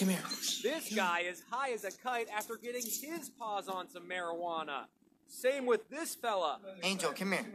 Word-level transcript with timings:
come 0.00 0.08
here. 0.08 0.22
This 0.62 0.94
guy 0.94 1.20
is 1.20 1.42
high 1.50 1.72
as 1.72 1.84
a 1.84 1.90
kite 1.90 2.28
after 2.34 2.56
getting 2.56 2.82
his 2.82 3.30
paws 3.38 3.68
on 3.68 3.88
some 3.88 4.08
marijuana. 4.08 4.84
Same 5.26 5.66
with 5.66 5.88
this 5.90 6.14
fella. 6.14 6.58
Angel, 6.82 7.12
come 7.12 7.32
here. 7.32 7.46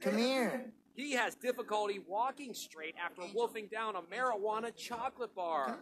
Come 0.00 0.18
here. 0.18 0.66
He 0.94 1.12
has 1.12 1.34
difficulty 1.34 2.00
walking 2.06 2.54
straight 2.54 2.94
after 3.04 3.22
wolfing 3.34 3.68
down 3.70 3.96
a 3.96 4.02
marijuana 4.02 4.74
chocolate 4.74 5.34
bar. 5.34 5.80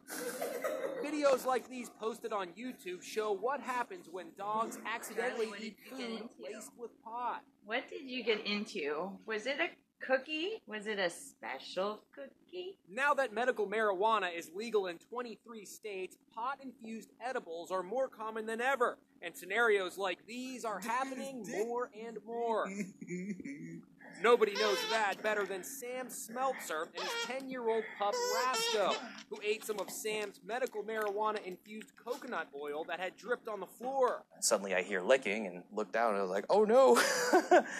Videos 1.05 1.47
like 1.47 1.69
these 1.69 1.91
posted 2.01 2.33
on 2.33 2.49
YouTube 2.59 3.01
show 3.03 3.33
what 3.33 3.61
happens 3.61 4.09
when 4.11 4.29
dogs 4.37 4.79
accidentally 4.93 5.47
what 5.47 5.61
did 5.61 5.67
eat 5.67 5.77
food 5.89 6.01
into? 6.01 6.29
laced 6.43 6.73
with 6.77 6.91
pot. 7.05 7.43
What 7.65 7.89
did 7.89 8.03
you 8.03 8.25
get 8.25 8.45
into? 8.45 9.13
Was 9.25 9.47
it 9.47 9.61
a 9.61 9.69
cookie? 10.07 10.63
Was 10.67 10.87
it 10.87 10.99
a 10.99 11.11
special 11.11 12.03
cookie? 12.15 12.79
Now 12.91 13.15
that 13.15 13.33
medical 13.33 13.67
marijuana 13.67 14.37
is 14.37 14.51
legal 14.55 14.87
in 14.87 14.99
23 14.99 15.65
states, 15.65 16.17
pot 16.35 16.59
infused 16.63 17.11
edibles 17.25 17.71
are 17.71 17.83
more 17.83 18.09
common 18.09 18.47
than 18.47 18.61
ever, 18.61 18.99
and 19.25 19.35
scenarios 19.35 19.97
like 19.97 20.27
these 20.27 20.65
are 20.65 20.79
happening 20.81 21.47
more 21.67 21.91
and 22.07 22.19
more. 22.27 22.69
Nobody 24.23 24.55
knows 24.55 24.79
that 24.91 25.21
better 25.23 25.45
than 25.45 25.65
Sam 25.65 26.07
Smeltzer 26.07 26.87
and 26.95 27.03
his 27.03 27.13
10 27.27 27.51
year 27.51 27.69
old 27.69 27.83
pup 27.99 28.15
Rasco, 28.35 28.95
who 29.29 29.39
ate 29.45 29.65
some 29.65 29.81
of 29.81 29.91
Sam's 29.91 30.41
medical 30.47 30.83
marijuana 30.83 31.45
infused 31.45 31.91
coconut 31.97 32.49
oil 32.55 32.85
that 32.85 33.01
had 33.01 33.17
dripped 33.17 33.49
on 33.49 33.61
the 33.61 33.67
floor. 33.67 34.23
Suddenly 34.41 34.75
I 34.75 34.83
hear 34.83 35.01
licking 35.01 35.47
and 35.47 35.63
look 35.73 35.91
down 35.91 36.11
and 36.11 36.19
I 36.19 36.23
was 36.23 36.31
like, 36.31 36.47
oh 36.49 36.65
no, 36.65 37.01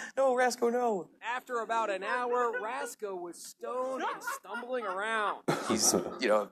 no, 0.17 0.35
Rasco, 0.35 0.71
no. 0.71 1.09
After 1.23 1.61
about 1.61 1.91
an 1.91 2.03
hour, 2.03 2.53
Rasco 2.61 3.15
was 3.15 3.37
stoned 3.37 4.03
and 4.03 4.23
stumbling 4.23 4.85
around. 4.85 5.43
He's, 5.69 5.95
you 6.21 6.29
know, 6.29 6.49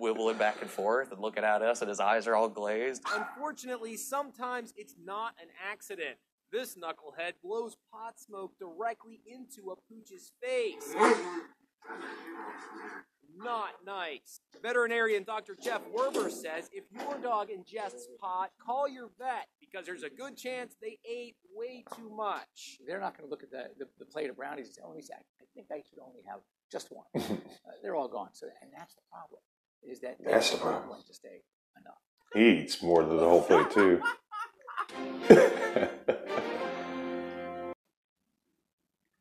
wibbling 0.00 0.38
back 0.38 0.60
and 0.60 0.70
forth 0.70 1.12
and 1.12 1.20
looking 1.20 1.44
at 1.44 1.62
us 1.62 1.80
and 1.80 1.88
his 1.88 2.00
eyes 2.00 2.26
are 2.26 2.34
all 2.34 2.48
glazed. 2.48 3.02
Unfortunately, 3.12 3.96
sometimes 3.96 4.72
it's 4.76 4.94
not 5.02 5.34
an 5.40 5.48
accident. 5.70 6.16
This 6.50 6.76
knucklehead 6.76 7.34
blows 7.42 7.76
pot 7.92 8.18
smoke 8.18 8.52
directly 8.58 9.20
into 9.26 9.70
a 9.70 9.76
pooch's 9.92 10.32
face. 10.42 10.94
Not 13.36 13.70
nice. 13.86 14.40
Veterinarian 14.62 15.22
Dr. 15.22 15.56
Jeff 15.62 15.82
Werber 15.94 16.30
says 16.30 16.68
if 16.72 16.84
your 16.90 17.18
dog 17.22 17.48
ingests 17.50 18.06
pot, 18.20 18.50
call 18.60 18.88
your 18.88 19.10
vet 19.18 19.46
because 19.60 19.86
there's 19.86 20.02
a 20.02 20.10
good 20.10 20.36
chance 20.36 20.74
they 20.80 20.98
ate 21.08 21.36
way 21.54 21.84
too 21.94 22.10
much. 22.10 22.78
They're 22.86 22.98
not 22.98 23.16
going 23.16 23.28
to 23.28 23.30
look 23.30 23.44
at 23.44 23.50
the, 23.50 23.68
the, 23.78 23.86
the 23.98 24.06
plate 24.06 24.30
of 24.30 24.36
brownies 24.36 24.66
and 24.66 24.74
say, 24.74 24.82
oh, 24.84 24.88
let 24.88 24.96
me 24.96 25.02
see, 25.02 25.14
I 25.14 25.22
I 25.40 25.44
think 25.54 25.68
I 25.70 25.82
should 25.88 25.98
only 25.98 26.22
have 26.28 26.40
just 26.70 26.88
one. 26.90 27.06
uh, 27.16 27.72
they're 27.82 27.96
all 27.96 28.08
gone. 28.08 28.30
So, 28.32 28.46
and 28.62 28.70
that's 28.76 28.94
the 28.94 29.02
problem, 29.10 29.40
is 29.82 30.00
that 30.00 30.16
That's 30.24 30.50
the 30.50 30.58
problem. 30.58 30.88
going 30.88 31.02
to 31.06 31.14
stay 31.14 31.42
enough. 31.80 31.94
He 32.34 32.60
eats 32.62 32.82
more 32.82 33.04
than 33.04 33.16
the 33.16 33.28
whole 33.28 33.42
plate 33.42 33.70
too. 33.70 34.00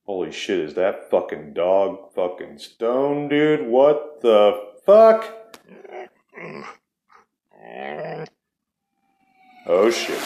Holy 0.05 0.31
shit, 0.31 0.59
is 0.59 0.73
that 0.75 1.09
fucking 1.11 1.53
dog 1.53 2.13
fucking 2.15 2.59
stone, 2.59 3.27
dude? 3.27 3.67
What 3.67 4.21
the 4.21 4.57
fuck? 4.85 5.33
Oh 9.65 9.91
shit. 9.91 10.21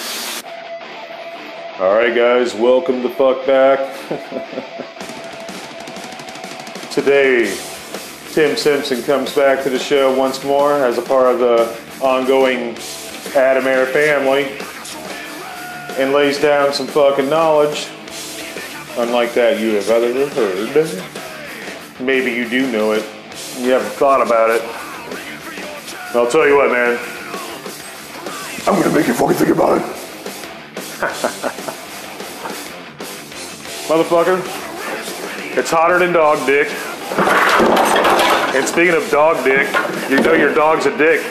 Alright, 1.80 2.14
guys, 2.14 2.54
welcome 2.54 3.02
the 3.02 3.10
fuck 3.10 3.44
back. 3.48 3.80
Today, 6.92 7.58
Tim 8.34 8.56
Simpson 8.56 9.04
comes 9.04 9.36
back 9.36 9.62
to 9.64 9.70
the 9.70 9.78
show 9.78 10.18
once 10.18 10.42
more 10.46 10.86
as 10.86 10.98
a 10.98 11.02
part 11.02 11.34
of 11.34 11.40
the 11.40 11.66
ongoing 12.02 12.76
Adamare 13.36 13.86
family 13.92 14.46
and 16.02 16.14
lays 16.14 16.39
down 16.39 16.72
some 16.72 16.88
fucking 16.88 17.30
knowledge. 17.30 17.89
Unlike 18.98 19.33
that 19.33 19.60
you 19.60 19.76
have 19.76 19.89
ever 19.89 20.30
heard. 20.30 21.04
Maybe 22.00 22.32
you 22.32 22.48
do 22.48 22.72
know 22.72 22.94
it. 22.94 23.04
You 23.58 23.72
haven't 23.72 23.92
thought 23.92 24.26
about 24.26 24.50
it. 24.50 24.61
I'll 26.16 26.32
tell 26.32 26.48
you 26.48 26.55
what, 26.55 26.72
man. 26.72 26.98
I'm 28.66 28.82
gonna 28.82 28.95
make 28.95 29.08
you 29.08 29.14
fucking 29.14 29.36
think 29.36 29.50
about 29.50 29.78
it. 29.78 29.84
Motherfucker, 33.89 34.39
it's 35.58 35.70
hotter 35.70 36.00
than 36.00 36.14
dog 36.14 36.45
dick. 36.48 36.70
And 38.54 38.67
speaking 38.67 38.94
of 38.95 39.10
dog 39.10 39.44
dick, 39.45 39.67
you 40.10 40.20
know 40.20 40.34
your 40.34 40.54
dog's 40.54 40.86
a 40.86 40.98
dick 40.98 41.22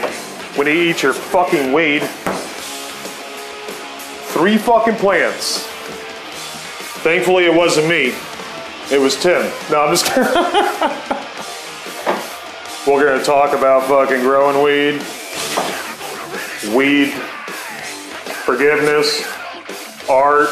when 0.56 0.66
he 0.66 0.88
eats 0.88 1.02
your 1.02 1.12
fucking 1.12 1.70
weed. 1.72 2.02
Three 4.32 4.56
fucking 4.56 4.94
plants. 4.96 5.66
Thankfully, 7.02 7.44
it 7.44 7.54
wasn't 7.54 7.88
me. 7.88 8.14
It 8.90 8.98
was 8.98 9.20
Tim. 9.20 9.42
No, 9.70 9.82
I'm 9.82 9.94
just 9.94 10.06
kidding. 10.06 10.24
We're 12.86 13.04
gonna 13.04 13.22
talk 13.22 13.54
about 13.54 13.86
fucking 13.86 14.22
growing 14.22 14.62
weed, 14.62 15.02
weed, 16.74 17.10
forgiveness, 18.44 19.28
art, 20.08 20.48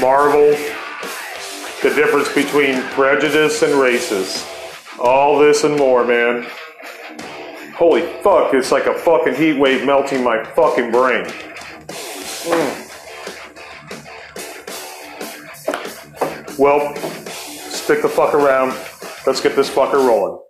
Marvel, 0.00 0.50
the 1.82 1.92
difference 1.94 2.32
between 2.32 2.82
prejudice 2.90 3.62
and 3.62 3.74
races. 3.74 4.46
All 4.98 5.38
this 5.38 5.64
and 5.64 5.76
more, 5.76 6.04
man. 6.04 6.46
Holy 7.74 8.02
fuck, 8.22 8.54
it's 8.54 8.72
like 8.72 8.86
a 8.86 8.94
fucking 8.94 9.34
heat 9.34 9.58
wave 9.58 9.84
melting 9.84 10.24
my 10.24 10.42
fucking 10.42 10.90
brain. 10.90 11.26
Mm. 12.46 12.82
Well, 16.58 16.96
stick 16.96 18.00
the 18.00 18.08
fuck 18.08 18.32
around. 18.32 18.70
Let's 19.26 19.42
get 19.42 19.54
this 19.54 19.68
fucker 19.68 20.06
rolling. 20.06 20.40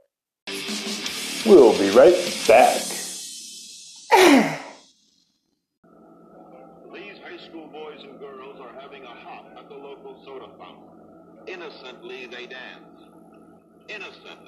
We'll 1.45 1.77
be 1.79 1.91
right 1.91 2.15
back. 2.47 2.83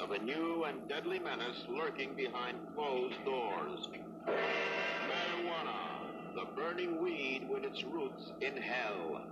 of 0.08 0.14
a 0.14 0.24
new 0.24 0.64
and 0.64 0.88
deadly 0.88 1.18
menace 1.18 1.64
lurking 1.68 2.14
behind 2.14 2.56
closed 2.74 3.16
doors. 3.24 3.88
Marijuana, 4.26 6.34
the 6.34 6.44
burning 6.56 7.02
weed 7.02 7.46
with 7.50 7.64
its 7.64 7.82
roots 7.84 8.32
in 8.40 8.56
hell. 8.56 9.22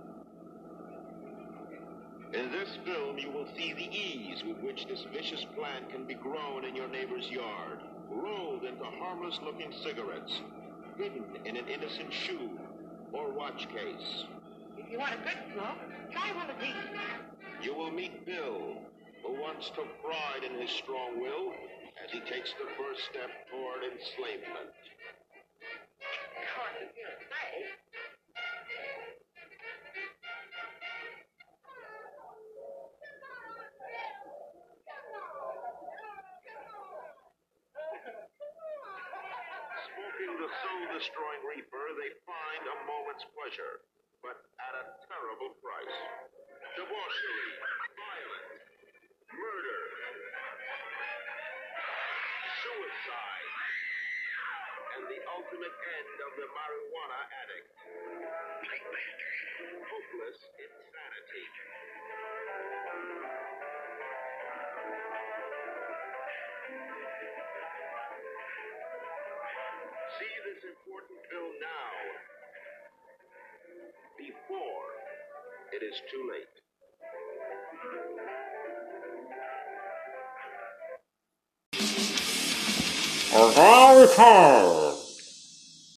In 2.33 2.51
this 2.51 2.69
film, 2.85 3.17
you 3.17 3.31
will 3.31 3.47
see 3.55 3.73
the 3.73 3.89
ease 3.89 4.43
with 4.45 4.57
which 4.57 4.85
this 4.87 5.03
vicious 5.13 5.45
plant 5.55 5.89
can 5.89 6.05
be 6.05 6.13
grown 6.13 6.65
in 6.65 6.75
your 6.75 6.89
neighbor's 6.89 7.27
yard, 7.29 7.79
rolled 8.09 8.63
into 8.63 8.83
harmless 8.83 9.39
looking 9.43 9.73
cigarettes, 9.83 10.41
hidden 10.97 11.23
in 11.45 11.57
an 11.57 11.67
innocent 11.67 12.13
shoe 12.13 12.51
or 13.13 13.31
watch 13.31 13.67
case. 13.69 14.25
If 14.77 14.91
you 14.91 14.99
want 14.99 15.13
a 15.13 15.17
good 15.17 15.37
smoke, 15.53 15.77
try 16.11 16.35
one 16.35 16.49
of 16.49 16.59
these. 16.59 16.73
You 17.63 17.73
will 17.73 17.91
meet 17.91 18.25
Bill, 18.25 18.77
who 19.27 19.41
once 19.41 19.67
took 19.75 19.87
pride 19.99 20.43
in 20.47 20.55
his 20.55 20.71
strong 20.71 21.19
will 21.19 21.51
as 21.99 22.09
he 22.11 22.19
takes 22.31 22.55
the 22.55 22.69
first 22.79 23.03
step 23.11 23.27
toward 23.51 23.83
enslavement. 23.83 24.71
The 40.37 40.53
soul-destroying 40.63 41.43
reaper, 41.49 41.83
they 41.97 42.13
find 42.23 42.63
a 42.71 42.75
moment's 42.87 43.25
pleasure, 43.35 43.83
but 44.21 44.37
at 44.37 44.73
a 44.79 44.83
terrible 45.09 45.51
price. 45.59 45.97
Debauchery, 46.77 47.47
violence, 47.97 48.66
murder, 49.37 49.81
suicide, 52.57 53.53
and 54.97 55.03
the 55.13 55.21
ultimate 55.29 55.77
end 55.77 56.17
of 56.25 56.31
the 56.41 56.47
marijuana 56.57 57.21
addict. 57.37 57.69
Hopeless 59.93 60.39
insanity. 60.57 61.45
See 70.17 70.33
this 70.49 70.65
important 70.65 71.19
bill 71.29 71.51
now 71.61 71.93
before 74.17 74.89
it 75.77 75.85
is 75.85 76.01
too 76.09 76.25
late. 76.25 76.57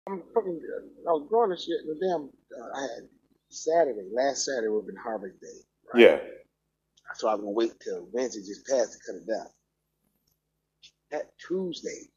I'm 0.09 0.23
fucking. 0.35 0.61
I 1.07 1.13
was 1.13 1.27
growing 1.29 1.51
this 1.51 1.65
shit. 1.65 1.81
And 1.87 1.97
the 1.97 2.07
damn. 2.07 2.31
Uh, 2.59 2.79
I 2.79 2.81
had 2.83 3.09
Saturday. 3.51 4.09
Last 4.15 4.45
Saturday 4.45 4.69
would 4.69 4.81
have 4.81 4.87
been 4.87 4.97
Harvest 4.97 5.41
Day. 5.41 5.59
Yeah. 5.95 6.19
So 7.17 7.29
I 7.29 7.35
was 7.35 7.41
gonna 7.41 7.53
wait 7.53 7.73
till 7.81 8.09
Wednesday 8.13 8.41
just 8.41 8.67
passed 8.67 8.93
to 8.93 8.99
cut 9.07 9.21
it 9.21 9.27
down. 9.27 9.47
That 11.11 11.31
Tuesday, 11.47 12.11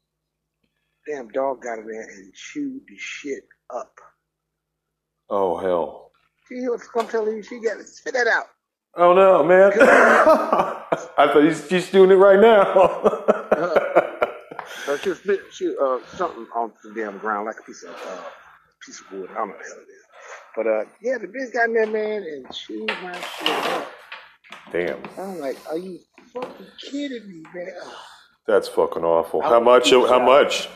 damn 1.06 1.28
dog 1.28 1.62
got 1.62 1.78
in 1.78 1.86
there 1.86 2.02
and 2.02 2.32
chewed 2.34 2.82
the 2.88 2.96
shit 2.98 3.44
up. 3.74 3.94
Oh 5.30 5.56
hell. 5.56 6.10
She 6.48 6.68
was 6.68 6.86
come 6.88 7.08
telling 7.08 7.36
you 7.36 7.42
she 7.42 7.60
got 7.60 7.78
to 7.78 7.84
spit 7.84 8.14
that 8.14 8.26
out. 8.26 8.46
Oh 8.94 9.14
no, 9.14 9.42
man. 9.42 9.72
I 9.80 11.32
thought 11.32 11.44
he's 11.44 11.66
just 11.68 11.92
doing 11.92 12.10
it 12.10 12.16
right 12.16 12.40
now. 12.40 13.71
Uh, 14.92 14.98
she 14.98 15.08
was 15.08 15.18
spit 15.18 15.40
she 15.52 15.74
uh 15.80 15.98
something 16.16 16.46
on 16.54 16.72
the 16.84 16.92
damn 16.94 17.16
ground 17.18 17.46
like 17.46 17.58
a 17.58 17.62
piece 17.62 17.82
of 17.82 17.90
uh 17.90 18.22
piece 18.84 19.00
of 19.00 19.10
wood. 19.12 19.30
I 19.30 19.34
don't 19.34 19.48
know 19.48 19.54
what 19.54 19.62
the 19.62 19.68
hell 19.68 19.78
it 19.78 19.90
is. 19.90 20.04
But 20.56 20.66
uh 20.66 20.84
yeah, 21.00 21.18
the 21.18 21.26
bitch 21.28 21.52
got 21.52 21.66
in 21.68 21.74
there, 21.74 21.86
man, 21.86 22.22
and 22.22 22.52
chewed 22.54 22.88
my 23.02 23.12
shit 23.38 23.48
up. 23.48 23.90
Damn. 24.70 25.02
I'm 25.18 25.38
like, 25.40 25.56
are 25.70 25.78
you 25.78 25.98
fucking 26.32 26.66
kidding 26.78 27.26
me, 27.28 27.42
man? 27.54 27.72
That's 28.46 28.68
fucking 28.68 29.04
awful. 29.04 29.40
How 29.40 29.60
much? 29.60 29.90
How 29.90 30.18
much? 30.18 30.68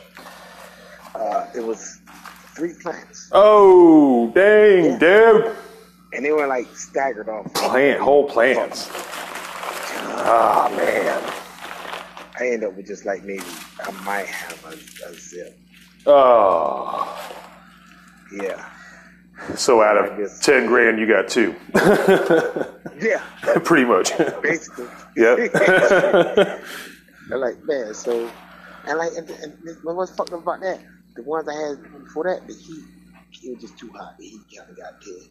Uh, 1.13 1.47
it 1.55 1.63
was 1.63 1.99
three 2.55 2.73
plants, 2.81 3.29
Oh, 3.33 4.31
dang, 4.33 4.97
dude. 4.99 5.55
and 6.13 6.23
they 6.25 6.31
were 6.31 6.47
like 6.47 6.67
staggered 6.75 7.27
off. 7.29 7.51
Plant, 7.53 7.99
whole 7.99 8.27
plants. 8.27 8.89
Ah, 10.29 10.71
man. 10.75 11.36
I 12.39 12.47
end 12.49 12.63
up 12.63 12.73
with 12.75 12.85
just 12.87 13.05
like 13.05 13.23
maybe 13.23 13.43
I 13.83 13.91
might 14.03 14.27
have 14.27 14.63
a, 14.65 15.09
a 15.09 15.13
zip. 15.13 15.57
Oh. 16.05 17.33
Yeah, 18.33 18.69
So 19.55 19.81
out 19.81 19.97
of 19.97 20.41
10 20.41 20.65
grand, 20.67 20.99
you 20.99 21.07
got 21.07 21.27
two. 21.29 21.55
yeah, 23.01 23.23
Pretty 23.63 23.85
much. 23.85 24.11
basically. 24.41 24.87
Yep. 25.17 25.51
I'm 27.33 27.39
like, 27.39 27.63
man, 27.63 27.93
so, 27.95 28.29
and 28.85 28.97
like, 28.99 29.11
and, 29.17 29.27
and 29.29 29.57
what's 29.83 30.11
fucked 30.15 30.31
up 30.33 30.43
about 30.43 30.59
that? 30.61 30.79
The 31.15 31.23
ones 31.23 31.47
I 31.47 31.53
had 31.55 32.03
before 32.03 32.25
that, 32.25 32.45
the 32.47 32.53
heat, 32.53 32.83
it 33.43 33.53
was 33.55 33.61
just 33.61 33.79
too 33.79 33.89
hot. 33.95 34.15
The 34.19 34.25
heat 34.27 34.41
kind 34.55 34.69
of 34.69 34.77
got 34.77 35.01
dead. 35.01 35.29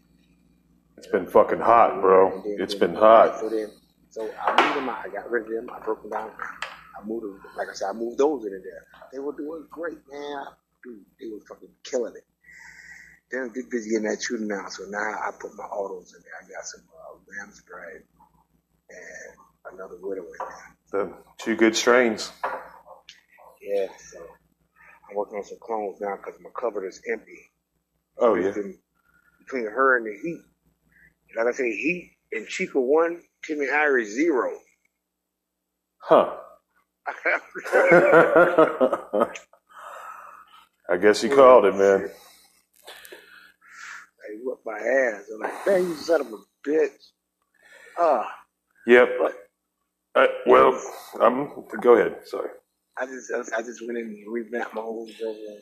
it's 0.99 1.07
been 1.07 1.27
fucking 1.27 1.61
hot, 1.61 2.01
bro. 2.01 2.43
Then- 2.43 2.57
It's 2.59 2.75
then- 2.75 2.93
been 2.93 2.99
hot. 3.01 3.39
So 3.41 3.49
then, 3.49 3.71
so 4.11 4.29
I 4.45 4.51
moved 4.67 4.77
them 4.79 4.89
out. 4.89 5.05
I 5.05 5.09
got 5.09 5.31
rid 5.31 5.45
of 5.45 5.51
them. 5.51 5.71
I 5.73 5.79
broke 5.85 6.03
them 6.03 6.11
down. 6.11 6.31
I 6.97 7.07
moved 7.07 7.25
them. 7.25 7.41
Like 7.57 7.69
I 7.71 7.75
said, 7.75 7.89
I 7.91 7.93
moved 7.93 8.19
those 8.19 8.45
in 8.45 8.51
there. 8.51 8.87
They 9.13 9.19
were 9.19 9.37
doing 9.37 9.67
great, 9.71 9.99
man. 10.11 10.45
Dude, 10.83 11.05
they 11.21 11.29
were 11.29 11.41
fucking 11.49 11.69
killing 11.85 12.15
it. 12.17 12.25
Then 13.31 13.51
I 13.51 13.55
get 13.55 13.71
busy 13.71 13.91
getting 13.91 14.09
that 14.09 14.23
shooting 14.23 14.49
now. 14.49 14.69
So 14.69 14.85
now 14.89 14.99
I 14.99 15.31
put 15.39 15.55
my 15.57 15.65
autos 15.65 16.15
in 16.15 16.23
there. 16.23 16.33
I 16.41 16.49
got 16.49 16.65
some 16.65 16.83
uh, 16.89 17.19
ram 17.29 17.53
spray 17.53 18.03
and 18.91 19.75
another 19.75 19.97
widow 20.01 20.23
in 20.23 20.29
there. 20.93 21.07
The 21.07 21.13
two 21.39 21.57
good 21.57 21.77
strains. 21.77 22.33
Yeah, 23.61 23.89
so 23.99 24.19
I'm 25.11 25.17
working 25.17 25.39
on 25.39 25.45
some 25.45 25.59
clones 25.61 25.97
now 26.01 26.17
because 26.17 26.41
my 26.41 26.51
cupboard 26.59 26.87
is 26.87 27.03
empty. 27.11 27.51
Oh, 28.19 28.35
yeah. 28.35 28.49
Between, 28.49 28.79
between 29.41 29.65
her 29.65 29.97
and 29.97 30.07
the 30.07 30.17
heat. 30.23 30.41
Like 31.37 31.49
I 31.49 31.53
say, 31.53 31.71
heat 31.71 32.13
and 32.33 32.47
Chica 32.47 32.81
one, 32.81 33.21
Timmy 33.45 33.69
Irish 33.69 34.09
zero. 34.09 34.53
Huh. 35.99 36.37
I 40.89 40.97
guess 41.01 41.23
you 41.23 41.35
called 41.35 41.65
it, 41.67 41.75
man. 41.75 42.09
They 44.29 44.37
whooped 44.43 44.67
my 44.67 44.79
ass. 44.79 45.25
I'm 45.33 45.41
like, 45.41 45.67
man, 45.67 45.83
you 45.89 45.95
son 45.97 46.21
of 46.23 46.29
a 46.29 46.39
bitch. 46.69 46.91
Ah, 47.99 48.31
Yep. 48.87 49.09
Uh, 50.15 50.27
well, 50.47 50.81
um, 51.21 51.65
go 51.81 51.95
ahead. 51.95 52.17
Sorry. 52.25 52.51
I 52.99 53.07
just, 53.07 53.31
I 53.55 53.63
just 53.63 53.87
went 53.87 53.99
in 53.99 54.07
and 54.07 54.33
revamped 54.33 54.75
my 54.75 54.81
whole 54.81 55.07
building. 55.19 55.61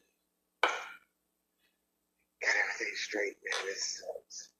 Got 2.43 2.55
everything 2.63 2.95
straight, 2.97 3.35
man. 3.45 3.67
This 3.67 4.01
sucks. 4.01 4.51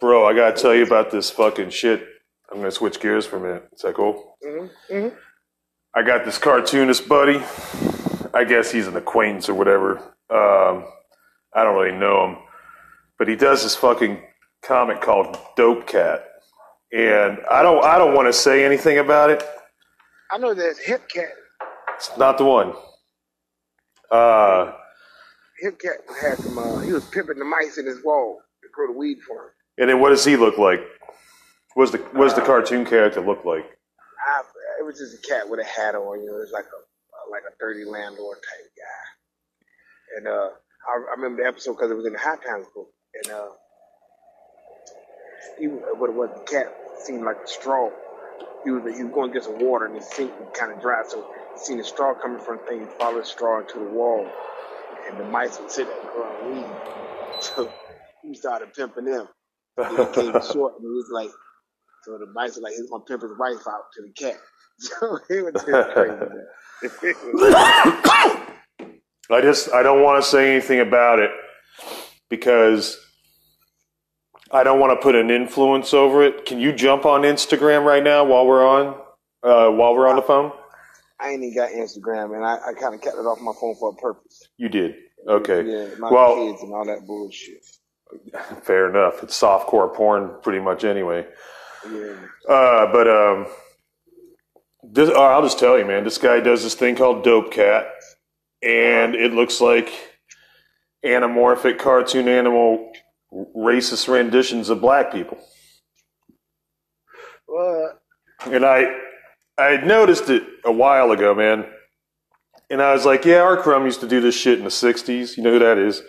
Bro, 0.00 0.26
I 0.26 0.34
gotta 0.34 0.60
tell 0.60 0.74
you 0.74 0.84
about 0.84 1.10
this 1.10 1.30
fucking 1.30 1.70
shit. 1.70 2.06
I'm 2.50 2.58
gonna 2.58 2.70
switch 2.70 3.00
gears 3.00 3.24
for 3.24 3.36
a 3.38 3.40
minute. 3.40 3.68
Is 3.74 3.82
that 3.82 3.94
cool? 3.94 4.36
Mm-hmm. 4.46 4.94
Mm-hmm. 4.94 5.16
I 5.94 6.02
got 6.02 6.24
this 6.24 6.38
cartoonist 6.38 7.08
buddy. 7.08 7.42
I 8.34 8.44
guess 8.44 8.70
he's 8.70 8.86
an 8.86 8.96
acquaintance 8.96 9.48
or 9.48 9.54
whatever. 9.54 9.98
Um, 10.30 10.86
I 11.54 11.64
don't 11.64 11.74
really 11.78 11.96
know 11.96 12.28
him, 12.28 12.36
but 13.18 13.28
he 13.28 13.36
does 13.36 13.62
this 13.62 13.76
fucking 13.76 14.22
comic 14.62 15.02
called 15.02 15.36
Dope 15.56 15.86
Cat, 15.86 16.24
and 16.92 17.38
I 17.50 17.62
don't 17.62 17.84
I 17.84 17.98
don't 17.98 18.14
want 18.14 18.28
to 18.28 18.32
say 18.32 18.64
anything 18.64 18.98
about 18.98 19.28
it. 19.30 19.42
I 20.30 20.38
know 20.38 20.54
that 20.54 20.76
Hip 20.86 21.08
Cat, 21.10 21.28
It's 21.96 22.10
not 22.16 22.38
the 22.38 22.44
one. 22.46 22.72
Uh, 24.10 24.72
Hip 25.60 25.78
Cat 25.78 25.98
had 26.22 26.38
some, 26.38 26.56
uh, 26.56 26.78
he 26.80 26.92
was 26.92 27.04
pimping 27.06 27.38
the 27.38 27.44
mice 27.44 27.76
in 27.76 27.84
his 27.86 28.02
wall 28.02 28.40
to 28.62 28.68
grow 28.74 28.86
the 28.86 28.98
weed 28.98 29.18
for 29.26 29.34
him. 29.44 29.50
and 29.78 29.90
then 29.90 30.00
what 30.00 30.08
does 30.08 30.24
he 30.24 30.36
look 30.36 30.56
like? 30.56 30.80
What's 31.74 31.92
the 31.92 31.98
what's 32.12 32.32
the 32.32 32.40
cartoon 32.40 32.86
character 32.86 33.20
look 33.20 33.44
like? 33.44 33.66
It 34.78 34.84
was 34.84 34.98
just 34.98 35.14
a 35.14 35.28
cat 35.28 35.48
with 35.48 35.60
a 35.60 35.64
hat 35.64 35.94
on, 35.94 36.20
you 36.20 36.26
know, 36.26 36.36
it 36.36 36.46
was 36.48 36.52
like 36.52 36.66
a 36.66 36.80
like 37.30 37.42
a 37.48 37.54
dirty 37.58 37.84
landlord 37.84 38.38
type 38.38 38.70
guy. 38.76 40.18
And 40.18 40.28
uh, 40.28 40.50
I, 40.88 40.92
I 40.92 41.14
remember 41.16 41.42
the 41.42 41.48
episode 41.48 41.74
because 41.74 41.90
it 41.90 41.94
was 41.94 42.06
in 42.06 42.12
the 42.12 42.18
Hot 42.18 42.42
Times 42.42 42.66
book, 42.74 42.88
and 43.14 43.32
uh, 43.32 43.48
he 45.58 45.66
what 45.66 46.10
it 46.10 46.16
was 46.16 46.30
the 46.34 46.44
cat 46.44 46.74
seemed 47.00 47.24
like 47.24 47.38
a 47.44 47.48
straw. 47.48 47.90
He 48.64 48.70
was 48.70 48.96
he 48.96 49.04
was 49.04 49.12
going 49.12 49.30
to 49.30 49.34
get 49.34 49.44
some 49.44 49.58
water 49.58 49.86
and 49.86 49.96
it 49.96 50.04
seemed 50.04 50.32
kind 50.54 50.72
of 50.72 50.80
dry, 50.80 51.02
so 51.08 51.24
he 51.54 51.58
seen 51.64 51.78
the 51.78 51.84
straw 51.84 52.14
coming 52.14 52.38
from 52.38 52.58
the 52.58 52.64
thing, 52.64 52.80
he 52.80 52.86
followed 52.98 53.22
the 53.22 53.26
straw 53.26 53.60
into 53.60 53.78
the 53.78 53.90
wall, 53.90 54.28
and 55.08 55.18
the 55.18 55.24
mice 55.24 55.58
would 55.58 55.70
sit 55.70 55.86
there 55.88 56.00
and 56.00 56.10
grow 56.10 56.52
weed. 56.52 56.66
So 57.40 57.72
he 58.22 58.34
started 58.34 58.72
pimping 58.72 59.06
them. 59.06 59.26
He 59.76 59.96
came 60.12 60.32
short, 60.52 60.74
and 60.78 60.82
he 60.82 60.86
was 60.86 61.10
like, 61.12 61.30
so 62.04 62.18
the 62.18 62.26
mice 62.34 62.58
like, 62.58 62.72
he's 62.74 62.90
gonna 62.90 63.04
pimp 63.04 63.22
his 63.22 63.32
wife 63.38 63.66
out 63.68 63.84
to 63.94 64.02
the 64.02 64.12
cat. 64.12 64.36
So 64.78 65.18
it 65.30 65.44
was 65.44 65.52
just 65.64 65.66
crazy. 65.92 67.22
I 69.30 69.40
just 69.40 69.72
I 69.72 69.82
don't 69.82 70.02
want 70.02 70.22
to 70.22 70.28
say 70.28 70.50
anything 70.56 70.80
about 70.80 71.18
it 71.20 71.30
because 72.28 72.98
I 74.50 74.64
don't 74.64 74.80
want 74.80 74.98
to 74.98 75.02
put 75.02 75.14
an 75.14 75.30
influence 75.30 75.94
over 75.94 76.22
it. 76.22 76.44
Can 76.46 76.58
you 76.58 76.72
jump 76.72 77.06
on 77.06 77.22
Instagram 77.22 77.84
right 77.84 78.02
now 78.02 78.24
while 78.24 78.46
we're 78.46 78.66
on 78.66 78.88
uh, 79.42 79.70
while 79.70 79.94
we're 79.94 80.08
on 80.08 80.16
the 80.16 80.22
phone? 80.22 80.52
I 81.20 81.30
ain't 81.30 81.44
even 81.44 81.54
got 81.54 81.70
Instagram, 81.70 82.34
and 82.34 82.44
I, 82.44 82.56
I 82.56 82.72
kind 82.72 82.94
of 82.94 83.00
kept 83.00 83.16
it 83.16 83.20
off 83.20 83.40
my 83.40 83.52
phone 83.60 83.76
for 83.78 83.90
a 83.90 83.94
purpose. 83.94 84.42
You 84.56 84.68
did. 84.68 84.96
Okay. 85.28 85.62
Yeah, 85.64 85.94
my 85.98 86.10
Well- 86.10 86.34
kids 86.34 86.62
and 86.62 86.74
all 86.74 86.84
that 86.86 87.06
bullshit. 87.06 87.64
Fair 88.62 88.90
enough. 88.90 89.22
It's 89.22 89.40
softcore 89.40 89.94
porn 89.94 90.32
pretty 90.42 90.58
much 90.60 90.82
anyway. 90.84 91.26
Yeah. 91.90 92.16
Uh, 92.48 92.92
but 92.92 93.08
um, 93.08 93.46
this, 94.82 95.08
uh, 95.08 95.20
I'll 95.20 95.42
just 95.42 95.58
tell 95.58 95.78
you, 95.78 95.84
man. 95.84 96.04
This 96.04 96.18
guy 96.18 96.40
does 96.40 96.62
this 96.62 96.74
thing 96.74 96.96
called 96.96 97.24
Dope 97.24 97.52
Cat, 97.52 97.86
and 98.62 99.14
it 99.14 99.32
looks 99.32 99.60
like 99.60 99.92
anamorphic 101.04 101.78
cartoon 101.78 102.28
animal 102.28 102.92
racist 103.56 104.08
renditions 104.08 104.68
of 104.68 104.80
black 104.80 105.12
people. 105.12 105.38
Well, 107.48 107.98
And 108.46 108.64
I, 108.64 108.84
I 109.58 109.64
had 109.66 109.86
noticed 109.86 110.30
it 110.30 110.42
a 110.64 110.72
while 110.72 111.10
ago, 111.12 111.34
man. 111.34 111.66
And 112.70 112.80
I 112.80 112.92
was 112.92 113.04
like, 113.04 113.24
yeah, 113.24 113.40
R. 113.40 113.56
Crumb 113.56 113.84
used 113.84 114.00
to 114.00 114.08
do 114.08 114.20
this 114.20 114.34
shit 114.34 114.58
in 114.58 114.64
the 114.64 114.70
'60s. 114.70 115.36
You 115.36 115.42
know 115.42 115.52
who 115.52 115.58
that 115.58 115.78
is? 115.78 116.00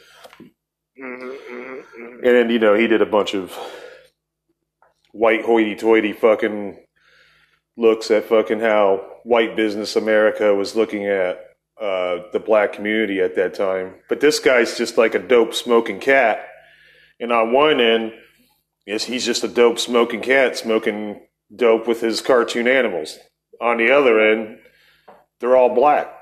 mm-hmm, 0.98 1.24
mm-hmm, 1.24 1.54
mm-hmm. 1.56 2.26
And 2.26 2.36
then, 2.36 2.50
you 2.50 2.60
know, 2.60 2.74
he 2.74 2.88
did 2.88 3.02
a 3.02 3.06
bunch 3.06 3.34
of 3.34 3.58
white 5.14 5.46
hoity-toity 5.46 6.12
fucking 6.14 6.78
looks 7.78 8.12
at 8.12 8.26
fucking 8.26 8.60
how 8.60 8.98
white 9.24 9.56
business 9.56 9.96
America 9.96 10.54
was 10.54 10.76
looking 10.76 11.08
at 11.08 11.40
uh, 11.82 12.20
the 12.34 12.42
black 12.46 12.74
community 12.74 13.20
at 13.22 13.36
that 13.36 13.54
time. 13.54 13.96
But 14.10 14.20
this 14.20 14.40
guy's 14.40 14.78
just 14.78 14.98
like 14.98 15.16
a 15.16 15.20
dope 15.20 15.54
smoking 15.54 16.00
cat. 16.00 16.46
And 17.20 17.32
on 17.32 17.54
one 17.54 17.80
end, 17.80 18.14
is 18.86 19.06
he's 19.06 19.26
just 19.26 19.44
a 19.44 19.48
dope 19.48 19.80
smoking 19.80 20.22
cat 20.22 20.58
smoking 20.58 21.22
dope 21.56 21.88
with 21.88 22.02
his 22.02 22.22
cartoon 22.22 22.68
animals. 22.68 23.18
On 23.62 23.78
the 23.78 23.92
other 23.92 24.20
end, 24.20 24.60
they're 25.40 25.56
all 25.56 25.74
black 25.74 26.14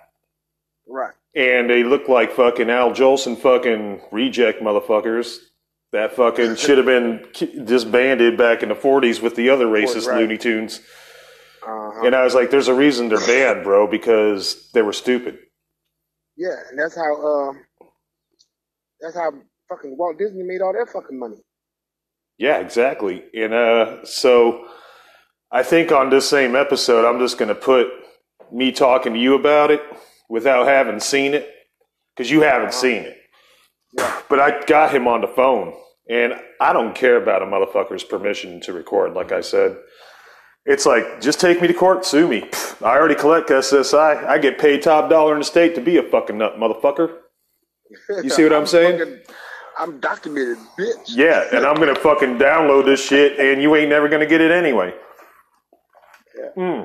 Right. 0.88 1.14
and 1.34 1.70
they 1.70 1.84
look 1.84 2.08
like 2.08 2.32
fucking 2.34 2.70
Al 2.70 2.92
Jolson 2.92 3.38
fucking 3.38 4.02
reject 4.12 4.62
motherfuckers 4.62 5.38
that 5.92 6.16
fucking 6.16 6.56
should 6.56 6.78
have 6.78 6.86
been 6.86 7.26
disbanded 7.66 8.38
back 8.38 8.64
in 8.64 8.70
the 8.70 8.76
40s 8.76 9.22
with 9.22 9.36
the 9.36 9.50
other 9.50 9.66
racist 9.66 10.08
Right. 10.08 10.20
Looney 10.20 10.38
Tunes. 10.38 10.80
Uh-huh. 11.64 12.06
And 12.06 12.16
I 12.16 12.24
was 12.24 12.34
like, 12.34 12.50
there's 12.50 12.70
a 12.70 12.74
reason 12.74 13.10
they're 13.10 13.20
banned, 13.20 13.64
bro, 13.64 13.88
because 13.88 14.72
they 14.72 14.82
were 14.82 14.94
stupid. 14.94 15.38
Yeah, 16.38 16.56
and 16.70 16.80
that's 16.80 16.96
how 16.96 17.50
uh, 17.50 17.54
that's 19.00 19.16
how 19.16 19.32
fucking 19.70 19.96
Walt 19.98 20.18
Disney 20.18 20.44
made 20.44 20.62
all 20.62 20.74
their 20.74 20.88
fucking 20.88 21.20
money. 21.20 21.38
Yeah, 22.38 22.58
exactly. 22.60 23.24
And 23.36 23.54
uh, 23.54 24.06
so 24.06 24.66
I 25.52 25.62
think 25.62 25.92
on 25.92 26.10
this 26.10 26.28
same 26.28 26.56
episode, 26.56 27.06
I'm 27.08 27.20
just 27.20 27.38
going 27.38 27.50
to 27.50 27.56
put 27.56 27.88
me 28.52 28.72
talking 28.72 29.14
to 29.14 29.20
you 29.20 29.36
about 29.36 29.70
it 29.70 29.82
without 30.30 30.68
having 30.68 31.00
seen 31.00 31.34
it 31.36 31.48
because 32.16 32.32
you 32.32 32.42
haven't 32.42 32.74
seen 32.74 33.04
it. 33.04 33.18
But 33.96 34.40
I 34.40 34.64
got 34.66 34.94
him 34.94 35.08
on 35.08 35.22
the 35.22 35.28
phone, 35.28 35.74
and 36.10 36.34
I 36.60 36.74
don't 36.74 36.96
care 36.96 37.18
about 37.22 37.42
a 37.42 37.46
motherfucker's 37.46 38.04
permission 38.04 38.62
to 38.62 38.74
record, 38.74 39.14
like 39.14 39.32
I 39.32 39.42
said. 39.42 39.78
It's 40.66 40.86
like, 40.86 41.20
just 41.22 41.40
take 41.42 41.60
me 41.62 41.68
to 41.68 41.74
court, 41.74 42.06
sue 42.06 42.28
me. 42.28 42.42
Pfft, 42.42 42.86
I 42.86 42.96
already 42.98 43.16
collect 43.16 43.50
SSI. 43.50 44.26
I 44.26 44.38
get 44.38 44.60
paid 44.60 44.82
top 44.84 45.10
dollar 45.10 45.34
in 45.34 45.40
the 45.40 45.46
state 45.46 45.76
to 45.76 45.82
be 45.82 45.98
a 45.98 46.04
fucking 46.04 46.38
nut, 46.38 46.58
motherfucker. 46.58 47.18
You 48.24 48.30
see 48.30 48.44
what 48.44 48.54
I'm 48.60 48.68
saying? 48.68 49.00
fucking- 49.00 49.20
I'm 49.80 50.00
documented, 50.00 50.58
bitch. 50.78 51.16
Yeah, 51.16 51.48
and 51.54 51.66
I'm 51.66 51.76
gonna 51.76 51.96
fucking 51.96 52.38
download 52.38 52.86
this 52.86 53.04
shit, 53.04 53.40
and 53.40 53.62
you 53.62 53.74
ain't 53.76 53.90
never 53.90 54.08
gonna 54.10 54.26
get 54.28 54.42
it 54.42 54.52
anyway. 54.52 54.94
Hmm. 56.56 56.84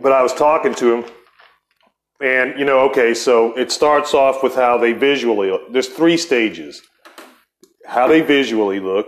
But 0.00 0.12
I 0.12 0.22
was 0.22 0.32
talking 0.34 0.74
to 0.76 0.94
him, 0.94 1.04
and 2.20 2.58
you 2.58 2.64
know, 2.64 2.80
okay, 2.90 3.14
so 3.14 3.56
it 3.56 3.70
starts 3.72 4.14
off 4.14 4.42
with 4.42 4.54
how 4.54 4.78
they 4.78 4.92
visually. 4.92 5.56
There's 5.70 5.88
three 5.88 6.16
stages. 6.16 6.82
How 7.86 8.06
they 8.06 8.20
visually 8.20 8.80
look, 8.80 9.06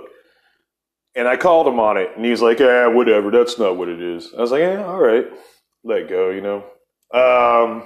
and 1.15 1.29
I 1.29 1.37
called 1.37 1.67
him 1.67 1.79
on 1.79 1.99
it, 1.99 2.11
and 2.17 2.25
he's 2.25 2.41
like, 2.41 2.61
"Yeah, 2.61 2.87
whatever. 2.87 3.31
That's 3.31 3.59
not 3.59 3.77
what 3.77 3.89
it 3.89 4.01
is." 4.01 4.33
I 4.37 4.41
was 4.41 4.51
like, 4.53 4.61
"Yeah, 4.61 4.85
all 4.85 5.01
right, 5.01 5.27
let 5.85 6.09
go." 6.09 6.31
You 6.31 6.41
know. 6.41 6.65
Um, 7.13 7.83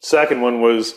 second 0.00 0.40
one 0.40 0.62
was 0.62 0.94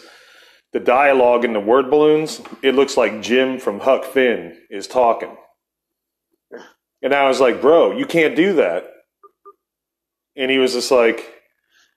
the 0.72 0.80
dialogue 0.80 1.46
in 1.46 1.54
the 1.54 1.60
word 1.60 1.90
balloons, 1.90 2.42
it 2.62 2.76
looks 2.76 2.96
like 2.96 3.22
Jim 3.22 3.60
from 3.60 3.80
Huck 3.80 4.06
Finn 4.06 4.56
is 4.70 4.88
talking. 4.88 5.36
And 7.02 7.14
I 7.14 7.28
was 7.28 7.40
like, 7.40 7.62
bro, 7.62 7.98
you 7.98 8.06
can't 8.06 8.36
do 8.36 8.54
that. 8.54 8.86
And 10.36 10.52
he 10.52 10.60
was 10.60 10.74
just 10.74 10.92
like, 10.92 11.34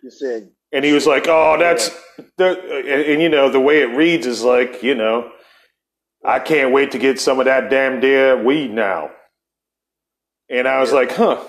You 0.03 0.11
said 0.11 0.51
and 0.73 0.85
he 0.85 0.93
was 0.93 1.07
like, 1.07 1.27
oh, 1.29 1.57
that's, 1.59 1.91
the, 2.39 2.59
and, 2.89 3.03
and 3.03 3.23
you 3.23 3.29
know, 3.29 3.51
the 3.51 3.61
way 3.61 3.83
it 3.83 3.97
reads 3.97 4.27
is 4.27 4.43
like, 4.43 4.83
you 4.83 4.95
know, 4.95 5.31
I 6.25 6.39
can't 6.39 6.73
wait 6.73 6.93
to 6.93 6.99
get 6.99 7.21
some 7.21 7.39
of 7.39 7.47
that 7.47 7.69
damn 7.71 8.01
dear 8.01 8.43
weed 8.43 8.71
now. 8.73 9.11
And 10.49 10.67
I 10.67 10.81
was 10.81 10.93
like, 10.93 11.13
huh. 11.13 11.43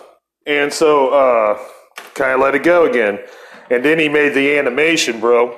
And 0.45 0.73
so, 0.73 1.09
uh, 1.09 1.59
kind 2.15 2.33
of 2.33 2.39
let 2.41 2.55
it 2.55 2.63
go 2.63 2.85
again. 2.85 3.19
And 3.69 3.83
then 3.83 3.99
he 3.99 4.09
made 4.09 4.33
the 4.33 4.57
animation, 4.57 5.19
bro. 5.19 5.57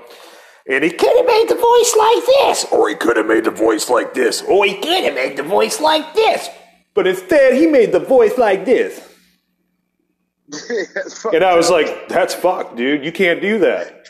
And 0.69 0.83
he 0.83 0.89
could 0.89 1.15
have 1.15 1.25
made 1.25 1.45
the 1.47 1.55
voice 1.55 1.95
like 1.95 2.25
this, 2.25 2.65
or 2.71 2.89
he 2.89 2.95
could 2.95 3.17
have 3.17 3.27
made 3.27 3.43
the 3.43 3.51
voice 3.51 3.89
like 3.89 4.13
this, 4.13 4.41
or 4.41 4.65
he 4.65 4.75
could 4.75 5.03
have 5.03 5.13
made 5.13 5.37
the 5.37 5.43
voice 5.43 5.79
like 5.79 6.13
this. 6.15 6.49
But 6.93 7.07
instead, 7.07 7.53
he 7.53 7.67
made 7.67 7.91
the 7.91 7.99
voice 7.99 8.37
like 8.37 8.65
this. 8.65 9.14
And 11.33 11.43
I 11.43 11.55
was 11.55 11.69
like, 11.69 12.07
that's 12.07 12.33
fucked, 12.33 12.77
dude. 12.77 13.03
You 13.03 13.11
can't 13.11 13.41
do 13.41 13.59
that. 13.59 14.07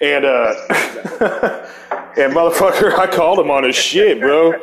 And, 0.00 0.24
uh, 0.24 0.54
and 2.16 2.32
motherfucker, 2.32 2.98
I 2.98 3.06
called 3.06 3.38
him 3.38 3.50
on 3.50 3.64
his 3.64 3.76
shit, 3.76 4.20
bro. 4.20 4.54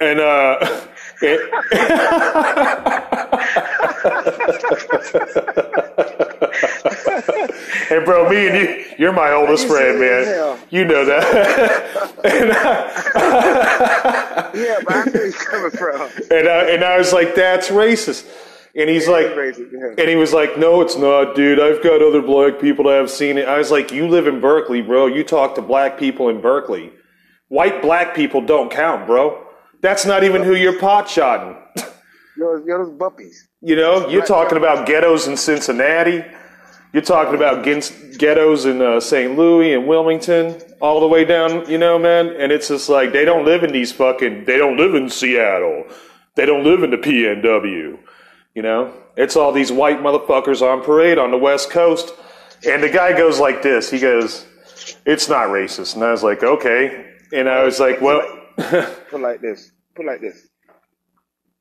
And, 0.00 0.20
uh, 0.20 0.80
and 7.90 8.04
bro, 8.04 8.28
me 8.28 8.48
and 8.48 8.56
you, 8.56 8.84
you're 8.98 9.12
my 9.12 9.32
oldest 9.32 9.66
friend, 9.66 10.00
man. 10.00 10.58
You 10.70 10.84
know 10.84 11.04
that. 11.04 12.14
and, 12.24 12.52
I, 12.52 14.50
yeah, 14.54 14.76
but 14.84 14.94
I 14.94 15.04
where 15.10 15.26
he's 15.26 15.36
coming 15.36 15.70
from. 15.70 16.10
and, 16.30 16.48
I, 16.48 16.70
and 16.70 16.84
I 16.84 16.98
was 16.98 17.12
like, 17.12 17.34
that's 17.34 17.68
racist. 17.68 18.26
And 18.76 18.90
he's 18.90 19.06
like, 19.06 19.32
Crazy, 19.34 19.66
and 19.72 20.08
he 20.08 20.16
was 20.16 20.32
like, 20.32 20.58
no, 20.58 20.80
it's 20.80 20.96
not, 20.96 21.36
dude. 21.36 21.60
I've 21.60 21.82
got 21.82 22.02
other 22.02 22.20
black 22.20 22.60
people 22.60 22.86
that 22.86 22.96
have 22.96 23.10
seen 23.10 23.38
it. 23.38 23.46
I 23.46 23.56
was 23.56 23.70
like, 23.70 23.92
you 23.92 24.08
live 24.08 24.26
in 24.26 24.40
Berkeley, 24.40 24.82
bro. 24.82 25.06
You 25.06 25.22
talk 25.22 25.54
to 25.54 25.62
black 25.62 25.96
people 25.96 26.28
in 26.28 26.40
Berkeley. 26.40 26.92
White 27.48 27.82
black 27.82 28.16
people 28.16 28.40
don't 28.40 28.72
count, 28.72 29.06
bro. 29.06 29.46
That's 29.80 30.04
not 30.04 30.24
even 30.24 30.42
who 30.42 30.56
you're 30.56 30.78
pot 30.78 31.08
shotting. 31.08 31.56
Yo, 32.36 32.56
yo, 32.66 32.84
those 32.84 32.98
buppies. 32.98 33.36
You 33.60 33.76
know, 33.76 34.08
you're 34.08 34.24
talking 34.24 34.58
about 34.58 34.86
ghettos 34.86 35.28
in 35.28 35.36
Cincinnati. 35.36 36.24
You're 36.92 37.02
talking 37.02 37.34
about 37.34 37.64
ghettos 37.64 38.66
in 38.66 38.80
uh, 38.80 38.98
St. 39.00 39.36
Louis 39.36 39.74
and 39.74 39.86
Wilmington, 39.86 40.60
all 40.80 41.00
the 41.00 41.08
way 41.08 41.24
down, 41.24 41.68
you 41.68 41.76
know, 41.76 41.98
man. 41.98 42.28
And 42.28 42.50
it's 42.50 42.68
just 42.68 42.88
like 42.88 43.12
they 43.12 43.24
don't 43.24 43.44
live 43.44 43.62
in 43.62 43.72
these 43.72 43.92
fucking. 43.92 44.44
They 44.46 44.58
don't 44.58 44.76
live 44.76 44.94
in 44.94 45.08
Seattle. 45.10 45.86
They 46.36 46.46
don't 46.46 46.64
live 46.64 46.82
in 46.82 46.90
the 46.90 46.96
PNW. 46.96 47.98
You 48.54 48.62
know, 48.62 48.92
it's 49.16 49.36
all 49.36 49.52
these 49.52 49.72
white 49.72 49.98
motherfuckers 49.98 50.62
on 50.62 50.82
parade 50.82 51.18
on 51.18 51.30
the 51.30 51.38
West 51.38 51.70
Coast. 51.70 52.14
And 52.66 52.82
the 52.82 52.88
guy 52.88 53.16
goes 53.16 53.40
like 53.40 53.62
this. 53.62 53.90
He 53.90 53.98
goes, 53.98 54.46
"It's 55.04 55.28
not 55.28 55.48
racist." 55.48 55.96
And 55.96 56.04
I 56.04 56.12
was 56.12 56.22
like, 56.22 56.42
"Okay." 56.42 57.04
And 57.32 57.48
I 57.48 57.64
was 57.64 57.80
like, 57.80 58.00
"Well." 58.00 58.22
Put 58.56 59.20
like 59.20 59.40
this. 59.40 59.72
Put 59.96 60.06
like 60.06 60.20
this. 60.20 60.48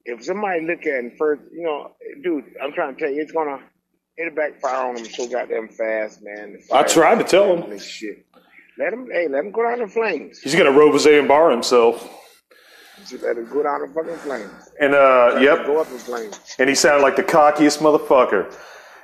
If 0.05 0.23
somebody 0.23 0.61
look 0.61 0.81
at 0.81 1.05
it 1.05 1.13
first, 1.17 1.41
you 1.51 1.63
know, 1.63 1.91
dude, 2.23 2.45
I'm 2.61 2.73
trying 2.73 2.93
to 2.95 2.99
tell 2.99 3.09
you, 3.11 3.21
it's 3.21 3.31
gonna 3.31 3.59
it'll 4.17 4.35
backfire 4.35 4.89
on 4.89 4.95
them 4.95 5.05
so 5.05 5.27
goddamn 5.27 5.69
fast, 5.69 6.21
man. 6.21 6.59
I 6.71 6.83
tried 6.83 7.19
to 7.19 7.23
tell 7.23 7.55
him. 7.55 7.71
and 7.71 7.81
Shit. 7.81 8.25
Let 8.77 8.91
him, 8.91 9.07
hey, 9.11 9.27
let 9.27 9.45
him 9.45 9.51
go 9.51 9.63
down 9.63 9.81
in 9.81 9.87
flames. 9.89 10.39
He's 10.39 10.55
gonna 10.55 10.71
Rose 10.71 11.05
and 11.05 11.27
bar 11.27 11.51
himself. 11.51 12.07
Just 13.07 13.23
let 13.23 13.49
go 13.49 13.63
down 13.63 13.83
in 13.83 13.93
fucking 13.93 14.15
flames. 14.17 14.71
And 14.79 14.93
uh, 14.93 15.37
yep. 15.41 15.65
Go 15.65 15.81
up 15.81 15.91
in 15.91 15.97
flames. 15.97 16.39
And 16.59 16.69
he 16.69 16.75
sounded 16.75 17.03
like 17.03 17.15
the 17.15 17.23
cockiest 17.23 17.79
motherfucker. 17.79 18.53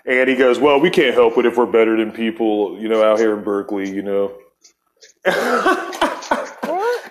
And 0.06 0.30
he 0.30 0.36
goes, 0.36 0.60
"Well, 0.60 0.80
we 0.80 0.90
can't 0.90 1.14
help 1.14 1.38
it 1.38 1.46
if 1.46 1.58
we're 1.58 1.66
better 1.66 1.98
than 1.98 2.12
people, 2.12 2.80
you 2.80 2.88
know, 2.88 3.04
out 3.04 3.20
here 3.20 3.38
in 3.38 3.44
Berkeley, 3.44 3.90
you 3.90 4.02
know." 4.02 4.34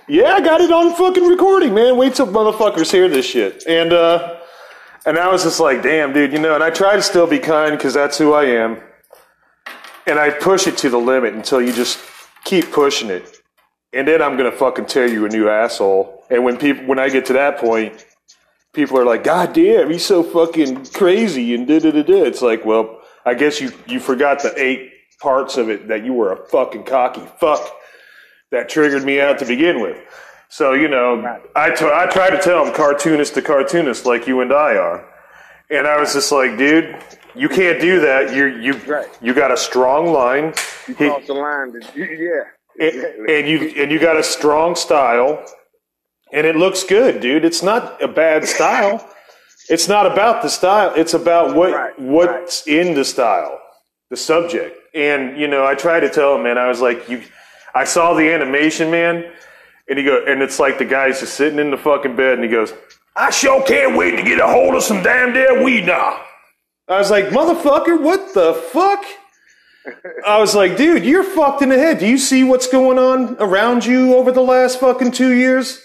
yeah, 0.08 0.32
I 0.32 0.40
got 0.42 0.60
it 0.60 0.72
on 0.72 0.94
fucking 0.94 1.24
recording, 1.24 1.74
man. 1.74 1.96
Wait 1.96 2.14
till 2.14 2.26
motherfuckers 2.26 2.90
hear 2.90 3.08
this 3.08 3.26
shit. 3.26 3.64
And 3.66 3.92
uh, 3.92 4.40
and 5.04 5.18
I 5.18 5.30
was 5.30 5.44
just 5.44 5.60
like, 5.60 5.82
"Damn, 5.82 6.12
dude," 6.12 6.32
you 6.32 6.38
know. 6.38 6.54
And 6.54 6.64
I 6.64 6.70
try 6.70 6.96
to 6.96 7.02
still 7.02 7.26
be 7.26 7.38
kind 7.38 7.76
because 7.76 7.92
that's 7.94 8.16
who 8.16 8.32
I 8.32 8.44
am. 8.44 8.80
And 10.06 10.18
I 10.18 10.30
push 10.30 10.66
it 10.66 10.78
to 10.78 10.88
the 10.88 10.98
limit 10.98 11.34
until 11.34 11.60
you 11.60 11.72
just 11.72 11.98
keep 12.44 12.72
pushing 12.72 13.10
it. 13.10 13.36
And 13.92 14.08
then 14.08 14.22
I'm 14.22 14.36
gonna 14.36 14.52
fucking 14.52 14.86
tear 14.86 15.06
you 15.06 15.26
a 15.26 15.28
new 15.28 15.48
asshole. 15.48 16.17
And 16.30 16.44
when 16.44 16.56
people, 16.58 16.84
when 16.86 16.98
I 16.98 17.08
get 17.08 17.26
to 17.26 17.32
that 17.34 17.58
point, 17.58 18.04
people 18.72 18.98
are 18.98 19.04
like, 19.04 19.24
God 19.24 19.52
damn, 19.52 19.90
he's 19.90 20.04
so 20.04 20.22
fucking 20.22 20.86
crazy 20.86 21.54
and 21.54 21.66
da 21.66 21.78
da 21.80 21.90
da 21.90 22.02
da. 22.02 22.22
It's 22.24 22.42
like, 22.42 22.64
well, 22.64 23.00
I 23.24 23.34
guess 23.34 23.60
you 23.60 23.72
you 23.86 24.00
forgot 24.00 24.42
the 24.42 24.52
eight 24.60 24.90
parts 25.20 25.56
of 25.56 25.68
it 25.68 25.88
that 25.88 26.04
you 26.04 26.12
were 26.12 26.32
a 26.32 26.46
fucking 26.48 26.84
cocky 26.84 27.22
fuck 27.40 27.60
that 28.50 28.68
triggered 28.68 29.04
me 29.04 29.20
out 29.20 29.38
to 29.40 29.44
begin 29.46 29.80
with. 29.80 29.96
So 30.48 30.72
you 30.72 30.88
know, 30.88 31.38
I 31.56 31.70
t- 31.70 31.84
I 31.84 32.06
try 32.06 32.30
to 32.30 32.38
tell 32.38 32.64
him 32.66 32.72
cartoonist 32.74 33.34
to 33.34 33.42
cartoonist 33.42 34.06
like 34.06 34.26
you 34.26 34.40
and 34.40 34.52
I 34.52 34.76
are, 34.76 35.06
and 35.70 35.86
I 35.86 35.98
was 36.00 36.14
just 36.14 36.32
like, 36.32 36.56
dude, 36.56 36.96
you 37.34 37.48
can't 37.50 37.80
do 37.80 38.00
that. 38.00 38.34
You 38.34 38.46
you 38.46 38.72
Right. 38.86 39.08
you 39.20 39.34
got 39.34 39.50
a 39.52 39.56
strong 39.56 40.12
line. 40.12 40.54
You 40.86 40.94
cross 40.94 41.26
the 41.26 41.34
line. 41.34 41.72
Yeah. 41.94 42.44
and, 42.80 43.28
and 43.28 43.48
you 43.48 43.72
and 43.76 43.90
you 43.92 43.98
got 43.98 44.16
a 44.16 44.22
strong 44.22 44.74
style, 44.74 45.44
and 46.32 46.46
it 46.46 46.56
looks 46.56 46.84
good, 46.84 47.20
dude. 47.20 47.44
It's 47.44 47.62
not 47.62 48.02
a 48.02 48.08
bad 48.08 48.46
style. 48.46 49.08
It's 49.68 49.88
not 49.88 50.06
about 50.06 50.42
the 50.42 50.48
style. 50.48 50.92
It's 50.96 51.14
about 51.14 51.54
what 51.54 51.72
Right, 51.72 51.98
what's 51.98 52.66
in 52.66 52.94
the 52.94 53.04
style, 53.04 53.60
the 54.10 54.16
subject. 54.16 54.76
And 54.94 55.38
you 55.38 55.46
know, 55.48 55.66
I 55.66 55.74
tried 55.74 56.00
to 56.00 56.10
tell 56.10 56.36
him, 56.36 56.42
man. 56.44 56.58
I 56.58 56.68
was 56.68 56.80
like, 56.80 57.08
you. 57.08 57.22
I 57.74 57.84
saw 57.84 58.14
the 58.14 58.32
animation, 58.32 58.90
man, 58.90 59.30
and 59.88 59.98
he 59.98 60.04
go, 60.04 60.24
and 60.26 60.42
it's 60.42 60.58
like 60.58 60.78
the 60.78 60.84
guy's 60.86 61.20
just 61.20 61.34
sitting 61.34 61.58
in 61.58 61.70
the 61.70 61.76
fucking 61.76 62.16
bed, 62.16 62.34
and 62.34 62.42
he 62.42 62.48
goes, 62.50 62.72
"I 63.14 63.30
sure 63.30 63.62
can't 63.62 63.96
wait 63.96 64.16
to 64.16 64.22
get 64.22 64.40
a 64.40 64.46
hold 64.46 64.74
of 64.74 64.82
some 64.82 65.02
damn 65.02 65.32
damn 65.34 65.62
weed 65.62 65.86
now." 65.86 66.24
I 66.88 66.96
was 66.96 67.10
like, 67.10 67.26
motherfucker, 67.26 68.00
what 68.00 68.32
the 68.32 68.54
fuck? 68.54 69.04
I 70.26 70.38
was 70.40 70.54
like, 70.54 70.78
dude, 70.78 71.04
you're 71.04 71.22
fucked 71.22 71.60
in 71.60 71.68
the 71.68 71.78
head. 71.78 71.98
Do 71.98 72.06
you 72.06 72.16
see 72.16 72.44
what's 72.44 72.66
going 72.66 72.98
on 72.98 73.36
around 73.38 73.84
you 73.84 74.14
over 74.14 74.32
the 74.32 74.42
last 74.42 74.80
fucking 74.80 75.12
two 75.12 75.34
years? 75.34 75.82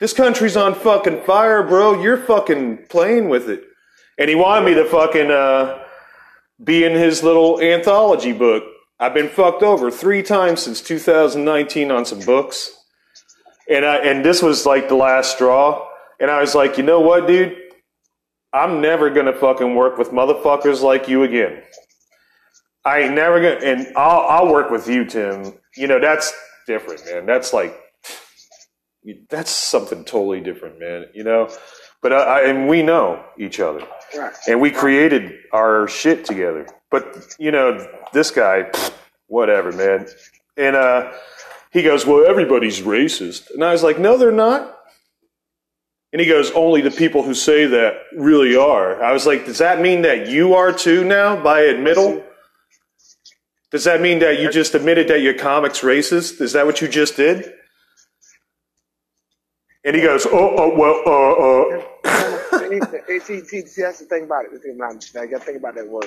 This 0.00 0.14
country's 0.14 0.56
on 0.56 0.74
fucking 0.74 1.22
fire, 1.24 1.62
bro. 1.62 2.02
You're 2.02 2.16
fucking 2.16 2.86
playing 2.88 3.28
with 3.28 3.50
it. 3.50 3.64
And 4.18 4.30
he 4.30 4.34
wanted 4.34 4.64
me 4.64 4.74
to 4.74 4.86
fucking 4.86 5.30
uh, 5.30 5.84
be 6.64 6.84
in 6.84 6.92
his 6.92 7.22
little 7.22 7.60
anthology 7.60 8.32
book. 8.32 8.64
I've 8.98 9.12
been 9.12 9.28
fucked 9.28 9.62
over 9.62 9.90
three 9.90 10.22
times 10.22 10.62
since 10.62 10.80
2019 10.80 11.90
on 11.90 12.06
some 12.06 12.20
books. 12.20 12.74
And 13.68 13.84
I 13.84 13.96
and 13.96 14.24
this 14.24 14.42
was 14.42 14.64
like 14.64 14.88
the 14.88 14.94
last 14.94 15.34
straw. 15.34 15.86
And 16.18 16.30
I 16.30 16.40
was 16.40 16.54
like, 16.54 16.78
you 16.78 16.82
know 16.82 17.00
what, 17.00 17.26
dude? 17.26 17.56
I'm 18.52 18.80
never 18.80 19.10
gonna 19.10 19.34
fucking 19.34 19.74
work 19.74 19.98
with 19.98 20.10
motherfuckers 20.10 20.82
like 20.82 21.08
you 21.08 21.22
again. 21.24 21.62
I 22.84 23.00
ain't 23.00 23.14
never 23.14 23.40
gonna, 23.40 23.64
and 23.64 23.96
I'll 23.96 24.20
I'll 24.20 24.52
work 24.52 24.70
with 24.70 24.88
you, 24.88 25.04
Tim. 25.04 25.58
You 25.76 25.86
know 25.86 26.00
that's 26.00 26.32
different, 26.66 27.04
man. 27.04 27.26
That's 27.26 27.52
like 27.52 27.78
that's 29.28 29.50
something 29.50 30.04
totally 30.04 30.40
different, 30.40 30.78
man. 30.78 31.06
You 31.14 31.24
know, 31.24 31.50
but 32.02 32.12
I, 32.12 32.16
I 32.16 32.40
and 32.48 32.68
we 32.68 32.82
know 32.82 33.24
each 33.38 33.60
other, 33.60 33.86
Right. 34.16 34.32
and 34.48 34.60
we 34.60 34.70
created 34.70 35.32
our 35.52 35.88
shit 35.88 36.24
together. 36.24 36.66
But 36.90 37.34
you 37.38 37.50
know, 37.50 37.86
this 38.12 38.30
guy, 38.30 38.70
whatever, 39.26 39.72
man. 39.72 40.06
And 40.56 40.76
uh, 40.76 41.12
he 41.72 41.82
goes, 41.82 42.04
"Well, 42.06 42.26
everybody's 42.26 42.80
racist," 42.80 43.50
and 43.54 43.64
I 43.64 43.72
was 43.72 43.82
like, 43.82 43.98
"No, 43.98 44.16
they're 44.16 44.32
not." 44.32 44.76
And 46.12 46.20
he 46.20 46.26
goes, 46.26 46.50
"Only 46.50 46.80
the 46.80 46.90
people 46.90 47.22
who 47.22 47.34
say 47.34 47.66
that 47.66 47.94
really 48.16 48.56
are." 48.56 49.02
I 49.02 49.12
was 49.12 49.26
like, 49.26 49.46
"Does 49.46 49.58
that 49.58 49.80
mean 49.80 50.02
that 50.02 50.28
you 50.28 50.54
are 50.54 50.72
too 50.72 51.04
now 51.04 51.40
by 51.40 51.60
admittal?" 51.62 52.24
Does 53.70 53.84
that 53.84 54.00
mean 54.00 54.18
that 54.18 54.40
you 54.40 54.50
just 54.50 54.74
admitted 54.74 55.06
that 55.08 55.20
your 55.20 55.34
comic's 55.34 55.80
racist? 55.82 56.40
Is 56.40 56.52
that 56.54 56.66
what 56.66 56.80
you 56.80 56.88
just 56.88 57.16
did? 57.16 57.52
And 59.84 59.96
he 59.96 60.02
goes, 60.02 60.26
"Oh, 60.26 60.54
oh 60.56 60.76
well, 60.76 61.02
uh, 61.06 61.76
uh." 61.76 63.20
See, 63.20 63.40
see, 63.40 63.66
see, 63.66 63.82
that's 63.82 63.98
the 64.00 64.06
thing 64.06 64.24
about 64.24 64.44
it. 64.44 64.52
The 64.52 64.58
thing 64.58 64.76
about 64.76 64.94
it. 64.96 65.10
I 65.16 65.26
got 65.26 65.40
to 65.40 65.44
think 65.44 65.58
about 65.58 65.74
that 65.76 65.88
word. 65.88 66.06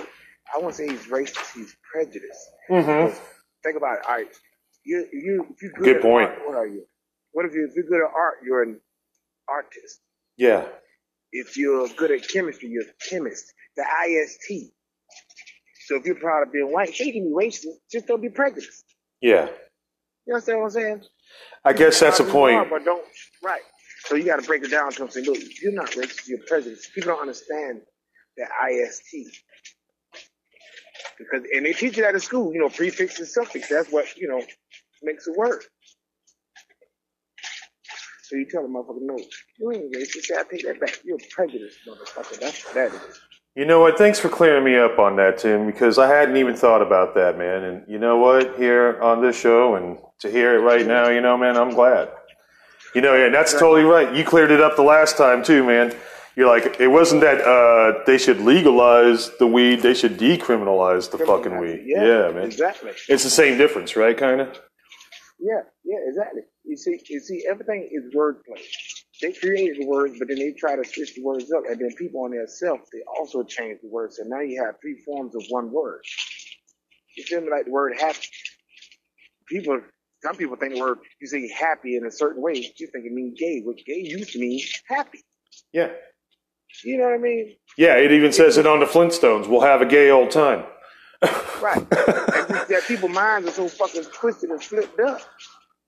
I 0.53 0.59
won't 0.59 0.75
say 0.75 0.87
he's 0.87 1.07
racist. 1.07 1.53
He's 1.55 1.75
prejudiced. 1.91 2.47
Mhm. 2.69 3.15
Think 3.63 3.77
about 3.77 3.99
it. 3.99 4.05
All 4.07 4.15
right, 4.15 4.27
you, 4.85 5.07
you, 5.11 5.47
if 5.51 5.61
you're 5.61 5.71
good, 5.71 5.83
Good 5.85 5.95
at 5.97 6.01
point. 6.01 6.29
Art, 6.29 6.39
what 6.45 6.55
are 6.57 6.67
you? 6.67 6.85
What 7.31 7.45
if 7.45 7.53
you, 7.53 7.67
if 7.69 7.75
you're 7.75 7.85
good 7.85 8.01
at 8.05 8.13
art? 8.13 8.35
You're 8.45 8.61
an 8.63 8.79
artist. 9.47 9.99
Yeah, 10.37 10.65
If 11.31 11.57
you're 11.57 11.87
good 11.97 12.11
at 12.11 12.27
chemistry, 12.27 12.69
you're 12.69 12.83
a 12.83 13.09
chemist. 13.09 13.45
The 13.77 13.83
IST. 14.07 14.71
So 15.87 15.95
if 15.97 16.05
you're 16.05 16.15
proud 16.15 16.43
of 16.43 16.51
being 16.53 16.71
white, 16.71 16.97
you 16.99 17.11
can 17.13 17.23
be 17.23 17.31
racist. 17.47 17.65
Just 17.91 18.07
don't 18.07 18.21
be 18.21 18.29
prejudiced. 18.29 18.85
yeah. 19.21 19.49
You 20.25 20.35
understand 20.35 20.59
what 20.59 20.65
I'm 20.65 20.71
saying? 20.71 21.01
I 21.65 21.73
guess 21.73 21.99
that's 21.99 22.19
a 22.21 22.23
Proud 22.23 22.29
of 22.29 22.33
who 22.33 22.39
you 22.49 22.55
are, 22.55 22.65
point. 22.65 22.69
But 22.71 22.85
don't 22.85 23.05
right. 23.43 23.61
So 24.05 24.15
you 24.15 24.25
got 24.25 24.39
to 24.41 24.47
break 24.47 24.63
it 24.63 24.71
down 24.71 24.91
to 24.93 25.05
them. 25.05 25.23
Look, 25.23 25.39
you're 25.61 25.71
not 25.71 25.91
racist. 25.91 26.27
You're 26.27 26.39
prejudiced. 26.47 26.93
People 26.93 27.13
don't 27.13 27.21
understand 27.21 27.81
the 28.37 28.43
IST 28.43 29.37
because, 31.17 31.43
and 31.55 31.65
they 31.65 31.73
teach 31.73 31.97
you 31.97 32.03
that 32.03 32.13
in 32.13 32.19
school. 32.19 32.53
You 32.53 32.59
know, 32.59 32.69
prefix 32.69 33.19
and 33.19 33.27
suffix. 33.27 33.69
That's 33.69 33.91
what 33.91 34.17
you 34.17 34.27
know 34.27 34.41
makes 35.03 35.27
a 35.27 35.33
word. 35.33 35.63
So 38.23 38.37
you 38.37 38.45
tell 38.49 38.63
them, 38.63 38.73
motherfucker, 38.73 39.01
no, 39.01 39.17
you 39.59 39.71
ain't 39.71 39.93
racist. 39.95 40.23
Say, 40.23 40.35
I 40.35 40.43
take 40.49 40.65
that 40.65 40.79
back. 40.79 40.99
You're 41.03 41.19
prejudiced, 41.29 41.79
motherfucker. 41.87 42.39
That's 42.39 42.65
what 42.65 42.73
that 42.73 42.93
is. 42.93 43.19
You 43.55 43.65
know 43.65 43.79
what? 43.81 43.99
Thanks 43.99 44.17
for 44.17 44.29
clearing 44.29 44.63
me 44.63 44.75
up 44.77 44.97
on 44.97 45.17
that, 45.17 45.37
Tim, 45.37 45.67
because 45.67 45.99
I 45.99 46.07
hadn't 46.07 46.37
even 46.37 46.55
thought 46.55 46.81
about 46.81 47.13
that, 47.13 47.37
man. 47.37 47.63
And 47.63 47.83
you 47.87 47.99
know 47.99 48.17
what? 48.17 48.57
Here 48.57 48.99
on 49.01 49.21
this 49.21 49.39
show 49.39 49.75
and 49.75 49.99
to 50.21 50.31
hear 50.31 50.55
it 50.55 50.63
right 50.63 50.87
now, 50.87 51.09
you 51.09 51.21
know, 51.21 51.37
man, 51.37 51.55
I'm 51.55 51.69
glad. 51.69 52.09
You 52.93 53.01
know, 53.01 53.15
and 53.15 53.33
that's 53.33 53.53
totally 53.53 53.83
right. 53.83 54.15
You 54.15 54.23
cleared 54.23 54.51
it 54.51 54.61
up 54.61 54.75
the 54.75 54.83
last 54.83 55.17
time 55.17 55.43
too, 55.43 55.63
man. 55.63 55.95
You're 56.35 56.47
like, 56.47 56.79
it 56.79 56.87
wasn't 56.87 57.21
that 57.21 57.41
uh, 57.41 58.03
they 58.05 58.17
should 58.17 58.41
legalize 58.41 59.29
the 59.37 59.47
weed; 59.47 59.81
they 59.81 59.93
should 59.93 60.17
decriminalize 60.17 61.11
the 61.11 61.19
fucking 61.19 61.59
weed. 61.59 61.83
Yeah, 61.85 62.31
man. 62.31 62.45
exactly. 62.45 62.91
It's 63.07 63.23
the 63.23 63.29
same 63.29 63.57
difference, 63.57 63.95
right? 63.95 64.17
Kind 64.17 64.41
of. 64.41 64.59
Yeah, 65.39 65.61
yeah, 65.83 65.97
exactly. 66.07 66.41
You 66.63 66.77
see, 66.77 66.99
you 67.09 67.19
see, 67.19 67.45
everything 67.49 67.89
is 67.91 68.15
wordplay. 68.15 68.61
They 69.21 69.31
created 69.33 69.77
the 69.79 69.87
words, 69.87 70.17
but 70.17 70.27
then 70.27 70.37
they 70.37 70.53
try 70.53 70.75
to 70.75 70.83
switch 70.83 71.15
the 71.15 71.23
words 71.23 71.51
up, 71.51 71.63
and 71.69 71.79
then 71.79 71.93
people 71.97 72.23
on 72.23 72.31
their 72.31 72.47
self 72.47 72.79
they 72.91 72.99
also 73.17 73.43
change 73.43 73.79
the 73.81 73.89
words. 73.89 74.19
and 74.19 74.29
now 74.29 74.39
you 74.39 74.63
have 74.63 74.75
three 74.81 75.01
forms 75.05 75.35
of 75.35 75.43
one 75.49 75.71
word. 75.71 76.01
You 77.15 77.23
feel 77.23 77.41
me? 77.41 77.49
Like 77.51 77.65
the 77.65 77.71
word 77.71 77.93
happy. 77.99 78.27
People, 79.47 79.81
some 80.23 80.35
people 80.35 80.55
think 80.55 80.73
the 80.73 80.79
word 80.79 80.99
you 81.19 81.27
say 81.27 81.49
happy 81.49 81.97
in 81.97 82.05
a 82.05 82.11
certain 82.11 82.41
way. 82.41 82.53
You 82.53 82.87
think 82.87 83.05
it 83.05 83.11
means 83.11 83.37
gay, 83.37 83.61
which 83.63 83.85
gay 83.85 83.99
used 83.99 84.31
to 84.31 84.39
mean 84.39 84.61
happy. 84.87 85.19
Yeah. 85.73 85.89
You 86.83 86.97
know 86.97 87.05
what 87.05 87.15
I 87.15 87.17
mean? 87.17 87.55
Yeah. 87.77 87.95
It 87.97 88.11
even 88.11 88.31
says 88.31 88.57
it 88.57 88.65
on 88.65 88.79
the 88.79 88.85
Flintstones. 88.85 89.47
We'll 89.47 89.61
have 89.61 89.81
a 89.81 89.85
gay 89.85 90.09
old 90.09 90.31
time. 90.31 90.63
Right. 91.61 91.77
and 91.77 91.87
that 91.89 92.83
people's 92.87 93.11
minds 93.11 93.47
are 93.49 93.51
so 93.51 93.67
fucking 93.67 94.05
twisted 94.13 94.49
and 94.49 94.63
flipped 94.63 94.99
up 94.99 95.21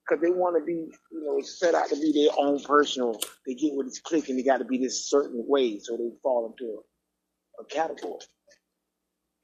because 0.06 0.22
they 0.22 0.30
want 0.30 0.56
to 0.58 0.64
be, 0.64 0.90
you 1.10 1.24
know, 1.24 1.40
set 1.40 1.74
out 1.74 1.88
to 1.88 1.96
be 1.96 2.12
their 2.12 2.32
own 2.38 2.62
personal. 2.62 3.18
They 3.46 3.54
get 3.54 3.74
with 3.74 3.86
this 3.86 4.00
clique 4.00 4.28
and 4.28 4.38
they 4.38 4.42
got 4.42 4.58
to 4.58 4.64
be 4.64 4.78
this 4.78 5.08
certain 5.08 5.44
way, 5.48 5.78
so 5.78 5.96
they 5.96 6.10
fall 6.22 6.46
into 6.52 6.72
a, 6.72 7.62
a 7.62 7.66
category. 7.66 8.20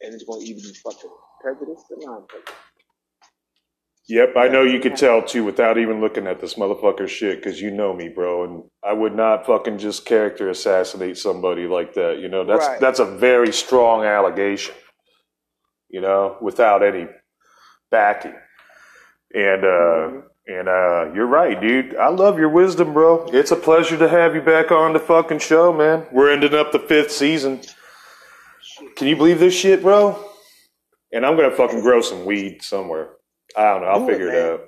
And 0.00 0.14
it's 0.14 0.24
going 0.24 0.44
to 0.44 0.46
either 0.46 0.60
be 0.60 0.74
fucking 0.74 1.10
prejudice 1.40 1.84
or 1.90 1.96
non-prejudice. 1.98 2.54
Yep, 4.08 4.34
I 4.36 4.48
know 4.48 4.62
you 4.62 4.80
could 4.80 4.96
tell 4.96 5.22
too 5.22 5.44
without 5.44 5.78
even 5.78 6.00
looking 6.00 6.26
at 6.26 6.40
this 6.40 6.54
motherfucker 6.54 7.06
shit 7.08 7.36
because 7.42 7.60
you 7.60 7.70
know 7.70 7.94
me, 7.94 8.08
bro, 8.08 8.44
and 8.44 8.64
I 8.82 8.92
would 8.92 9.14
not 9.14 9.46
fucking 9.46 9.78
just 9.78 10.04
character 10.04 10.48
assassinate 10.50 11.16
somebody 11.16 11.66
like 11.66 11.94
that. 11.94 12.18
You 12.18 12.28
know, 12.28 12.44
that's 12.44 12.66
Right. 12.66 12.80
that's 12.80 12.98
a 12.98 13.04
very 13.04 13.52
strong 13.52 14.04
allegation. 14.04 14.74
You 15.88 16.00
know, 16.00 16.36
without 16.40 16.82
any 16.82 17.06
backing, 17.92 18.34
and 19.34 19.64
uh, 19.64 20.10
and 20.48 20.68
uh, 20.68 21.12
you're 21.14 21.26
right, 21.26 21.60
dude. 21.60 21.94
I 21.94 22.08
love 22.08 22.38
your 22.40 22.48
wisdom, 22.48 22.92
bro. 22.92 23.26
It's 23.32 23.52
a 23.52 23.56
pleasure 23.56 23.96
to 23.98 24.08
have 24.08 24.34
you 24.34 24.40
back 24.40 24.72
on 24.72 24.94
the 24.94 24.98
fucking 24.98 25.38
show, 25.38 25.72
man. 25.72 26.06
We're 26.10 26.32
ending 26.32 26.54
up 26.54 26.72
the 26.72 26.80
fifth 26.80 27.12
season. 27.12 27.60
Can 28.96 29.06
you 29.06 29.14
believe 29.16 29.38
this 29.38 29.54
shit, 29.54 29.80
bro? 29.82 30.18
And 31.12 31.24
I'm 31.24 31.36
gonna 31.36 31.52
fucking 31.54 31.82
grow 31.82 32.00
some 32.00 32.24
weed 32.24 32.62
somewhere. 32.62 33.10
I 33.56 33.64
don't 33.72 33.82
know. 33.82 33.88
I'll 33.88 34.06
Do 34.06 34.12
figure 34.12 34.28
it, 34.28 34.32
man. 34.32 34.52
out. 34.54 34.60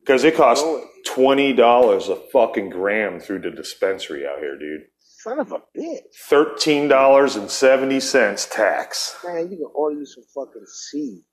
Because 0.00 0.24
it 0.24 0.34
costs 0.36 0.64
Do 0.64 0.86
twenty 1.06 1.52
dollars 1.52 2.08
a 2.08 2.16
fucking 2.16 2.70
gram 2.70 3.20
through 3.20 3.40
the 3.40 3.50
dispensary 3.50 4.26
out 4.26 4.38
here, 4.38 4.58
dude. 4.58 4.82
Son 5.00 5.38
of 5.38 5.52
a 5.52 5.58
bitch. 5.76 6.00
Thirteen 6.28 6.88
dollars 6.88 7.36
and 7.36 7.50
seventy 7.50 8.00
cents 8.00 8.46
tax. 8.46 9.16
Man, 9.24 9.50
you 9.50 9.56
can 9.58 9.66
order 9.74 9.98
you 9.98 10.06
some 10.06 10.24
fucking 10.34 10.64
seeds. 10.66 11.24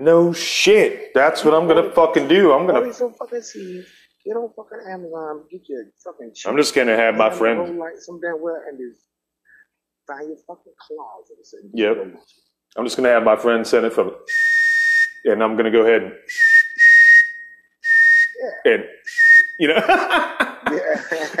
No 0.00 0.32
shit. 0.32 1.12
That's 1.14 1.44
what 1.44 1.54
I'm 1.54 1.66
gonna 1.68 1.90
fucking 1.90 2.28
do. 2.28 2.52
I'm 2.52 2.66
gonna. 2.66 2.80
order 2.80 2.92
some 2.92 3.14
fucking 3.14 3.42
seeds. 3.42 3.86
Get 4.24 4.32
on 4.36 4.50
fucking 4.56 4.78
Amazon. 4.90 5.44
Get 5.50 5.62
your 5.68 5.84
fucking 6.02 6.32
cheap 6.34 6.50
I'm 6.50 6.56
just 6.56 6.74
gonna 6.74 6.96
have 6.96 7.14
my 7.16 7.30
friend. 7.30 7.78
Like 7.78 7.94
some 7.98 8.20
damn 8.20 8.40
well 8.40 8.60
and 8.68 8.78
just 8.78 9.00
find 10.06 10.28
your 10.28 10.38
fucking 10.46 10.72
closet. 10.78 11.70
Yep. 11.74 12.16
I'm 12.76 12.84
just 12.84 12.96
gonna 12.96 13.10
have 13.10 13.22
my 13.22 13.36
friend 13.36 13.66
send 13.66 13.86
it 13.86 13.92
from, 13.92 14.12
and 15.24 15.42
I'm 15.42 15.56
gonna 15.56 15.70
go 15.72 15.82
ahead 15.86 16.02
and, 16.02 16.12
and 18.66 18.84
you 19.58 19.68
know. 19.68 19.76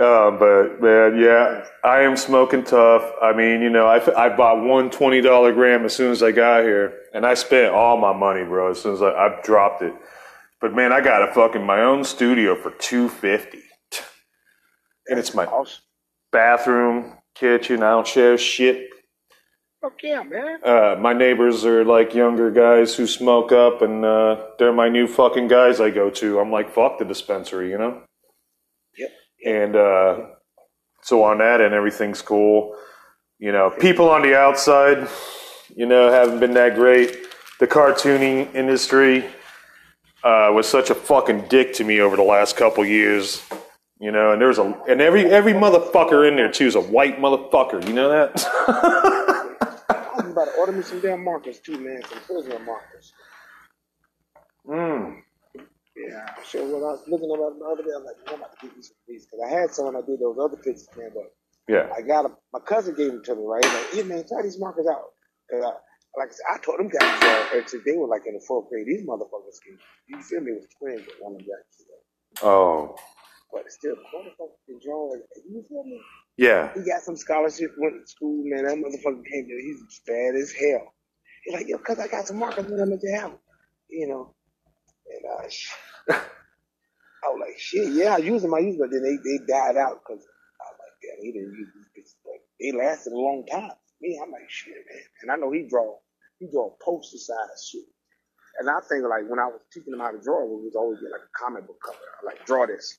um, 0.00 0.38
but 0.38 0.80
man, 0.82 1.18
yeah, 1.20 1.64
I 1.84 2.02
am 2.02 2.16
smoking 2.16 2.64
tough. 2.64 3.04
I 3.22 3.32
mean, 3.36 3.62
you 3.62 3.70
know, 3.70 3.86
I, 3.86 4.26
I 4.26 4.36
bought 4.36 4.62
one 4.64 4.90
twenty 4.90 5.20
dollar 5.22 5.52
gram 5.52 5.84
as 5.84 5.94
soon 5.94 6.12
as 6.12 6.22
I 6.22 6.32
got 6.32 6.64
here, 6.64 6.94
and 7.14 7.26
I 7.26 7.34
spent 7.34 7.74
all 7.74 7.96
my 7.98 8.12
money, 8.14 8.44
bro. 8.44 8.70
As 8.72 8.82
soon 8.82 8.94
as 8.94 9.02
I, 9.02 9.10
I 9.10 9.40
dropped 9.44 9.82
it, 9.82 9.94
but 10.60 10.74
man, 10.74 10.92
I 10.92 11.00
got 11.02 11.28
a 11.28 11.32
fucking 11.34 11.64
my 11.64 11.82
own 11.82 12.04
studio 12.04 12.56
for 12.56 12.72
two 12.72 13.08
fifty, 13.08 13.62
and 15.08 15.18
it's 15.18 15.34
my 15.34 15.46
Awesome. 15.46 15.82
bathroom, 16.32 17.18
kitchen. 17.38 17.82
I 17.82 17.90
don't 17.90 18.06
share 18.06 18.36
shit. 18.38 18.88
Fuck 19.80 20.02
yeah, 20.02 20.22
man. 20.22 20.58
Uh, 20.64 20.96
my 20.98 21.12
neighbors 21.12 21.64
are 21.64 21.84
like 21.84 22.14
younger 22.14 22.50
guys 22.50 22.94
who 22.96 23.06
smoke 23.06 23.52
up, 23.52 23.82
and 23.82 24.04
uh, 24.04 24.46
they're 24.58 24.72
my 24.72 24.88
new 24.88 25.06
fucking 25.06 25.48
guys 25.48 25.80
I 25.80 25.90
go 25.90 26.10
to. 26.10 26.40
I'm 26.40 26.50
like, 26.50 26.72
fuck 26.72 26.98
the 26.98 27.04
dispensary, 27.04 27.70
you 27.70 27.78
know? 27.78 28.02
Yep. 28.96 29.10
And 29.44 29.76
uh, 29.76 30.18
so 31.02 31.22
on 31.22 31.38
that 31.38 31.60
end, 31.60 31.74
everything's 31.74 32.22
cool. 32.22 32.74
You 33.38 33.52
know, 33.52 33.70
people 33.70 34.08
on 34.08 34.22
the 34.22 34.34
outside, 34.34 35.06
you 35.74 35.86
know, 35.86 36.10
haven't 36.10 36.40
been 36.40 36.54
that 36.54 36.74
great. 36.74 37.18
The 37.60 37.66
cartooning 37.66 38.54
industry 38.54 39.26
uh, 40.24 40.50
was 40.52 40.66
such 40.66 40.90
a 40.90 40.94
fucking 40.94 41.48
dick 41.48 41.74
to 41.74 41.84
me 41.84 42.00
over 42.00 42.16
the 42.16 42.22
last 42.22 42.56
couple 42.56 42.84
years. 42.84 43.42
You 43.98 44.12
know, 44.12 44.32
and 44.32 44.40
there's 44.42 44.58
a 44.58 44.78
and 44.88 45.00
every 45.00 45.24
every 45.24 45.54
motherfucker 45.54 46.28
in 46.28 46.36
there 46.36 46.50
too 46.50 46.66
is 46.66 46.74
a 46.74 46.80
white 46.80 47.18
motherfucker. 47.18 47.86
You 47.86 47.94
know 47.94 48.10
that? 48.10 48.46
I 48.68 50.12
was 50.16 50.30
about 50.32 50.44
to 50.46 50.52
order 50.58 50.72
me 50.72 50.82
some 50.82 51.00
damn 51.00 51.24
markers 51.24 51.60
too, 51.60 51.78
man. 51.78 52.02
Some 52.08 52.18
prisoner 52.26 52.58
markers. 52.58 53.12
Mmm. 54.68 55.22
Yeah, 55.96 56.26
sure. 56.44 56.64
When 56.64 56.82
I 56.84 56.92
was 56.92 57.04
looking 57.08 57.30
at 57.32 57.38
the 57.38 57.64
other 57.64 57.82
day, 57.82 57.94
I'm 57.96 58.04
like, 58.04 58.16
I'm 58.28 58.34
about 58.34 58.52
to 58.60 58.66
get 58.66 58.76
me 58.76 58.82
some 58.82 58.96
of 59.00 59.08
these 59.08 59.24
because 59.24 59.40
I 59.48 59.48
had 59.48 59.70
some 59.72 59.86
when 59.86 59.96
I 59.96 60.04
did 60.04 60.20
those 60.20 60.36
other 60.38 60.56
pictures, 60.56 60.88
man. 60.96 61.10
But 61.14 61.32
Yeah. 61.66 61.88
I 61.96 62.02
got 62.02 62.22
them. 62.24 62.36
My 62.52 62.60
cousin 62.60 62.94
gave 62.94 63.12
them 63.12 63.22
to 63.24 63.34
me, 63.34 63.44
right? 63.46 63.64
He's 63.64 63.72
like, 63.72 63.94
yeah, 63.94 64.02
man, 64.02 64.24
try 64.28 64.42
these 64.42 64.60
markers 64.60 64.86
out. 64.86 65.16
Cause 65.50 65.62
I, 65.64 65.72
like 66.20 66.28
I 66.28 66.32
said, 66.32 66.46
I 66.52 66.58
told 66.58 66.80
them 66.80 66.88
guys 66.88 67.22
uh, 67.22 67.78
they 67.84 67.96
were 67.96 68.08
like 68.08 68.26
in 68.26 68.34
the 68.34 68.44
fourth 68.46 68.68
grade. 68.68 68.86
These 68.86 69.06
motherfuckers 69.06 69.56
can 69.64 69.78
you 70.08 70.20
feel 70.20 70.40
me? 70.42 70.52
It 70.52 70.54
was 70.56 70.66
twins 70.78 71.06
with 71.06 71.16
one 71.20 71.32
of 71.32 71.38
them 71.38 71.46
guys. 71.46 72.42
Oh, 72.42 72.96
But 73.52 73.70
still, 73.70 73.94
motherfucker 74.14 74.58
can 74.66 74.78
draw. 74.84 75.12
You 75.48 75.64
feel 75.68 75.84
me? 75.84 76.00
yeah. 76.36 76.72
He 76.74 76.80
got 76.84 77.02
some 77.02 77.16
scholarship, 77.16 77.72
went 77.78 77.94
to 78.02 78.06
school, 78.10 78.42
man. 78.44 78.64
That 78.64 78.76
motherfucker 78.76 79.24
came 79.24 79.48
there. 79.48 79.60
He's 79.60 80.00
bad 80.06 80.34
as 80.34 80.52
hell. 80.52 80.92
He's 81.44 81.54
like, 81.54 81.68
yo, 81.68 81.78
cuz 81.78 81.98
I 81.98 82.08
got 82.08 82.26
some 82.26 82.38
markers 82.38 82.66
in 82.66 82.76
them 82.76 82.98
to 82.98 83.10
have 83.12 83.30
'em," 83.32 83.38
You 83.88 84.08
know? 84.08 84.34
And 85.06 85.24
uh, 85.44 85.48
sh- 85.48 85.72
I 86.10 87.28
was 87.28 87.40
like, 87.40 87.58
shit, 87.58 87.92
yeah, 87.92 88.14
I 88.14 88.18
use 88.18 88.42
them, 88.42 88.54
I 88.54 88.58
use 88.60 88.76
them. 88.76 88.88
But 88.88 88.94
then 88.94 89.02
they, 89.02 89.16
they 89.16 89.38
died 89.46 89.76
out 89.76 90.02
because 90.02 90.22
I 90.24 90.64
was 90.70 90.78
like, 90.80 90.96
damn, 91.02 91.22
he 91.24 91.32
didn't 91.32 91.54
use 91.54 91.70
these 91.74 91.90
bitches. 92.04 92.16
But 92.24 92.40
they 92.60 92.72
lasted 92.72 93.12
a 93.12 93.16
long 93.18 93.46
time. 93.50 93.72
Me, 94.00 94.20
I'm 94.22 94.30
like, 94.32 94.50
shit, 94.50 94.74
man. 94.74 95.02
And 95.22 95.30
I 95.32 95.36
know 95.36 95.52
he 95.52 95.66
draw, 95.68 95.96
he 96.38 96.48
draw 96.50 96.74
poster 96.84 97.18
size 97.18 97.68
shit. 97.70 97.86
And 98.58 98.70
I 98.70 98.80
think 98.88 99.04
like 99.08 99.28
when 99.28 99.38
I 99.38 99.46
was 99.46 99.60
teaching 99.72 99.92
him 99.92 100.00
how 100.00 100.10
to 100.12 100.20
draw, 100.22 100.44
we 100.44 100.64
was 100.64 100.76
always 100.76 101.00
get 101.00 101.12
like 101.12 101.22
a 101.28 101.32
comic 101.38 101.66
book 101.66 101.78
cover, 101.84 101.98
like 102.24 102.44
draw 102.46 102.66
this. 102.66 102.98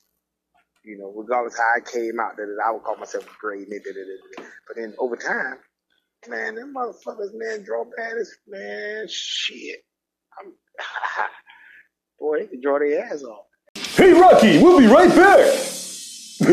You 0.84 0.98
know, 0.98 1.12
regardless 1.14 1.56
how 1.56 1.64
I 1.76 1.80
came 1.80 2.18
out, 2.20 2.36
that 2.36 2.46
I 2.64 2.70
would 2.72 2.82
call 2.82 2.96
myself 2.96 3.24
a 3.24 3.28
da. 3.28 4.44
But 4.66 4.76
then 4.76 4.94
over 4.98 5.16
time, 5.16 5.58
man, 6.28 6.54
them 6.54 6.74
motherfuckers, 6.74 7.30
man, 7.34 7.64
draw 7.64 7.84
bad 7.96 8.16
as 8.18 8.30
man, 8.46 9.06
shit. 9.08 9.80
I'm, 10.38 10.52
boy, 12.20 12.40
they 12.40 12.46
can 12.46 12.60
draw 12.60 12.78
their 12.78 13.04
ass 13.04 13.22
off. 13.22 13.46
Hey, 13.96 14.12
Rocky, 14.12 14.62
we'll 14.62 14.78
be 14.78 14.86
right 14.86 15.08
back. 15.08 15.38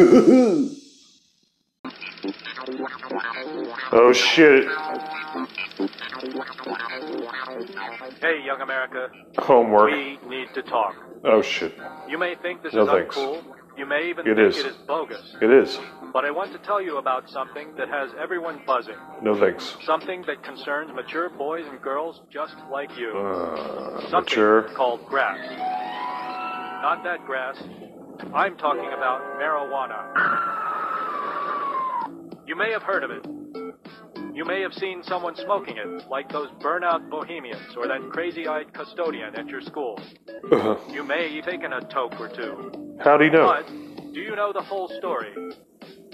oh 3.92 4.12
shit! 4.14 4.68
Hey, 8.20 8.44
young 8.44 8.62
America. 8.62 9.10
Homework. 9.38 9.92
We 9.92 10.18
need 10.28 10.48
to 10.56 10.64
talk. 10.64 10.96
Oh 11.24 11.42
shit! 11.44 11.78
You 12.10 12.18
may 12.18 12.36
think 12.36 12.64
this 12.64 12.74
No 12.74 12.84
is 12.84 12.90
thanks. 12.90 13.16
uncool. 13.16 13.44
You 13.78 13.86
may 13.86 14.10
even 14.10 14.26
It 14.28 14.36
think 14.36 14.48
is. 14.50 14.58
it 14.58 14.66
is 14.68 14.76
bogus. 14.88 15.36
It 15.42 15.52
is. 15.52 15.78
But 16.14 16.24
I 16.24 16.32
want 16.32 16.54
to 16.54 16.60
tell 16.60 16.82
you 16.82 16.98
about 16.98 17.30
something 17.30 17.76
that 17.78 17.90
has 17.90 18.10
everyone 18.22 18.62
buzzing. 18.66 18.96
No 19.22 19.36
thanks. 19.38 19.76
Something 19.84 20.24
that 20.28 20.44
concerns 20.44 20.92
mature 20.94 21.30
boys 21.30 21.66
and 21.68 21.82
girls 21.82 22.22
just 22.32 22.56
like 22.72 22.96
you. 22.98 23.12
Uh, 23.18 24.00
Something 24.10 24.20
mature. 24.22 24.64
called 24.76 25.06
grass. 25.06 25.38
Not 26.82 27.04
that 27.04 27.26
grass. 27.26 27.58
I'm 28.34 28.56
talking 28.58 28.92
about 28.94 29.22
marijuana. 29.42 30.06
You 32.48 32.56
may 32.56 32.72
have 32.72 32.84
heard 32.84 33.04
of 33.04 33.12
it. 33.12 33.26
You 34.34 34.46
may 34.46 34.62
have 34.62 34.74
seen 34.74 35.02
someone 35.04 35.36
smoking 35.36 35.78
it, 35.78 36.08
like 36.10 36.30
those 36.32 36.50
burnout 36.62 37.10
bohemians 37.10 37.76
or 37.78 37.88
that 37.88 38.10
crazy-eyed 38.12 38.74
custodian 38.74 39.36
at 39.36 39.48
your 39.48 39.62
school. 39.62 40.00
Uh-huh. 40.52 40.76
You 40.92 41.04
may 41.04 41.36
have 41.36 41.46
taken 41.46 41.74
a 41.74 41.82
toke 41.82 42.20
or 42.20 42.28
two. 42.30 42.72
How 42.99 43.17
do 43.17 43.25
you 43.25 43.31
know? 43.31 43.47
But 43.47 43.67
do 44.13 44.19
you 44.21 44.36
know 44.36 44.51
the 44.53 44.62
whole 44.62 44.88
story? 44.88 45.34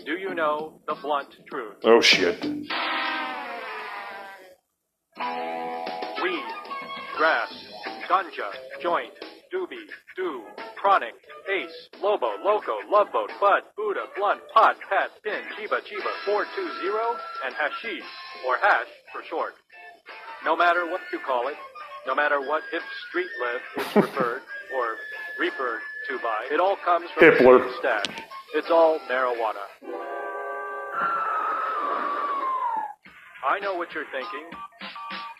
Do 0.05 0.13
you 0.13 0.33
know 0.33 0.81
the 0.87 0.95
blunt 0.95 1.35
truth? 1.49 1.75
Oh 1.83 2.01
shit! 2.01 2.43
Weed, 6.23 6.45
grass, 7.17 7.53
ganja, 8.09 8.51
joint, 8.81 9.13
doobie, 9.53 9.85
do, 10.15 10.43
chronic, 10.75 11.13
ace, 11.49 11.89
lobo, 12.01 12.31
loco, 12.43 12.73
love 12.89 13.11
boat, 13.11 13.31
bud, 13.39 13.61
buddha, 13.77 14.05
blunt, 14.15 14.41
pot, 14.53 14.75
pat, 14.89 15.11
pin, 15.23 15.41
chiba, 15.57 15.79
chiba, 15.81 16.11
420, 16.25 17.19
and 17.45 17.55
hashish, 17.55 18.03
or 18.47 18.57
hash 18.57 18.87
for 19.13 19.23
short. 19.29 19.53
No 20.43 20.55
matter 20.55 20.85
what 20.89 21.01
you 21.13 21.19
call 21.19 21.47
it, 21.47 21.55
no 22.07 22.15
matter 22.15 22.39
what 22.39 22.63
if 22.73 22.81
street 23.07 23.29
live 23.39 23.85
is 23.85 23.95
referred 23.95 24.41
or 24.75 24.95
referred 25.39 25.81
to 26.09 26.17
by, 26.23 26.53
it 26.53 26.59
all 26.59 26.77
comes 26.83 27.09
from 27.13 27.27
the 27.27 27.35
Hippler. 27.35 27.63
same 27.63 27.75
stash. 27.79 28.23
It's 28.55 28.69
all 28.69 28.99
marijuana. 29.09 29.65
I 33.47 33.59
know 33.59 33.75
what 33.75 33.93
you're 33.93 34.09
thinking. 34.11 34.45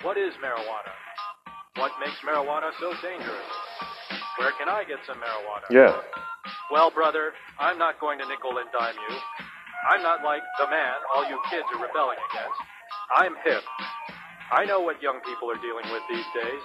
What 0.01 0.17
is 0.17 0.33
marijuana? 0.43 0.93
What 1.77 1.91
makes 1.99 2.17
marijuana 2.25 2.71
so 2.79 2.93
dangerous? 3.01 3.49
Where 4.37 4.51
can 4.57 4.69
I 4.69 4.83
get 4.83 4.97
some 5.05 5.17
marijuana? 5.17 5.67
Yeah. 5.69 6.01
Well, 6.71 6.89
brother, 6.91 7.33
I'm 7.59 7.77
not 7.77 7.99
going 7.99 8.19
to 8.19 8.27
nickel 8.27 8.57
and 8.57 8.67
dime 8.71 8.95
you. 8.95 9.15
I'm 9.89 10.01
not 10.03 10.23
like 10.23 10.41
the 10.59 10.67
man 10.67 10.97
all 11.15 11.27
you 11.29 11.39
kids 11.49 11.65
are 11.75 11.81
rebelling 11.81 12.17
against. 12.31 12.59
I'm 13.15 13.35
hip. 13.43 13.63
I 14.51 14.65
know 14.65 14.81
what 14.81 15.01
young 15.01 15.19
people 15.25 15.49
are 15.51 15.61
dealing 15.61 15.85
with 15.91 16.03
these 16.09 16.25
days. 16.35 16.63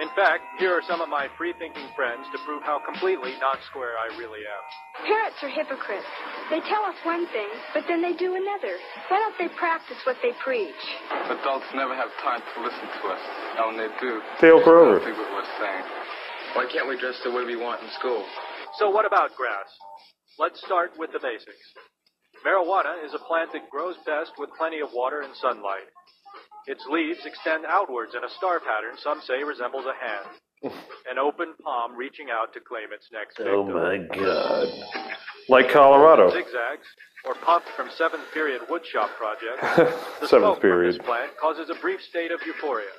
In 0.00 0.08
fact, 0.16 0.40
here 0.56 0.72
are 0.72 0.80
some 0.88 1.04
of 1.04 1.12
my 1.12 1.28
free 1.36 1.52
thinking 1.60 1.84
friends 1.92 2.24
to 2.32 2.38
prove 2.48 2.64
how 2.64 2.80
completely 2.80 3.36
not 3.44 3.60
square 3.68 3.92
I 4.00 4.08
really 4.16 4.40
am. 4.40 4.62
Parents 5.04 5.36
are 5.44 5.52
hypocrites. 5.52 6.08
They 6.48 6.64
tell 6.64 6.80
us 6.88 6.96
one 7.04 7.28
thing, 7.28 7.48
but 7.76 7.84
then 7.84 8.00
they 8.00 8.16
do 8.16 8.32
another. 8.32 8.80
Why 9.12 9.20
don't 9.20 9.36
they 9.36 9.52
practice 9.60 10.00
what 10.08 10.16
they 10.24 10.32
preach? 10.40 10.80
Adults 11.28 11.68
never 11.76 11.92
have 11.92 12.08
time 12.24 12.40
to 12.40 12.56
listen 12.64 12.88
to 12.88 13.02
us. 13.12 13.22
And 13.60 13.62
when 13.68 13.76
they 13.76 13.92
do, 14.00 14.24
Dale 14.40 14.64
Grover. 14.64 14.96
they 14.96 15.12
don't 15.12 15.12
think 15.12 15.20
what 15.20 15.44
we're 15.44 15.54
saying. 15.60 15.84
Why 16.56 16.64
can't 16.72 16.88
we 16.88 16.96
dress 16.96 17.20
the 17.20 17.32
way 17.32 17.44
we 17.44 17.60
want 17.60 17.84
in 17.84 17.88
school? 18.00 18.24
So, 18.80 18.88
what 18.88 19.04
about 19.04 19.36
grass? 19.36 19.68
Let's 20.40 20.60
start 20.64 20.96
with 20.96 21.12
the 21.12 21.20
basics. 21.20 21.68
Marijuana 22.40 23.04
is 23.04 23.12
a 23.12 23.20
plant 23.28 23.52
that 23.52 23.68
grows 23.68 23.96
best 24.08 24.32
with 24.40 24.48
plenty 24.56 24.80
of 24.80 24.88
water 24.96 25.20
and 25.20 25.36
sunlight. 25.36 25.84
Its 26.66 26.84
leaves 26.86 27.26
extend 27.26 27.64
outwards 27.66 28.14
in 28.14 28.22
a 28.24 28.30
star 28.30 28.60
pattern 28.60 28.94
some 29.02 29.20
say 29.22 29.42
resembles 29.42 29.84
a 29.86 29.94
hand. 29.94 30.26
An 31.10 31.18
open 31.18 31.54
palm 31.62 31.96
reaching 31.96 32.28
out 32.30 32.52
to 32.54 32.60
claim 32.60 32.92
its 32.94 33.08
next 33.12 33.38
oh 33.40 33.64
victim. 33.64 33.76
Oh 33.76 33.82
my 33.82 33.98
god. 34.14 34.68
Like 35.48 35.68
Colorado. 35.70 36.30
Zigzags, 36.30 36.86
or 37.24 37.34
puffed 37.34 37.68
from 37.76 37.90
seventh 37.90 38.22
period 38.32 38.62
woodshop 38.70 39.10
projects, 39.18 39.58
the 40.20 40.28
Seventh 40.28 40.58
smoke 40.58 40.60
period. 40.62 40.94
from 40.94 40.98
this 40.98 41.06
plant 41.06 41.30
causes 41.40 41.68
a 41.70 41.74
brief 41.80 42.00
state 42.00 42.30
of 42.30 42.38
euphoria, 42.46 42.94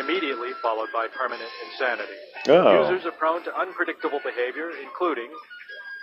immediately 0.00 0.50
followed 0.60 0.88
by 0.92 1.06
permanent 1.06 1.50
insanity. 1.70 2.18
Oh. 2.48 2.82
Users 2.90 3.06
are 3.06 3.14
prone 3.14 3.44
to 3.44 3.54
unpredictable 3.56 4.20
behavior, 4.24 4.70
including 4.82 5.30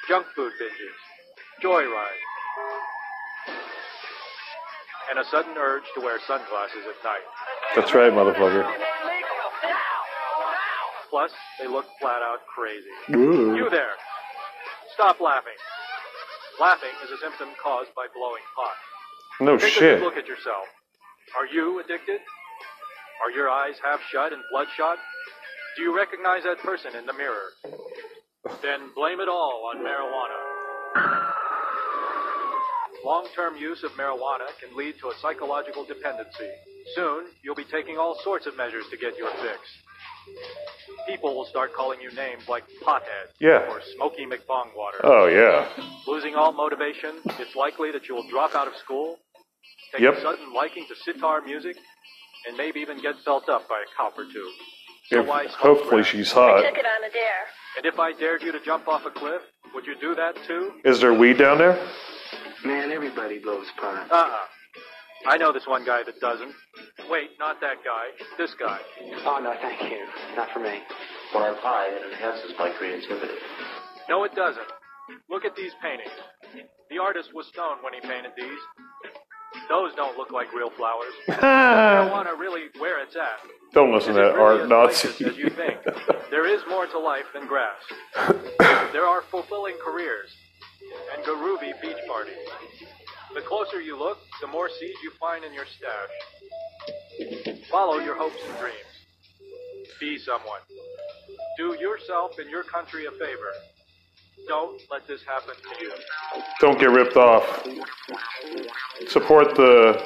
junk 0.08 0.28
food 0.34 0.54
binges, 0.62 0.96
joyride, 1.62 2.24
and 5.10 5.19
a 5.19 5.26
sudden 5.32 5.58
urge 5.58 5.84
to 5.95 6.02
wear 6.02 6.19
sunglasses 6.28 6.86
at 6.88 7.04
night. 7.04 7.26
That's 7.76 7.93
right, 7.93 8.12
motherfucker. 8.12 8.65
Plus, 11.10 11.32
they 11.60 11.67
look 11.67 11.86
flat 12.00 12.22
out 12.22 12.39
crazy. 12.54 13.17
Ooh. 13.17 13.56
You 13.56 13.69
there! 13.69 13.98
Stop 14.93 15.19
laughing. 15.19 15.58
Laughing 16.60 16.93
is 17.04 17.10
a 17.12 17.17
symptom 17.17 17.50
caused 17.63 17.89
by 17.95 18.06
blowing 18.13 18.43
pot. 18.56 18.78
No 19.41 19.58
Take 19.58 19.74
shit. 19.74 20.02
look 20.02 20.17
at 20.17 20.28
yourself. 20.28 20.67
Are 21.39 21.48
you 21.48 21.80
addicted? 21.80 22.19
Are 23.24 23.32
your 23.32 23.50
eyes 23.50 23.76
half 23.84 24.00
shut 24.12 24.34
and 24.34 24.41
bloodshot? 24.52 24.98
Do 25.78 25.84
you 25.84 25.95
recognize 25.95 26.43
that 26.43 26.60
person 26.60 26.95
in 26.95 27.06
the 27.06 27.13
mirror? 27.13 27.50
Then 28.62 28.91
blame 28.95 29.19
it 29.19 29.30
all 29.30 29.72
on 29.74 29.84
marijuana. 29.84 31.18
Long 33.05 33.27
term 33.35 33.55
use 33.57 33.83
of 33.83 33.91
marijuana 33.91 34.47
can 34.59 34.75
lead 34.75 34.95
to 34.99 35.07
a 35.09 35.13
psychological 35.21 35.85
dependency. 35.85 36.49
Soon, 36.95 37.25
you'll 37.43 37.55
be 37.55 37.63
taking 37.65 37.97
all 37.97 38.19
sorts 38.23 38.45
of 38.45 38.57
measures 38.57 38.85
to 38.91 38.97
get 38.97 39.17
your 39.17 39.29
fix. 39.41 39.59
People 41.07 41.35
will 41.35 41.45
start 41.45 41.73
calling 41.73 41.99
you 42.01 42.12
names 42.12 42.47
like 42.47 42.63
Pothead 42.83 43.31
Yeah. 43.39 43.67
or 43.69 43.81
Smoky 43.95 44.25
McBongwater. 44.25 44.99
Oh 45.03 45.27
yeah. 45.27 45.67
Losing 46.07 46.35
all 46.35 46.51
motivation, 46.51 47.15
it's 47.39 47.55
likely 47.55 47.91
that 47.91 48.07
you 48.07 48.15
will 48.15 48.27
drop 48.29 48.53
out 48.53 48.67
of 48.67 48.75
school, 48.77 49.17
take 49.91 50.01
Yep. 50.01 50.17
a 50.17 50.21
sudden 50.21 50.53
liking 50.53 50.85
to 50.88 50.95
sitar 50.95 51.41
music, 51.41 51.77
and 52.47 52.57
maybe 52.57 52.79
even 52.81 53.01
get 53.01 53.15
felt 53.23 53.49
up 53.49 53.67
by 53.69 53.79
a 53.81 53.85
cop 53.97 54.17
or 54.17 54.25
two. 54.25 54.51
So 55.07 55.21
If, 55.21 55.27
why 55.27 55.43
smoke 55.47 55.55
hopefully 55.57 56.01
grass? 56.01 56.07
she's 56.07 56.31
hot. 56.31 56.59
it 56.63 56.65
on 56.85 57.03
a 57.03 57.09
dare. 57.09 57.45
And 57.77 57.85
if 57.85 57.97
I 57.99 58.12
dared 58.13 58.43
you 58.43 58.51
to 58.51 58.59
jump 58.59 58.88
off 58.88 59.05
a 59.05 59.12
cliff, 59.12 59.41
would 59.73 59.85
you 59.85 59.95
do 59.99 60.15
that 60.15 60.35
too? 60.47 60.73
Is 60.83 60.99
there 61.01 61.13
weed 61.13 61.38
down 61.38 61.57
there? 61.57 61.77
Man, 62.65 62.91
everybody 62.91 63.39
blows 63.39 63.67
pot. 63.80 64.12
Uh-uh. 64.12 64.45
I 65.28 65.38
know 65.38 65.52
this 65.52 65.67
one 65.67 65.86
guy 65.86 66.04
that 66.04 66.19
doesn't. 66.19 66.54
Wait, 67.10 67.32
not 67.39 67.60
that 67.62 67.78
guy. 67.84 68.06
This 68.38 68.54
guy. 68.60 68.80
Oh, 69.26 69.39
no, 69.43 69.54
thank 69.62 69.82
you. 69.91 70.06
Not 70.36 70.50
for 70.54 70.60
me. 70.60 70.80
When 71.34 71.43
I 71.43 71.52
buy, 71.62 71.89
it 71.91 72.12
enhances 72.13 72.54
my 72.58 72.69
creativity. 72.72 73.34
No, 74.08 74.24
it 74.24 74.34
doesn't. 74.36 74.65
Look 75.30 75.43
at 75.43 75.56
these 75.56 75.72
paintings. 75.82 76.12
The 76.89 77.00
artist 77.00 77.34
was 77.34 77.48
stoned 77.48 77.80
when 77.84 77.93
he 77.93 78.02
painted 78.02 78.32
these. 78.38 78.60
Those 79.67 79.93
don't 79.95 80.17
look 80.17 80.32
like 80.32 80.54
real 80.54 80.69
flowers. 80.72 81.13
Marijuana 81.28 82.38
really 82.38 82.65
where 82.78 83.02
it's 83.04 83.15
at. 83.15 83.39
Don't 83.74 83.93
listen 83.93 84.13
to 84.15 84.22
Is 84.22 84.30
it 84.30 84.34
that 84.34 84.38
really 84.38 84.62
art 84.62 84.62
as 84.62 84.69
Nazi. 84.69 85.26
as 85.26 85.38
you 85.38 85.50
think? 85.50 85.78
There 86.30 86.45
is 86.45 86.62
more 86.69 86.86
to 86.86 87.00
life 87.00 87.26
than 87.34 87.48
grass. 87.48 87.82
there 88.93 89.04
are 89.06 89.24
fulfilling 89.32 89.74
careers 89.84 90.30
and 91.15 91.26
Garubi 91.26 91.80
beach 91.82 91.98
parties. 92.08 92.36
The 93.34 93.41
closer 93.41 93.82
you 93.82 93.98
look, 93.98 94.17
the 94.41 94.48
more 94.48 94.69
seeds 94.69 94.98
you 95.04 95.12
find 95.19 95.43
in 95.43 95.54
your 95.54 95.65
stash. 95.65 96.10
Follow 97.69 98.00
your 98.00 98.15
hopes 98.17 98.38
and 98.48 98.58
dreams. 98.60 98.76
Be 100.00 100.17
someone. 100.17 100.62
Do 101.58 101.76
yourself 101.80 102.39
and 102.39 102.50
your 102.50 102.63
country 102.63 103.06
a 103.06 103.12
favor. 103.12 103.52
Don't 104.48 104.82
let 104.89 105.06
this 105.08 105.22
happen 105.24 105.54
to 105.56 105.84
you. 105.84 105.91
Don't 106.60 106.80
get 106.80 106.89
ripped 106.89 107.17
off. 107.17 107.67
Support 109.08 109.56
the 109.56 110.02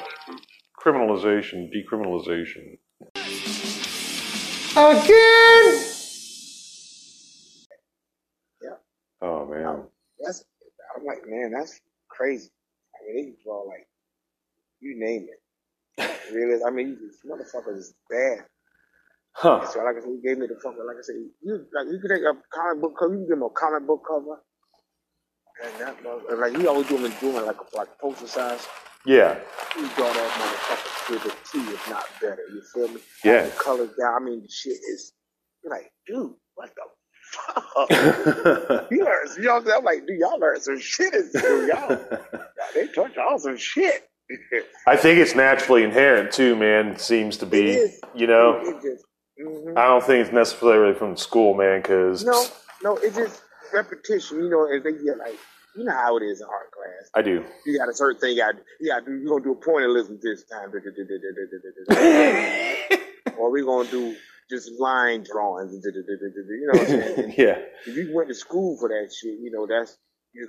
criminalization, 0.78 1.70
decriminalization. 1.72 2.78
Again! 4.76 5.84
Yeah. 8.60 8.76
Oh, 9.22 9.46
man. 9.46 9.84
I'm 10.96 11.04
like, 11.04 11.22
man, 11.26 11.52
that's 11.52 11.80
crazy. 12.08 12.50
I 12.94 13.06
mean, 13.06 13.16
they 13.16 13.22
can 13.30 13.36
draw 13.44 13.62
like 13.62 13.86
you 14.80 14.96
name 14.98 15.26
it. 15.28 15.40
Really, 16.32 16.58
I 16.66 16.70
mean, 16.70 16.96
this 17.00 17.20
motherfucker 17.28 17.76
is 17.76 17.94
bad. 18.08 18.46
Huh. 19.32 19.66
So 19.66 19.80
like 19.84 19.96
I 19.96 20.00
said, 20.00 20.08
he 20.08 20.26
gave 20.26 20.38
me 20.38 20.46
the 20.46 20.54
fucking 20.54 20.78
like 20.86 20.96
I 20.96 21.02
said, 21.02 21.16
you 21.42 21.66
like 21.74 21.86
you 21.92 21.98
could 22.00 22.10
take 22.10 22.22
a 22.22 22.32
comic 22.50 22.80
book 22.80 22.94
cover, 22.98 23.12
you 23.12 23.20
can 23.20 23.28
give 23.28 23.36
him 23.36 23.42
a 23.42 23.50
comic 23.50 23.86
book 23.86 24.02
cover, 24.08 24.40
and 25.62 25.72
that 25.80 26.38
like 26.38 26.56
he 26.56 26.66
always 26.66 26.86
doing 26.88 27.12
doing 27.20 27.44
like 27.44 27.56
a 27.60 27.76
like 27.76 27.98
poster 27.98 28.26
size. 28.26 28.66
Yeah. 29.06 29.38
You 29.76 29.88
draw 29.96 30.10
that 30.10 30.30
motherfucker 30.30 31.06
to 31.06 31.28
the 31.28 31.34
T, 31.50 31.58
if 31.72 31.90
not 31.90 32.06
better. 32.20 32.42
You 32.52 32.62
feel 32.72 32.88
me? 32.88 33.00
Yeah. 33.22 33.42
The 33.42 33.50
colors 33.50 33.90
down. 34.00 34.14
I 34.14 34.24
mean, 34.24 34.40
the 34.40 34.48
shit 34.48 34.72
is. 34.72 35.12
You're 35.62 35.72
like, 35.72 35.92
dude, 36.06 36.32
what 36.54 36.70
the 36.74 36.82
fuck? 37.34 37.90
you 38.90 39.04
learn, 39.04 39.26
you 39.36 39.44
know, 39.44 39.62
I'm 39.74 39.84
like, 39.84 40.06
dude, 40.06 40.18
y'all 40.18 40.38
learn 40.38 40.60
some 40.60 40.78
shit 40.78 41.12
in 41.14 41.30
school, 41.30 41.66
y'all. 41.68 42.00
they 42.74 42.86
taught 42.88 43.14
y'all 43.14 43.38
some 43.38 43.56
shit. 43.56 44.08
I 44.86 44.96
think 44.96 45.18
it's 45.18 45.34
naturally 45.34 45.84
inherent, 45.84 46.32
too, 46.32 46.56
man. 46.56 46.88
It 46.88 47.00
seems 47.00 47.36
to 47.38 47.46
be, 47.46 47.72
It 47.72 48.00
you 48.14 48.26
know? 48.26 48.60
It 48.62 48.82
just, 48.82 49.04
mhm. 49.40 49.76
I 49.76 49.86
don't 49.86 50.02
think 50.02 50.24
it's 50.24 50.34
necessarily 50.34 50.94
from 50.94 51.16
school, 51.16 51.54
man, 51.54 51.82
because 51.82 52.24
No, 52.24 52.46
no, 52.82 52.96
it's 52.96 53.16
just 53.16 53.42
repetition. 53.72 54.42
You 54.42 54.48
know, 54.50 54.64
as 54.66 54.82
they 54.82 54.92
get 54.92 55.18
like, 55.18 55.38
you 55.76 55.84
know 55.84 55.92
how 55.92 56.16
it 56.16 56.22
is 56.22 56.40
in 56.40 56.46
art 56.46 56.70
class. 56.70 57.10
I 57.14 57.22
do. 57.22 57.44
You 57.66 57.76
got 57.78 57.88
a 57.88 57.94
certain 57.94 58.20
thing. 58.20 58.36
You 58.36 58.42
got, 58.42 58.54
you 58.80 58.90
got. 58.90 59.06
You're 59.06 59.26
gonna 59.26 59.44
do 59.44 59.52
a 59.52 59.56
pointillism 59.56 60.20
this 60.20 60.44
time, 60.44 60.70
or 63.36 63.50
we're 63.50 63.64
gonna 63.64 63.90
do 63.90 64.14
just 64.50 64.70
line 64.78 65.24
drawings. 65.24 65.72
You 65.84 66.68
know 66.72 66.78
what 66.78 66.80
I'm 66.80 66.86
saying? 66.86 67.34
Yeah. 67.38 67.58
If 67.86 67.96
you 67.96 68.12
went 68.14 68.28
to 68.28 68.34
school 68.34 68.76
for 68.78 68.88
that 68.88 69.12
shit, 69.12 69.38
you 69.40 69.50
know 69.50 69.66
that's 69.66 69.96
you're 70.32 70.48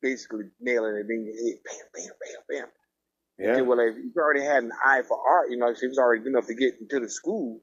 basically 0.00 0.46
nailing 0.60 0.96
it 0.96 1.06
in 1.10 1.24
your 1.26 1.34
head. 1.34 1.58
Bam, 1.64 1.86
bam, 1.94 2.12
bam, 2.20 2.42
bam. 2.48 2.68
Yeah. 3.38 3.56
And 3.58 3.68
well, 3.68 3.78
if 3.80 3.96
you 3.96 4.12
already 4.16 4.42
had 4.44 4.64
an 4.64 4.72
eye 4.84 5.02
for 5.06 5.18
art, 5.18 5.50
you 5.50 5.56
know, 5.56 5.68
if 5.70 5.78
it 5.82 5.88
was 5.88 5.98
already 5.98 6.22
good 6.22 6.30
enough 6.30 6.46
to 6.46 6.54
get 6.54 6.74
into 6.80 7.00
the 7.00 7.08
school, 7.08 7.60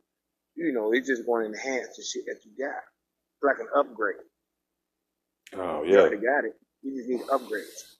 you 0.55 0.71
know, 0.73 0.91
it's 0.93 1.07
just 1.07 1.25
going 1.25 1.43
to 1.43 1.57
enhance 1.57 1.95
the 1.97 2.03
shit 2.03 2.23
that 2.27 2.39
you 2.45 2.51
got. 2.57 2.75
It's 2.77 3.43
like 3.43 3.59
an 3.59 3.67
upgrade. 3.75 4.15
Oh, 5.53 5.83
You 5.83 5.93
yeah. 5.93 5.99
already 5.99 6.17
got 6.17 6.45
it. 6.45 6.53
You 6.81 6.95
just 6.97 7.09
need 7.09 7.21
upgrades. 7.29 7.95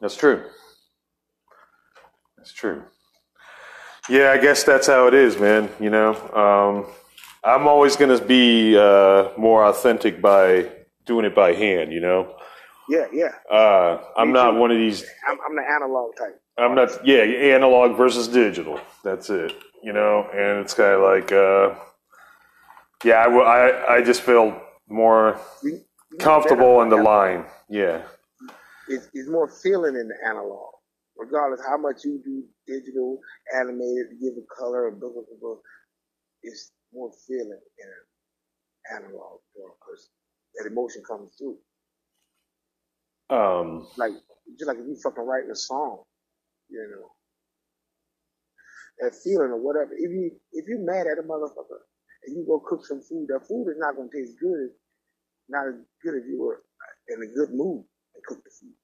That's 0.00 0.16
true. 0.16 0.44
That's 2.38 2.52
true. 2.52 2.82
Yeah, 4.08 4.30
I 4.30 4.38
guess 4.38 4.62
that's 4.64 4.86
how 4.86 5.08
it 5.08 5.14
is, 5.14 5.38
man. 5.38 5.68
You 5.80 5.90
know, 5.90 6.14
um, 6.32 6.86
I'm 7.42 7.66
always 7.66 7.96
going 7.96 8.16
to 8.16 8.24
be 8.24 8.76
uh, 8.78 9.30
more 9.36 9.64
authentic 9.64 10.20
by 10.22 10.70
doing 11.06 11.24
it 11.24 11.34
by 11.34 11.52
hand, 11.52 11.92
you 11.92 12.00
know? 12.00 12.36
Yeah, 12.88 13.06
yeah. 13.12 13.32
Uh, 13.50 14.00
I'm 14.16 14.28
Me 14.28 14.34
not 14.34 14.52
too. 14.52 14.58
one 14.58 14.70
of 14.70 14.76
these, 14.78 15.02
I'm, 15.28 15.38
I'm 15.48 15.56
the 15.56 15.62
analog 15.62 16.16
type. 16.16 16.40
I'm 16.58 16.74
not, 16.74 17.04
yeah, 17.06 17.22
analog 17.22 17.96
versus 17.96 18.28
digital. 18.28 18.80
That's 19.02 19.28
it, 19.28 19.52
you 19.82 19.92
know? 19.92 20.28
And 20.32 20.60
it's 20.60 20.74
kind 20.74 20.92
of 20.92 21.02
like, 21.02 21.32
uh, 21.32 21.74
yeah, 23.04 23.26
I 23.88 24.02
just 24.02 24.22
feel 24.22 24.60
more 24.88 25.40
comfortable 26.20 26.80
in 26.82 26.88
the 26.88 26.96
line. 26.96 27.44
Yeah. 27.68 28.02
It's, 28.88 29.08
it's 29.12 29.28
more 29.28 29.48
feeling 29.48 29.96
in 29.96 30.06
the 30.06 30.16
analog, 30.24 30.74
regardless 31.18 31.60
how 31.66 31.76
much 31.78 32.04
you 32.04 32.20
do 32.24 32.44
digital, 32.66 33.20
animated, 33.54 34.20
give 34.20 34.34
a 34.34 34.46
color, 34.54 34.90
blah, 34.90 35.10
blah, 35.10 35.22
blah, 35.22 35.38
blah. 35.40 35.56
It's 36.42 36.72
more 36.92 37.10
feeling 37.26 37.60
in 37.78 37.88
an 37.88 39.02
analog 39.04 39.40
because 39.54 40.10
that 40.56 40.70
emotion 40.70 41.02
comes 41.06 41.32
through. 41.38 41.58
Um, 43.30 43.88
Like 43.96 44.12
just 44.58 44.68
like 44.68 44.78
if 44.78 44.86
you 44.86 44.96
fucking 45.02 45.24
writing 45.24 45.50
a 45.50 45.56
song, 45.56 46.02
you 46.70 46.78
know, 46.90 47.10
that 49.00 49.14
feeling 49.24 49.50
or 49.50 49.60
whatever. 49.60 49.92
If 49.92 50.10
you 50.10 50.30
if 50.52 50.68
you 50.68 50.78
mad 50.80 51.06
at 51.06 51.18
a 51.18 51.26
motherfucker 51.26 51.82
and 52.26 52.36
you 52.36 52.44
go 52.46 52.60
cook 52.60 52.86
some 52.86 53.02
food, 53.02 53.26
that 53.28 53.46
food 53.48 53.68
is 53.70 53.78
not 53.78 53.96
gonna 53.96 54.08
taste 54.14 54.38
good. 54.40 54.70
Not 55.48 55.68
as 55.68 55.74
good 56.02 56.14
if 56.16 56.24
you 56.28 56.40
were 56.42 56.62
in 57.08 57.22
a 57.22 57.34
good 57.34 57.54
mood 57.54 57.84
and 58.14 58.24
cook 58.26 58.42
the 58.44 58.50
food. 58.50 58.74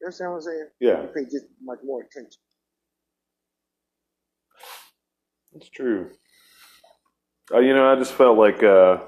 You 0.00 0.06
understand 0.06 0.30
what 0.30 0.36
I'm 0.36 0.42
saying? 0.42 0.68
Yeah. 0.80 1.02
You 1.02 1.08
pay 1.08 1.24
just 1.24 1.46
much 1.62 1.78
more 1.84 2.02
attention. 2.02 2.40
It's 5.54 5.68
true. 5.70 6.10
Uh, 7.52 7.60
you 7.60 7.74
know, 7.74 7.90
I 7.90 7.96
just 7.96 8.12
felt 8.12 8.38
like 8.38 8.62
uh, 8.62 8.98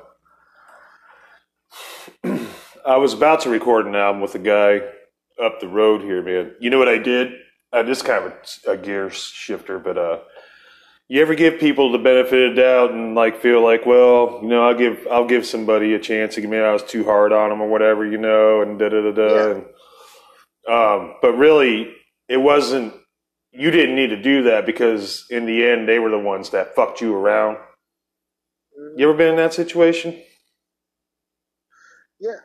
I 2.86 2.96
was 2.96 3.12
about 3.12 3.40
to 3.40 3.50
record 3.50 3.86
an 3.86 3.94
album 3.94 4.20
with 4.22 4.34
a 4.34 4.38
guy 4.38 4.80
up 5.42 5.60
the 5.60 5.68
road 5.68 6.02
here, 6.02 6.22
man. 6.22 6.54
You 6.60 6.70
know 6.70 6.78
what 6.78 6.88
I 6.88 6.98
did? 6.98 7.32
Uh, 7.72 7.82
this 7.82 7.98
is 7.98 8.02
kind 8.02 8.24
of 8.24 8.32
a, 8.66 8.72
a 8.72 8.76
gear 8.76 9.10
shifter, 9.10 9.78
but 9.78 9.96
uh, 9.96 10.18
you 11.08 11.20
ever 11.20 11.34
give 11.34 11.60
people 11.60 11.92
the 11.92 11.98
benefit 11.98 12.50
of 12.50 12.56
the 12.56 12.62
doubt 12.62 12.92
and 12.92 13.14
like 13.14 13.40
feel 13.40 13.62
like, 13.62 13.86
well, 13.86 14.40
you 14.42 14.48
know, 14.48 14.66
I'll 14.66 14.76
give 14.76 15.06
I'll 15.10 15.26
give 15.26 15.46
somebody 15.46 15.94
a 15.94 15.98
chance. 15.98 16.36
Maybe 16.36 16.56
I 16.56 16.72
was 16.72 16.82
too 16.82 17.04
hard 17.04 17.32
on 17.32 17.50
them 17.50 17.60
or 17.60 17.68
whatever, 17.68 18.06
you 18.06 18.18
know, 18.18 18.62
and 18.62 18.78
da 18.78 18.88
da 18.88 19.02
da 19.02 19.12
da. 19.12 19.60
Um, 20.68 21.14
but 21.22 21.32
really, 21.32 21.92
it 22.28 22.36
wasn't. 22.38 22.94
You 23.52 23.70
didn't 23.70 23.96
need 23.96 24.08
to 24.08 24.22
do 24.22 24.44
that 24.44 24.64
because 24.66 25.24
in 25.30 25.44
the 25.46 25.66
end, 25.66 25.88
they 25.88 25.98
were 25.98 26.10
the 26.10 26.18
ones 26.18 26.50
that 26.50 26.74
fucked 26.74 27.00
you 27.00 27.14
around. 27.14 27.58
You 28.96 29.08
ever 29.08 29.16
been 29.16 29.30
in 29.30 29.36
that 29.36 29.52
situation? 29.52 30.20
Yeah. 32.20 32.36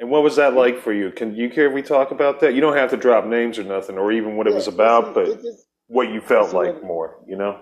And 0.00 0.10
what 0.10 0.22
was 0.22 0.36
that 0.36 0.54
like 0.54 0.80
for 0.80 0.92
you? 0.92 1.10
Can 1.10 1.34
you 1.34 1.50
care 1.50 1.66
if 1.66 1.72
we 1.74 1.82
talk 1.82 2.10
about 2.10 2.40
that? 2.40 2.54
You 2.54 2.60
don't 2.60 2.76
have 2.76 2.90
to 2.90 2.96
drop 2.96 3.26
names 3.26 3.58
or 3.58 3.64
nothing, 3.64 3.98
or 3.98 4.12
even 4.12 4.36
what 4.36 4.46
it 4.46 4.54
was 4.54 4.66
Yeah, 4.66 4.74
about, 4.74 5.08
it 5.08 5.14
but 5.14 5.42
just- 5.42 5.66
what 5.88 6.08
you 6.10 6.20
felt 6.20 6.52
like 6.54 6.82
more. 6.82 7.22
You 7.26 7.36
know? 7.36 7.60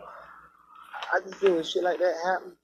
I 1.13 1.21
just 1.21 1.37
feel 1.37 1.55
when 1.55 1.65
shit 1.65 1.83
like 1.83 1.99
that 1.99 2.15
happen, 2.25 2.57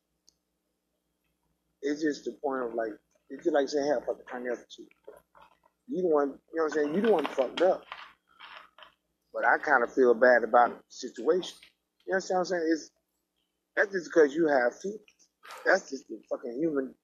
it's 1.81 2.02
just 2.02 2.24
the 2.24 2.33
point 2.42 2.64
of 2.64 2.74
like, 2.74 2.92
it's 3.31 3.44
just 3.44 3.55
like 3.55 3.68
saying, 3.68 3.87
hey, 3.87 3.92
I 3.92 4.05
fucked 4.05 4.26
the 4.28 4.50
other 4.52 4.66
cheek. 4.70 4.88
You 5.92 6.02
the 6.02 6.09
one, 6.09 6.28
you 6.52 6.57
know 6.57 6.64
what 6.64 6.64
I'm 6.64 6.70
saying? 6.70 6.94
You 6.94 7.02
the 7.02 7.12
one 7.12 7.26
fucked 7.26 7.62
up. 7.62 7.85
But 9.35 9.44
I 9.46 9.59
kind 9.59 9.85
of 9.85 9.94
feel 9.94 10.14
bad 10.14 10.44
about 10.44 10.70
the 10.70 10.85
situation. 10.88 11.57
You 12.07 12.14
understand 12.14 12.38
what 12.38 12.40
I'm 12.42 12.46
saying? 12.46 12.70
It's, 12.72 12.90
that's 13.76 13.92
just 13.92 14.11
because 14.14 14.35
you 14.35 14.48
have 14.48 14.78
feelings. 14.81 15.02
That's 15.66 15.90
just 15.90 16.09
the 16.09 16.20
fucking 16.31 16.59
human, 16.61 16.94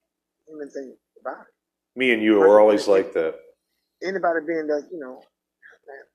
human 0.49 0.71
thing 0.71 0.97
about 1.21 1.43
it. 1.43 1.99
Me 1.99 2.13
and 2.13 2.23
you 2.23 2.43
are 2.43 2.61
always 2.61 2.89
like 2.89 3.13
that. 3.15 3.37
Anybody 4.03 4.41
being 4.47 4.69
that, 4.69 4.89
you 4.93 5.01
know, 5.01 5.21
man, 5.89 6.07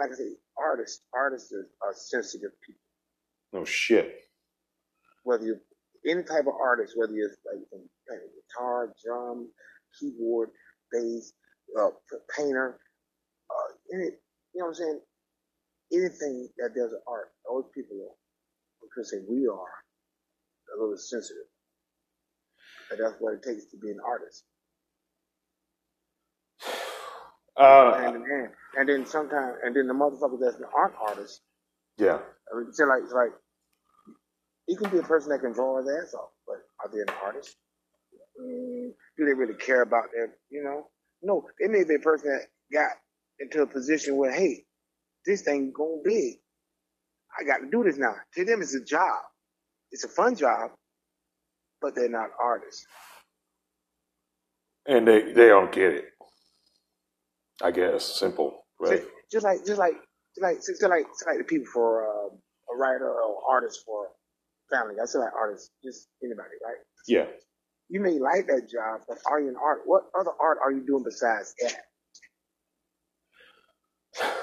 like 0.00 0.10
I 0.12 0.16
say, 0.16 0.30
artists, 0.58 1.02
artists 1.14 1.52
are, 1.52 1.68
are 1.88 1.94
sensitive 1.94 2.52
people. 2.66 2.80
No 3.52 3.64
shit. 3.66 4.16
whether 5.24 5.44
you're 5.44 5.60
any 6.08 6.22
type 6.22 6.46
of 6.48 6.54
artist, 6.60 6.94
whether 6.96 7.12
you're 7.12 7.28
like 7.30 7.64
playing 8.08 8.22
guitar, 8.48 8.92
drum, 9.04 9.50
keyboard, 10.00 10.50
bass, 10.92 11.32
uh, 11.78 11.90
painter, 12.36 12.78
uh, 13.50 13.94
any, 13.94 14.04
you 14.04 14.12
know 14.56 14.66
what 14.66 14.68
I'm 14.68 14.74
saying? 14.74 15.00
Anything 15.92 16.48
that 16.58 16.74
does 16.74 16.94
art, 17.06 17.32
those 17.48 17.64
people 17.74 17.96
are, 17.96 18.16
because 18.82 19.10
say 19.10 19.18
we 19.28 19.46
are 19.46 19.72
a 20.76 20.80
little 20.80 20.96
sensitive. 20.96 21.48
And 22.90 23.00
that's 23.00 23.16
what 23.20 23.34
it 23.34 23.42
takes 23.42 23.66
to 23.70 23.76
be 23.76 23.90
an 23.90 23.98
artist. 24.04 24.44
Uh, 27.58 27.98
hand 27.98 28.14
in 28.14 28.22
hand. 28.22 28.50
And 28.76 28.88
then 28.88 29.04
sometimes, 29.04 29.56
and 29.64 29.74
then 29.74 29.88
the 29.88 29.92
motherfuckers 29.92 30.38
that's 30.38 30.58
the 30.58 30.68
art 30.72 30.94
artists, 31.00 31.40
yeah. 31.98 32.18
I 32.52 32.56
mean, 32.56 32.66
it's 32.68 32.78
like, 32.78 33.02
it's 33.02 33.12
like, 33.12 33.32
you 34.68 34.76
can 34.76 34.90
be 34.90 34.98
a 34.98 35.02
person 35.02 35.30
that 35.30 35.40
can 35.40 35.52
draw 35.52 35.78
his 35.78 35.88
ass 35.88 36.14
off, 36.14 36.30
but 36.46 36.56
are 36.84 36.90
they 36.92 37.00
an 37.00 37.08
artist? 37.24 37.56
Mm, 38.40 38.90
do 39.16 39.24
they 39.26 39.34
really 39.34 39.54
care 39.54 39.82
about 39.82 40.04
their, 40.14 40.30
you 40.50 40.62
know? 40.62 40.86
No, 41.22 41.44
it 41.58 41.70
may 41.70 41.84
be 41.84 41.96
a 41.96 41.98
person 41.98 42.30
that 42.30 42.46
got 42.72 42.92
into 43.40 43.62
a 43.62 43.66
position 43.66 44.16
where, 44.16 44.32
hey, 44.32 44.64
this 45.26 45.42
thing 45.42 45.72
going 45.76 46.02
big. 46.04 46.34
I 47.38 47.44
got 47.44 47.58
to 47.58 47.70
do 47.70 47.84
this 47.84 47.98
now. 47.98 48.14
To 48.34 48.44
them, 48.44 48.62
it's 48.62 48.74
a 48.74 48.84
job. 48.84 49.18
It's 49.90 50.04
a 50.04 50.08
fun 50.08 50.34
job, 50.34 50.70
but 51.80 51.94
they're 51.94 52.08
not 52.08 52.30
artists. 52.42 52.86
And 54.86 55.06
they, 55.06 55.32
they 55.32 55.48
don't 55.48 55.72
get 55.72 55.92
it. 55.92 56.04
I 57.62 57.70
guess. 57.70 58.04
Simple. 58.04 58.64
Right? 58.80 59.02
Just 59.30 59.44
like, 59.44 59.64
just 59.66 59.78
like, 59.78 59.94
just 60.34 60.42
like, 60.42 60.56
just 60.56 60.82
like, 60.82 61.06
just 61.06 61.26
like 61.26 61.38
the 61.38 61.44
people 61.44 61.66
for 61.72 62.04
uh, 62.06 62.28
a 62.72 62.76
writer 62.76 63.10
or 63.10 63.42
artist 63.50 63.80
for 63.84 64.08
family. 64.70 64.94
I 65.00 65.06
say 65.06 65.18
like 65.18 65.34
artist, 65.34 65.70
just 65.84 66.08
anybody, 66.22 66.54
right? 66.64 66.76
Yeah. 67.06 67.26
You 67.88 68.00
may 68.00 68.18
like 68.18 68.46
that 68.48 68.68
job, 68.70 69.02
but 69.08 69.18
are 69.30 69.40
you 69.40 69.48
an 69.48 69.56
art? 69.62 69.80
What 69.86 70.04
other 70.18 70.32
art 70.40 70.58
are 70.62 70.72
you 70.72 70.84
doing 70.86 71.04
besides 71.04 71.54
that? 71.62 71.76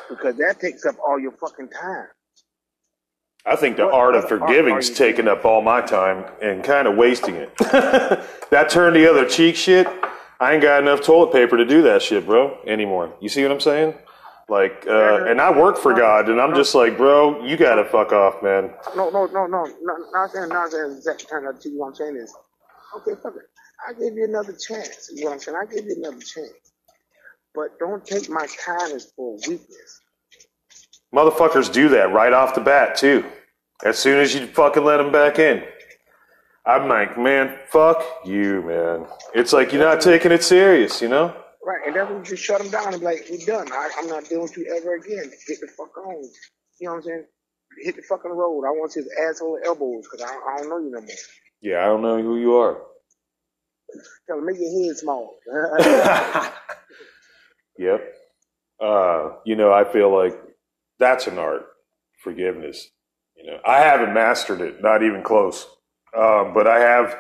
Because 0.10 0.38
that 0.38 0.60
takes 0.60 0.86
up 0.86 0.96
all 1.06 1.20
your 1.20 1.32
fucking 1.34 1.70
time. 1.70 2.08
I 3.46 3.56
think 3.56 3.78
the 3.78 3.86
What 3.86 3.94
art 3.94 4.16
of 4.16 4.24
art 4.24 4.30
forgiving's 4.30 4.90
are 4.90 4.94
taking 4.96 5.28
up 5.28 5.46
all 5.46 5.62
my 5.62 5.82
time 5.82 6.26
and 6.42 6.64
kind 6.64 6.88
of 6.88 6.96
wasting 6.96 7.36
it. 7.36 7.56
that 7.60 8.70
turn 8.70 8.94
the 8.94 9.10
other 9.10 9.28
cheek 9.28 9.56
shit, 9.56 9.88
I 10.40 10.54
ain't 10.54 10.64
got 10.64 10.82
enough 10.82 11.02
toilet 11.02 11.32
paper 11.32 11.58
to 11.58 11.66
do 11.66 11.84
that 11.84 12.02
shit, 12.02 12.26
bro, 12.26 12.58
anymore. 12.66 13.14
You 13.22 13.30
see 13.30 13.44
what 13.44 13.52
I'm 13.52 13.60
saying? 13.60 13.94
Like, 14.50 14.86
uh, 14.88 15.26
and 15.26 15.42
I 15.42 15.58
work 15.58 15.78
for 15.78 15.94
God, 15.94 16.30
and 16.30 16.40
I'm 16.40 16.56
just 16.56 16.76
like, 16.76 16.98
bro, 16.98 17.44
you 17.46 17.58
gotta 17.58 17.86
fuck 17.86 18.12
off, 18.12 18.44
man. 18.44 18.72
No, 18.96 19.10
no, 19.10 19.26
no, 19.28 19.48
no, 19.48 19.66
no. 19.82 19.98
Not 20.14 20.32
saying, 20.32 20.50
not 20.50 20.72
saying 20.72 20.92
exact 20.98 21.28
turn 21.28 21.48
out 21.48 21.62
to 21.62 21.70
you. 21.70 21.80
What 21.80 21.88
I'm 21.90 21.96
saying 21.96 22.18
is, 22.18 22.36
okay, 22.98 23.20
fuck 23.22 23.34
it. 23.36 23.44
I 23.88 23.94
give 23.94 24.16
you 24.16 24.26
another 24.26 24.54
chance. 24.54 25.10
You 25.14 25.26
know 25.26 25.32
what 25.32 25.34
I'm 25.36 25.40
saying? 25.40 25.58
I 25.62 25.66
give 25.74 25.86
you 25.86 25.96
another 25.98 26.20
chance. 26.20 26.74
But 27.54 27.80
don't 27.80 28.06
take 28.06 28.30
my 28.30 28.48
kindness 28.66 29.12
for 29.16 29.36
weakness. 29.48 30.02
Motherfuckers 31.14 31.72
do 31.72 31.90
that 31.90 32.12
right 32.12 32.34
off 32.34 32.56
the 32.56 32.62
bat, 32.62 32.96
too. 32.96 33.24
As 33.84 33.98
soon 33.98 34.20
as 34.20 34.34
you 34.34 34.48
fucking 34.48 34.84
let 34.84 34.98
them 34.98 35.12
back 35.12 35.40
in. 35.40 35.64
I'm 36.66 36.90
like, 36.90 37.18
man, 37.18 37.58
fuck 37.70 38.04
you, 38.26 38.62
man. 38.64 39.06
It's 39.34 39.54
like 39.54 39.72
you're 39.72 39.84
not 39.84 40.02
taking 40.02 40.32
it 40.32 40.44
serious, 40.44 41.02
you 41.02 41.08
know? 41.08 41.36
Right, 41.64 41.82
and 41.86 41.96
then 41.96 42.16
we 42.16 42.24
just 42.24 42.44
shut 42.44 42.62
them 42.62 42.72
down 42.72 42.94
and 42.94 43.00
be 43.00 43.06
like, 43.06 43.28
we're 43.30 43.46
done. 43.46 43.72
I, 43.72 43.90
I'm 43.98 44.08
not 44.08 44.26
dealing 44.26 44.44
with 44.44 44.58
you 44.58 44.76
ever 44.76 44.96
again. 44.96 45.32
Get 45.48 45.62
the 45.62 45.68
fuck 45.68 45.96
on. 45.98 46.24
You 46.80 46.88
know 46.88 46.92
what 46.92 46.98
I'm 46.98 47.04
saying? 47.04 47.26
Hit 47.84 47.96
the 47.96 48.02
fucking 48.04 48.32
road. 48.32 48.66
I 48.66 48.72
want 48.72 48.94
his 48.94 49.08
asshole 49.30 49.60
elbows 49.64 50.08
because 50.10 50.28
I, 50.28 50.34
I 50.34 50.58
don't 50.60 50.70
know 50.70 50.80
you 50.80 50.92
no 50.92 51.02
more. 51.02 51.10
Yeah, 51.66 51.82
I 51.82 51.86
don't 51.86 52.04
know 52.04 52.22
who 52.22 52.38
you 52.38 52.54
are. 52.58 52.78
Tell 54.28 54.38
him, 54.38 54.46
make 54.46 54.58
your 54.60 54.88
head 54.88 54.98
small. 54.98 55.36
Yep. 57.78 58.02
Uh, 58.82 59.32
you 59.46 59.58
know, 59.58 59.74
I 59.74 59.84
feel 59.84 60.16
like 60.16 60.34
that's 60.98 61.28
an 61.28 61.38
art, 61.38 61.66
forgiveness. 62.24 62.90
You 63.36 63.52
know, 63.52 63.60
I 63.68 63.80
haven't 63.80 64.14
mastered 64.14 64.62
it, 64.62 64.82
not 64.82 65.04
even 65.04 65.24
close. 65.24 65.68
Um, 66.18 66.54
but 66.54 66.68
I 66.68 66.80
have 66.80 67.18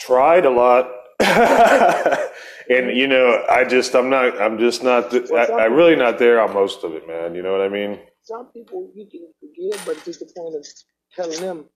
tried 0.00 0.44
a 0.44 0.50
lot. 0.50 0.90
and 1.20 2.96
you 2.96 3.06
know, 3.06 3.44
I 3.48 3.64
just, 3.64 3.94
I'm 3.94 4.10
not, 4.10 4.40
I'm 4.42 4.58
just 4.58 4.82
not, 4.82 5.12
th- 5.12 5.30
I, 5.30 5.52
I'm 5.52 5.74
really 5.74 5.94
not 5.94 6.18
there 6.18 6.40
on 6.40 6.52
most 6.52 6.82
of 6.82 6.94
it, 6.94 7.06
man. 7.06 7.36
You 7.36 7.42
know 7.42 7.52
what 7.52 7.60
I 7.60 7.68
mean? 7.68 8.00
Some 8.22 8.46
people 8.46 8.90
you 8.96 9.06
can 9.06 9.28
forgive, 9.38 9.86
but 9.86 10.04
just 10.04 10.18
the 10.18 10.32
point 10.36 10.56
of 10.56 10.66
telling 11.14 11.40
them 11.40 11.66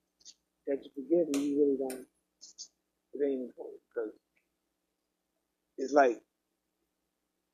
that 0.66 0.79
you 0.83 0.90
forgive 0.94 1.29
and 1.35 1.42
you 1.42 1.59
really 1.59 1.79
don't. 1.79 2.07
It 3.14 3.20
ain't 3.20 3.51
important 3.51 3.81
because 3.88 4.12
it's 5.79 5.92
like 5.92 6.20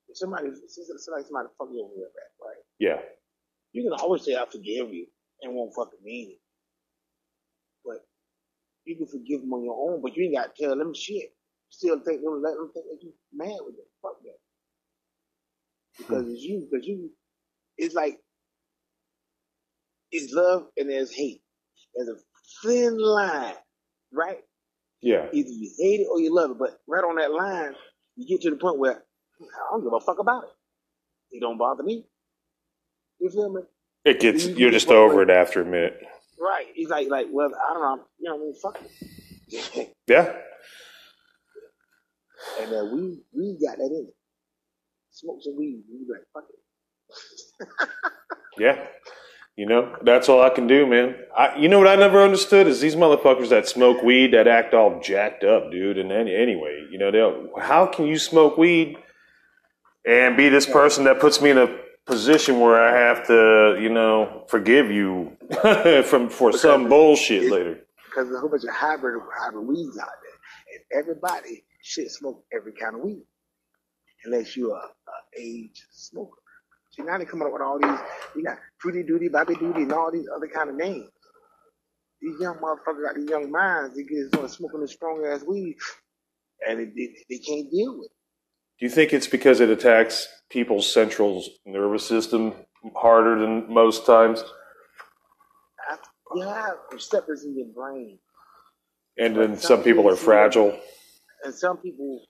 if 0.09 0.17
somebody, 0.17 0.49
it's 0.49 1.09
like 1.13 1.25
somebody 1.25 1.49
fuck 1.59 1.69
you 1.73 1.85
over 1.85 1.95
your 1.95 2.09
back, 2.09 2.33
right? 2.41 2.63
Yeah. 2.79 3.01
You 3.73 3.83
can 3.85 3.93
always 3.93 4.25
say 4.25 4.35
I 4.35 4.47
forgive 4.47 4.93
you 4.93 5.07
and 5.43 5.55
won't 5.55 5.75
fucking 5.75 6.01
mean 6.03 6.31
it. 6.31 6.41
But 7.85 8.07
you 8.85 8.97
can 8.97 9.07
forgive 9.07 9.43
them 9.43 9.53
on 9.53 9.65
your 9.65 9.77
own, 9.77 10.01
but 10.03 10.17
you 10.17 10.25
ain't 10.25 10.37
got 10.37 10.55
to 10.55 10.63
tell 10.63 10.77
them 10.77 10.95
shit. 10.95 11.35
Still 11.71 12.01
think 12.01 12.23
them, 12.23 12.41
let 12.43 12.55
them 12.55 12.71
think 12.73 12.87
that 12.87 13.03
you 13.03 13.13
mad 13.33 13.59
with 13.61 13.77
them. 13.77 13.85
Fuck 14.01 14.23
that. 14.23 14.39
Because 15.99 16.25
hmm. 16.25 16.31
it's 16.33 16.43
you, 16.43 16.69
because 16.71 16.87
you, 16.87 17.11
it's 17.77 17.95
like, 17.95 18.19
it's 20.11 20.33
love 20.33 20.69
and 20.79 20.89
there's 20.89 21.13
hate. 21.13 21.43
There's 21.95 22.09
a 22.09 22.17
thin 22.63 22.99
line, 22.99 23.55
right? 24.13 24.39
Yeah. 25.01 25.27
Either 25.33 25.49
you 25.51 25.71
hate 25.79 26.01
it 26.01 26.09
or 26.11 26.21
you 26.21 26.35
love 26.35 26.51
it, 26.53 26.59
but 26.59 26.81
right 26.89 27.05
on 27.05 27.17
that 27.17 27.33
line, 27.33 27.75
you 28.17 28.27
get 28.27 28.43
to 28.43 28.51
the 28.51 28.57
point 28.57 28.79
where 28.79 29.03
I 29.41 29.71
don't 29.71 29.83
give 29.85 29.93
a 29.93 30.01
fuck 30.01 30.19
about 30.19 30.45
it. 30.45 30.51
It 31.37 31.41
don't 31.41 31.59
bother 31.59 31.83
me. 31.83 32.05
You 33.21 33.31
feel 33.31 33.53
me? 33.53 33.63
It 34.05 34.21
gets, 34.21 34.47
you're 34.47 34.71
just 34.71 34.89
over 34.89 35.23
it 35.23 35.31
after 35.31 35.63
a 35.63 35.65
minute. 35.65 36.01
Right. 36.41 36.67
He's 36.75 36.89
like, 36.89 37.09
like, 37.09 37.27
well, 37.31 37.51
I 37.69 37.75
don't 37.75 37.83
know, 37.83 38.05
you 38.19 38.29
know 38.29 38.37
what 38.37 38.43
I 38.43 38.45
mean? 38.45 38.55
Fuck 38.63 38.81
it. 38.83 39.95
Yeah. 40.09 40.33
and 42.61 42.73
uh, 42.73 42.85
we 42.95 43.21
we 43.35 43.59
got 43.63 43.77
that 43.79 43.85
in 43.87 44.07
it. 44.09 44.15
Smoke 45.11 45.39
some 45.43 45.57
weed, 45.57 45.83
we 45.91 46.07
like, 46.11 46.23
fuck 46.33 46.45
it. 46.49 47.69
Yeah. 48.59 48.87
You 49.59 49.67
know, 49.67 49.97
that's 50.03 50.29
all 50.29 50.41
I 50.41 50.51
can 50.51 50.69
do, 50.69 50.87
man. 50.87 51.17
I, 51.37 51.57
you 51.57 51.69
know 51.69 51.79
what 51.79 51.89
I 51.89 51.97
never 51.97 52.23
understood 52.23 52.69
is 52.69 52.81
these 52.81 52.95
motherfuckers 52.95 53.49
that 53.49 53.67
smoke 53.67 54.05
weed 54.05 54.33
that 54.33 54.47
act 54.47 54.73
all 54.73 55.01
jacked 55.01 55.43
up, 55.43 55.73
dude. 55.73 55.99
And 55.99 56.13
any, 56.13 56.33
anyway, 56.33 56.87
you 56.93 56.97
know, 56.97 57.51
how 57.61 57.87
can 57.87 58.07
you 58.07 58.21
smoke 58.21 58.57
weed 58.57 58.97
and 60.07 60.37
be 60.37 60.49
this 60.49 60.65
person 60.65 61.03
that 61.07 61.19
puts 61.19 61.43
me 61.43 61.51
in 61.51 61.59
a 61.59 61.77
position 62.07 62.61
where 62.61 62.81
I 62.81 63.09
have 63.09 63.27
to, 63.27 63.81
you 63.83 63.89
know, 63.89 64.45
forgive 64.49 64.93
you 64.93 65.37
from 66.05 66.29
for 66.29 66.53
some 66.53 66.89
bullshit 66.89 67.51
later? 67.51 67.81
Because 68.05 68.29
there's 68.29 68.37
a 68.37 68.41
whole 68.41 68.51
bunch 68.51 68.63
of 68.63 68.71
hybrid 68.71 69.21
hybrid 69.35 69.67
weeds 69.67 69.99
out 69.99 70.07
there, 70.23 70.77
and 70.77 71.03
everybody 71.03 71.65
should 71.83 72.09
smoke 72.13 72.45
every 72.53 72.75
kind 72.75 72.95
of 72.95 73.01
weed, 73.01 73.25
unless 74.25 74.57
you're 74.57 74.77
a, 74.77 74.77
a 74.77 75.37
age 75.37 75.85
smoker. 75.91 76.39
See 76.99 77.05
now 77.05 77.17
they're 77.17 77.27
coming 77.27 77.47
up 77.47 77.53
with 77.53 77.63
all 77.63 77.79
these, 77.81 77.99
you 78.37 78.43
got 78.45 78.59
Fruity 78.79 79.05
Duty, 79.05 79.29
Bobby 79.29 79.55
Duty, 79.55 79.83
and 79.83 79.93
all 79.93 80.11
these 80.11 80.27
other 80.35 80.49
kind 80.49 80.69
of 80.71 80.77
names. 80.77 81.09
These 82.21 82.41
young 82.41 82.57
motherfuckers 82.57 83.05
got 83.05 83.15
these 83.15 83.31
young 83.31 83.51
minds. 83.51 83.95
They 83.95 84.03
get 84.03 84.27
started 84.29 84.51
smoking 84.51 84.81
this 84.81 84.93
strong 84.93 85.25
ass 85.25 85.45
weed, 85.45 85.77
and 86.69 86.81
it, 86.81 86.93
they, 86.97 87.15
they 87.31 87.39
can't 87.39 87.71
deal 87.71 87.97
with. 87.97 88.07
it. 88.07 88.13
Do 88.81 88.87
you 88.87 88.91
think 88.91 89.13
it's 89.13 89.29
because 89.29 89.61
it 89.61 89.71
attacks 89.71 90.27
people's 90.51 90.91
central 90.93 91.45
nervous 91.65 92.07
system 92.07 92.55
harder 92.97 93.39
than 93.39 93.73
most 93.73 94.05
times? 94.07 94.43
I, 95.89 95.97
you 96.35 96.43
have 96.43 96.75
receptors 96.93 97.45
in 97.45 97.57
your 97.57 97.69
brain. 97.75 98.19
And 99.17 99.37
then 99.37 99.57
some 99.57 99.83
people 99.83 100.09
are 100.09 100.17
fragile. 100.17 100.79
and 101.45 101.55
some 101.55 101.77
people, 101.79 102.25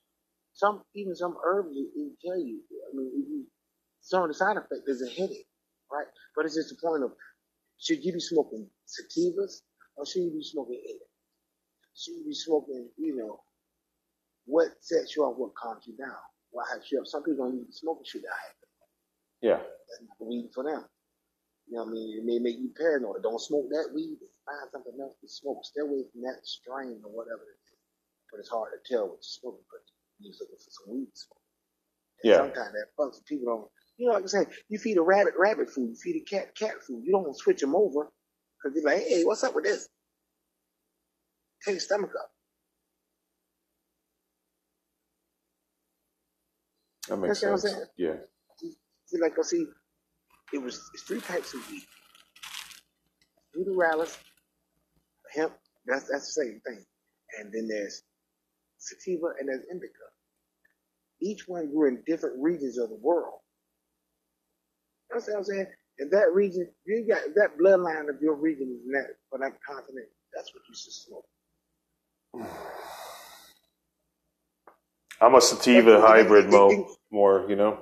some 0.52 0.82
even 0.94 1.14
some 1.14 1.36
herbs 1.44 1.70
will 1.74 2.10
tell 2.24 2.38
you. 2.38 2.60
I 2.92 2.96
mean, 2.96 3.10
if 3.14 3.28
you, 3.28 3.44
some 4.08 4.22
of 4.22 4.28
the 4.28 4.34
side 4.34 4.56
effect 4.56 4.88
is 4.88 5.02
a 5.02 5.10
headache, 5.20 5.46
right? 5.92 6.06
But 6.34 6.46
it's 6.46 6.56
just 6.56 6.70
the 6.70 6.80
point 6.80 7.04
of 7.04 7.12
should 7.76 8.02
you 8.02 8.12
be 8.12 8.20
smoking 8.20 8.66
sativas 8.88 9.60
or 9.96 10.06
should 10.06 10.22
you 10.24 10.32
be 10.32 10.42
smoking 10.42 10.80
air? 10.80 11.04
Should 11.94 12.14
you 12.16 12.24
be 12.24 12.34
smoking, 12.34 12.88
you 12.96 13.16
know, 13.16 13.40
what 14.46 14.68
sets 14.80 15.14
you 15.14 15.24
off, 15.24 15.36
what 15.36 15.54
calms 15.54 15.84
you 15.86 15.94
down, 15.96 16.16
what 16.52 16.64
hypes 16.72 16.90
you 16.90 17.00
up? 17.00 17.06
Some 17.06 17.22
people 17.22 17.44
don't 17.44 17.60
even 17.60 17.72
smoke 17.72 18.00
that 18.02 18.32
hype. 18.32 18.56
Yeah. 19.42 19.60
That's 19.60 20.00
not 20.08 20.16
the 20.18 20.24
weed 20.24 20.48
for 20.54 20.64
them. 20.64 20.84
You 21.68 21.76
know 21.76 21.84
what 21.84 21.90
I 21.90 21.92
mean? 21.92 22.18
It 22.18 22.24
may 22.24 22.38
make 22.38 22.56
you 22.56 22.72
paranoid. 22.76 23.22
Don't 23.22 23.40
smoke 23.40 23.68
that 23.70 23.92
weed. 23.94 24.16
Find 24.46 24.70
something 24.72 24.96
else 25.00 25.20
to 25.20 25.28
smoke. 25.28 25.60
Stay 25.64 25.82
away 25.84 26.08
from 26.10 26.22
that 26.22 26.40
strain 26.44 26.96
or 27.04 27.12
whatever 27.12 27.44
it 27.44 27.60
is. 27.60 27.76
But 28.32 28.40
it's 28.40 28.48
hard 28.48 28.72
to 28.72 28.80
tell 28.88 29.04
what 29.12 29.20
you're 29.20 29.36
smoking 29.36 29.64
because 29.68 29.84
you're 30.18 30.32
looking 30.40 30.56
for 30.56 30.72
some 30.72 30.88
weed 30.96 31.12
to 31.12 31.18
smoke. 31.20 31.44
And 32.24 32.26
Yeah. 32.30 32.36
Sometimes 32.40 32.72
that 32.72 32.96
fucks 32.96 33.20
people 33.28 33.46
don't. 33.52 33.68
You 33.98 34.08
know, 34.08 34.14
like 34.14 34.24
I 34.24 34.28
said, 34.28 34.46
you 34.70 34.78
feed 34.78 34.98
a 34.98 35.02
rabbit 35.02 35.34
rabbit 35.38 35.70
food, 35.70 35.90
you 35.90 35.96
feed 35.96 36.22
a 36.22 36.24
cat 36.24 36.56
cat 36.56 36.82
food. 36.86 37.02
You 37.04 37.12
don't 37.12 37.36
switch 37.38 37.60
them 37.60 37.76
over 37.76 38.10
because 38.64 38.74
they're 38.82 38.84
like, 38.94 39.06
hey, 39.06 39.24
what's 39.24 39.44
up 39.44 39.54
with 39.56 39.64
this? 39.64 39.88
Take 41.64 41.74
your 41.74 41.80
stomach 41.80 42.10
up. 42.18 42.30
That 47.08 47.16
makes 47.18 47.40
That's 47.40 47.42
what 47.42 47.52
I'm 47.52 47.58
sense. 47.58 47.74
saying. 47.74 47.86
Yeah. 47.96 48.14
See, 49.06 49.18
like 49.20 49.38
I 49.38 49.42
see, 49.42 49.66
it 50.54 50.62
was 50.62 50.80
three 51.06 51.20
types 51.20 51.54
of 51.54 51.60
weed. 51.70 51.84
Ruderalis, 53.56 54.16
hemp, 55.34 55.54
that's 55.86 56.08
that's 56.10 56.34
the 56.34 56.44
same 56.44 56.60
thing. 56.66 56.84
And 57.38 57.52
then 57.52 57.68
there's 57.68 58.02
sativa 58.78 59.28
and 59.40 59.48
there's 59.48 59.64
indica. 59.70 59.90
Each 61.22 61.48
one 61.48 61.70
grew 61.72 61.88
in 61.88 62.02
different 62.06 62.36
regions 62.42 62.78
of 62.78 62.90
the 62.90 62.96
world. 63.02 63.40
That's 65.10 65.28
what 65.28 65.38
I'm 65.38 65.44
saying. 65.44 65.66
In 65.98 66.10
that 66.10 66.32
region, 66.32 66.68
you 66.86 67.06
got 67.08 67.22
that 67.34 67.58
bloodline 67.58 68.08
of 68.08 68.20
your 68.22 68.34
region 68.34 68.78
is 68.80 68.92
that 68.92 69.16
for 69.30 69.38
that 69.40 69.52
continent. 69.66 70.06
That's 70.34 70.52
what 70.54 70.62
you 70.68 70.74
should 70.74 70.92
smoke. 70.92 71.24
I'm 75.20 75.34
a 75.34 75.40
sativa 75.40 76.00
hybrid 76.00 76.50
mo 76.50 76.88
more, 77.10 77.46
you 77.48 77.56
know, 77.56 77.78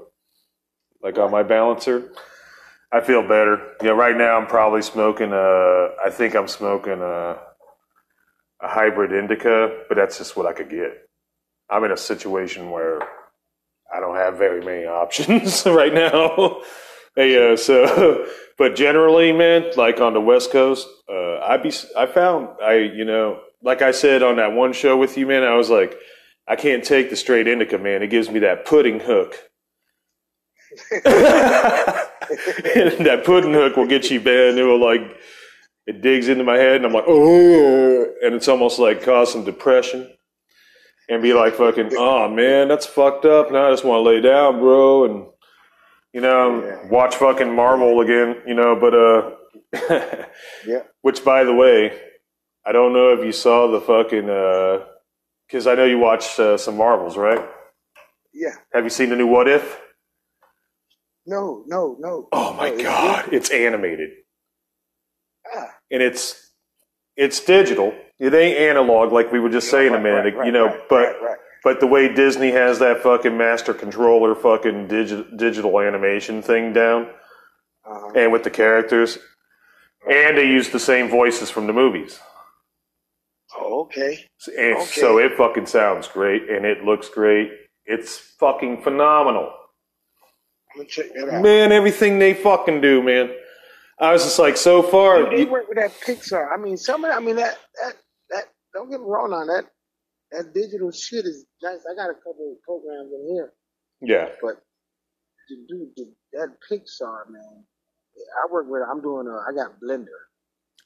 like 1.02 1.18
on 1.18 1.30
my 1.30 1.42
balancer. 1.42 2.12
I 2.92 3.00
feel 3.00 3.22
better. 3.22 3.74
Yeah, 3.82 3.90
right 3.90 4.16
now 4.16 4.38
I'm 4.38 4.46
probably 4.46 4.82
smoking 4.82 5.32
a. 5.32 5.88
I 6.04 6.10
think 6.10 6.34
I'm 6.34 6.48
smoking 6.48 7.02
a, 7.02 7.36
a 8.62 8.68
hybrid 8.68 9.12
indica, 9.12 9.82
but 9.88 9.96
that's 9.96 10.18
just 10.18 10.36
what 10.36 10.46
I 10.46 10.52
could 10.54 10.70
get. 10.70 11.08
I'm 11.68 11.84
in 11.84 11.92
a 11.92 11.96
situation 11.96 12.70
where 12.70 13.00
I 13.94 14.00
don't 14.00 14.16
have 14.16 14.38
very 14.38 14.64
many 14.64 14.84
options 14.86 15.66
right 15.66 15.92
now. 15.92 16.62
Hey, 17.16 17.52
uh, 17.52 17.56
so, 17.56 18.26
but 18.58 18.76
generally, 18.76 19.32
man, 19.32 19.72
like 19.76 20.00
on 20.00 20.12
the 20.12 20.20
West 20.20 20.52
Coast, 20.52 20.86
uh, 21.08 21.38
I 21.38 21.56
be, 21.56 21.72
I 21.96 22.06
found, 22.06 22.48
I, 22.62 22.74
you 22.74 23.04
know, 23.04 23.40
like 23.62 23.82
I 23.82 23.90
said 23.90 24.22
on 24.22 24.36
that 24.36 24.52
one 24.52 24.72
show 24.72 24.96
with 24.96 25.16
you, 25.16 25.26
man, 25.26 25.42
I 25.42 25.54
was 25.54 25.70
like, 25.70 25.96
I 26.46 26.56
can't 26.56 26.84
take 26.84 27.10
the 27.10 27.16
straight 27.16 27.48
indica, 27.48 27.78
man. 27.78 28.02
It 28.02 28.10
gives 28.10 28.30
me 28.30 28.40
that 28.40 28.66
pudding 28.66 29.00
hook. 29.00 29.34
And 30.92 31.04
that 33.06 33.22
pudding 33.24 33.54
hook 33.54 33.76
will 33.76 33.86
get 33.86 34.10
you 34.10 34.20
bad. 34.20 34.58
It 34.58 34.64
will 34.64 34.80
like, 34.80 35.00
it 35.86 36.02
digs 36.02 36.28
into 36.28 36.44
my 36.44 36.56
head, 36.56 36.76
and 36.76 36.86
I'm 36.86 36.92
like, 36.92 37.04
oh, 37.06 38.06
and 38.22 38.34
it's 38.34 38.48
almost 38.48 38.78
like 38.78 39.02
cause 39.02 39.32
some 39.32 39.44
depression, 39.44 40.10
and 41.08 41.22
be 41.22 41.32
like, 41.32 41.54
fucking, 41.54 41.92
oh 41.96 42.28
man, 42.28 42.68
that's 42.68 42.86
fucked 42.86 43.24
up. 43.24 43.50
Now 43.50 43.68
I 43.68 43.70
just 43.70 43.84
want 43.84 44.04
to 44.04 44.10
lay 44.10 44.20
down, 44.20 44.58
bro, 44.58 45.04
and 45.04 45.26
you 46.16 46.22
know, 46.22 46.80
watch 46.90 47.16
fucking 47.16 47.54
Marvel 47.54 48.00
again, 48.00 48.38
you 48.46 48.54
know. 48.54 48.74
But 48.74 48.94
uh, 48.94 50.26
yeah. 50.66 50.80
Which, 51.02 51.22
by 51.22 51.44
the 51.44 51.52
way, 51.54 51.92
I 52.66 52.72
don't 52.72 52.94
know 52.94 53.12
if 53.12 53.24
you 53.24 53.32
saw 53.32 53.70
the 53.70 53.80
fucking, 53.82 54.30
uh 54.30 54.86
because 55.46 55.66
I 55.66 55.74
know 55.76 55.84
you 55.84 55.98
watched 55.98 56.40
uh, 56.40 56.56
some 56.56 56.76
Marvels, 56.78 57.16
right? 57.18 57.40
Yeah. 58.34 58.54
Have 58.72 58.84
you 58.84 58.90
seen 58.90 59.10
the 59.10 59.16
new 59.16 59.26
What 59.28 59.46
If? 59.46 59.78
No, 61.26 61.62
no, 61.66 61.96
no. 62.00 62.28
Oh 62.32 62.54
my 62.54 62.70
No, 62.70 62.82
god, 62.82 63.32
it's 63.32 63.50
animated, 63.50 64.10
Ah. 65.54 65.68
and 65.90 66.02
it's 66.02 66.52
it's 67.16 67.40
digital. 67.44 67.94
It 68.18 68.32
ain't 68.34 68.58
analog 68.58 69.12
like 69.12 69.30
we 69.32 69.40
were 69.40 69.50
just 69.50 69.70
saying 69.70 69.94
a 69.94 70.00
minute, 70.00 70.26
ago, 70.26 70.42
you 70.44 70.52
know. 70.52 70.68
but 70.88 71.16
but 71.66 71.80
the 71.80 71.86
way 71.88 72.06
Disney 72.14 72.52
has 72.52 72.78
that 72.78 73.02
fucking 73.02 73.36
master 73.36 73.74
controller, 73.74 74.36
fucking 74.36 74.86
digi- 74.86 75.36
digital 75.36 75.80
animation 75.80 76.40
thing 76.40 76.72
down, 76.72 77.10
Uh-huh. 77.84 78.12
and 78.14 78.30
with 78.30 78.44
the 78.44 78.50
characters, 78.50 79.18
and 80.08 80.38
they 80.38 80.44
use 80.46 80.70
the 80.70 80.78
same 80.78 81.08
voices 81.08 81.50
from 81.50 81.66
the 81.66 81.72
movies. 81.72 82.20
Oh, 83.58 83.80
okay. 83.80 84.28
And 84.56 84.76
Okay. 84.76 84.84
so 85.00 85.18
it 85.18 85.36
fucking 85.36 85.66
sounds 85.66 86.06
great 86.06 86.48
and 86.48 86.64
it 86.64 86.84
looks 86.84 87.08
great. 87.08 87.50
It's 87.84 88.16
fucking 88.38 88.82
phenomenal. 88.82 89.52
I'm 90.70 90.76
gonna 90.76 90.88
check 90.88 91.12
that 91.14 91.28
out. 91.28 91.42
Man, 91.42 91.72
everything 91.72 92.20
they 92.20 92.34
fucking 92.34 92.80
do, 92.80 93.02
man. 93.02 93.34
I 93.98 94.12
was 94.12 94.22
just 94.22 94.38
like, 94.38 94.56
so 94.56 94.82
far, 94.84 95.22
Dude, 95.22 95.32
they 95.32 95.44
work 95.46 95.66
with 95.68 95.78
that 95.78 95.90
Pixar. 96.06 96.52
I 96.52 96.58
mean, 96.58 96.76
some 96.76 97.04
of 97.04 97.10
I 97.10 97.18
mean 97.18 97.36
that 97.36 97.58
that 97.82 97.96
that. 98.30 98.44
Don't 98.72 98.88
get 98.88 99.00
me 99.00 99.06
wrong 99.08 99.32
on 99.32 99.48
that. 99.48 99.64
That 100.32 100.52
digital 100.54 100.90
shit 100.90 101.24
is 101.24 101.46
nice. 101.62 101.80
I 101.90 101.94
got 101.94 102.10
a 102.10 102.14
couple 102.14 102.52
of 102.52 102.62
programs 102.62 103.12
in 103.12 103.34
here, 103.34 103.52
yeah. 104.02 104.28
but 104.42 104.56
dude, 105.48 105.88
the, 105.96 106.12
that 106.32 106.56
Pixar 106.70 107.30
man. 107.30 107.64
I 108.16 108.50
work 108.50 108.66
with. 108.68 108.82
I'm 108.90 109.02
doing. 109.02 109.26
A, 109.26 109.50
I 109.50 109.54
got 109.54 109.78
Blender. 109.80 110.06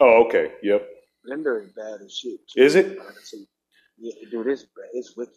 Oh, 0.01 0.25
okay. 0.27 0.53
Yep. 0.63 0.87
Blender 1.29 1.65
is 1.65 1.73
bad 1.73 2.01
as 2.05 2.17
shit. 2.17 2.41
too. 2.53 2.63
Is 2.63 2.75
it? 2.75 2.99
Like 2.99 3.09
I 3.09 3.23
say, 3.23 3.39
Yeah, 3.99 4.13
dude, 4.31 4.49
it's. 4.49 4.67
It's 4.93 5.17
wicked. 5.17 5.35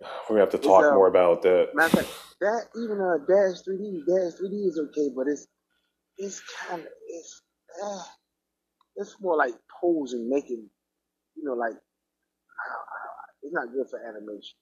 We're 0.00 0.36
gonna 0.36 0.40
have 0.40 0.50
to 0.50 0.58
talk 0.58 0.84
uh, 0.84 0.94
more 0.94 1.08
about 1.08 1.42
that. 1.42 1.68
Matter 1.74 2.00
of 2.00 2.06
fact, 2.06 2.18
that 2.40 2.64
even 2.76 3.00
uh, 3.00 3.24
Daz 3.26 3.64
3D, 3.66 4.04
Daz 4.06 4.38
3D 4.40 4.68
is 4.68 4.78
okay, 4.90 5.08
but 5.16 5.26
it's 5.26 5.46
it's 6.18 6.42
kind 6.68 6.82
of 6.82 6.88
it's 7.08 7.42
uh, 7.82 8.02
it's 8.96 9.16
more 9.20 9.36
like 9.36 9.54
posing, 9.80 10.28
making 10.28 10.68
you 11.34 11.44
know 11.44 11.54
like 11.54 11.72
I 11.72 13.05
it's 13.46 13.54
not 13.54 13.72
good 13.72 13.86
for 13.88 14.00
animation. 14.02 14.58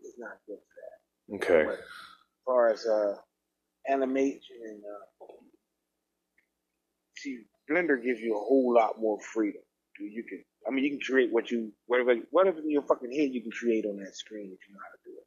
It's 0.00 0.18
not 0.18 0.36
good 0.46 0.58
for 0.58 0.74
that. 0.82 1.36
Okay. 1.36 1.64
But 1.64 1.78
as 1.78 2.42
far 2.44 2.70
as 2.70 2.86
uh, 2.86 3.14
animation 3.88 4.56
and 4.66 4.82
uh, 4.82 5.26
see, 7.16 7.38
Blender 7.70 8.02
gives 8.02 8.20
you 8.20 8.34
a 8.36 8.40
whole 8.40 8.74
lot 8.74 9.00
more 9.00 9.18
freedom. 9.32 9.62
You 10.00 10.24
can, 10.24 10.42
I 10.66 10.70
mean, 10.72 10.84
you 10.84 10.90
can 10.96 11.00
create 11.04 11.30
what 11.30 11.50
you 11.50 11.72
whatever 11.86 12.14
whatever 12.30 12.58
in 12.60 12.70
your 12.70 12.82
fucking 12.82 13.12
head, 13.12 13.30
you 13.36 13.42
can 13.42 13.52
create 13.52 13.84
on 13.84 13.98
that 14.00 14.16
screen 14.16 14.48
if 14.48 14.60
you 14.66 14.72
know 14.74 14.80
how 14.80 14.92
to 14.96 15.02
do 15.04 15.12
it. 15.12 15.26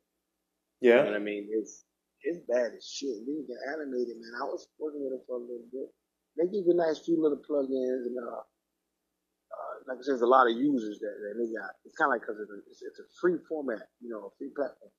You 0.81 0.89
know 0.89 0.97
Yeah. 0.97 1.09
what 1.13 1.21
I 1.21 1.23
mean? 1.23 1.47
It's 1.53 1.85
it's 2.23 2.41
bad 2.49 2.73
as 2.75 2.81
shit. 2.83 3.21
Then 3.25 3.37
you 3.37 3.45
can 3.45 3.61
animate 3.77 4.09
it, 4.09 4.17
man. 4.17 4.33
I 4.41 4.45
was 4.49 4.65
working 4.79 5.03
with 5.05 5.13
it 5.13 5.23
for 5.27 5.37
a 5.37 5.39
little 5.45 5.69
bit. 5.71 5.93
They 6.37 6.45
give 6.49 6.65
you 6.65 6.73
a 6.73 6.81
nice 6.87 6.99
few 7.05 7.21
little 7.21 7.37
plugins 7.37 8.09
and 8.09 8.17
uh 8.17 8.41
like 9.87 9.97
I 9.97 10.01
said, 10.03 10.15
there's 10.15 10.27
a 10.27 10.29
lot 10.29 10.49
of 10.49 10.55
users 10.55 10.99
that, 10.99 11.15
that 11.19 11.33
they 11.37 11.49
got. 11.51 11.71
It's 11.85 11.95
kind 11.95 12.09
of 12.09 12.15
like 12.15 12.21
because 12.21 12.39
it's, 12.39 12.81
it's, 12.81 12.99
a 12.99 13.07
free 13.19 13.37
format, 13.49 13.89
you 14.01 14.09
know, 14.09 14.31
a 14.31 14.31
free 14.37 14.51
platform, 14.55 14.91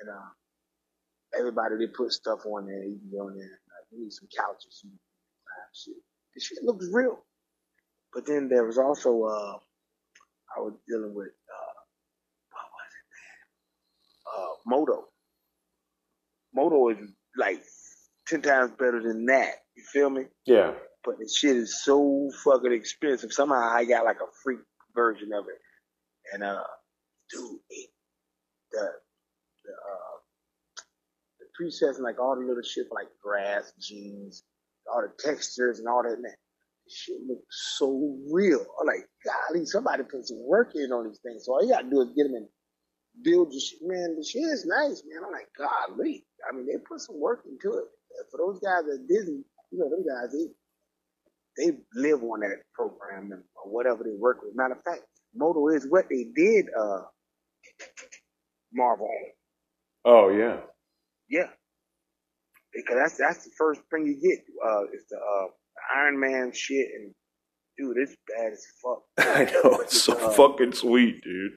and 0.00 0.08
uh, 0.10 0.30
everybody 1.38 1.76
they 1.78 1.92
put 1.92 2.12
stuff 2.12 2.40
on 2.46 2.66
there. 2.66 2.84
You 2.84 2.98
can 2.98 3.10
go 3.12 3.28
in 3.28 3.36
there. 3.36 3.58
Like, 3.68 3.86
you 3.92 4.04
need 4.04 4.12
some 4.12 4.28
couches, 4.32 4.80
you 4.84 4.90
buy 4.90 5.62
shit. 5.74 6.00
The 6.34 6.40
shit 6.40 6.64
looks 6.64 6.86
real. 6.92 7.18
But 8.12 8.26
then 8.26 8.48
there 8.48 8.64
was 8.64 8.78
also 8.78 9.10
uh, 9.24 9.56
I 10.56 10.60
was 10.60 10.74
dealing 10.88 11.14
with 11.14 11.28
uh, 11.28 11.76
what 12.52 12.66
was 12.72 12.90
it, 12.96 13.06
man? 13.12 13.36
Uh, 14.32 14.54
Modo. 14.64 15.04
Modo 16.54 16.88
is 16.88 17.10
like 17.36 17.60
ten 18.26 18.40
times 18.40 18.72
better 18.78 19.02
than 19.02 19.26
that. 19.26 19.54
You 19.76 19.84
feel 19.92 20.10
me? 20.10 20.24
Yeah. 20.46 20.72
But 21.06 21.18
the 21.18 21.28
shit 21.28 21.56
is 21.56 21.84
so 21.84 22.28
fucking 22.44 22.72
expensive. 22.72 23.32
Somehow 23.32 23.70
I 23.72 23.84
got 23.84 24.04
like 24.04 24.16
a 24.16 24.32
free 24.42 24.56
version 24.94 25.30
of 25.32 25.44
it, 25.48 25.60
and 26.34 26.42
uh, 26.42 26.64
dude, 27.30 27.60
it, 27.70 27.90
the 28.72 28.90
the 29.64 29.72
uh, 29.72 30.18
the 31.38 31.46
presets 31.56 31.94
and 31.96 32.04
like 32.04 32.18
all 32.18 32.34
the 32.34 32.44
little 32.44 32.62
shit 32.62 32.86
like 32.90 33.06
grass, 33.22 33.72
jeans, 33.80 34.42
all 34.92 35.02
the 35.02 35.12
textures 35.22 35.78
and 35.78 35.86
all 35.86 36.02
that. 36.02 36.20
Man, 36.20 36.32
shit 36.90 37.16
looks 37.28 37.76
so 37.78 38.18
real. 38.32 38.66
I'm 38.80 38.86
like, 38.86 39.06
golly, 39.24 39.64
somebody 39.64 40.02
put 40.02 40.26
some 40.26 40.42
work 40.44 40.72
in 40.74 40.90
on 40.90 41.06
these 41.06 41.20
things. 41.24 41.44
So 41.46 41.52
all 41.52 41.62
you 41.64 41.72
gotta 41.72 41.88
do 41.88 42.02
is 42.02 42.10
get 42.16 42.24
them 42.24 42.34
and 42.34 42.48
build 43.22 43.52
your 43.52 43.60
shit. 43.60 43.78
Man, 43.82 44.16
the 44.18 44.24
shit 44.24 44.42
is 44.42 44.66
nice, 44.66 45.04
man. 45.06 45.22
I'm 45.24 45.32
like, 45.32 45.48
golly. 45.56 46.26
I 46.48 46.54
mean, 46.54 46.66
they 46.66 46.78
put 46.78 47.00
some 47.00 47.20
work 47.20 47.44
into 47.46 47.78
it. 47.78 47.84
For 48.30 48.38
those 48.38 48.58
guys 48.60 48.82
at 48.92 49.06
Disney, 49.06 49.44
you 49.70 49.78
know, 49.78 49.90
them 49.90 50.04
guys, 50.04 50.32
they 50.32 50.46
they 51.58 51.72
live 51.94 52.22
on 52.22 52.40
that 52.40 52.58
program 52.74 53.32
and- 53.32 53.42
or 53.64 53.70
whatever 53.70 54.04
they 54.04 54.14
work 54.18 54.38
with. 54.42 54.54
Matter 54.54 54.74
of 54.74 54.82
fact, 54.84 55.02
Modo 55.34 55.68
is 55.68 55.86
what 55.88 56.06
they 56.10 56.24
did 56.34 56.66
uh 56.78 57.02
Marvel 58.72 59.06
on. 59.06 59.30
Oh 60.04 60.28
yeah. 60.30 60.60
Yeah. 61.28 61.48
Because 62.74 62.96
that's 62.96 63.16
that's 63.16 63.44
the 63.44 63.50
first 63.56 63.80
thing 63.90 64.06
you 64.06 64.14
get. 64.20 64.38
Uh 64.64 64.82
it's 64.92 65.06
the 65.10 65.16
uh 65.16 65.46
Iron 65.96 66.18
Man 66.18 66.52
shit 66.52 66.88
and 66.98 67.14
dude, 67.78 67.96
it's 67.98 68.16
bad 68.28 68.52
as 68.52 68.66
fuck. 68.82 69.02
I 69.18 69.44
know 69.52 69.80
it's 69.80 70.02
so 70.02 70.14
Uh, 70.18 70.30
fucking 70.30 70.72
sweet, 70.72 71.22
dude. 71.22 71.52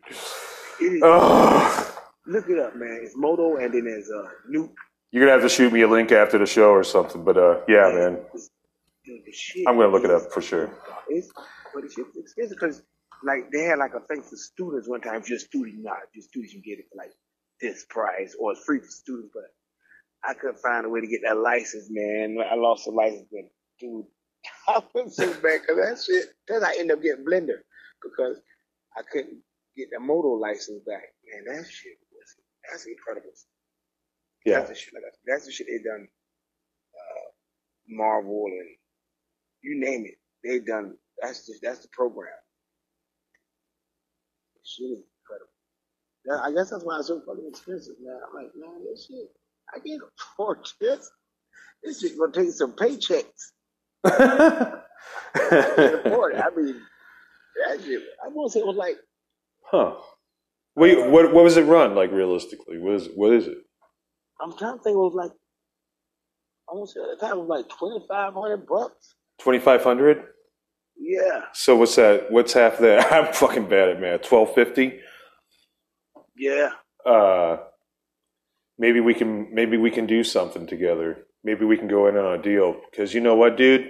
It 0.82 0.93
is, 0.93 1.02
look 2.26 2.50
it 2.50 2.60
up, 2.60 2.76
man. 2.76 3.00
It's 3.04 3.16
Modo 3.18 3.58
and 3.58 3.74
then 3.74 3.86
there's 3.86 4.10
uh 4.10 4.30
Nuke. 4.54 4.72
You're 5.12 5.24
gonna 5.26 5.34
have 5.34 5.41
to 5.41 5.50
shoot 5.50 5.74
me 5.74 5.82
a 5.82 5.88
link 5.88 6.12
after 6.12 6.38
the 6.38 6.45
show 6.45 6.70
or 6.72 6.84
something. 6.84 7.24
But 7.24 7.38
uh, 7.38 7.62
yeah, 7.68 7.91
man, 7.93 8.20
The 9.26 9.32
shit 9.32 9.68
I'm 9.68 9.78
gonna 9.78 9.91
look 9.91 10.03
it 10.03 10.12
up 10.12 10.32
for 10.32 10.41
sure. 10.41 10.70
It's 11.10 11.32
but 11.74 11.84
it's 11.84 11.95
shit's 11.95 12.16
expensive 12.16 12.57
because 12.60 12.84
like 13.24 13.51
they 13.51 13.64
had 13.64 13.80
like 13.80 13.93
a 13.93 14.01
thing 14.01 14.22
for 14.22 14.36
students 14.36 14.88
one 14.88 15.01
time. 15.01 15.22
If 15.22 15.30
you're 15.30 15.38
a 15.38 15.41
student, 15.41 15.78
you 15.78 15.84
know, 15.84 15.93
if 15.93 16.10
you're 16.14 16.22
a 16.22 16.30
student, 16.30 16.53
you 16.53 16.62
get 16.62 16.80
it 16.80 16.86
for 16.91 16.97
like 16.97 17.12
this 17.62 17.86
price 17.89 18.36
or 18.39 18.51
it's 18.51 18.64
free 18.64 18.80
for 18.80 18.88
students. 18.88 19.32
But 19.34 19.49
I 20.24 20.34
couldn't 20.34 20.60
find 20.60 20.86
a 20.86 20.89
way 20.89 21.01
to 21.01 21.07
get 21.07 21.22
that 21.24 21.38
license, 21.38 21.88
man. 21.89 22.38
I 22.39 22.55
lost 22.55 22.86
the 22.86 22.91
license, 22.91 23.28
but 23.32 23.49
dude, 23.80 24.05
I 24.68 24.82
was 24.93 25.16
so 25.16 25.34
bad 25.41 25.62
because 25.62 25.78
that 25.78 25.97
shit. 26.05 26.26
Then 26.47 26.64
I 26.64 26.76
ended 26.78 26.97
up 26.97 27.03
getting 27.03 27.26
Blender 27.26 27.66
because 28.01 28.39
I 28.95 29.01
couldn't 29.12 29.41
get 29.76 29.89
the 29.91 29.99
Modo 29.99 30.39
license 30.39 30.84
back. 30.86 31.03
Man, 31.26 31.55
that 31.55 31.66
shit 31.68 31.97
was 32.14 32.36
that's 32.70 32.86
incredible. 32.86 33.32
Yeah. 34.45 34.60
That's 34.60 34.70
the 34.70 34.76
shit. 34.76 34.93
Like, 34.93 35.03
that's 35.26 35.45
the 35.45 35.51
shit 35.51 35.68
they 35.68 35.84
done. 35.84 36.07
Uh, 36.95 37.28
Marvel 37.89 38.45
and 38.47 38.78
you 39.64 39.80
name 39.80 40.05
it, 40.07 40.16
they've 40.43 40.66
done. 40.66 40.95
That's 41.22 41.45
the 41.47 41.55
that's 41.64 41.80
the 41.80 41.89
program. 41.93 42.30
Shit 44.66 44.86
is 44.86 45.03
incredible. 45.22 45.51
That, 46.26 46.41
I 46.43 46.53
guess 46.53 46.72
that's 46.72 46.84
why 46.86 46.99
it's 46.99 47.07
so 47.07 47.22
fucking 47.28 47.47
expensive, 47.49 47.95
man. 48.03 48.20
I'm 48.30 48.36
like, 48.43 48.51
man, 48.55 48.86
this 48.89 49.07
shit, 49.07 49.30
I 49.76 49.80
can't 49.80 50.01
afford 50.34 50.68
this. 50.82 51.12
This 51.84 52.01
shit 52.01 52.18
gonna 52.20 52.34
take 52.34 52.51
some 52.53 52.74
paychecks. 52.74 53.51
I 54.05 55.72
can't 55.80 55.95
afford 56.05 56.36
it. 56.36 56.41
I 56.41 56.49
mean, 56.55 56.82
that 57.68 57.84
shit. 57.84 58.03
I 58.26 58.30
want 58.30 58.51
to 58.51 58.53
say 58.53 58.62
it 58.62 58.68
was 58.68 58.78
like 58.78 58.97
Huh. 59.72 59.95
Wait, 60.76 60.97
what 61.10 61.34
what 61.34 61.43
was 61.43 61.57
it 61.57 61.64
run 61.66 61.95
like 61.95 62.12
realistically? 62.12 62.80
What 62.80 62.95
is 62.95 63.10
what 63.16 63.34
is 63.34 63.47
it? 63.47 63.60
I'm 64.41 64.57
trying 64.57 64.78
to 64.78 64.84
think. 64.84 64.95
It 64.95 64.99
was 64.99 65.14
like 65.16 65.32
I 66.70 66.76
want 66.76 66.89
to 66.89 66.93
say 66.93 67.01
at 67.01 67.20
the 67.20 67.26
time 67.28 67.38
it 67.38 67.41
was 67.41 67.49
like 67.49 67.70
twenty 67.70 68.05
five 68.07 68.34
hundred 68.34 68.68
bucks. 68.68 69.16
Twenty 69.40 69.60
five 69.60 69.84
hundred. 69.84 70.24
Yeah, 71.02 71.44
So 71.54 71.78
what's 71.78 71.96
that? 71.96 72.30
What's 72.32 72.54
half 72.54 72.78
that? 72.80 73.12
I'm 73.14 73.34
fucking 73.34 73.68
bad 73.70 73.90
at 73.90 74.02
math. 74.02 74.24
Twelve 74.24 74.54
fifty. 74.54 75.00
yeah. 76.38 76.72
Uh, 77.06 77.58
maybe 78.78 79.00
we 79.00 79.14
can 79.14 79.54
maybe 79.54 79.78
we 79.78 79.92
can 79.92 80.06
do 80.06 80.24
something 80.24 80.68
together. 80.68 81.26
maybe 81.44 81.64
we 81.66 81.78
can 81.78 81.88
go 81.88 82.08
in 82.08 82.18
on 82.18 82.38
a 82.40 82.42
deal. 82.42 82.76
Because 82.92 83.14
you 83.14 83.22
know 83.22 83.36
what, 83.36 83.56
dude? 83.58 83.88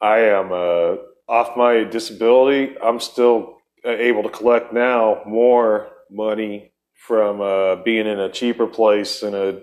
I 0.00 0.18
am 0.18 0.50
uh, 0.52 0.96
off 1.28 1.56
my 1.56 1.84
disability. 1.84 2.76
I'm 2.82 2.98
still 2.98 3.58
uh, 3.86 3.90
able 3.90 4.24
to 4.24 4.28
collect 4.28 4.72
now 4.72 5.22
more 5.26 5.90
money 6.10 6.72
from 6.94 7.40
uh, 7.40 7.76
being 7.76 8.06
in 8.08 8.18
a 8.18 8.28
cheaper 8.30 8.66
place 8.66 9.22
in 9.22 9.34
a 9.34 9.60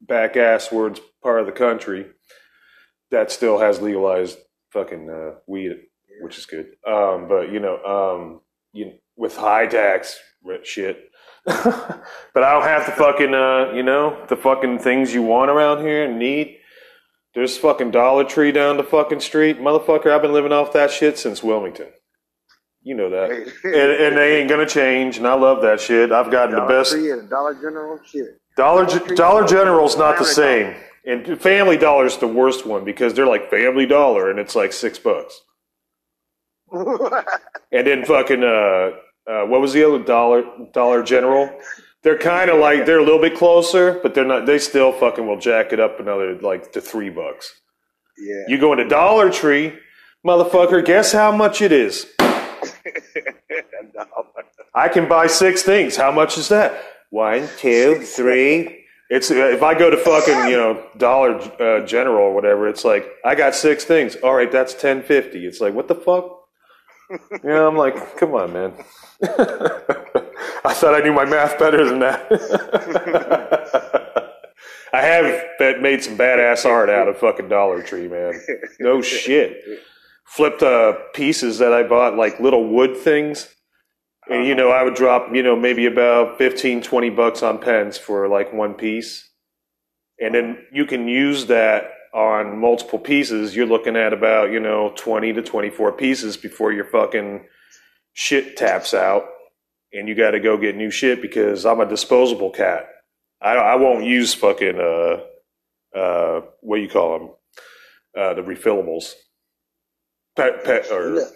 back 0.00 0.36
ass 0.36 0.72
words 0.72 1.00
part 1.22 1.40
of 1.40 1.46
the 1.46 1.52
country 1.52 2.06
that 3.10 3.30
still 3.30 3.58
has 3.58 3.80
legalized 3.80 4.38
fucking 4.72 5.10
uh, 5.10 5.38
weed, 5.46 5.72
which 6.22 6.38
is 6.38 6.46
good. 6.46 6.66
Um, 6.86 7.28
but 7.28 7.50
you 7.52 7.60
know, 7.60 7.82
um, 7.84 8.40
you 8.72 8.92
with 9.16 9.36
high 9.36 9.66
tax 9.66 10.18
shit. 10.64 11.10
but 11.44 12.42
I 12.42 12.52
don't 12.52 12.64
have 12.64 12.86
the 12.86 12.92
fucking, 12.92 13.34
uh, 13.34 13.72
you 13.74 13.82
know, 13.82 14.24
the 14.28 14.36
fucking 14.36 14.78
things 14.78 15.14
you 15.14 15.22
want 15.22 15.50
around 15.50 15.80
here 15.80 16.04
and 16.04 16.18
need. 16.18 16.56
There's 17.34 17.56
fucking 17.56 17.92
Dollar 17.92 18.24
Tree 18.24 18.52
down 18.52 18.76
the 18.76 18.82
fucking 18.82 19.20
street, 19.20 19.58
motherfucker. 19.58 20.10
I've 20.10 20.22
been 20.22 20.32
living 20.32 20.52
off 20.52 20.72
that 20.72 20.90
shit 20.90 21.18
since 21.18 21.42
Wilmington. 21.42 21.88
You 22.82 22.96
know 22.96 23.10
that, 23.10 23.30
and, 23.30 23.74
and 23.74 24.16
they 24.16 24.40
ain't 24.40 24.48
gonna 24.48 24.66
change. 24.66 25.18
And 25.18 25.26
I 25.26 25.34
love 25.34 25.60
that 25.62 25.80
shit. 25.80 26.12
I've 26.12 26.30
gotten 26.30 26.56
Dollar 26.56 26.66
the 26.66 26.74
best. 26.80 26.92
Tree 26.92 27.10
and 27.10 27.28
Dollar 27.28 27.54
General 27.54 28.00
shit. 28.04 28.40
Dollar 28.56 28.86
Dollar 28.86 29.00
Tree- 29.00 29.16
Dollar 29.16 29.46
General's 29.46 29.96
not 29.98 30.18
the 30.18 30.24
same, 30.24 30.74
and 31.04 31.40
Family 31.40 31.76
Dollar 31.76 32.06
is 32.06 32.18
the 32.18 32.26
worst 32.26 32.66
one 32.66 32.84
because 32.84 33.14
they're 33.14 33.26
like 33.26 33.50
Family 33.50 33.86
Dollar, 33.86 34.30
and 34.30 34.38
it's 34.38 34.54
like 34.54 34.72
six 34.72 34.98
bucks. 34.98 35.40
And 37.72 37.86
then 37.86 38.04
fucking 38.04 38.42
uh, 38.42 38.90
uh 39.30 39.46
what 39.46 39.60
was 39.60 39.72
the 39.72 39.84
other 39.84 40.02
Dollar 40.02 40.42
Dollar 40.72 41.04
General? 41.04 41.56
They're 42.02 42.18
kind 42.18 42.50
of 42.50 42.58
like 42.58 42.84
they're 42.84 42.98
a 42.98 43.04
little 43.04 43.20
bit 43.20 43.36
closer, 43.36 44.00
but 44.02 44.12
they're 44.14 44.24
not. 44.24 44.46
They 44.46 44.58
still 44.58 44.90
fucking 44.90 45.24
will 45.24 45.38
jack 45.38 45.72
it 45.72 45.78
up 45.78 46.00
another 46.00 46.34
like 46.40 46.72
to 46.72 46.80
three 46.80 47.10
bucks. 47.10 47.60
Yeah. 48.18 48.42
You 48.48 48.58
go 48.58 48.72
into 48.72 48.88
Dollar 48.88 49.30
Tree, 49.30 49.78
motherfucker. 50.26 50.84
Guess 50.84 51.12
how 51.12 51.30
much 51.30 51.62
it 51.62 51.70
is? 51.70 52.06
I 54.74 54.88
can 54.88 55.08
buy 55.08 55.28
six 55.28 55.62
things. 55.62 55.96
How 55.96 56.10
much 56.10 56.36
is 56.38 56.48
that? 56.48 56.82
One, 57.10 57.48
two, 57.58 58.02
three. 58.02 58.79
It's 59.10 59.30
uh, 59.30 59.34
if 59.34 59.62
I 59.62 59.76
go 59.76 59.90
to 59.90 59.96
fucking 59.96 60.50
you 60.50 60.56
know 60.56 60.86
Dollar 60.96 61.34
uh, 61.60 61.84
General 61.84 62.26
or 62.26 62.34
whatever, 62.34 62.68
it's 62.68 62.84
like 62.84 63.10
I 63.24 63.34
got 63.34 63.56
six 63.56 63.84
things. 63.84 64.14
All 64.22 64.34
right, 64.34 64.50
that's 64.50 64.72
ten 64.72 65.02
fifty. 65.02 65.46
It's 65.46 65.60
like 65.60 65.74
what 65.74 65.88
the 65.88 65.96
fuck? 65.96 66.36
You 67.42 67.48
know, 67.48 67.66
I'm 67.66 67.76
like, 67.76 68.16
come 68.18 68.34
on, 68.34 68.52
man. 68.52 68.72
I 70.64 70.72
thought 70.72 70.94
I 70.94 71.00
knew 71.00 71.12
my 71.12 71.24
math 71.24 71.58
better 71.58 71.84
than 71.84 71.98
that. 71.98 72.24
I 74.92 75.02
have 75.02 75.80
made 75.82 76.04
some 76.04 76.16
badass 76.16 76.64
art 76.64 76.88
out 76.88 77.08
of 77.08 77.18
fucking 77.18 77.48
Dollar 77.48 77.82
Tree, 77.82 78.06
man. 78.06 78.40
No 78.78 79.02
shit. 79.02 79.56
Flipped 80.24 80.62
uh, 80.62 80.92
pieces 81.12 81.58
that 81.58 81.72
I 81.72 81.82
bought, 81.82 82.16
like 82.16 82.38
little 82.38 82.68
wood 82.68 82.96
things. 82.96 83.52
And, 84.30 84.46
you 84.46 84.54
know, 84.54 84.70
I 84.70 84.84
would 84.84 84.94
drop, 84.94 85.34
you 85.34 85.42
know, 85.42 85.56
maybe 85.56 85.86
about 85.86 86.38
15, 86.38 86.82
20 86.82 87.10
bucks 87.10 87.42
on 87.42 87.58
pens 87.58 87.98
for 87.98 88.28
like 88.28 88.52
one 88.52 88.74
piece. 88.74 89.28
And 90.20 90.34
then 90.34 90.58
you 90.72 90.86
can 90.86 91.08
use 91.08 91.46
that 91.46 91.90
on 92.14 92.60
multiple 92.60 93.00
pieces. 93.00 93.56
You're 93.56 93.66
looking 93.66 93.96
at 93.96 94.12
about, 94.12 94.52
you 94.52 94.60
know, 94.60 94.92
20 94.96 95.32
to 95.32 95.42
24 95.42 95.92
pieces 95.92 96.36
before 96.36 96.72
your 96.72 96.84
fucking 96.84 97.44
shit 98.12 98.56
taps 98.56 98.94
out. 98.94 99.24
And 99.92 100.08
you 100.08 100.14
got 100.14 100.30
to 100.30 100.40
go 100.40 100.56
get 100.56 100.76
new 100.76 100.92
shit 100.92 101.20
because 101.20 101.66
I'm 101.66 101.80
a 101.80 101.86
disposable 101.86 102.50
cat. 102.50 102.86
I, 103.42 103.54
I 103.54 103.74
won't 103.76 104.04
use 104.04 104.32
fucking, 104.32 104.78
uh, 104.78 105.98
uh, 105.98 106.42
what 106.60 106.76
do 106.76 106.82
you 106.82 106.88
call 106.88 107.18
them? 107.18 107.28
Uh, 108.16 108.34
the 108.34 108.42
refillables. 108.42 109.14
Pet, 110.36 110.62
pet, 110.62 110.86
or, 110.92 111.14
Look. 111.14 111.34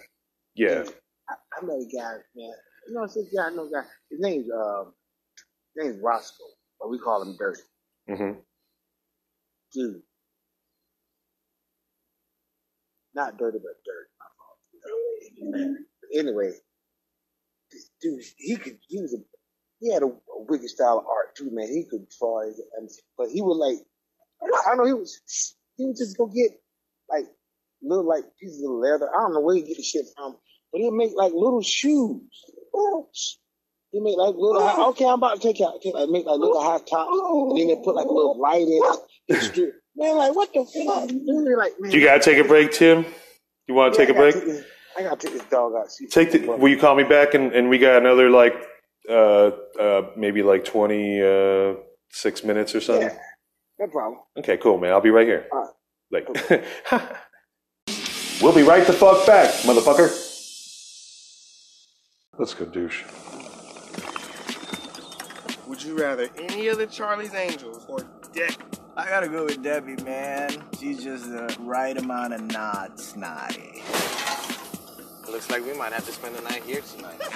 yeah. 0.55 0.85
I, 1.29 1.33
I 1.59 1.65
met 1.65 1.75
a 1.75 1.89
guy, 1.93 2.13
man. 2.37 2.53
You 2.87 2.93
know, 2.93 3.07
this 3.07 3.17
guy, 3.35 3.47
I 3.47 3.49
know 3.51 3.67
a 3.67 3.71
guy. 3.71 3.87
His 4.09 4.19
name's 4.19 4.47
um, 4.51 4.93
his 5.75 5.85
name's 5.85 6.01
Roscoe, 6.03 6.43
but 6.79 6.89
we 6.89 6.99
call 6.99 7.21
him 7.21 7.35
Dirty. 7.37 7.61
hmm 8.07 8.39
Dude, 9.73 10.01
not 13.13 13.37
dirty, 13.37 13.57
but 13.57 13.73
dirt. 13.85 14.07
My 14.19 14.25
fault. 14.37 14.59
You 15.35 15.51
know? 15.51 15.75
But 16.01 16.19
anyway, 16.19 16.51
this 17.71 17.89
dude, 18.01 18.21
he 18.37 18.55
could. 18.57 18.77
He 18.87 19.01
was 19.01 19.13
a. 19.13 19.17
He 19.81 19.91
had 19.93 20.03
a, 20.03 20.07
a 20.07 20.43
wicked 20.47 20.69
style 20.69 20.99
of 20.99 21.05
art 21.07 21.35
too, 21.35 21.49
man. 21.51 21.67
He 21.67 21.83
could 21.89 22.07
draw, 22.17 22.45
his, 22.45 22.61
and 22.77 22.89
but 23.17 23.27
he 23.29 23.41
would 23.41 23.57
like. 23.57 23.77
I 24.41 24.47
don't 24.69 24.77
know. 24.77 24.85
He 24.85 24.93
was. 24.93 25.19
He 25.75 25.85
would 25.85 25.97
just 25.97 26.17
go 26.17 26.27
get 26.27 26.51
like 27.09 27.25
little 27.81 28.07
like 28.07 28.23
pieces 28.39 28.63
of 28.63 28.71
leather. 28.71 29.09
I 29.13 29.21
don't 29.21 29.33
know 29.33 29.41
where 29.41 29.55
he 29.55 29.61
get 29.63 29.75
the 29.77 29.83
shit 29.83 30.05
from, 30.15 30.37
but 30.71 30.79
he'd 30.79 30.91
make 30.91 31.11
like 31.15 31.33
little 31.33 31.61
shoes. 31.61 32.21
He 33.91 33.99
make 34.01 34.17
like 34.17 34.35
little. 34.35 34.61
Okay, 34.89 35.05
I'm 35.05 35.13
about 35.13 35.35
to 35.35 35.41
take 35.41 35.61
out. 35.61 35.81
Take, 35.81 35.93
like, 35.93 36.09
make 36.09 36.25
like 36.25 36.39
little 36.39 36.61
high 36.61 36.79
tops, 36.79 37.11
and 37.11 37.57
then 37.57 37.67
they 37.67 37.75
put 37.83 37.95
like 37.95 38.07
a 38.07 38.11
little 38.11 38.37
light 38.39 38.61
in 38.63 38.81
it. 39.29 39.73
Man, 39.95 40.17
like 40.17 40.35
what 40.35 40.51
the 40.53 40.65
fuck? 40.65 41.07
Dude, 41.07 41.57
like 41.57 41.71
man. 41.79 41.91
You 41.91 42.01
gotta 42.03 42.19
take 42.21 42.37
a 42.37 42.43
break, 42.47 42.71
Tim. 42.73 43.05
You 43.67 43.73
want 43.73 43.93
to 43.93 44.01
Yeah, 44.01 44.05
take 44.07 44.15
a 44.15 44.17
I 44.17 44.21
break? 44.21 44.35
take 44.35 44.45
this- 44.45 44.65
I 44.97 45.03
gotta 45.03 45.17
take 45.27 45.33
this 45.33 45.43
dog 45.49 45.73
out. 45.77 45.91
See 45.91 46.07
Take 46.07 46.31
the. 46.31 46.39
Will 46.39 46.69
you 46.69 46.77
call 46.77 46.95
me 46.95 47.03
back 47.03 47.33
and, 47.33 47.51
and 47.53 47.69
we 47.69 47.77
got 47.77 47.97
another 47.97 48.29
like 48.29 48.53
uh 49.09 49.51
uh 49.79 50.01
maybe 50.17 50.41
like 50.43 50.63
twenty 50.65 51.21
uh 51.21 51.75
six 52.11 52.43
minutes 52.45 52.75
or 52.75 52.81
something. 52.81 53.09
No 53.79 53.87
problem. 53.87 54.19
Okay, 54.37 54.55
cool, 54.57 54.77
man. 54.77 54.91
I'll 54.91 55.01
be 55.01 55.09
right 55.09 55.27
here. 55.27 55.47
All 55.51 55.75
Like, 56.11 56.27
we'll 58.41 58.55
be 58.55 58.63
right 58.63 58.85
the 58.87 58.93
fuck 58.93 59.25
back, 59.27 59.49
motherfucker. 59.63 60.24
Let's 62.37 62.53
go, 62.53 62.65
douche. 62.65 63.03
Would 65.67 65.81
you 65.81 65.97
rather 65.97 66.29
any 66.37 66.67
of 66.67 66.77
the 66.77 66.85
Charlie's 66.85 67.33
Angels 67.33 67.85
or 67.87 67.99
Dick? 68.33 68.57
I 68.97 69.05
gotta 69.05 69.29
go 69.29 69.45
with 69.45 69.63
Debbie, 69.63 69.95
man. 70.03 70.63
She's 70.77 71.03
just 71.03 71.29
the 71.29 71.55
right 71.61 71.97
amount 71.97 72.33
of 72.33 72.41
nod 72.41 72.99
snotty. 72.99 73.83
Looks 75.29 75.49
like 75.49 75.65
we 75.65 75.73
might 75.77 75.93
have 75.93 76.05
to 76.05 76.11
spend 76.11 76.35
the 76.35 76.41
night 76.41 76.63
here 76.63 76.81
tonight. 76.81 77.19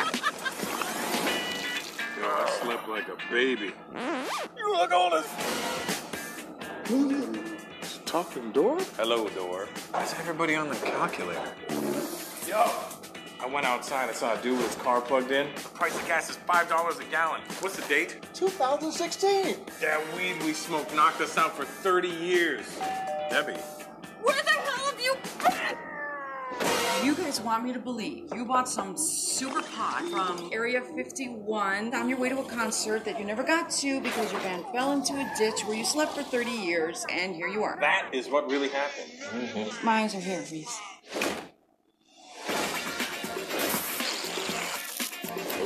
Yo, 2.19 2.25
I 2.25 2.59
slept 2.61 2.89
like 2.89 3.07
a 3.07 3.15
baby. 3.31 3.71
You 4.57 4.73
look 4.73 4.91
on 4.91 5.13
us. 5.13 5.27
Talking 8.05 8.51
door? 8.51 8.77
Hello, 8.97 9.29
door. 9.29 9.67
Why's 9.91 10.13
everybody 10.13 10.55
on 10.55 10.67
the 10.67 10.75
calculator? 10.75 11.53
Yo, 12.47 12.69
I 13.41 13.47
went 13.47 13.65
outside. 13.65 14.09
I 14.09 14.13
saw 14.13 14.37
a 14.37 14.41
dude 14.41 14.57
with 14.57 14.67
his 14.67 14.75
car 14.83 14.99
plugged 14.99 15.31
in. 15.31 15.47
The 15.55 15.69
price 15.69 15.97
of 15.97 16.05
gas 16.05 16.29
is 16.29 16.35
five 16.35 16.67
dollars 16.67 16.99
a 16.99 17.05
gallon. 17.05 17.41
What's 17.61 17.77
the 17.77 17.87
date? 17.87 18.17
2016. 18.33 19.55
That 19.79 20.01
weed 20.15 20.41
we 20.43 20.53
smoked 20.53 20.93
knocked 20.93 21.21
us 21.21 21.37
out 21.37 21.55
for 21.55 21.63
30 21.63 22.09
years. 22.09 22.65
Debbie. 23.29 23.53
Where 24.21 24.35
the 24.43 24.49
hell 24.49 24.91
have 24.91 24.99
you 24.99 25.15
been? 25.39 25.77
You 27.05 27.15
guys 27.15 27.39
want 27.39 27.63
me 27.63 27.71
to 27.71 27.79
believe 27.79 28.29
you 28.35 28.43
bought 28.43 28.67
some 28.67 28.97
super 28.97 29.61
pot 29.61 30.01
from 30.09 30.49
Area 30.51 30.81
51 30.81 31.93
on 31.95 32.09
your 32.09 32.17
way 32.17 32.27
to 32.27 32.39
a 32.39 32.43
concert 32.43 33.05
that 33.05 33.17
you 33.17 33.25
never 33.25 33.41
got 33.41 33.69
to 33.69 34.01
because 34.01 34.31
your 34.33 34.41
van 34.41 34.65
fell 34.73 34.91
into 34.91 35.13
a 35.13 35.31
ditch 35.37 35.61
where 35.65 35.77
you 35.77 35.85
slept 35.85 36.11
for 36.11 36.23
30 36.23 36.51
years, 36.51 37.05
and 37.09 37.33
here 37.35 37.47
you 37.47 37.63
are. 37.63 37.77
That 37.79 38.09
is 38.11 38.27
what 38.27 38.49
really 38.51 38.67
happened. 38.67 39.71
My 39.81 40.01
eyes 40.01 40.13
are 40.13 40.19
here, 40.19 40.43
Reese. 40.51 40.77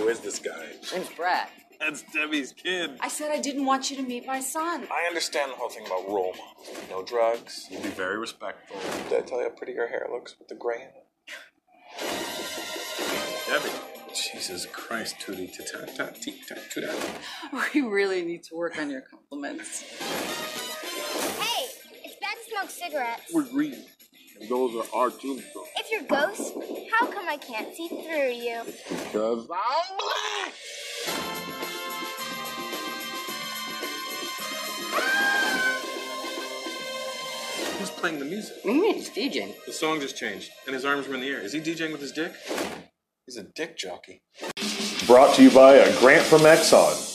Who 0.04 0.10
is 0.10 0.20
this 0.20 0.38
guy? 0.38 0.66
Name's 0.93 1.08
Brad. 1.16 1.47
That's 1.80 2.04
Debbie's 2.14 2.51
kid. 2.51 2.97
I 2.99 3.08
said 3.08 3.32
I 3.32 3.39
didn't 3.39 3.66
want 3.66 3.89
you 3.89 3.95
to 3.95 4.04
meet 4.04 4.28
my 4.28 4.41
son. 4.41 4.86
I 4.91 5.08
understand 5.08 5.51
the 5.51 5.56
whole 5.56 5.70
thing 5.70 5.86
about 5.86 6.06
role 6.10 6.36
models. 6.38 6.78
No 6.89 7.04
drugs. 7.04 7.68
You'll 7.72 7.84
be 7.84 7.88
very 7.88 8.18
respectful. 8.18 8.76
Did 9.08 9.24
I 9.24 9.26
tell 9.26 9.38
you 9.38 9.45
how 9.45 9.51
pretty 9.51 9.72
your 9.72 9.88
hair 9.88 10.06
looks 10.12 10.36
with 10.38 10.49
the 10.49 10.56
gray 10.56 10.76
in 10.76 10.89
it? 10.89 11.08
Debbie. 13.47 13.70
Jesus 14.14 14.66
Christ, 14.74 15.16
tootie 15.20 15.49
ta 15.56 15.86
ta 15.86 16.10
tee 16.10 16.36
ta 16.49 16.56
tootie. 16.56 17.74
We 17.74 17.80
really 17.80 18.26
need 18.26 18.43
to 18.43 18.56
work 18.56 18.78
on 18.78 18.89
your 18.89 19.04
compliments. 19.10 19.84
Hey, 21.39 21.70
it's 22.04 22.18
bad 22.20 22.36
to 22.43 22.51
smoke 22.51 22.70
cigarettes. 22.70 23.32
We're 23.34 23.45
green. 23.49 23.86
And 24.43 24.51
those 24.51 24.75
are 24.75 24.83
our 24.93 25.09
tombstones. 25.09 25.67
If 25.77 25.89
you're 25.89 26.03
ghost, 26.03 26.53
how 26.91 27.07
come 27.07 27.29
I 27.29 27.37
can't 27.37 27.73
see 27.73 27.87
through 27.87 28.31
you? 28.33 28.61
Because 28.89 29.47
I'm 29.49 29.97
black. 29.97 30.53
Who's 37.79 37.89
playing 37.91 38.19
the 38.19 38.25
music? 38.25 38.57
What 38.63 38.73
do 38.73 38.77
you 38.79 38.93
he's 38.93 39.09
DJing? 39.09 39.53
The 39.65 39.71
song 39.71 40.01
just 40.01 40.17
changed, 40.17 40.51
and 40.65 40.73
his 40.73 40.83
arms 40.83 41.07
were 41.07 41.15
in 41.15 41.21
the 41.21 41.29
air. 41.29 41.39
Is 41.39 41.53
he 41.53 41.61
DJing 41.61 41.93
with 41.93 42.01
his 42.01 42.11
dick? 42.11 42.33
He's 43.25 43.37
a 43.37 43.43
dick 43.43 43.77
jockey. 43.77 44.23
Brought 45.07 45.35
to 45.35 45.43
you 45.43 45.51
by 45.51 45.75
a 45.75 45.99
grant 45.99 46.25
from 46.25 46.41
Exxon. 46.41 47.11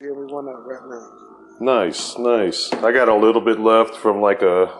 Yeah, 0.00 0.12
we 0.12 0.32
one 0.32 0.48
up 0.48 0.64
right 0.64 0.88
now. 0.88 1.29
Nice, 1.60 2.16
nice. 2.18 2.72
I 2.72 2.90
got 2.90 3.08
a 3.08 3.14
little 3.14 3.40
bit 3.42 3.60
left 3.60 3.94
from 3.96 4.20
like 4.20 4.42
a. 4.42 4.72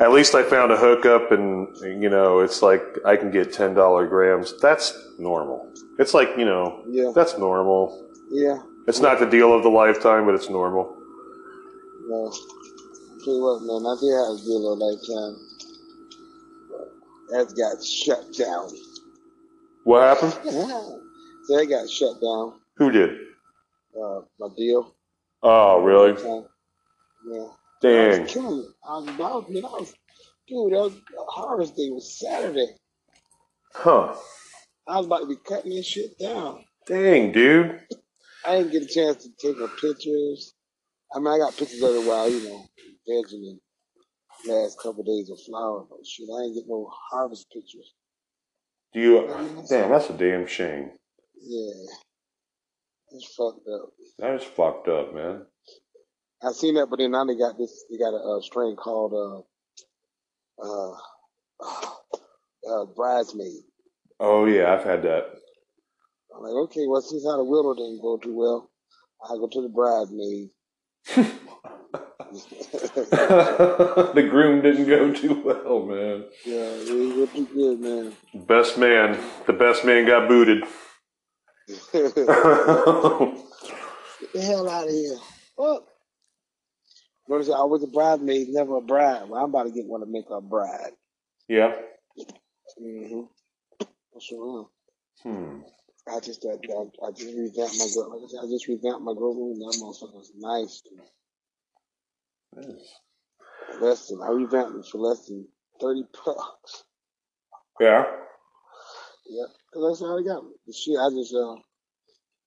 At 0.00 0.12
least 0.12 0.34
I 0.34 0.42
found 0.42 0.72
a 0.72 0.76
hookup, 0.76 1.30
and 1.30 1.68
you 2.02 2.08
know, 2.10 2.40
it's 2.40 2.60
like 2.62 2.82
I 3.04 3.16
can 3.16 3.30
get 3.30 3.52
ten 3.52 3.74
dollar 3.74 4.06
grams. 4.08 4.58
That's 4.60 4.92
normal. 5.18 5.72
It's 5.98 6.12
like 6.14 6.30
you 6.36 6.44
know, 6.44 6.82
Yeah. 6.88 7.12
that's 7.14 7.38
normal. 7.38 8.08
Yeah. 8.30 8.58
It's 8.88 9.00
not 9.00 9.20
the 9.20 9.26
deal 9.26 9.52
of 9.54 9.62
the 9.62 9.68
lifetime, 9.68 10.26
but 10.26 10.34
it's 10.34 10.48
normal. 10.50 10.96
No. 12.08 12.32
Tell 13.24 13.34
you 13.34 13.42
what, 13.42 13.62
man, 13.62 13.86
I 13.86 13.94
did 14.00 14.10
have 14.10 14.34
a 14.34 14.38
deal 14.42 14.72
of 14.72 14.78
lifetime. 14.78 15.36
That 17.28 17.54
got 17.56 17.84
shut 17.84 18.32
down. 18.36 18.70
What 19.84 20.02
happened? 20.02 20.32
so 20.52 21.00
that 21.48 21.66
got 21.66 21.88
shut 21.88 22.20
down. 22.20 22.54
Who 22.78 22.90
did? 22.90 23.10
Uh, 23.94 24.22
my 24.40 24.48
deal. 24.56 24.94
Oh, 25.42 25.80
really? 25.82 26.12
Lifetime. 26.12 26.44
Yeah. 27.30 27.42
I 27.42 27.48
Dang. 27.82 28.22
was 28.22 28.32
killing 28.32 28.58
it. 28.60 28.74
I 28.86 28.92
was, 28.98 29.08
I 29.08 29.12
was, 29.12 29.44
man, 29.48 29.64
I 29.64 29.68
was, 29.68 29.94
dude, 30.46 30.72
that 30.72 30.78
was, 30.78 30.92
Harvest 31.28 31.76
Day 31.76 31.90
was 31.90 32.18
Saturday. 32.18 32.68
Huh. 33.72 34.14
I 34.86 34.98
was 34.98 35.06
about 35.06 35.20
to 35.20 35.26
be 35.26 35.36
cutting 35.36 35.74
this 35.74 35.86
shit 35.86 36.18
down. 36.18 36.64
Dang, 36.86 37.32
dude. 37.32 37.80
I 38.46 38.58
didn't 38.58 38.72
get 38.72 38.82
a 38.82 38.86
chance 38.86 39.24
to 39.24 39.30
take 39.38 39.58
no 39.58 39.68
pictures. 39.68 40.54
I 41.14 41.18
mean, 41.18 41.28
I 41.28 41.38
got 41.38 41.56
pictures 41.56 41.82
of 41.82 41.94
it 41.94 42.06
while, 42.06 42.30
you 42.30 42.48
know, 42.48 42.66
vegging 43.08 43.48
and 43.50 43.60
last 44.46 44.78
couple 44.78 45.00
of 45.00 45.06
days 45.06 45.30
of 45.30 45.38
flower, 45.40 45.84
but 45.88 46.06
shit, 46.06 46.28
I 46.34 46.44
ain't 46.44 46.54
get 46.54 46.64
no 46.68 46.90
harvest 47.10 47.50
pictures. 47.52 47.94
Do 48.92 49.00
you? 49.00 49.26
Damn, 49.68 49.90
that's 49.90 50.10
a 50.10 50.14
damn 50.14 50.46
shame. 50.46 50.90
Yeah. 51.40 51.86
It's 53.12 53.34
fucked 53.34 53.66
up. 53.68 53.90
That 54.18 54.34
is 54.36 54.44
fucked 54.44 54.88
up, 54.88 55.14
man. 55.14 55.46
I 56.42 56.52
seen 56.52 56.74
that, 56.74 56.86
but 56.88 56.98
then 56.98 57.10
now 57.10 57.24
they 57.24 57.36
got 57.36 57.58
this, 57.58 57.84
they 57.90 57.98
got 57.98 58.14
a, 58.14 58.16
uh 58.16 58.40
strain 58.40 58.76
called, 58.76 59.12
uh, 59.12 59.42
uh, 60.64 60.94
uh, 62.70 62.84
bridesmaid. 62.96 63.62
Oh 64.18 64.46
yeah, 64.46 64.72
I've 64.72 64.84
had 64.84 65.02
that. 65.02 65.24
I'm 66.34 66.42
like, 66.42 66.52
okay, 66.64 66.86
well, 66.86 67.00
since 67.02 67.24
how 67.24 67.36
the 67.36 67.44
willow 67.44 67.74
didn't 67.74 68.00
go 68.00 68.16
too 68.16 68.36
well, 68.36 68.70
I 69.24 69.36
go 69.36 69.48
to 69.48 69.62
the 69.62 69.68
bridesmaid. 69.68 70.50
the 74.14 74.26
groom 74.30 74.62
didn't 74.62 74.86
go 74.86 75.12
too 75.12 75.42
well, 75.44 75.84
man. 75.86 76.24
Yeah, 76.44 76.54
it 76.56 76.84
didn't 76.86 77.16
go 77.16 77.26
too 77.26 77.46
good, 77.52 77.80
man. 77.80 78.12
Best 78.46 78.78
man, 78.78 79.18
the 79.46 79.52
best 79.52 79.84
man 79.84 80.06
got 80.06 80.28
booted. 80.28 80.64
Get 81.92 82.14
the 84.34 84.42
hell 84.42 84.68
out 84.68 84.84
of 84.84 84.90
here. 84.90 85.16
Fuck. 85.56 85.84
Notice 87.28 87.50
I 87.50 87.62
was 87.64 87.82
a 87.84 87.86
bridesmaid, 87.86 88.48
never 88.48 88.76
a 88.76 88.80
bride. 88.80 89.28
Well, 89.28 89.42
I'm 89.42 89.50
about 89.50 89.64
to 89.64 89.70
get 89.70 89.86
one 89.86 90.00
to 90.00 90.06
make 90.06 90.28
her 90.28 90.36
a 90.36 90.40
bride. 90.40 90.92
yeah. 91.48 91.74
Mm-hmm. 92.80 93.22
For 94.12 94.20
sure. 94.20 94.68
Hmm. 95.22 95.60
I 96.08 96.18
just, 96.20 96.44
I, 96.44 96.54
I, 96.54 97.06
I 97.06 97.10
just 97.12 97.34
revamped 97.36 97.78
my 97.78 97.86
girl. 97.94 98.10
Like 98.10 98.22
I 98.24 98.28
said, 98.30 98.40
I 98.42 98.46
just 98.50 98.66
revamped 98.68 99.02
my 99.02 99.14
girl 99.14 99.34
room. 99.34 99.58
That 99.60 99.78
motherfucker 99.80 100.14
was 100.14 100.32
nice. 100.36 100.82
Less 103.80 104.08
than, 104.08 104.20
I 104.22 104.30
revamped 104.30 104.76
it 104.78 104.86
for 104.90 104.98
less 104.98 105.26
than 105.26 105.46
30 105.80 106.04
bucks. 106.24 106.84
Yeah. 107.80 108.04
Yeah. 109.30 109.46
Cause 109.72 109.82
that's 109.86 110.02
all 110.02 110.18
I 110.18 110.26
got. 110.26 110.42
Me. 110.42 110.50
The 110.66 110.72
shit, 110.72 110.98
I 110.98 111.08
just, 111.10 111.32
uh, 111.34 111.54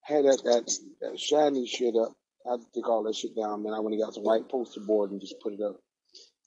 had 0.04 0.26
that, 0.26 0.44
that, 0.44 0.72
that 1.00 1.20
shiny 1.20 1.66
shit 1.66 1.96
up. 1.96 2.12
I 2.46 2.52
had 2.52 2.60
to 2.60 2.66
take 2.76 2.90
all 2.90 3.04
that 3.04 3.16
shit 3.16 3.36
down, 3.36 3.64
man. 3.64 3.74
I 3.74 3.80
went 3.80 3.96
and 3.96 4.04
got 4.04 4.14
some 4.14 4.24
white 4.24 4.50
poster 4.50 4.82
board 4.82 5.12
and 5.12 5.22
just 5.22 5.40
put 5.42 5.54
it 5.54 5.62
up. 5.62 5.80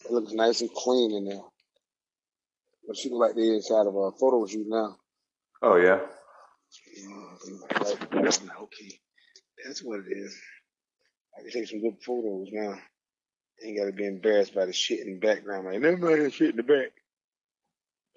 It 0.05 0.13
looks 0.13 0.33
nice 0.33 0.61
and 0.61 0.71
clean 0.73 1.13
in 1.13 1.25
there. 1.25 1.41
But 2.87 2.99
she 2.99 3.09
look 3.09 3.21
like 3.21 3.35
the 3.35 3.55
inside 3.55 3.87
of 3.87 3.97
a 3.97 4.13
photo 4.13 4.47
shoot 4.47 4.67
now. 4.69 4.97
Oh 5.63 5.77
yeah. 5.77 6.01
Okay, 8.61 9.01
that's 9.65 9.83
what 9.83 10.01
it 10.01 10.13
is. 10.13 10.39
I 11.37 11.43
can 11.43 11.51
take 11.51 11.69
some 11.69 11.81
good 11.81 11.97
photos 12.05 12.49
now. 12.53 12.75
Ain't 13.65 13.79
gotta 13.79 13.93
be 13.93 14.07
embarrassed 14.07 14.55
by 14.55 14.67
the 14.67 14.73
shit 14.73 15.01
in 15.01 15.15
the 15.15 15.27
background. 15.27 15.67
Like, 15.67 15.81
never 15.81 15.97
mind 15.97 16.27
that 16.27 16.35
shit 16.35 16.51
in 16.51 16.57
the 16.57 16.63
back. 16.63 16.93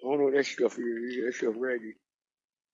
I 0.00 0.08
don't 0.08 0.18
know 0.18 0.24
what 0.24 0.34
that 0.34 0.46
stuff 0.46 0.78
is. 0.78 1.24
That 1.24 1.34
stuff 1.34 1.54
raggy. 1.56 1.94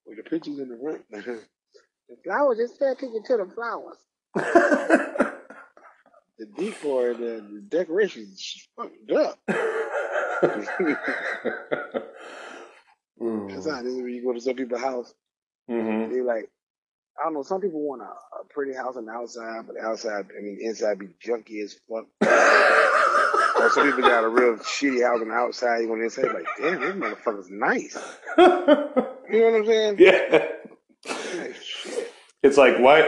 With 0.06 0.18
the 0.18 0.22
pictures 0.22 0.58
in 0.58 0.68
the 0.68 0.78
front. 0.78 1.02
the 1.10 2.16
flowers, 2.24 2.58
just 2.58 2.78
pay 2.78 2.86
attention 2.86 3.22
to 3.24 3.36
the 3.38 3.46
flowers. 3.54 3.98
the 6.38 6.46
decor, 6.56 7.14
the, 7.14 7.44
the 7.52 7.60
decorations 7.68 8.28
is 8.28 8.68
fucked 8.76 9.10
up. 9.12 9.38
That's 13.18 13.66
how 13.68 13.80
it 13.80 13.86
is 13.86 13.96
when 13.96 14.14
you 14.14 14.22
go 14.24 14.32
to 14.32 14.40
some 14.40 14.54
people's 14.54 14.80
house. 14.80 15.14
Mm-hmm. 15.70 16.12
They 16.12 16.20
like, 16.20 16.50
I 17.18 17.24
don't 17.24 17.34
know. 17.34 17.42
Some 17.42 17.60
people 17.60 17.80
want 17.80 18.02
a, 18.02 18.04
a 18.04 18.44
pretty 18.50 18.74
house 18.74 18.96
on 18.96 19.06
the 19.06 19.12
outside, 19.12 19.66
but 19.66 19.76
the 19.76 19.82
outside, 19.82 20.26
I 20.36 20.42
mean, 20.42 20.58
inside 20.60 20.98
be 20.98 21.06
junky 21.24 21.64
as 21.64 21.76
fuck. 21.88 22.06
or 23.58 23.70
some 23.70 23.86
people 23.86 24.02
got 24.02 24.24
a 24.24 24.28
real 24.28 24.56
shitty 24.56 25.02
house 25.02 25.20
on 25.22 25.28
the 25.28 25.34
outside. 25.34 25.80
You 25.80 25.88
want 25.88 26.00
to 26.00 26.04
inside, 26.04 26.34
like, 26.34 26.46
damn, 26.58 26.80
this 26.80 26.94
motherfucker's 26.94 27.48
nice. 27.50 27.96
You 29.30 29.40
know 29.40 29.52
what 29.52 29.60
I'm 29.60 29.66
saying? 29.66 29.96
Yeah. 29.98 30.48
It's 32.42 32.56
like 32.56 32.78
why 32.78 33.00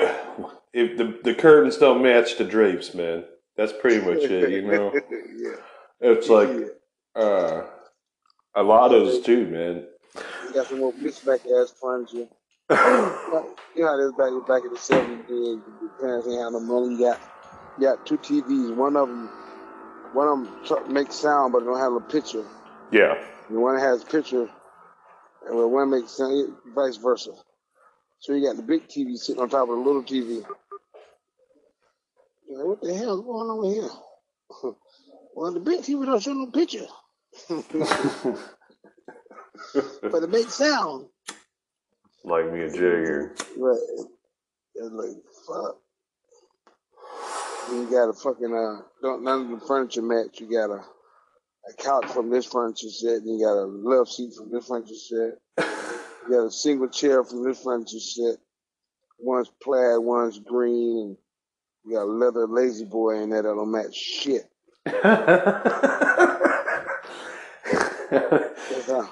if 0.72 0.96
the 0.96 1.18
the 1.24 1.34
curtains 1.34 1.76
don't 1.76 2.02
match 2.02 2.38
the 2.38 2.44
drapes, 2.44 2.94
man. 2.94 3.24
That's 3.56 3.72
pretty 3.72 4.04
much 4.04 4.22
it, 4.22 4.50
you 4.50 4.62
know. 4.62 4.92
yeah. 5.36 5.56
It's 6.00 6.28
like 6.28 6.50
uh 7.16 7.62
a 8.54 8.62
lot 8.62 8.86
of 8.86 9.04
those 9.04 9.20
too, 9.20 9.46
man. 9.46 9.86
You 10.46 10.54
got 10.54 10.66
some 10.66 10.80
more 10.80 10.92
bitchback 10.92 11.40
ass 11.60 11.72
furniture. 11.80 12.28
you 12.70 12.76
know 12.76 13.86
how 13.86 13.96
this 13.96 14.12
back 14.12 14.46
back 14.46 14.64
in 14.64 14.72
the 14.72 14.78
seventies, 14.78 15.28
your 15.28 15.90
parents 16.00 16.28
ain't 16.28 16.40
have 16.40 16.52
no 16.52 16.60
money. 16.60 16.94
You 16.94 16.98
got 16.98 17.20
you 17.78 17.84
got 17.84 18.06
two 18.06 18.18
TVs. 18.18 18.74
One 18.74 18.96
of 18.96 19.08
them, 19.08 19.28
one 20.12 20.28
of 20.28 20.68
them 20.68 20.92
makes 20.92 21.14
sound, 21.14 21.52
but 21.52 21.62
it 21.62 21.66
don't 21.66 21.78
have 21.78 21.92
a 21.92 22.00
picture. 22.00 22.44
Yeah. 22.90 23.22
The 23.50 23.58
one 23.58 23.76
that 23.76 23.82
has 23.82 24.04
picture, 24.04 24.50
and 25.48 25.58
the 25.58 25.66
one 25.66 25.90
makes 25.90 26.12
sound, 26.12 26.54
vice 26.74 26.96
versa. 26.96 27.32
So 28.20 28.34
you 28.34 28.46
got 28.46 28.56
the 28.56 28.62
big 28.62 28.88
TV 28.88 29.16
sitting 29.16 29.40
on 29.40 29.48
top 29.48 29.68
of 29.68 29.76
the 29.76 29.82
little 29.82 30.02
TV. 30.02 30.44
Like, 32.50 32.66
what 32.66 32.80
the 32.80 32.94
hell 32.94 33.18
is 33.18 33.24
going 33.24 33.48
on 33.48 33.64
here? 33.72 33.88
well, 35.34 35.52
the 35.52 35.60
big 35.60 35.80
TV 35.80 36.04
don't 36.04 36.22
show 36.22 36.32
no 36.32 36.46
picture. 36.50 36.86
but 40.02 40.22
it 40.22 40.30
makes 40.30 40.54
sound. 40.54 41.06
Like 42.24 42.52
me 42.52 42.62
and 42.62 42.74
Jagger. 42.74 43.34
Right. 43.56 43.78
It's 44.74 44.92
like, 44.92 45.16
fuck. 45.46 45.78
You 47.70 47.90
got 47.90 48.08
a 48.08 48.12
fucking, 48.12 48.54
uh, 48.54 48.82
don't, 49.02 49.22
none 49.22 49.52
of 49.52 49.60
the 49.60 49.66
furniture 49.66 50.02
match. 50.02 50.40
You 50.40 50.50
got 50.50 50.70
a, 50.70 50.84
a 51.68 51.74
couch 51.74 52.06
from 52.06 52.30
this 52.30 52.46
furniture 52.46 52.88
set, 52.88 53.22
and 53.22 53.38
you 53.38 53.44
got 53.44 53.56
a 53.56 53.66
love 53.66 54.08
seat 54.08 54.32
from 54.36 54.50
this 54.50 54.66
furniture 54.66 54.94
set. 54.94 55.38
You 56.28 56.30
got 56.30 56.46
a 56.46 56.50
single 56.50 56.88
chair 56.88 57.24
from 57.24 57.44
this 57.44 57.62
furniture 57.62 57.98
set. 57.98 58.36
One's 59.18 59.50
plaid, 59.62 59.98
one's 59.98 60.38
green, 60.38 60.98
and 60.98 61.16
you 61.84 61.94
got 61.94 62.04
a 62.04 62.12
leather 62.12 62.46
lazy 62.46 62.84
boy 62.84 63.20
in 63.20 63.30
there 63.30 63.42
that 63.42 63.48
don't 63.48 63.70
match 63.70 63.94
shit. 63.94 64.48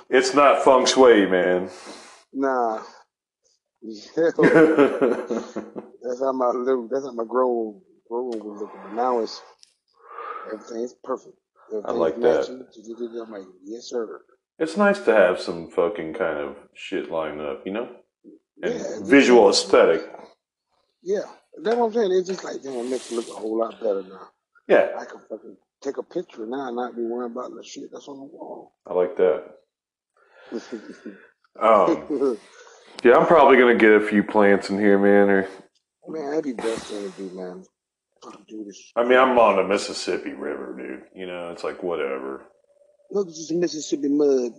It's 0.08 0.34
not 0.34 0.64
feng 0.64 0.86
shui, 0.86 1.26
man. 1.26 1.68
nah. 2.32 2.82
that's 4.16 4.36
how 6.20 6.32
my 6.32 6.48
little, 6.48 6.88
that's 6.90 7.04
how 7.04 7.12
my 7.12 7.24
grow 7.24 7.80
grow 8.08 8.30
room 8.30 8.40
was 8.44 8.62
looking. 8.62 8.80
But 8.82 8.94
now 8.94 9.20
it's 9.20 9.42
everything's 10.50 10.94
perfect. 11.04 11.36
Everything's 11.72 11.98
like 11.98 12.20
that. 12.20 13.22
I'm 13.22 13.32
like, 13.32 13.46
yes, 13.64 13.84
sir. 13.84 14.20
It's 14.58 14.76
nice 14.76 15.00
to 15.00 15.12
have 15.12 15.40
some 15.40 15.70
fucking 15.70 16.14
kind 16.14 16.38
of 16.38 16.56
shit 16.74 17.10
lined 17.10 17.40
up, 17.40 17.62
you 17.66 17.72
know? 17.72 17.88
And 18.62 18.74
Yeah, 18.74 18.80
visual 19.02 19.50
aesthetic. 19.50 20.02
Yeah, 21.02 21.20
that's 21.62 21.76
what 21.76 21.86
I'm 21.86 21.92
saying. 21.92 22.12
It's 22.12 22.28
just 22.28 22.44
like, 22.44 22.62
damn, 22.62 22.72
it 22.74 22.90
makes 22.90 23.12
it 23.12 23.16
look 23.16 23.28
a 23.28 23.32
whole 23.32 23.58
lot 23.58 23.78
better 23.80 24.02
now. 24.02 24.28
Yeah. 24.66 24.88
I 24.98 25.04
can 25.04 25.20
fucking 25.28 25.56
take 25.82 25.98
a 25.98 26.02
picture 26.02 26.46
now 26.46 26.68
and 26.68 26.76
not 26.76 26.96
be 26.96 27.02
worrying 27.02 27.32
about 27.32 27.50
the 27.54 27.62
shit 27.62 27.90
that's 27.92 28.08
on 28.08 28.18
the 28.18 28.24
wall. 28.24 28.72
I 28.86 28.94
like 28.94 29.16
that. 29.16 29.44
Um, 31.60 32.06
yeah, 33.02 33.14
I'm 33.16 33.26
probably 33.26 33.56
gonna 33.56 33.76
get 33.76 33.92
a 33.92 34.00
few 34.06 34.22
plants 34.22 34.68
in 34.68 34.78
here, 34.78 34.98
man. 34.98 35.30
Or 35.30 35.48
man, 36.06 36.30
that'd 36.30 36.44
be 36.44 36.52
best 36.52 36.84
thing 36.84 37.10
to 37.10 37.16
do, 37.16 37.34
man. 37.34 37.64
Fucking. 38.30 38.72
I 38.96 39.04
mean, 39.04 39.18
I'm 39.18 39.38
on 39.38 39.56
the 39.56 39.64
Mississippi 39.64 40.32
River, 40.32 40.74
dude. 40.76 41.04
You 41.14 41.26
know, 41.26 41.50
it's 41.50 41.64
like 41.64 41.82
whatever. 41.82 42.44
Look, 43.10 43.28
it's 43.28 43.38
just 43.38 43.52
Mississippi 43.52 44.08
mud. 44.08 44.52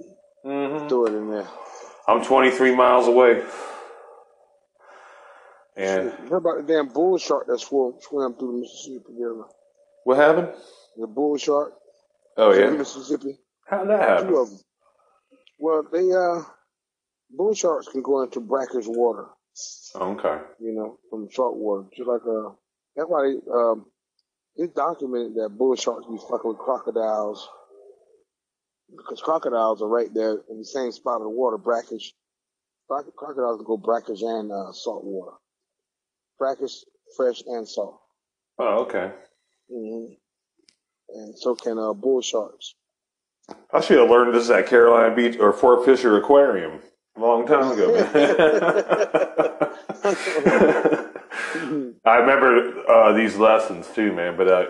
Mm-hmm. 0.45 0.87
Throw 0.87 1.05
it 1.05 1.13
in 1.13 1.29
there. 1.29 1.47
I'm 2.07 2.23
23 2.23 2.75
miles 2.75 3.07
away. 3.07 3.43
And 5.75 6.05
You 6.05 6.29
heard 6.29 6.37
about 6.37 6.65
the 6.65 6.73
damn 6.73 6.87
bull 6.87 7.17
shark 7.17 7.47
that 7.47 7.59
swam, 7.59 7.93
swam 8.01 8.33
through 8.35 8.53
the 8.53 8.57
Mississippi 8.61 9.13
River? 9.19 9.45
what 10.05 10.17
happened? 10.17 10.49
The 10.97 11.07
bull 11.07 11.37
shark. 11.37 11.73
Oh 12.37 12.53
from 12.53 12.61
yeah. 12.61 12.69
Mississippi. 12.77 13.37
How 13.67 13.79
did 13.79 13.89
that 13.89 14.01
happen? 14.01 14.27
Two 14.27 14.37
of 14.37 14.49
them. 14.49 14.59
Well, 15.59 15.83
they 15.91 16.11
uh, 16.11 16.43
bull 17.29 17.53
sharks 17.53 17.87
can 17.89 18.01
go 18.01 18.21
into 18.23 18.39
brackish 18.39 18.85
water. 18.87 19.25
Okay. 19.95 20.37
You 20.59 20.73
know, 20.73 20.97
from 21.09 21.27
salt 21.31 21.57
water. 21.57 21.87
Just 21.95 22.07
like 22.07 22.21
uh, 22.27 22.51
that's 22.97 23.07
why 23.07 23.23
they 23.23 23.35
um, 23.51 23.85
it's 24.57 24.73
documented 24.73 25.35
that 25.35 25.55
bull 25.57 25.75
sharks 25.75 26.07
be 26.07 26.17
fucking 26.17 26.49
with 26.49 26.57
crocodiles 26.57 27.47
because 28.89 29.21
crocodiles 29.21 29.81
are 29.81 29.87
right 29.87 30.13
there 30.13 30.41
in 30.49 30.57
the 30.57 30.65
same 30.65 30.91
spot 30.91 31.17
of 31.17 31.23
the 31.23 31.29
water, 31.29 31.57
brackish. 31.57 32.13
Crocodiles 32.89 33.61
go 33.65 33.77
brackish 33.77 34.21
and 34.21 34.51
uh, 34.51 34.71
salt 34.71 35.03
water. 35.03 35.33
Brackish, 36.39 36.85
fresh, 37.17 37.43
and 37.45 37.67
salt. 37.67 37.99
Oh, 38.57 38.85
okay. 38.85 39.11
hmm 39.69 40.05
And 41.09 41.37
so 41.37 41.55
can 41.55 41.77
uh, 41.77 41.93
bull 41.93 42.21
sharks. 42.21 42.75
I 43.71 43.81
should 43.81 43.99
have 43.99 44.09
learned 44.09 44.33
this 44.33 44.49
at 44.49 44.67
Carolina 44.67 45.13
Beach 45.13 45.37
or 45.37 45.53
Fort 45.53 45.85
Fisher 45.85 46.17
Aquarium 46.17 46.79
a 47.15 47.19
long 47.19 47.45
time 47.45 47.71
ago. 47.71 47.93
I 52.05 52.15
remember 52.17 52.83
uh, 52.89 53.13
these 53.13 53.35
lessons 53.37 53.87
too, 53.93 54.13
man. 54.13 54.37
But 54.37 54.47
uh, 54.47 54.65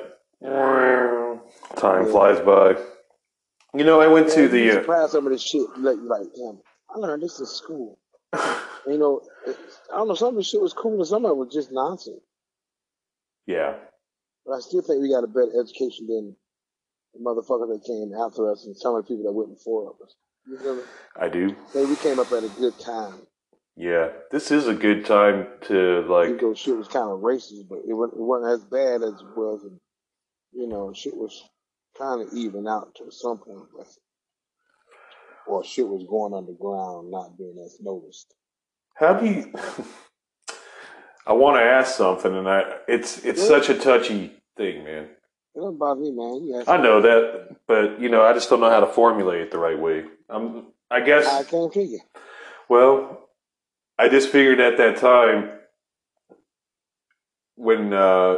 time 1.76 2.06
flies 2.08 2.40
by. 2.40 2.76
You 3.74 3.84
know, 3.84 4.02
I 4.02 4.08
went 4.08 4.30
to 4.32 4.48
the. 4.48 4.72
Uh, 4.72 4.74
surprised 4.74 5.12
some 5.12 5.26
of 5.26 5.32
this 5.32 5.42
shit. 5.44 5.68
Like, 5.78 5.98
like, 6.02 6.28
damn, 6.36 6.60
I 6.90 6.98
learned 6.98 7.24
this 7.24 7.40
in 7.40 7.46
school. 7.46 8.00
you 8.88 8.98
know, 8.98 9.22
I 9.48 9.98
don't 9.98 10.08
know. 10.08 10.16
Some 10.16 10.30
of 10.30 10.36
the 10.36 10.44
shit 10.44 10.62
was 10.62 10.74
cool, 10.74 10.98
and 10.98 11.08
some 11.08 11.26
of 11.26 11.32
it 11.32 11.38
was 11.38 11.54
just 11.54 11.72
nonsense. 11.72 12.22
yeah, 13.46 13.76
But 14.46 14.54
I 14.54 14.60
still 14.60 14.82
think 14.82 15.02
we 15.02 15.10
got 15.12 15.24
a 15.24 15.28
better 15.28 15.52
education 15.62 16.08
than 16.08 16.36
the 17.14 17.20
motherfuckers 17.20 17.70
that 17.70 17.84
came 17.86 18.14
after 18.20 18.52
us 18.52 18.66
and 18.66 18.76
some 18.76 18.96
of 18.96 19.04
the 19.04 19.08
people 19.08 19.26
that 19.26 19.34
went 19.34 19.50
before 19.54 19.94
us. 20.04 20.16
You 20.48 20.78
me? 20.78 20.82
I 21.20 21.28
do. 21.28 21.56
Say 21.74 21.86
we 21.86 21.96
came 21.98 22.20
up 22.20 22.32
at 22.32 22.44
a 22.44 22.50
good 22.60 22.80
time. 22.80 23.16
Yeah, 23.80 24.10
this 24.32 24.50
is 24.50 24.68
a 24.68 24.74
good 24.74 25.06
time 25.06 25.48
to 25.68 26.02
like. 26.10 26.40
Though 26.42 26.56
shit 26.56 26.76
was 26.76 26.88
kind 26.88 27.12
of 27.12 27.20
racist, 27.20 27.68
but 27.70 27.80
it 27.88 27.94
wasn't, 27.94 28.20
it 28.20 28.24
wasn't 28.24 28.54
as 28.54 28.66
bad 28.66 29.04
as 29.04 29.22
it 29.22 29.38
was. 29.38 29.64
And, 29.64 29.80
you 30.52 30.68
know, 30.68 30.92
shit 30.94 31.16
was 31.16 31.44
kind 31.98 32.22
of 32.22 32.34
even 32.34 32.68
out 32.68 32.96
to 32.96 33.12
some 33.12 33.38
point. 33.38 33.68
But, 33.78 33.88
or 35.46 35.64
shit 35.64 35.88
was 35.88 36.04
going 36.10 36.34
underground, 36.34 37.12
not 37.12 37.38
being 37.38 37.58
as 37.64 37.78
noticed. 37.80 38.34
How 38.96 39.14
do 39.14 39.28
you? 39.28 39.54
I 41.28 41.34
want 41.34 41.58
to 41.58 41.62
ask 41.62 41.96
something, 41.96 42.36
and 42.36 42.50
I 42.50 42.64
it's 42.88 43.24
it's 43.24 43.42
Yeah. 43.42 43.48
such 43.48 43.70
a 43.70 43.78
touchy 43.78 44.32
thing, 44.56 44.84
man. 44.86 45.04
It 45.56 45.60
don't 45.60 45.78
bother 45.78 46.02
me, 46.02 46.12
man. 46.12 46.48
You 46.48 46.64
I 46.68 46.78
know 46.78 47.02
that, 47.02 47.58
but 47.68 48.00
you 48.02 48.10
know, 48.10 48.24
I 48.24 48.34
just 48.34 48.50
don't 48.50 48.60
know 48.60 48.70
how 48.72 48.80
to 48.80 48.88
formulate 48.88 49.42
it 49.42 49.52
the 49.52 49.60
right 49.60 49.78
way. 49.78 50.06
Um, 50.32 50.68
I 50.90 51.02
guess. 51.02 51.28
I 51.28 51.44
can't 51.44 51.72
figure. 51.72 52.00
Well, 52.70 53.27
I 54.00 54.10
just 54.10 54.30
figured 54.30 54.60
at 54.60 54.78
that 54.78 54.98
time 54.98 55.50
when 57.56 57.94
uh, 57.94 58.36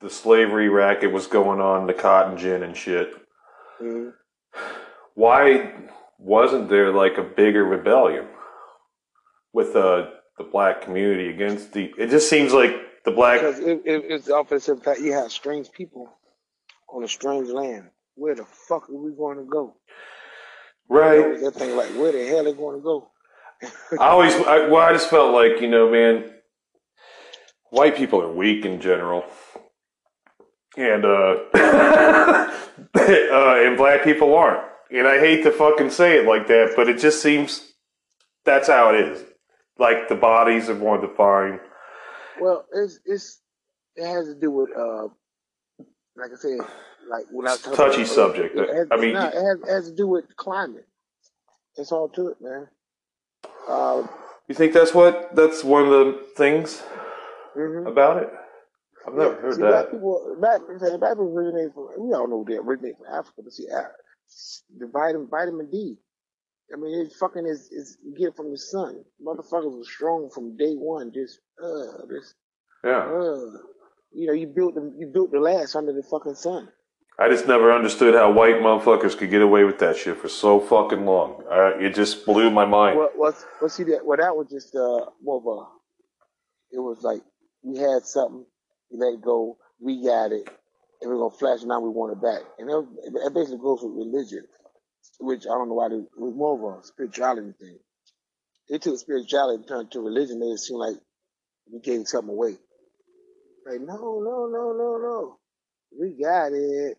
the 0.00 0.08
slavery 0.10 0.68
racket 0.68 1.12
was 1.12 1.26
going 1.26 1.60
on, 1.60 1.86
the 1.86 1.94
cotton 1.94 2.36
gin 2.38 2.62
and 2.62 2.76
shit. 2.76 3.12
Mhm. 3.80 4.14
Why 5.14 5.72
wasn't 6.18 6.68
there 6.68 6.92
like 6.92 7.18
a 7.18 7.22
bigger 7.22 7.64
rebellion 7.64 8.26
with 9.52 9.76
uh, 9.76 10.06
the 10.38 10.44
black 10.44 10.82
community 10.82 11.28
against 11.28 11.72
the? 11.72 11.92
It 11.98 12.08
just 12.08 12.30
seems 12.30 12.52
like 12.54 12.74
the 13.04 13.10
black. 13.10 13.40
Because 13.40 13.58
it, 13.58 13.82
it, 13.84 14.04
it's 14.08 14.26
the 14.26 14.34
opposite 14.34 14.82
fact. 14.82 15.00
You 15.00 15.12
have 15.12 15.30
strange 15.30 15.70
people 15.70 16.10
on 16.88 17.04
a 17.04 17.08
strange 17.08 17.48
land. 17.48 17.90
Where 18.14 18.34
the 18.34 18.44
fuck 18.44 18.88
are 18.88 18.96
we 18.96 19.12
going 19.12 19.38
to 19.38 19.44
go? 19.44 19.76
Right. 20.88 21.40
That 21.40 21.52
thing 21.54 21.76
like, 21.76 21.88
where 21.90 22.12
the 22.12 22.26
hell 22.26 22.40
are 22.40 22.44
they 22.44 22.52
going 22.52 22.76
to 22.76 22.82
go? 22.82 23.10
I 23.98 24.08
always, 24.08 24.34
I, 24.34 24.68
well, 24.68 24.82
I 24.82 24.92
just 24.92 25.10
felt 25.10 25.32
like, 25.32 25.60
you 25.60 25.68
know, 25.68 25.90
man, 25.90 26.30
white 27.70 27.96
people 27.96 28.20
are 28.22 28.32
weak 28.32 28.64
in 28.64 28.80
general. 28.80 29.24
And, 30.76 31.04
uh, 31.04 31.36
uh, 31.54 32.50
and 32.94 33.76
black 33.76 34.04
people 34.04 34.34
aren't. 34.34 34.62
And 34.90 35.06
I 35.06 35.18
hate 35.18 35.42
to 35.44 35.50
fucking 35.50 35.90
say 35.90 36.18
it 36.18 36.26
like 36.26 36.46
that, 36.48 36.72
but 36.76 36.88
it 36.88 36.98
just 36.98 37.22
seems 37.22 37.72
that's 38.44 38.68
how 38.68 38.90
it 38.94 39.00
is. 39.00 39.24
Like 39.78 40.08
the 40.08 40.14
bodies 40.14 40.68
are 40.68 40.74
more 40.74 41.00
defined. 41.00 41.60
Well, 42.40 42.66
it's 42.72 42.98
it's 43.06 43.40
it 43.96 44.06
has 44.06 44.26
to 44.26 44.34
do 44.34 44.50
with 44.50 44.70
uh, 44.76 45.08
like 46.16 46.30
I 46.32 46.36
said, 46.36 46.58
like 47.08 47.24
when 47.30 47.48
I 47.48 47.56
Touchy 47.56 48.02
about, 48.02 48.14
subject. 48.14 48.56
It 48.56 48.68
has, 48.68 48.88
I 48.90 48.96
mean, 48.96 49.14
no, 49.14 49.26
it 49.26 49.34
has, 49.34 49.60
it 49.62 49.68
has 49.70 49.90
to 49.90 49.96
do 49.96 50.06
with 50.06 50.36
climate. 50.36 50.86
That's 51.76 51.90
all 51.90 52.08
to 52.10 52.28
it, 52.28 52.36
man. 52.40 52.68
Uh, 53.68 54.04
you 54.48 54.54
think 54.54 54.72
that's 54.74 54.94
what, 54.94 55.34
that's 55.36 55.64
one 55.64 55.84
of 55.84 55.90
the 55.90 56.26
things 56.36 56.82
mhm. 57.56 57.88
about 57.88 58.18
it? 58.22 58.30
I've 59.06 59.14
never 59.14 59.34
Yeah, 59.34 59.40
heard 59.40 59.58
see, 59.58 59.64
black 59.64 59.86
that. 59.86 59.90
people, 59.90 60.36
black, 60.40 60.60
black 60.98 61.12
people 61.12 61.34
originate 61.36 61.74
from, 61.74 61.88
we 61.98 62.14
all 62.14 62.28
know 62.28 62.44
they 62.48 62.56
originate 62.56 62.96
from 62.98 63.06
Africa, 63.08 63.42
but 63.44 63.52
see, 63.52 63.68
uh, 63.70 63.82
the 64.78 64.88
vitamin, 64.88 65.28
vitamin 65.28 65.70
D. 65.70 65.96
I 66.72 66.76
mean, 66.78 67.00
it 67.06 67.12
fucking 67.20 67.46
is, 67.46 67.70
is, 67.72 67.98
you 68.04 68.14
get 68.16 68.28
it 68.30 68.36
from 68.36 68.50
the 68.50 68.58
sun. 68.58 69.04
Motherfuckers 69.24 69.76
were 69.78 69.84
strong 69.84 70.30
from 70.30 70.56
day 70.56 70.74
one, 70.74 71.12
just, 71.12 71.40
uh, 71.62 72.06
just, 72.10 72.34
Yeah. 72.84 73.12
uh, 73.12 73.58
you 74.12 74.26
know, 74.26 74.32
you 74.34 74.48
built 74.48 74.74
the, 74.74 74.94
you 74.98 75.08
built 75.08 75.32
the 75.32 75.40
last 75.40 75.76
under 75.76 75.92
the 75.92 76.02
fucking 76.04 76.34
sun. 76.36 76.68
I 77.22 77.28
just 77.28 77.46
never 77.46 77.72
understood 77.72 78.16
how 78.16 78.32
white 78.32 78.56
motherfuckers 78.56 79.16
could 79.16 79.30
get 79.30 79.42
away 79.42 79.62
with 79.62 79.78
that 79.78 79.96
shit 79.96 80.16
for 80.16 80.28
so 80.28 80.58
fucking 80.58 81.06
long. 81.06 81.44
Uh, 81.48 81.78
it 81.78 81.94
just 81.94 82.26
blew 82.26 82.50
my 82.50 82.64
mind. 82.64 82.98
Well, 82.98 83.12
well, 83.16 83.36
well, 83.60 83.70
see 83.70 83.84
that, 83.84 84.04
well, 84.04 84.18
that 84.18 84.34
was 84.34 84.48
just, 84.50 84.74
uh, 84.74 85.06
more 85.22 85.36
of 85.36 85.46
a, 85.46 86.76
it 86.76 86.80
was 86.80 86.98
like, 87.02 87.22
we 87.62 87.78
had 87.78 88.02
something, 88.02 88.44
we 88.90 88.98
let 88.98 89.22
go, 89.22 89.56
we 89.78 90.04
got 90.04 90.32
it, 90.32 90.48
and 91.00 91.10
we're 91.10 91.18
gonna 91.18 91.30
flash 91.30 91.62
it 91.62 91.68
now 91.68 91.78
we 91.78 91.90
want 91.90 92.10
it 92.10 92.20
back. 92.20 92.42
And 92.58 92.68
it 92.68 93.34
basically 93.34 93.58
goes 93.58 93.78
with 93.84 94.04
religion, 94.04 94.44
which 95.20 95.44
I 95.46 95.54
don't 95.54 95.68
know 95.68 95.74
why 95.74 95.90
they, 95.90 96.02
it 96.02 96.18
was 96.18 96.34
more 96.34 96.58
of 96.58 96.80
a 96.80 96.84
spirituality 96.84 97.52
thing. 97.60 97.78
They 98.68 98.78
took 98.78 98.98
spirituality 98.98 99.60
and 99.60 99.68
turned 99.68 99.92
to 99.92 100.00
religion, 100.00 100.40
made 100.40 100.54
it 100.54 100.58
seem 100.58 100.78
like 100.78 100.96
we 101.72 101.78
gave 101.78 102.08
something 102.08 102.34
away. 102.34 102.56
Like, 103.64 103.80
no, 103.80 103.94
no, 103.94 104.50
no, 104.50 104.74
no, 104.74 104.98
no. 104.98 105.38
We 105.96 106.20
got 106.20 106.50
it. 106.52 106.98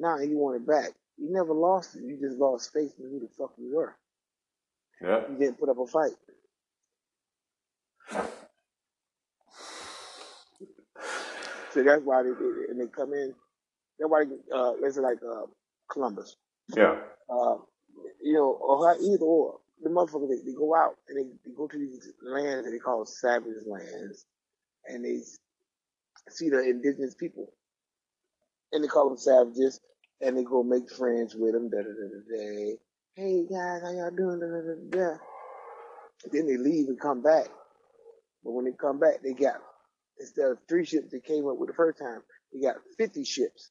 Now 0.00 0.18
you 0.18 0.38
want 0.38 0.56
it 0.56 0.66
back. 0.66 0.92
You 1.18 1.30
never 1.30 1.52
lost 1.52 1.94
it. 1.94 2.02
You 2.02 2.18
just 2.18 2.38
lost 2.38 2.72
faith 2.72 2.94
in 2.98 3.10
who 3.10 3.20
the 3.20 3.28
fuck 3.36 3.52
you 3.58 3.76
were. 3.76 3.94
Yeah. 5.02 5.20
You 5.30 5.38
didn't 5.38 5.60
put 5.60 5.68
up 5.68 5.78
a 5.78 5.86
fight. 5.86 6.12
So 11.72 11.82
that's 11.84 12.02
why 12.02 12.22
they 12.22 12.30
did 12.30 12.40
it. 12.40 12.70
And 12.70 12.80
they 12.80 12.86
come 12.86 13.12
in. 13.12 13.34
That's 13.98 14.10
why, 14.10 14.22
uh, 14.54 14.72
it's 14.82 14.96
like, 14.96 15.18
uh, 15.22 15.46
Columbus. 15.90 16.36
Yeah. 16.74 16.96
Uh, 17.28 17.56
you 18.22 18.34
know, 18.34 18.58
or 18.60 18.88
how- 18.88 19.00
either 19.00 19.24
or. 19.24 19.60
The 19.82 19.88
motherfuckers, 19.88 20.28
they, 20.28 20.50
they 20.50 20.54
go 20.54 20.74
out 20.74 20.96
and 21.08 21.16
they, 21.16 21.30
they 21.46 21.54
go 21.56 21.66
to 21.66 21.78
these 21.78 22.12
lands 22.22 22.66
that 22.66 22.70
they 22.70 22.78
call 22.78 23.06
savage 23.06 23.64
lands. 23.66 24.26
And 24.86 25.02
they 25.04 25.20
see 26.28 26.50
the 26.50 26.60
indigenous 26.68 27.14
people. 27.14 27.52
And 28.72 28.84
they 28.84 28.88
call 28.88 29.08
them 29.08 29.16
savages. 29.16 29.80
And 30.20 30.36
they 30.36 30.44
go 30.44 30.62
make 30.62 30.90
friends 30.90 31.34
with 31.34 31.52
them. 31.52 31.70
Da 31.70 31.78
da 31.78 31.82
da 31.82 32.36
da. 32.36 32.76
Hey 33.14 33.46
guys, 33.50 33.82
how 33.82 33.90
y'all 33.90 34.10
doing? 34.10 34.40
Da 34.40 34.46
da 34.46 34.60
da 34.60 35.14
da. 35.14 35.18
Then 36.30 36.46
they 36.46 36.56
leave 36.56 36.88
and 36.88 37.00
come 37.00 37.22
back. 37.22 37.46
But 38.44 38.52
when 38.52 38.64
they 38.64 38.72
come 38.72 38.98
back, 38.98 39.22
they 39.22 39.32
got 39.32 39.56
instead 40.18 40.50
of 40.50 40.58
three 40.68 40.84
ships 40.84 41.10
they 41.10 41.20
came 41.20 41.46
up 41.48 41.56
with 41.56 41.68
the 41.68 41.74
first 41.74 41.98
time, 41.98 42.20
they 42.52 42.60
got 42.60 42.76
fifty 42.98 43.24
ships, 43.24 43.70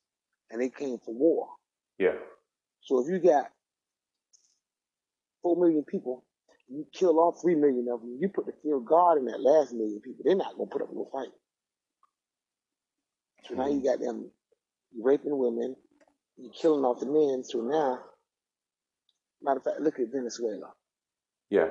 and 0.49 0.61
they 0.61 0.69
came 0.69 0.97
for 1.05 1.13
war. 1.13 1.47
Yeah. 1.97 2.15
So 2.81 2.99
if 2.99 3.11
you 3.11 3.19
got 3.19 3.45
four 5.41 5.55
million 5.55 5.83
people, 5.83 6.23
you 6.67 6.85
kill 6.93 7.19
all 7.19 7.31
three 7.31 7.55
million 7.55 7.87
of 7.91 8.01
them, 8.01 8.17
you 8.19 8.29
put 8.29 8.45
the 8.45 8.53
fear 8.63 8.77
of 8.77 8.85
God 8.85 9.17
in 9.17 9.25
that 9.25 9.41
last 9.41 9.73
million 9.73 10.01
people, 10.03 10.23
they're 10.23 10.35
not 10.35 10.57
gonna 10.57 10.69
put 10.69 10.81
up 10.81 10.89
no 10.93 11.07
fight. 11.11 11.29
So 13.47 13.55
now 13.55 13.67
you 13.67 13.81
mm. 13.81 13.85
got 13.85 13.99
them 13.99 14.31
raping 14.99 15.37
women, 15.37 15.75
you 16.39 16.51
killing 16.59 16.85
off 16.85 17.01
the 17.01 17.07
men. 17.07 17.43
So 17.45 17.61
now, 17.61 17.99
matter 19.43 19.59
of 19.59 19.65
fact, 19.65 19.81
look 19.81 19.99
at 19.99 20.07
Venezuela. 20.13 20.71
Yeah. 21.49 21.65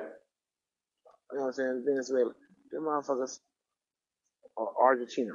You 1.31 1.37
know 1.39 1.41
what 1.41 1.47
I'm 1.47 1.53
saying? 1.53 1.83
Venezuela. 1.87 2.33
Them 2.71 2.83
motherfuckers 2.83 3.39
or 4.57 4.73
Argentina. 4.81 5.33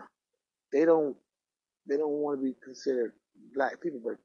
They 0.73 0.85
don't 0.85 1.17
they 1.89 1.97
don't 1.97 2.11
want 2.13 2.41
to 2.41 2.45
be 2.45 2.55
considered 2.65 3.13
black 3.55 3.81
people, 3.83 4.01
but 4.05 4.17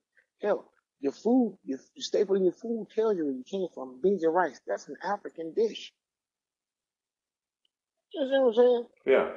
hell, 0.42 0.72
your 1.02 1.14
food, 1.14 1.58
your, 1.66 1.80
your 1.96 2.04
staple 2.04 2.36
in 2.36 2.44
your 2.46 2.54
food 2.54 2.88
tells 2.96 3.18
you 3.18 3.26
where 3.26 3.34
you 3.36 3.46
came 3.50 3.68
from. 3.74 4.00
Beans 4.04 4.24
and 4.24 4.34
rice, 4.36 4.60
that's 4.68 4.88
an 4.90 4.98
African 5.04 5.54
dish. 5.56 5.94
You 8.14 8.30
know 8.30 8.42
what 8.44 8.50
I'm 8.50 8.56
saying? 8.56 8.86
Yeah. 9.08 9.30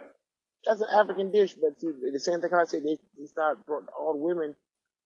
that's 0.66 0.82
an 0.82 0.88
African 0.94 1.32
dish, 1.32 1.54
but 1.54 1.80
see, 1.80 1.88
the 2.12 2.20
same 2.20 2.40
thing 2.42 2.50
I 2.54 2.64
said, 2.66 2.82
they, 2.84 2.98
they 3.18 3.26
started 3.26 3.64
brought 3.66 3.84
all 3.98 4.14
the 4.14 4.20
women 4.20 4.54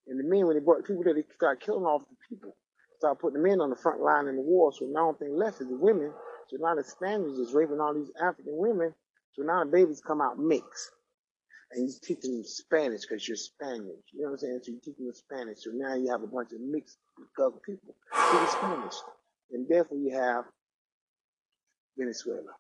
and 0.09 0.19
the 0.19 0.25
men, 0.25 0.47
when 0.47 0.57
they 0.57 0.65
brought 0.65 0.85
people 0.85 1.03
there, 1.03 1.15
they 1.15 1.25
started 1.35 1.65
killing 1.65 1.85
off 1.85 2.03
the 2.09 2.17
people. 2.29 2.57
Started 2.99 3.21
putting 3.21 3.43
the 3.43 3.49
men 3.49 3.61
on 3.61 3.71
the 3.71 3.77
front 3.77 4.01
line 4.01 4.27
in 4.29 4.37
the 4.37 4.43
war, 4.43 4.73
so 4.73 4.87
now 4.87 4.93
the 4.93 5.01
only 5.01 5.19
thing 5.19 5.37
left 5.37 5.61
is 5.61 5.69
the 5.69 5.77
women. 5.77 6.13
So 6.49 6.57
now 6.61 6.75
the 6.75 6.85
Spaniards 6.85 7.39
is 7.39 7.53
raping 7.53 7.81
all 7.81 7.95
these 7.95 8.11
African 8.23 8.57
women, 8.57 8.95
so 9.35 9.43
now 9.43 9.65
the 9.65 9.71
babies 9.71 10.01
come 10.07 10.21
out 10.21 10.39
mixed. 10.39 10.91
And 11.73 11.83
he's 11.83 11.99
teaching 11.99 12.33
them 12.33 12.45
Spanish 12.45 13.03
because 13.03 13.27
you're 13.27 13.37
Spaniard. 13.37 13.99
You 14.13 14.23
know 14.23 14.29
what 14.29 14.35
I'm 14.35 14.39
saying? 14.39 14.61
So 14.63 14.73
you're 14.73 14.81
teaching 14.81 15.07
them 15.07 15.15
Spanish. 15.15 15.59
So 15.65 15.71
now 15.75 15.95
you 15.97 16.11
have 16.11 16.23
a 16.23 16.27
bunch 16.29 16.53
of 16.53 16.61
mixed 16.61 16.99
people 17.37 17.95
speaking 18.15 18.47
Spanish. 18.49 18.95
And 19.53 19.69
therefore 19.69 19.99
you 19.99 20.13
have 20.15 20.45
Venezuela. 21.99 22.53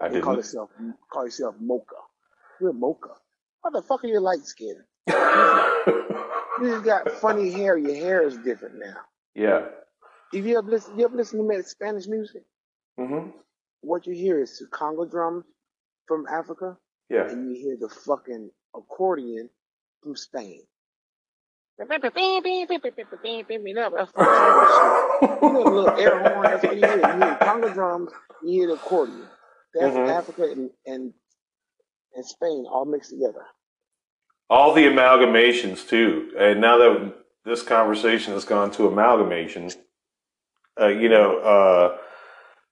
I 0.00 0.08
They 0.08 0.20
call 0.20 0.36
yourself 0.36 0.70
call 1.12 1.24
yourself 1.24 1.56
mocha. 1.60 1.96
We're 2.60 2.72
mocha. 2.72 3.10
What 3.68 3.82
the 3.82 3.86
fuck 3.86 4.02
are 4.02 4.06
you 4.06 4.18
light 4.18 4.46
skinned? 4.46 4.78
you 5.08 5.14
just 6.62 6.84
got 6.86 7.10
funny 7.20 7.52
hair. 7.52 7.76
Your 7.76 7.94
hair 7.94 8.26
is 8.26 8.38
different 8.38 8.76
now. 8.78 8.96
Yeah. 9.34 9.66
If 10.32 10.46
you 10.46 10.56
ever 10.56 10.70
listen, 10.70 10.98
you 10.98 11.04
ever 11.04 11.14
listen 11.14 11.46
to 11.46 11.62
Spanish 11.64 12.06
music? 12.06 12.44
Mm-hmm. 12.98 13.28
What 13.82 14.06
you 14.06 14.14
hear 14.14 14.40
is 14.40 14.58
the 14.58 14.68
Congo 14.68 15.04
drums 15.04 15.44
from 16.06 16.24
Africa, 16.32 16.78
Yeah. 17.10 17.28
and 17.28 17.54
you 17.54 17.62
hear 17.62 17.76
the 17.78 17.90
fucking 17.90 18.50
accordion 18.74 19.50
from 20.02 20.16
Spain. 20.16 20.62
That's 21.78 21.90
fucking 24.12 25.20
shit. 25.20 25.42
You 25.42 25.52
know 25.52 25.64
the 25.64 25.70
little 25.70 25.90
air 25.90 26.18
horn. 26.20 26.42
That's 26.44 26.62
what 26.64 26.74
you 26.74 26.86
hear. 26.86 26.96
You 26.96 27.06
hear 27.06 27.18
the 27.18 27.38
Congo 27.44 27.74
drums. 27.74 28.10
You 28.42 28.50
hear 28.60 28.66
the 28.68 28.74
accordion. 28.74 29.28
That's 29.74 29.94
Mhm. 29.94 30.08
Africa 30.08 30.42
and, 30.44 30.70
and 30.86 31.12
and 32.14 32.24
Spain 32.26 32.64
all 32.66 32.86
mixed 32.86 33.10
together. 33.10 33.44
All 34.50 34.72
the 34.72 34.84
amalgamations 34.84 35.86
too. 35.86 36.32
And 36.38 36.60
now 36.60 36.78
that 36.78 37.14
this 37.44 37.62
conversation 37.62 38.32
has 38.32 38.44
gone 38.44 38.70
to 38.72 38.86
amalgamation, 38.86 39.70
uh, 40.80 40.88
you 40.88 41.08
know, 41.08 41.38
uh, 41.38 41.98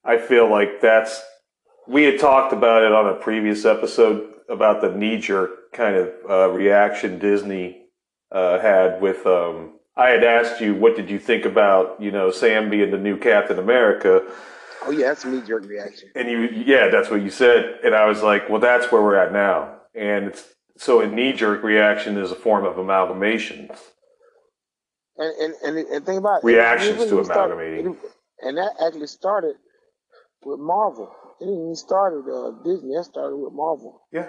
I 0.04 0.18
feel 0.18 0.50
like 0.50 0.80
that's 0.80 1.22
we 1.86 2.04
had 2.04 2.18
talked 2.18 2.52
about 2.52 2.82
it 2.82 2.92
on 2.92 3.06
a 3.08 3.14
previous 3.14 3.64
episode 3.64 4.32
about 4.48 4.80
the 4.80 4.90
knee 4.90 5.18
jerk 5.18 5.72
kind 5.72 5.96
of 5.96 6.12
uh, 6.28 6.48
reaction 6.50 7.18
Disney 7.18 7.82
uh, 8.32 8.58
had 8.58 9.00
with. 9.00 9.26
Um, 9.26 9.72
I 9.96 10.10
had 10.10 10.24
asked 10.24 10.60
you 10.60 10.74
what 10.74 10.94
did 10.94 11.10
you 11.10 11.18
think 11.18 11.44
about 11.44 12.00
you 12.00 12.10
know 12.10 12.30
Sam 12.30 12.70
being 12.70 12.90
the 12.90 12.98
new 12.98 13.18
Captain 13.18 13.58
America, 13.58 14.22
Oh 14.84 14.90
yeah, 14.92 15.08
that's 15.08 15.24
a 15.24 15.28
knee 15.28 15.42
jerk 15.46 15.66
reaction. 15.66 16.10
and 16.14 16.30
you 16.30 16.48
yeah 16.64 16.88
that's 16.88 17.10
what 17.10 17.22
you 17.22 17.30
said, 17.30 17.80
and 17.84 17.94
I 17.94 18.06
was 18.06 18.22
like, 18.22 18.48
well 18.48 18.60
that's 18.60 18.92
where 18.92 19.02
we're 19.02 19.16
at 19.16 19.32
now, 19.32 19.80
and 19.94 20.26
it's 20.26 20.44
so 20.76 21.00
a 21.00 21.06
knee 21.06 21.32
jerk 21.32 21.62
reaction 21.62 22.16
is 22.18 22.30
a 22.30 22.36
form 22.36 22.64
of 22.64 22.78
amalgamation. 22.78 23.68
And 25.18 25.34
and 25.40 25.54
and, 25.78 25.88
and 25.88 26.06
think 26.06 26.18
about. 26.18 26.44
Reactions 26.44 27.00
it 27.02 27.08
to 27.08 27.12
really 27.16 27.24
started- 27.24 27.54
amalgamating. 27.54 27.92
it- 27.94 28.10
and 28.42 28.58
that 28.58 28.72
actually 28.84 29.06
started 29.06 29.56
with 30.44 30.60
Marvel. 30.60 31.10
It 31.40 31.44
didn't 31.46 31.62
even 31.62 31.74
started 31.74 32.24
uh, 32.30 32.62
Disney. 32.62 32.94
That 32.94 33.04
started 33.04 33.36
with 33.36 33.52
Marvel. 33.54 34.02
Yeah. 34.12 34.28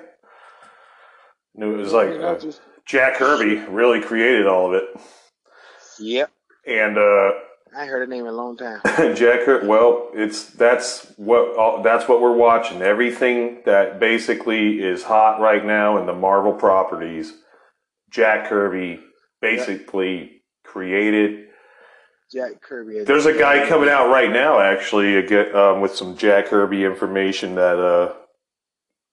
And 1.55 1.63
it 1.63 1.75
was 1.77 1.91
like 1.91 2.09
uh, 2.09 2.37
just- 2.39 2.61
Jack 2.85 3.15
Kirby 3.15 3.55
really 3.69 3.99
created 3.99 4.47
all 4.47 4.67
of 4.67 4.73
it, 4.81 4.85
Yep. 5.99 6.31
and 6.65 6.97
uh, 6.97 7.31
I 7.75 7.85
heard 7.85 7.99
her 7.99 8.07
name 8.07 8.25
in 8.25 8.27
a 8.27 8.35
long 8.35 8.57
time. 8.57 8.81
Jack 9.15 9.45
Kirby. 9.45 9.67
Well, 9.67 10.09
it's 10.13 10.49
that's 10.51 11.13
what 11.17 11.57
all, 11.57 11.81
that's 11.81 12.07
what 12.07 12.21
we're 12.21 12.35
watching. 12.35 12.81
Everything 12.81 13.61
that 13.65 13.99
basically 13.99 14.79
is 14.79 15.03
hot 15.03 15.39
right 15.39 15.65
now 15.65 15.97
in 15.97 16.05
the 16.05 16.13
Marvel 16.13 16.53
properties, 16.53 17.33
Jack 18.09 18.49
Kirby 18.49 18.99
basically 19.41 20.41
created. 20.63 21.45
Jack 22.31 22.61
Kirby. 22.61 23.03
There's 23.05 23.25
a 23.25 23.37
guy 23.37 23.67
coming 23.69 23.87
out 23.87 24.09
right 24.09 24.31
now, 24.31 24.59
actually, 24.59 25.17
um, 25.53 25.79
with 25.79 25.95
some 25.95 26.17
Jack 26.17 26.47
Kirby 26.47 26.83
information 26.83 27.55
that 27.55 27.79
uh, 27.79 28.13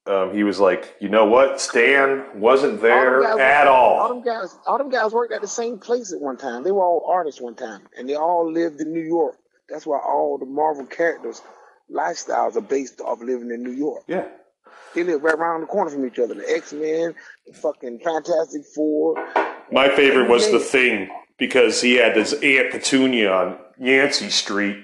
um, 0.07 0.35
he 0.35 0.45
was 0.45 0.61
like, 0.61 0.95
you 1.01 1.09
know 1.09 1.25
what, 1.25 1.61
Stan 1.61 2.25
wasn't 2.35 2.83
there 2.83 3.23
guys 3.23 3.39
at 3.39 3.67
all. 3.67 4.01
All 4.01 4.09
them 4.09 4.23
guys, 4.23 4.59
all 4.67 4.79
them 4.79 4.91
guys 4.91 5.13
worked 5.13 5.33
at 5.33 5.41
the 5.41 5.49
same 5.49 5.79
place 5.79 6.13
at 6.13 6.21
one 6.21 6.37
time. 6.37 6.63
They 6.63 6.73
were 6.73 6.85
all 6.85 7.07
artists 7.09 7.41
one 7.41 7.55
time, 7.55 7.83
and 7.97 8.09
they 8.09 8.15
all 8.15 8.51
lived 8.51 8.81
in 8.81 8.93
New 8.93 9.01
York. 9.01 9.37
That's 9.69 9.87
why 9.87 9.99
all 9.99 10.37
the 10.39 10.47
Marvel 10.47 10.85
characters' 10.85 11.41
lifestyles 11.91 12.57
are 12.57 12.61
based 12.61 13.01
off 13.01 13.21
living 13.23 13.51
in 13.51 13.63
New 13.63 13.73
York. 13.73 14.05
Yeah. 14.07 14.29
They 14.95 15.05
live 15.05 15.23
right 15.23 15.35
around 15.35 15.63
the 15.63 15.67
corner 15.67 15.91
from 15.91 16.07
each 16.07 16.19
other. 16.19 16.35
The 16.35 16.49
X 16.51 16.73
Men, 16.73 17.15
the 17.47 17.55
fucking 17.55 18.01
Fantastic 18.01 18.63
Four. 18.75 19.17
My 19.73 19.89
favorite 19.89 20.29
was 20.29 20.51
the 20.51 20.61
thing 20.61 21.09
because 21.39 21.81
he 21.81 21.95
had 21.95 22.17
his 22.17 22.35
Aunt 22.35 22.71
Petunia 22.71 23.33
on 23.33 23.59
Yancey 23.81 24.31
Street. 24.31 24.84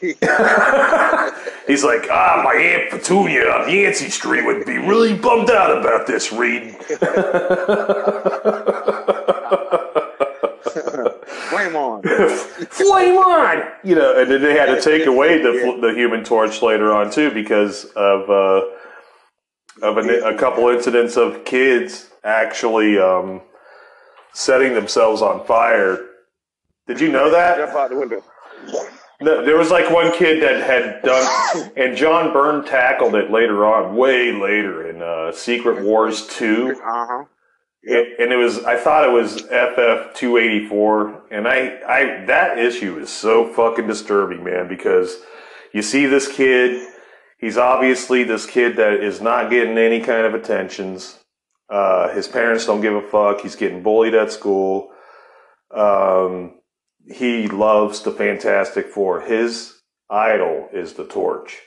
He's 1.66 1.84
like, 1.84 2.08
ah, 2.10 2.42
my 2.44 2.54
Aunt 2.54 2.90
Petunia 2.90 3.50
on 3.50 3.70
Yancey 3.70 4.10
Street 4.10 4.44
would 4.44 4.64
be 4.66 4.78
really 4.78 5.14
bummed 5.14 5.50
out 5.50 5.76
about 5.76 6.06
this, 6.06 6.32
Reed. 6.32 6.76
Flame 11.52 11.76
on. 11.76 12.02
Flame 12.70 13.16
on! 13.16 13.62
You 13.84 13.94
know, 13.94 14.18
and 14.20 14.30
then 14.30 14.42
they 14.42 14.54
had 14.54 14.66
to 14.66 14.80
take 14.80 15.06
away 15.06 15.40
the 15.40 15.78
the 15.80 15.92
Human 15.94 16.24
Torch 16.24 16.62
later 16.62 16.92
on 16.92 17.10
too 17.10 17.30
because 17.30 17.84
of 17.96 18.30
uh, 18.30 18.62
of 19.82 19.98
an, 19.98 20.10
a 20.10 20.36
couple 20.36 20.68
incidents 20.68 21.16
of 21.16 21.44
kids 21.44 22.10
actually 22.24 22.98
um, 22.98 23.42
setting 24.32 24.74
themselves 24.74 25.22
on 25.22 25.44
fire. 25.46 25.98
Did 26.86 27.00
you 27.00 27.10
know 27.10 27.30
that? 27.30 27.58
Jump 27.58 27.72
out 27.72 27.90
the 27.90 27.96
window. 27.96 28.22
No, 29.22 29.44
there 29.44 29.56
was 29.56 29.70
like 29.70 29.90
one 29.90 30.12
kid 30.12 30.42
that 30.42 30.62
had 30.62 31.02
done, 31.02 31.72
and 31.76 31.96
John 31.96 32.32
Byrne 32.32 32.64
tackled 32.64 33.14
it 33.14 33.30
later 33.30 33.64
on, 33.64 33.96
way 33.96 34.32
later 34.32 34.88
in 34.88 35.02
uh, 35.02 35.32
Secret 35.32 35.82
Wars 35.84 36.26
Two. 36.26 36.74
Uh 36.84 37.06
huh. 37.06 37.24
It, 37.84 38.20
and 38.20 38.32
it 38.32 38.36
was 38.36 38.64
I 38.64 38.76
thought 38.76 39.08
it 39.08 39.12
was 39.12 39.40
FF 39.42 40.14
two 40.14 40.36
eighty 40.36 40.66
four, 40.68 41.22
and 41.30 41.48
I 41.48 41.80
I 41.86 42.24
that 42.26 42.58
issue 42.58 42.98
is 42.98 43.10
so 43.10 43.52
fucking 43.52 43.86
disturbing, 43.86 44.44
man, 44.44 44.68
because 44.68 45.16
you 45.72 45.82
see 45.82 46.06
this 46.06 46.30
kid, 46.30 46.86
he's 47.38 47.56
obviously 47.58 48.22
this 48.22 48.46
kid 48.46 48.76
that 48.76 48.94
is 49.02 49.20
not 49.20 49.50
getting 49.50 49.78
any 49.78 50.00
kind 50.00 50.26
of 50.26 50.34
attentions. 50.34 51.18
Uh, 51.68 52.12
his 52.14 52.28
parents 52.28 52.66
don't 52.66 52.82
give 52.82 52.94
a 52.94 53.02
fuck. 53.08 53.40
He's 53.40 53.56
getting 53.56 53.82
bullied 53.82 54.14
at 54.14 54.30
school. 54.30 54.90
Um, 55.74 56.60
he 57.06 57.48
loves 57.48 58.02
the 58.02 58.12
Fantastic 58.12 58.88
Four. 58.88 59.22
His 59.22 59.80
idol 60.10 60.68
is 60.72 60.94
the 60.94 61.06
Torch, 61.06 61.58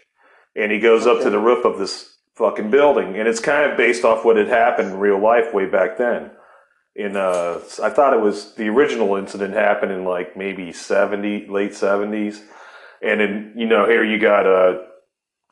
and 0.56 0.72
he 0.72 0.80
goes 0.80 1.06
up 1.08 1.22
to 1.24 1.30
the 1.30 1.40
roof 1.40 1.66
of 1.66 1.78
this 1.78 2.18
fucking 2.36 2.70
building, 2.70 3.18
and 3.18 3.28
it's 3.28 3.40
kind 3.40 3.70
of 3.70 3.78
based 3.78 4.04
off 4.04 4.26
what 4.26 4.38
had 4.38 4.48
happened 4.48 4.92
in 4.92 5.00
real 5.00 5.22
life 5.22 5.54
way 5.54 5.66
back 5.66 5.98
then. 5.98 6.32
In 6.96 7.18
uh, 7.18 7.60
I 7.84 7.90
thought 7.90 8.14
it 8.14 8.22
was 8.22 8.56
the 8.56 8.70
original 8.70 9.16
incident 9.16 9.54
happened 9.54 9.92
in 9.92 10.06
like 10.06 10.38
maybe 10.38 10.72
seventy, 10.72 11.46
late 11.48 11.74
seventies, 11.74 12.42
and 13.02 13.20
then 13.20 13.54
you 13.58 13.66
know 13.66 13.86
here 13.86 14.04
you 14.04 14.20
got 14.20 14.48
uh, 14.48 14.80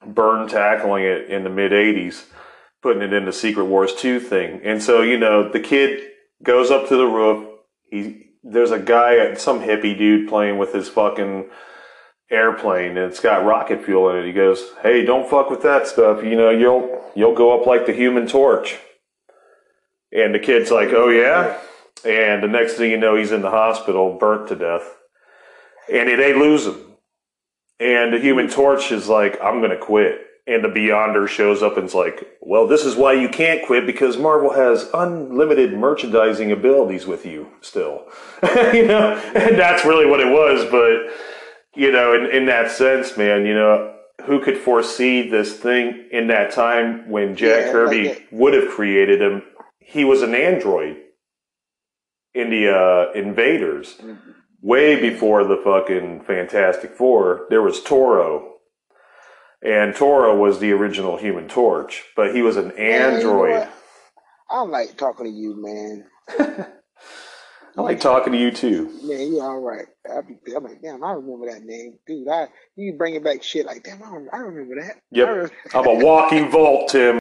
Byrne 0.06 0.48
tackling 0.48 1.04
it 1.04 1.30
in 1.30 1.44
the 1.44 1.50
mid 1.50 1.74
'80s, 1.74 2.24
putting 2.82 3.02
it 3.02 3.12
in 3.12 3.26
the 3.26 3.34
Secret 3.34 3.66
Wars 3.66 3.94
two 3.94 4.22
thing, 4.22 4.62
and 4.64 4.82
so 4.82 5.02
you 5.02 5.18
know 5.18 5.50
the 5.50 5.60
kid 5.60 6.12
goes 6.42 6.72
up 6.72 6.88
to 6.88 6.96
the 6.96 7.08
roof. 7.08 7.46
He 7.90 8.33
there's 8.44 8.72
a 8.72 8.80
guy, 8.80 9.34
some 9.36 9.62
hippie 9.62 9.98
dude, 9.98 10.28
playing 10.28 10.58
with 10.58 10.74
his 10.74 10.90
fucking 10.90 11.50
airplane, 12.30 12.98
and 12.98 13.12
it's 13.12 13.20
got 13.20 13.46
rocket 13.46 13.84
fuel 13.86 14.10
in 14.10 14.18
it. 14.18 14.26
He 14.26 14.34
goes, 14.34 14.72
"Hey, 14.82 15.06
don't 15.06 15.30
fuck 15.30 15.50
with 15.50 15.62
that 15.64 15.88
stuff. 15.88 16.24
You 16.24 16.36
know, 16.36 16.50
you'll 16.50 17.12
you'll 17.16 17.36
go 17.36 17.60
up 17.60 17.66
like 17.66 17.86
the 17.86 17.94
Human 17.94 18.28
Torch." 18.28 18.78
And 20.12 20.36
the 20.36 20.40
kid's 20.40 20.72
like, 20.72 20.90
"Oh 20.90 21.10
yeah," 21.10 21.58
and 22.06 22.44
the 22.44 22.48
next 22.48 22.74
thing 22.74 22.92
you 22.92 22.98
know, 22.98 23.16
he's 23.16 23.32
in 23.32 23.42
the 23.42 23.50
hospital, 23.50 24.18
burnt 24.20 24.50
to 24.50 24.56
death, 24.56 24.98
and 25.92 26.10
they 26.10 26.34
lose 26.34 26.66
him. 26.68 26.80
And 27.80 28.14
the 28.14 28.20
Human 28.20 28.50
Torch 28.50 28.92
is 28.92 29.08
like, 29.08 29.40
"I'm 29.42 29.62
gonna 29.62 29.78
quit." 29.78 30.22
And 30.46 30.62
the 30.62 30.68
Beyonder 30.68 31.28
shows 31.28 31.64
up 31.64 31.78
and's 31.78 31.94
like, 31.94 32.38
"Well, 32.42 32.68
this 32.68 32.84
is 32.84 32.98
why 32.98 33.14
you 33.14 33.30
can't 33.30 33.66
quit 33.66 33.86
because 33.86 34.18
Marvel 34.18 34.54
has 34.54 34.90
unlimited 34.94 35.74
merchandising 35.74 36.52
abilities 36.52 37.08
with 37.08 37.26
you 37.26 37.48
still." 37.62 38.06
you 38.74 38.86
know, 38.86 39.14
and 39.36 39.58
that's 39.58 39.86
really 39.86 40.06
what 40.06 40.20
it 40.20 40.28
was. 40.28 40.66
But 40.70 41.14
you 41.76 41.92
know, 41.92 42.14
in, 42.14 42.30
in 42.30 42.46
that 42.48 42.72
sense, 42.72 43.16
man, 43.16 43.46
you 43.46 43.54
know, 43.54 43.96
who 44.26 44.42
could 44.42 44.58
foresee 44.58 45.30
this 45.30 45.58
thing 45.58 46.08
in 46.12 46.28
that 46.28 46.52
time 46.52 47.10
when 47.10 47.36
Jack 47.36 47.66
Yeah, 47.66 47.72
Kirby 47.72 48.08
like 48.10 48.28
would 48.32 48.54
have 48.54 48.70
created 48.70 49.22
him? 49.22 49.44
He 49.80 50.04
was 50.04 50.22
an 50.22 50.36
android 50.36 50.98
in 52.34 52.50
the 52.50 52.70
uh, 52.70 53.12
Invaders, 53.14 54.00
way 54.62 55.00
before 55.00 55.44
the 55.44 55.58
fucking 55.64 56.24
Fantastic 56.26 56.96
Four. 56.96 57.46
There 57.50 57.62
was 57.62 57.82
Toro, 57.84 58.53
and 59.64 59.96
Toro 59.96 60.36
was 60.38 60.60
the 60.60 60.72
original 60.72 61.18
Human 61.18 61.48
Torch, 61.48 62.04
but 62.16 62.36
he 62.36 62.42
was 62.42 62.58
an 62.58 62.70
Man, 62.70 62.76
you 62.78 63.24
know 63.24 63.46
android. 63.46 63.52
what? 63.60 63.74
I 64.50 64.62
like 64.62 64.98
talking 64.98 65.26
to 65.26 65.32
you, 65.32 65.56
man. 65.62 66.06
I 67.76 67.82
like 67.82 68.00
talking 68.00 68.34
to 68.34 68.40
you 68.40 68.52
too. 68.52 68.86
Man, 69.04 69.34
you 69.34 69.42
all 69.42 69.60
right. 69.60 69.86
I 70.08 70.22
be, 70.22 70.38
I'm 70.56 70.64
like, 70.64 70.82
damn, 70.82 71.04
I 71.04 71.14
remember 71.14 71.50
that 71.52 71.64
name, 71.64 71.98
dude. 72.06 72.28
I 72.30 72.48
you 72.76 72.94
bringing 72.94 73.24
back 73.24 73.42
shit 73.42 73.66
like, 73.66 73.84
damn, 73.84 74.04
I, 74.04 74.12
rem- 74.12 74.30
I 74.32 74.38
remember 74.38 74.76
that. 74.82 74.96
I 74.98 75.00
Yep. 75.12 75.28
rem- 75.28 75.50
I'm 75.74 75.88
a 75.88 76.06
walking 76.06 76.52
vault, 76.52 76.90
Tim. 76.90 77.18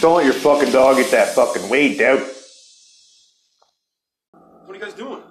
Don't 0.00 0.16
let 0.18 0.24
your 0.24 0.34
fucking 0.34 0.72
dog 0.72 0.96
get 0.98 1.10
that 1.10 1.34
fucking 1.34 1.68
weight, 1.68 1.98
dude. 1.98 2.20
What 4.64 4.70
are 4.70 4.74
you 4.74 4.80
guys 4.80 4.94
doing? 4.94 5.22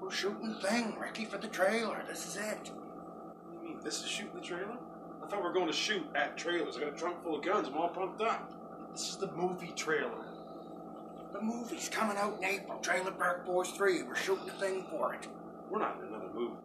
We're 0.00 0.10
shooting 0.10 0.48
the 0.50 0.68
thing, 0.68 0.94
Ricky, 1.00 1.24
for 1.24 1.38
the 1.38 1.48
trailer. 1.48 2.04
This 2.06 2.26
is 2.26 2.36
it. 2.36 2.70
What 2.70 3.60
do 3.62 3.68
you 3.68 3.74
mean? 3.74 3.80
This 3.82 4.02
is 4.02 4.08
shooting 4.08 4.34
the 4.34 4.40
trailer? 4.40 4.78
I 5.22 5.26
thought 5.26 5.40
we 5.40 5.48
were 5.48 5.52
going 5.52 5.68
to 5.68 5.72
shoot 5.72 6.04
at 6.14 6.36
trailers. 6.36 6.76
I 6.76 6.80
got 6.80 6.94
a 6.94 6.96
trunk 6.96 7.22
full 7.22 7.36
of 7.36 7.44
guns. 7.44 7.68
I'm 7.68 7.76
all 7.76 7.88
pumped 7.88 8.20
up. 8.20 8.52
This 8.92 9.10
is 9.10 9.16
the 9.16 9.30
movie 9.32 9.72
trailer. 9.76 10.26
The 11.32 11.40
movie's 11.40 11.88
coming 11.88 12.16
out 12.16 12.38
in 12.38 12.44
April. 12.44 12.78
Trailer 12.80 13.12
Park 13.12 13.46
Boys 13.46 13.70
3. 13.70 14.02
We're 14.02 14.14
shooting 14.14 14.46
the 14.46 14.52
thing 14.52 14.84
for 14.90 15.14
it. 15.14 15.26
We're 15.70 15.78
not 15.78 15.98
in 16.00 16.08
another 16.08 16.28
movie. 16.34 16.56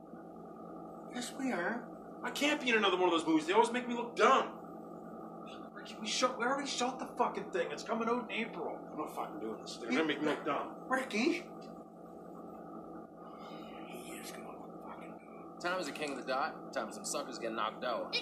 Yes, 1.14 1.32
we 1.40 1.52
are. 1.52 1.84
I 2.24 2.32
can't 2.32 2.60
be 2.60 2.70
in 2.70 2.76
another 2.76 2.98
one 2.98 3.06
of 3.06 3.12
those 3.12 3.26
movies. 3.26 3.46
They 3.48 3.54
always 3.54 3.72
make 3.72 3.88
me 3.88 3.96
look 3.96 4.16
dumb. 4.16 4.50
Ricky, 5.74 5.96
we 6.02 6.08
shot. 6.08 6.38
We 6.38 6.46
already 6.46 6.68
shot 6.68 7.00
the 7.00 7.06
fucking 7.18 7.46
thing. 7.46 7.68
It's 7.72 7.84
coming 7.84 8.10
out 8.10 8.30
in 8.30 8.36
April. 8.36 8.78
I'm 8.92 8.98
not 8.98 9.16
fucking 9.16 9.40
doing 9.40 9.56
this. 9.62 9.78
They're 9.78 9.90
gonna 9.90 10.04
make 10.04 10.22
me 10.22 10.28
look 10.28 10.46
dumb. 10.46 10.72
Ricky. 10.90 11.46
Time 15.60 15.80
is 15.80 15.88
the 15.88 15.92
king 15.92 16.12
of 16.12 16.18
the 16.18 16.24
dot. 16.24 16.72
Time 16.72 16.92
some 16.92 17.04
suckers 17.04 17.40
get 17.40 17.52
knocked 17.52 17.84
out. 17.84 18.16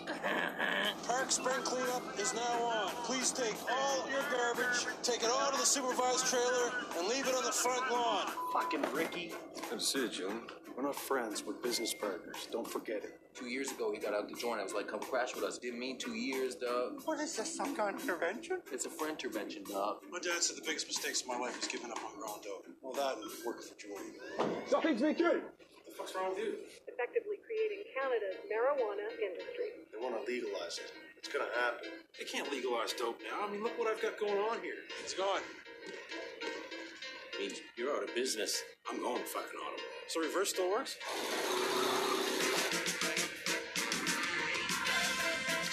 Park 1.08 1.32
spring 1.32 1.62
cleanup 1.64 2.18
is 2.18 2.34
now 2.34 2.64
on. 2.64 2.88
Please 3.04 3.32
take 3.32 3.56
all 3.70 4.10
your 4.10 4.22
garbage, 4.32 4.86
take 5.04 5.22
it 5.22 5.30
all 5.30 5.52
to 5.52 5.58
the 5.58 5.66
supervised 5.66 6.28
trailer, 6.28 6.72
and 6.98 7.08
leave 7.10 7.28
it 7.28 7.36
on 7.36 7.44
the 7.44 7.52
front 7.52 7.92
lawn. 7.92 8.28
Fucking 8.54 8.84
Ricky. 8.94 9.34
Good 9.70 9.80
to 9.80 9.86
see 9.86 10.04
you, 10.04 10.08
Julian. 10.08 10.42
We're 10.78 10.84
not 10.84 10.96
friends. 10.96 11.44
We're 11.46 11.54
business 11.54 11.94
partners. 11.94 12.48
Don't 12.52 12.68
forget 12.70 12.98
it. 12.98 13.20
Two 13.34 13.48
years 13.48 13.72
ago, 13.72 13.92
he 13.94 14.00
got 14.00 14.14
out 14.14 14.30
the 14.30 14.36
joint. 14.36 14.60
I 14.60 14.64
was 14.64 14.74
like, 14.74 14.88
come 14.88 15.00
crash 15.00 15.36
with 15.36 15.44
us. 15.44 15.58
Didn't 15.58 15.80
mean 15.80 15.98
two 15.98 16.14
years, 16.14 16.56
dog. 16.56 17.02
What 17.04 17.20
is 17.20 17.36
this, 17.36 17.54
some 17.54 17.76
kind 17.76 17.96
of 17.96 18.02
intervention? 18.02 18.60
It's 18.72 18.86
a 18.86 18.90
friend 18.90 19.12
intervention, 19.12 19.64
dog. 19.70 19.98
My 20.12 20.20
dad 20.20 20.42
said 20.42 20.58
the 20.58 20.66
biggest 20.66 20.88
mistakes 20.88 21.22
of 21.22 21.28
my 21.28 21.38
life 21.38 21.58
was 21.58 21.68
giving 21.68 21.92
up 21.92 22.00
on 22.04 22.18
growing 22.18 22.42
dope. 22.44 22.66
Well, 22.82 22.94
that 22.94 23.16
and 23.16 23.26
working 23.46 23.64
for 23.68 23.76
Julian. 23.80 24.62
Something's 24.68 25.02
me 25.02 25.14
good. 25.14 25.44
What 25.44 25.86
the 25.86 25.92
fuck's 25.98 26.16
wrong 26.16 26.30
with 26.30 26.40
you? 26.40 26.54
Effectively 26.96 27.36
creating 27.44 27.84
Canada's 27.92 28.40
marijuana 28.48 29.04
industry. 29.20 29.76
They 29.92 30.00
want 30.00 30.16
to 30.16 30.24
legalize 30.32 30.80
it. 30.80 30.94
It's 31.18 31.28
gonna 31.28 31.52
happen. 31.60 31.90
They 32.18 32.24
can't 32.24 32.50
legalize 32.50 32.94
dope 32.94 33.20
now. 33.20 33.46
I 33.46 33.52
mean, 33.52 33.62
look 33.62 33.78
what 33.78 33.92
I've 33.92 34.02
got 34.02 34.18
going 34.18 34.40
on 34.40 34.62
here. 34.62 34.80
It's 35.04 35.14
gone. 35.14 35.42
means 37.38 37.60
you're 37.76 37.92
out 37.92 38.04
of 38.04 38.16
business. 38.16 38.64
I'm 38.90 39.02
going 39.02 39.24
fucking 39.24 39.60
auto. 39.60 39.82
So 40.08 40.22
reverse 40.22 40.52
still 40.52 40.72
works? 40.72 40.96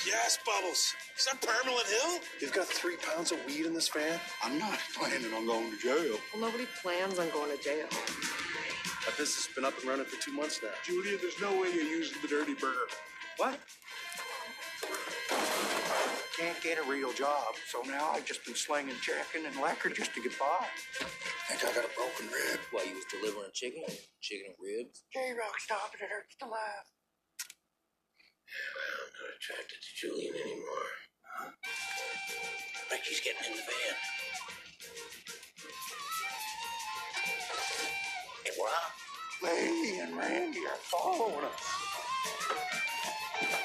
Yes, 0.04 0.38
Bubbles. 0.44 0.92
Is 1.16 1.26
that 1.26 1.40
Parliament 1.40 1.86
Hill? 1.86 2.18
You've 2.40 2.52
got 2.52 2.66
three 2.66 2.96
pounds 2.96 3.30
of 3.30 3.38
weed 3.46 3.66
in 3.66 3.74
this 3.74 3.88
van? 3.88 4.18
I'm 4.42 4.58
not 4.58 4.80
planning 4.98 5.32
on 5.34 5.46
going 5.46 5.70
to 5.70 5.78
jail. 5.78 6.18
Well, 6.34 6.42
nobody 6.42 6.66
plans 6.82 7.20
on 7.20 7.30
going 7.30 7.56
to 7.56 7.62
jail. 7.62 7.86
That 9.04 9.18
business 9.18 9.46
has 9.46 9.54
been 9.54 9.64
up 9.64 9.74
and 9.80 9.88
running 9.88 10.06
for 10.06 10.20
two 10.22 10.32
months 10.32 10.60
now. 10.62 10.70
Julian, 10.86 11.18
there's 11.20 11.40
no 11.40 11.50
way 11.60 11.74
you're 11.74 11.82
using 11.82 12.22
the 12.22 12.28
dirty 12.28 12.54
burger. 12.54 12.86
What? 13.36 13.58
Can't 16.38 16.60
get 16.62 16.78
a 16.78 16.82
real 16.88 17.12
job, 17.12 17.54
so 17.66 17.82
now 17.82 18.10
I've 18.14 18.24
just 18.24 18.44
been 18.44 18.54
slinging 18.54 18.94
chicken 19.02 19.46
and 19.46 19.56
lacquer 19.60 19.90
just 19.90 20.14
to 20.14 20.22
get 20.22 20.38
by. 20.38 20.66
Think 21.48 21.64
I 21.66 21.74
got 21.74 21.84
a 21.84 21.90
broken 21.98 22.30
rib. 22.30 22.60
While 22.70 22.86
you 22.86 22.94
was 22.94 23.04
delivering 23.10 23.50
chicken, 23.52 23.82
chicken 24.20 24.54
and 24.54 24.56
ribs. 24.62 25.02
J-Rock, 25.12 25.58
stop 25.58 25.90
it. 25.94 26.04
It 26.04 26.08
hurts 26.08 26.36
to 26.38 26.46
laugh. 26.46 26.86
I'm 28.46 29.12
not 29.18 29.34
attracted 29.34 29.78
to 29.82 29.90
Julian 29.98 30.34
anymore. 30.34 30.88
Ricky's 32.90 33.20
getting 33.20 33.50
in 33.50 33.56
the 33.58 33.62
van. 33.66 33.96
Rob. 38.50 38.92
Lahey 39.42 40.02
and 40.02 40.16
Randy 40.16 40.60
are 40.60 40.82
following 40.90 41.44
us. 41.44 41.62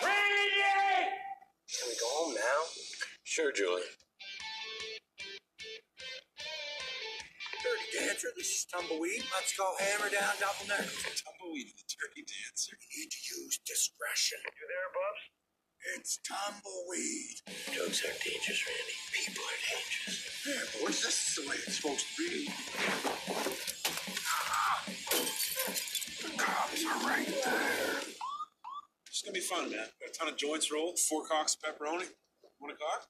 Randy! 0.03 1.09
Can 1.69 1.85
we 1.89 1.95
go 1.99 2.07
home 2.13 2.33
now? 2.35 2.59
Sure, 3.23 3.51
Julie. 3.51 3.81
Dirty 7.63 7.87
Dancer, 7.97 8.29
this 8.37 8.47
is 8.47 8.65
Tumbleweed. 8.71 9.23
Let's 9.33 9.53
go 9.57 9.73
hammer 9.79 10.09
down 10.09 10.33
double 10.39 10.67
neck. 10.69 10.85
Tumbleweed, 10.87 11.67
the 11.73 11.85
Dirty 11.89 12.23
Dancer. 12.25 12.77
You 12.77 13.03
need 13.03 13.11
to 13.11 13.21
use 13.41 13.59
discretion. 13.65 14.39
You 14.45 14.65
there, 14.69 14.89
Bubs? 14.93 15.23
It's 15.95 16.19
Tumbleweed. 16.27 17.39
Drugs 17.73 18.03
are 18.03 18.11
dangerous, 18.23 18.65
Randy. 18.67 18.97
People 19.13 19.43
are 19.43 19.59
dangerous. 19.71 20.17
Yeah, 20.45 20.81
boys, 20.81 21.01
this 21.01 21.29
is 21.29 21.35
the 21.35 21.49
way 21.49 21.55
it's 21.55 21.75
supposed 21.77 22.05
to 22.07 22.13
be. 22.17 22.49
The 26.23 26.37
cops 26.37 26.85
are 26.85 27.07
right 27.07 27.27
there. 27.45 28.01
It's 29.07 29.21
gonna 29.21 29.33
be 29.33 29.39
fun, 29.39 29.69
man. 29.71 29.87
Got 30.01 30.09
a 30.09 30.13
ton 30.13 30.27
of 30.27 30.37
joints 30.37 30.71
rolled, 30.71 30.99
four 30.99 31.25
cocks 31.25 31.55
of 31.55 31.61
pepperoni. 31.61 32.07
Want 32.59 32.73
a 32.73 32.75
cock? 32.75 33.07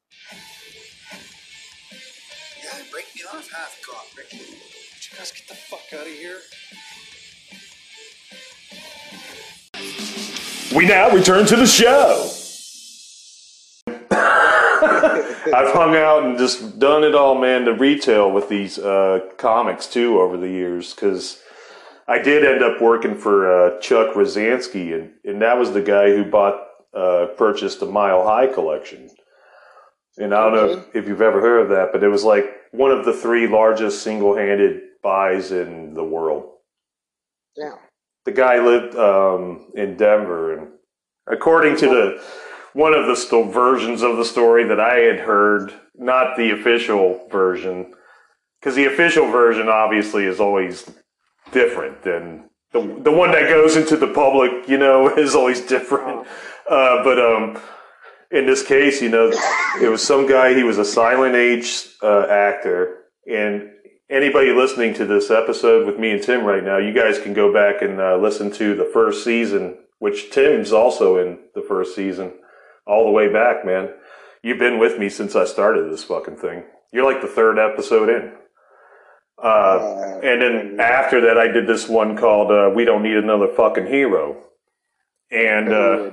Yeah, 2.64 2.84
break 2.92 3.06
me 3.16 3.24
off 3.34 3.50
half 3.52 3.80
cock, 3.86 4.06
Ricky. 4.16 4.38
Would 4.38 4.48
you 4.50 5.18
guys 5.18 5.32
get 5.32 5.48
the 5.48 5.56
fuck 5.56 5.82
out 5.94 6.06
of 6.06 6.14
here? 6.14 6.40
We 10.76 10.86
now 10.86 11.10
return 11.10 11.46
to 11.48 11.56
the 11.56 11.66
show. 11.66 12.37
I've 15.58 15.74
hung 15.74 15.96
out 15.96 16.24
and 16.24 16.38
just 16.38 16.78
done 16.78 17.04
it 17.04 17.16
all, 17.16 17.34
man, 17.34 17.66
to 17.66 17.74
retail 17.74 18.32
with 18.32 18.48
these 18.48 18.78
uh, 18.78 19.22
comics 19.38 19.88
too 19.88 20.20
over 20.20 20.38
the 20.38 20.48
years 20.50 20.94
because 20.94 21.42
I 22.08 22.20
did 22.22 22.46
end 22.46 22.64
up 22.64 22.80
working 22.80 23.16
for 23.18 23.36
uh, 23.52 23.80
Chuck 23.80 24.14
Rozanski, 24.16 24.94
and, 24.94 25.14
and 25.26 25.42
that 25.42 25.58
was 25.58 25.72
the 25.74 25.82
guy 25.82 26.10
who 26.16 26.24
bought, 26.30 26.62
uh, 26.94 27.28
purchased 27.38 27.80
the 27.80 27.88
Mile 27.88 28.24
High 28.24 28.48
collection. 28.48 29.10
And 30.18 30.34
I 30.34 30.44
don't 30.44 30.54
know 30.54 30.70
if, 30.78 30.96
if 30.96 31.08
you've 31.08 31.22
ever 31.22 31.42
heard 31.42 31.62
of 31.64 31.70
that, 31.70 31.90
but 31.92 32.04
it 32.04 32.08
was 32.10 32.24
like 32.24 32.46
one 32.72 32.92
of 32.92 33.04
the 33.06 33.14
three 33.14 33.48
largest 33.48 34.04
single 34.04 34.36
handed 34.38 34.82
buys 35.02 35.52
in 35.52 35.94
the 35.96 36.04
world 36.04 36.52
Yeah. 37.56 37.76
the 38.26 38.32
guy 38.32 38.60
lived 38.60 38.96
um, 38.96 39.72
in 39.76 39.96
Denver, 39.98 40.54
and 40.58 40.68
according 41.28 41.78
to 41.78 41.88
the 41.88 42.24
one 42.78 42.94
of 42.94 43.08
the 43.08 43.50
versions 43.52 44.04
of 44.04 44.18
the 44.18 44.24
story 44.24 44.64
that 44.66 44.80
I 44.80 45.00
had 45.00 45.22
heard, 45.22 45.74
not 45.96 46.38
the 46.38 46.52
official 46.52 47.28
version, 47.32 47.92
because 48.60 48.76
the 48.76 48.86
official 48.86 49.32
version 49.32 49.68
obviously 49.68 50.26
is 50.26 50.40
always 50.40 50.88
different 51.52 52.04
than 52.04 52.52
the 52.74 52.82
the 53.02 53.12
one 53.12 53.32
that 53.32 53.50
goes 53.50 53.76
into 53.76 53.98
the 53.98 54.14
public. 54.14 54.70
You 54.70 54.78
know, 54.78 55.10
is 55.18 55.34
always 55.34 55.62
different. 55.62 56.28
Uh, 56.70 57.04
but 57.04 57.20
um, 57.20 57.60
in 58.30 58.46
this 58.46 58.64
case, 58.64 59.02
you 59.02 59.10
know, 59.10 59.32
it 59.82 59.90
was 59.90 60.06
some 60.06 60.28
guy. 60.28 60.54
He 60.54 60.62
was 60.64 60.78
a 60.78 60.86
silent 60.86 61.34
age 61.34 61.88
uh, 62.04 62.28
actor, 62.30 63.06
and 63.26 63.72
anybody 64.08 64.52
listening 64.52 64.94
to 64.96 65.06
this 65.06 65.32
episode 65.32 65.88
with 65.88 65.98
me 65.98 66.12
and 66.12 66.22
Tim 66.22 66.44
right 66.44 66.64
now, 66.64 66.78
you 66.78 66.94
guys 66.94 67.18
can 67.18 67.34
go 67.34 67.52
back 67.52 67.82
and 67.82 68.00
uh, 68.00 68.18
listen 68.18 68.52
to 68.52 68.76
the 68.76 68.90
first 68.94 69.24
season, 69.24 69.80
which 69.98 70.30
Tim's 70.30 70.72
also 70.72 71.18
in 71.18 71.40
the 71.56 71.64
first 71.64 71.96
season, 71.96 72.34
all 72.88 73.06
the 73.06 73.12
way 73.12 73.32
back, 73.32 73.66
man. 73.66 73.90
You've 74.42 74.60
been 74.60 74.80
with 74.80 74.98
me 74.98 75.10
since 75.10 75.36
I 75.36 75.46
started 75.46 75.92
this 75.92 76.04
fucking 76.04 76.38
thing. 76.38 76.64
You're 76.94 77.06
like 77.06 77.22
the 77.22 77.28
third 77.28 77.60
episode 77.60 78.10
in. 78.10 78.34
Uh, 79.42 80.20
and 80.24 80.42
then 80.42 80.78
after 80.80 81.22
that, 81.22 81.38
I 81.38 81.48
did 81.48 81.68
this 81.68 81.88
one 81.88 82.18
called 82.18 82.52
uh, 82.52 82.72
"We 82.74 82.86
Don't 82.86 83.04
Need 83.04 83.18
Another 83.18 83.48
Fucking 83.48 83.86
Hero," 83.86 84.42
and 85.30 85.70
uh, 85.72 86.10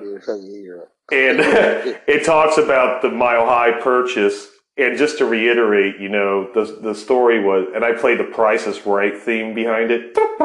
and 1.11 1.39
it 2.07 2.25
talks 2.25 2.59
about 2.59 3.01
the 3.01 3.11
Mile 3.11 3.47
High 3.47 3.81
purchase. 3.81 4.49
And 4.77 4.99
just 4.99 5.19
to 5.19 5.25
reiterate, 5.25 6.01
you 6.01 6.09
know, 6.09 6.51
the 6.53 6.65
the 6.81 6.95
story 6.95 7.43
was, 7.43 7.69
and 7.75 7.85
I 7.85 7.93
played 7.93 8.19
the 8.19 8.25
Price 8.25 8.67
is 8.67 8.85
Right 8.85 9.17
theme 9.17 9.55
behind 9.55 9.93
it. 9.93 10.15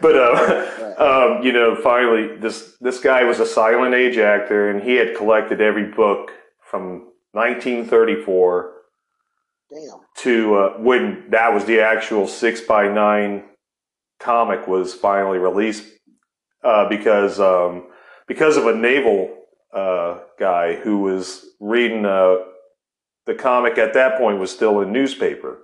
but 0.00 0.16
uh, 0.16 0.94
um, 0.98 1.42
you 1.42 1.52
know, 1.52 1.74
finally, 1.74 2.36
this 2.36 2.76
this 2.80 3.00
guy 3.00 3.24
was 3.24 3.40
a 3.40 3.46
silent 3.46 3.94
age 3.94 4.18
actor, 4.18 4.70
and 4.70 4.82
he 4.82 4.94
had 4.94 5.16
collected 5.16 5.60
every 5.60 5.90
book 5.90 6.30
from 6.60 7.10
1934 7.32 8.72
Damn. 9.70 9.80
to 10.18 10.54
uh, 10.54 10.70
when 10.78 11.24
that 11.30 11.52
was 11.52 11.64
the 11.64 11.80
actual 11.80 12.28
six 12.28 12.60
by 12.60 12.86
nine 12.86 13.42
comic 14.20 14.68
was 14.68 14.94
finally 14.94 15.38
released 15.38 15.84
uh, 16.62 16.88
because 16.88 17.40
um, 17.40 17.88
because 18.28 18.56
of 18.56 18.66
a 18.66 18.74
naval 18.74 19.36
uh, 19.74 20.20
guy 20.38 20.74
who 20.76 20.98
was 20.98 21.44
reading 21.60 22.04
uh, 22.06 22.36
the 23.26 23.34
comic 23.34 23.78
at 23.78 23.94
that 23.94 24.18
point 24.18 24.38
was 24.38 24.50
still 24.50 24.80
in 24.80 24.92
newspaper, 24.92 25.58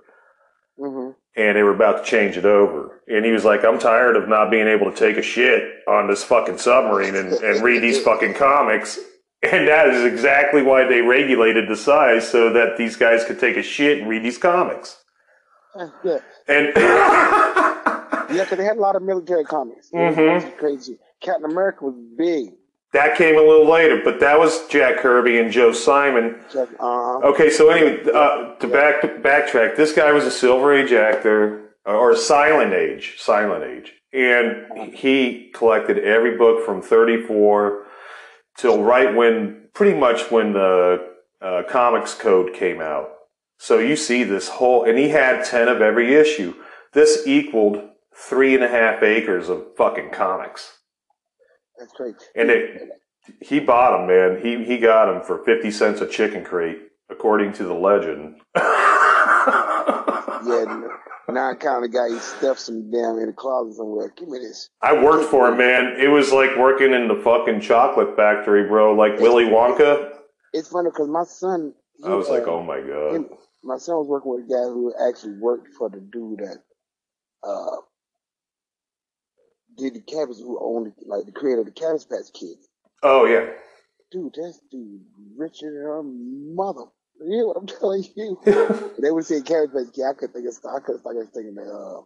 Mm-hmm. 0.79 1.11
and 1.35 1.57
they 1.57 1.61
were 1.63 1.75
about 1.75 2.03
to 2.03 2.09
change 2.09 2.37
it 2.37 2.45
over. 2.45 3.01
And 3.07 3.23
he 3.25 3.31
was 3.31 3.45
like, 3.45 3.63
"I'm 3.63 3.77
tired 3.77 4.15
of 4.15 4.27
not 4.27 4.49
being 4.49 4.67
able 4.67 4.89
to 4.91 4.97
take 4.97 5.17
a 5.17 5.21
shit 5.21 5.61
on 5.87 6.07
this 6.07 6.23
fucking 6.23 6.57
submarine 6.57 7.15
and, 7.15 7.33
and 7.33 7.61
read 7.63 7.81
these 7.83 8.01
fucking 8.03 8.33
comics." 8.33 8.97
And 9.43 9.67
that 9.67 9.89
is 9.89 10.03
exactly 10.05 10.61
why 10.61 10.85
they 10.87 11.01
regulated 11.01 11.67
the 11.67 11.75
size 11.75 12.27
so 12.29 12.51
that 12.53 12.77
these 12.77 12.95
guys 12.95 13.23
could 13.25 13.39
take 13.39 13.57
a 13.57 13.63
shit 13.63 13.99
and 13.99 14.07
read 14.09 14.23
these 14.23 14.37
comics. 14.37 14.97
That's 15.75 15.91
good. 16.03 16.21
And 16.47 16.71
Yeah, 16.75 18.43
because 18.43 18.57
they 18.59 18.63
had 18.63 18.77
a 18.77 18.81
lot 18.81 18.95
of 18.95 19.01
military 19.01 19.43
comics. 19.43 19.89
Mhm. 19.93 20.15
crazy, 20.15 20.51
crazy. 20.57 20.99
Captain 21.21 21.45
America 21.51 21.85
was 21.85 21.95
big. 22.17 22.53
That 22.93 23.17
came 23.17 23.35
a 23.35 23.41
little 23.41 23.69
later, 23.69 24.01
but 24.03 24.19
that 24.19 24.37
was 24.37 24.67
Jack 24.67 24.97
Kirby 24.97 25.39
and 25.39 25.51
Joe 25.51 25.71
Simon. 25.71 26.41
Jack, 26.51 26.67
uh, 26.79 27.19
Okay, 27.19 27.49
so 27.49 27.69
anyway, 27.69 28.03
uh, 28.13 28.55
to 28.55 28.67
back 28.67 29.01
backtrack, 29.01 29.77
this 29.77 29.93
guy 29.93 30.11
was 30.11 30.25
a 30.25 30.31
Silver 30.31 30.73
Age 30.73 30.91
actor 30.91 31.75
or 31.85 32.15
Silent 32.15 32.73
Age, 32.73 33.15
Silent 33.17 33.63
Age, 33.63 33.93
and 34.13 34.93
he 34.93 35.51
collected 35.53 35.99
every 35.99 36.37
book 36.37 36.65
from 36.65 36.81
34 36.81 37.85
till 38.57 38.83
right 38.83 39.15
when, 39.15 39.69
pretty 39.73 39.97
much 39.97 40.29
when 40.29 40.53
the 40.53 40.99
uh, 41.41 41.63
Comics 41.69 42.13
Code 42.13 42.53
came 42.53 42.81
out. 42.81 43.09
So 43.57 43.77
you 43.79 43.95
see 43.95 44.23
this 44.23 44.49
whole, 44.49 44.83
and 44.83 44.97
he 44.97 45.09
had 45.09 45.45
10 45.45 45.67
of 45.67 45.81
every 45.81 46.13
issue. 46.15 46.55
This 46.93 47.25
equaled 47.25 47.81
three 48.13 48.53
and 48.53 48.63
a 48.63 48.67
half 48.67 49.01
acres 49.01 49.49
of 49.49 49.75
fucking 49.77 50.09
comics. 50.11 50.79
That's 51.81 51.93
great. 51.93 52.13
And 52.35 52.51
it, 52.51 52.89
he 53.41 53.59
bought 53.59 53.97
them, 53.97 54.05
man. 54.07 54.39
He 54.45 54.63
he 54.63 54.77
got 54.77 55.05
them 55.11 55.23
for 55.23 55.43
fifty 55.43 55.71
cents 55.71 55.99
a 55.99 56.07
chicken 56.07 56.43
crate, 56.45 56.77
according 57.09 57.53
to 57.53 57.63
the 57.63 57.73
legend. 57.73 58.39
Yeah, 60.43 60.65
now 61.29 61.51
I 61.51 61.53
kind 61.55 61.85
of 61.85 61.93
guy 61.93 62.09
he 62.09 62.17
stuffed 62.17 62.59
some 62.61 62.89
damn 62.89 63.19
in 63.19 63.27
the 63.27 63.33
closet 63.33 63.75
somewhere. 63.75 64.11
Give 64.17 64.27
me 64.27 64.39
this. 64.39 64.69
I 64.81 64.93
worked 64.93 65.29
for 65.29 65.49
him, 65.49 65.57
man. 65.57 65.95
It 65.99 66.07
was 66.07 66.31
like 66.31 66.57
working 66.57 66.93
in 66.93 67.07
the 67.07 67.21
fucking 67.23 67.61
chocolate 67.61 68.15
factory, 68.15 68.67
bro. 68.67 68.95
Like 68.95 69.19
Willy 69.19 69.45
Wonka. 69.45 70.13
It's 70.53 70.69
funny 70.69 70.89
because 70.89 71.09
my 71.09 71.23
son. 71.25 71.73
he, 71.95 72.05
I 72.05 72.15
was 72.15 72.27
like, 72.27 72.47
uh, 72.47 72.51
oh 72.51 72.63
my 72.63 72.81
god. 72.81 73.15
him- 73.15 73.29
my 73.63 73.77
son 73.77 73.97
was 73.97 74.07
working 74.07 74.31
with 74.31 74.45
a 74.45 74.47
guy 74.47 74.63
who 74.63 74.91
actually 75.07 75.37
worked 75.39 75.67
for 75.77 75.89
the 75.89 75.99
dude 75.99 76.39
that 76.39 76.57
uh 77.43 77.75
did 79.77 79.95
the 79.95 80.01
cabbage 80.01 80.37
who 80.37 80.59
owned 80.61 80.93
like 81.05 81.25
the 81.25 81.31
creator 81.31 81.61
of 81.61 81.65
the 81.65 81.71
Cabbage 81.71 82.07
Patch 82.09 82.33
Kids. 82.33 82.67
Oh 83.03 83.25
yeah. 83.25 83.47
Dude, 84.11 84.35
that's 84.35 84.59
dude 84.71 85.01
Richard 85.37 85.73
her 85.73 86.03
mother. 86.03 86.85
You 87.21 87.31
hear 87.31 87.47
what 87.47 87.57
I'm 87.57 87.67
telling 87.79 88.03
you? 88.15 88.39
they 89.01 89.11
would 89.11 89.25
say 89.25 89.41
Cabbage 89.41 89.71
Patch 89.73 89.93
Kid. 89.93 90.05
I 90.09 90.13
could 90.13 90.33
think 90.33 90.47
of 90.47 90.55
I 90.65 90.79
could 90.79 90.95
I 91.05 91.13
was 91.13 91.27
thinking 91.33 91.55
the 91.55 91.63
uh, 91.63 92.01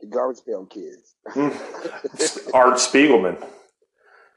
the 0.00 0.06
Garbage 0.08 0.44
Pail 0.44 0.66
Kids. 0.66 1.14
Art 2.54 2.76
Spiegelman 2.78 3.42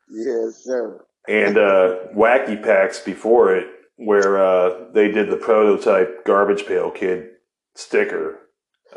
yes, 0.10 0.64
sir. 0.64 1.04
and 1.28 1.58
uh, 1.58 1.98
Wacky 2.16 2.62
Packs 2.62 3.00
before 3.00 3.56
it, 3.56 3.68
where 3.98 4.38
uh, 4.44 4.92
they 4.94 5.12
did 5.12 5.30
the 5.30 5.38
prototype 5.38 6.26
Garbage 6.26 6.66
Pail 6.66 6.92
Kid 6.92 7.30
sticker 7.76 8.40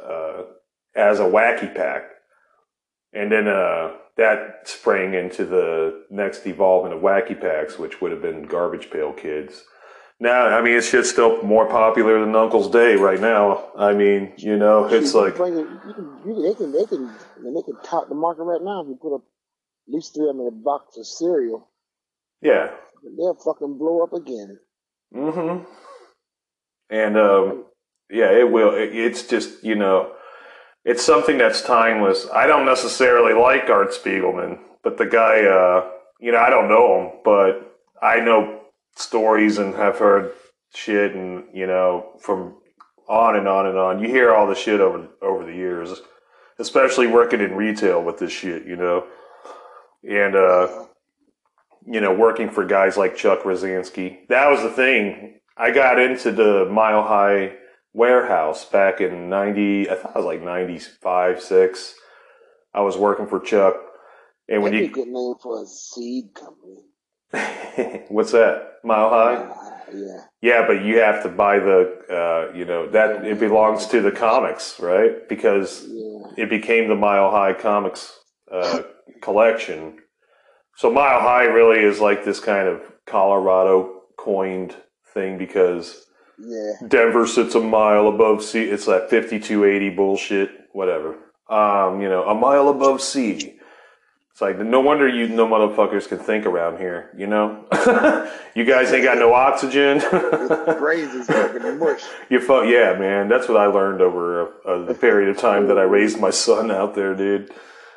uh, 0.01 0.43
as 0.95 1.21
a 1.21 1.25
Wacky 1.25 1.75
Pack, 1.75 2.03
and 3.13 3.31
then 3.33 3.49
uh, 3.49 3.93
that 4.17 4.61
sprang 4.69 5.15
into 5.15 5.45
the 5.45 6.05
next 6.11 6.47
evolvement 6.47 6.95
of 6.95 7.01
Wacky 7.03 7.39
Packs, 7.41 7.79
which 7.79 8.01
would 8.01 8.13
have 8.13 8.23
been 8.23 8.43
Garbage 8.43 8.91
Pail 8.91 9.13
Kids. 9.13 9.63
Now, 10.21 10.49
I 10.49 10.61
mean, 10.63 10.77
it's 10.77 10.91
just 10.91 11.13
still 11.13 11.41
more 11.45 11.69
popular 11.69 12.21
than 12.21 12.35
Uncle's 12.35 12.69
Day 12.71 12.97
right 12.97 13.21
now. 13.21 13.71
I 13.79 13.93
mean, 13.93 14.33
you 14.37 14.57
know, 14.57 14.87
it's 14.87 15.15
you 15.15 15.21
like, 15.21 15.35
it- 15.35 15.57
you 15.87 15.95
can, 15.95 16.21
you 16.27 16.43
they 16.43 16.55
can, 16.55 16.73
they 16.73 16.85
can, 16.87 17.07
they 17.55 17.63
can 17.63 17.77
top 17.85 18.09
the 18.09 18.17
market 18.17 18.43
right 18.43 18.61
now 18.63 18.81
if 18.83 18.89
you 18.89 18.99
put 19.01 19.15
up 19.15 19.23
at 19.87 19.95
least 19.95 20.15
three 20.15 20.29
of 20.29 20.37
them 20.37 20.41
in 20.47 20.49
a 20.49 20.51
box 20.51 20.97
of 20.97 21.07
cereal. 21.07 21.69
yeah. 22.43 22.71
They'll 23.17 23.35
fucking 23.37 23.79
blow 23.79 24.03
up 24.03 24.13
again. 24.13 24.59
Mm-hmm. 25.15 25.65
And 26.91 27.17
um, 27.17 27.65
yeah, 28.11 28.33
it 28.33 28.51
will. 28.51 28.75
It, 28.75 28.93
it's 28.93 29.23
just 29.23 29.63
you 29.63 29.77
know, 29.77 30.13
it's 30.89 31.05
something 31.05 31.37
that's 31.37 31.61
timeless. 31.61 32.27
I 32.33 32.47
don't 32.47 32.65
necessarily 32.65 33.35
like 33.35 33.69
Art 33.69 33.91
Spiegelman, 33.91 34.59
but 34.83 34.97
the 34.97 35.05
guy, 35.05 35.45
uh, 35.45 35.91
you 36.19 36.33
know, 36.33 36.39
I 36.39 36.49
don't 36.49 36.67
know 36.67 36.99
him, 36.99 37.21
but 37.23 37.79
I 38.01 38.21
know 38.21 38.63
stories 38.97 39.59
and 39.59 39.75
have 39.75 39.99
heard 39.99 40.33
shit, 40.75 41.15
and 41.15 41.45
you 41.53 41.67
know, 41.67 42.15
from 42.21 42.55
on 43.07 43.37
and 43.37 43.47
on 43.47 43.67
and 43.67 43.77
on. 43.77 43.99
You 43.99 44.09
hear 44.09 44.35
all 44.35 44.47
the 44.47 44.55
shit 44.55 44.81
over 44.81 45.07
over 45.21 45.45
the 45.45 45.53
years, 45.53 46.01
especially 46.59 47.07
working 47.07 47.43
in 47.43 47.55
retail 47.55 48.03
with 48.03 48.17
this 48.17 48.33
shit, 48.33 48.65
you 48.65 48.77
know, 48.77 49.05
and 50.09 50.35
uh, 50.35 50.87
you 51.87 52.01
know, 52.01 52.15
working 52.15 52.49
for 52.49 52.65
guys 52.65 52.97
like 52.97 53.15
Chuck 53.15 53.43
Rozanski. 53.43 54.27
That 54.29 54.49
was 54.49 54.63
the 54.63 54.71
thing. 54.71 55.41
I 55.55 55.71
got 55.71 56.01
into 56.01 56.33
the 56.33 56.67
Mile 56.73 57.03
High 57.03 57.57
warehouse 57.99 58.65
back 58.65 59.01
in 59.01 59.29
90, 59.29 59.91
I 59.91 59.95
thought 59.97 60.13
it 60.15 60.17
was 60.17 60.25
like 60.25 60.43
95, 60.43 61.43
6. 61.43 61.95
I 62.73 62.81
was 62.81 62.97
working 62.97 63.27
for 63.27 63.41
Chuck. 63.41 63.75
And 64.49 64.63
when 64.63 64.73
That'd 64.73 64.89
you, 64.89 64.95
good 64.95 65.09
name 65.09 65.35
for 65.43 65.63
a 65.63 65.67
seed 65.67 66.31
company. 66.33 68.05
what's 68.09 68.33
that? 68.33 68.77
Mile 68.85 69.11
High? 69.11 69.55
Yeah. 69.93 70.21
Yeah, 70.41 70.67
but 70.67 70.85
you 70.85 70.99
have 71.01 71.23
to 71.25 71.29
buy 71.29 71.59
the, 71.59 71.99
uh, 72.09 72.57
you 72.57 72.65
know, 72.65 72.89
that 72.91 73.27
it 73.27 73.41
belongs 73.41 73.87
to 73.87 74.01
the 74.01 74.13
comics, 74.13 74.79
right? 74.81 75.29
Because 75.29 75.87
it 76.37 76.49
became 76.49 76.89
the 76.89 76.95
Mile 76.95 77.31
High 77.31 77.53
Comics 77.53 78.13
uh, 78.51 78.83
collection. 79.21 79.99
So 80.77 80.91
Mile 80.91 81.21
High 81.21 81.45
really 81.45 81.81
is 81.81 82.01
like 82.01 82.25
this 82.25 82.39
kind 82.41 82.69
of 82.69 82.81
Colorado 83.07 84.03
coined 84.17 84.77
thing 85.13 85.37
because 85.37 86.07
Yeah. 86.39 86.73
Denver 86.87 87.27
sits 87.27 87.55
a 87.55 87.61
mile 87.61 88.09
above 88.09 88.43
sea. 88.43 88.63
It's 88.65 88.87
that 88.87 89.11
5280 89.11 89.91
bullshit, 89.91 90.51
whatever. 90.73 91.17
Um, 91.49 92.01
you 92.01 92.09
know, 92.09 92.25
a 92.25 92.35
mile 92.35 92.69
above 92.69 93.01
sea. 93.01 93.59
It's 94.39 94.41
like, 94.41 94.59
no 94.61 94.79
wonder 94.79 95.09
you 95.09 95.27
no 95.27 95.49
motherfuckers 95.49 96.07
can 96.07 96.19
think 96.19 96.47
around 96.47 96.79
here, 96.79 97.11
you 97.17 97.27
know? 97.27 97.65
you 98.55 98.65
guys 98.65 98.93
ain't 98.93 99.03
got 99.03 99.19
no 99.19 99.35
oxygen. 99.35 99.99
Brains 100.79 101.13
is 101.13 101.27
fucking 101.27 101.79
mush. 101.81 102.03
you 102.31 102.41
fu- 102.41 102.63
yeah, 102.63 102.97
man. 102.97 103.29
That's 103.29 103.49
what 103.49 103.57
I 103.57 103.67
learned 103.67 104.01
over 104.01 104.43
a, 104.43 104.47
a, 104.75 104.85
the 104.85 104.95
period 104.95 105.31
of 105.31 105.39
time 105.39 105.67
that 105.67 105.77
I 105.77 105.83
raised 105.83 106.21
my 106.21 106.31
son 106.31 106.71
out 106.71 106.95
there, 106.95 107.17
dude. 107.17 107.51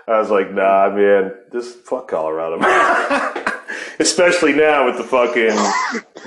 I 0.08 0.18
was 0.20 0.32
like, 0.32 0.52
nah, 0.52 0.90
man, 0.90 1.32
this 1.52 1.76
fuck 1.76 2.08
Colorado. 2.08 2.58
Especially 4.00 4.54
now 4.54 4.88
with 4.88 4.98
the 4.98 5.04
fucking 5.04 5.56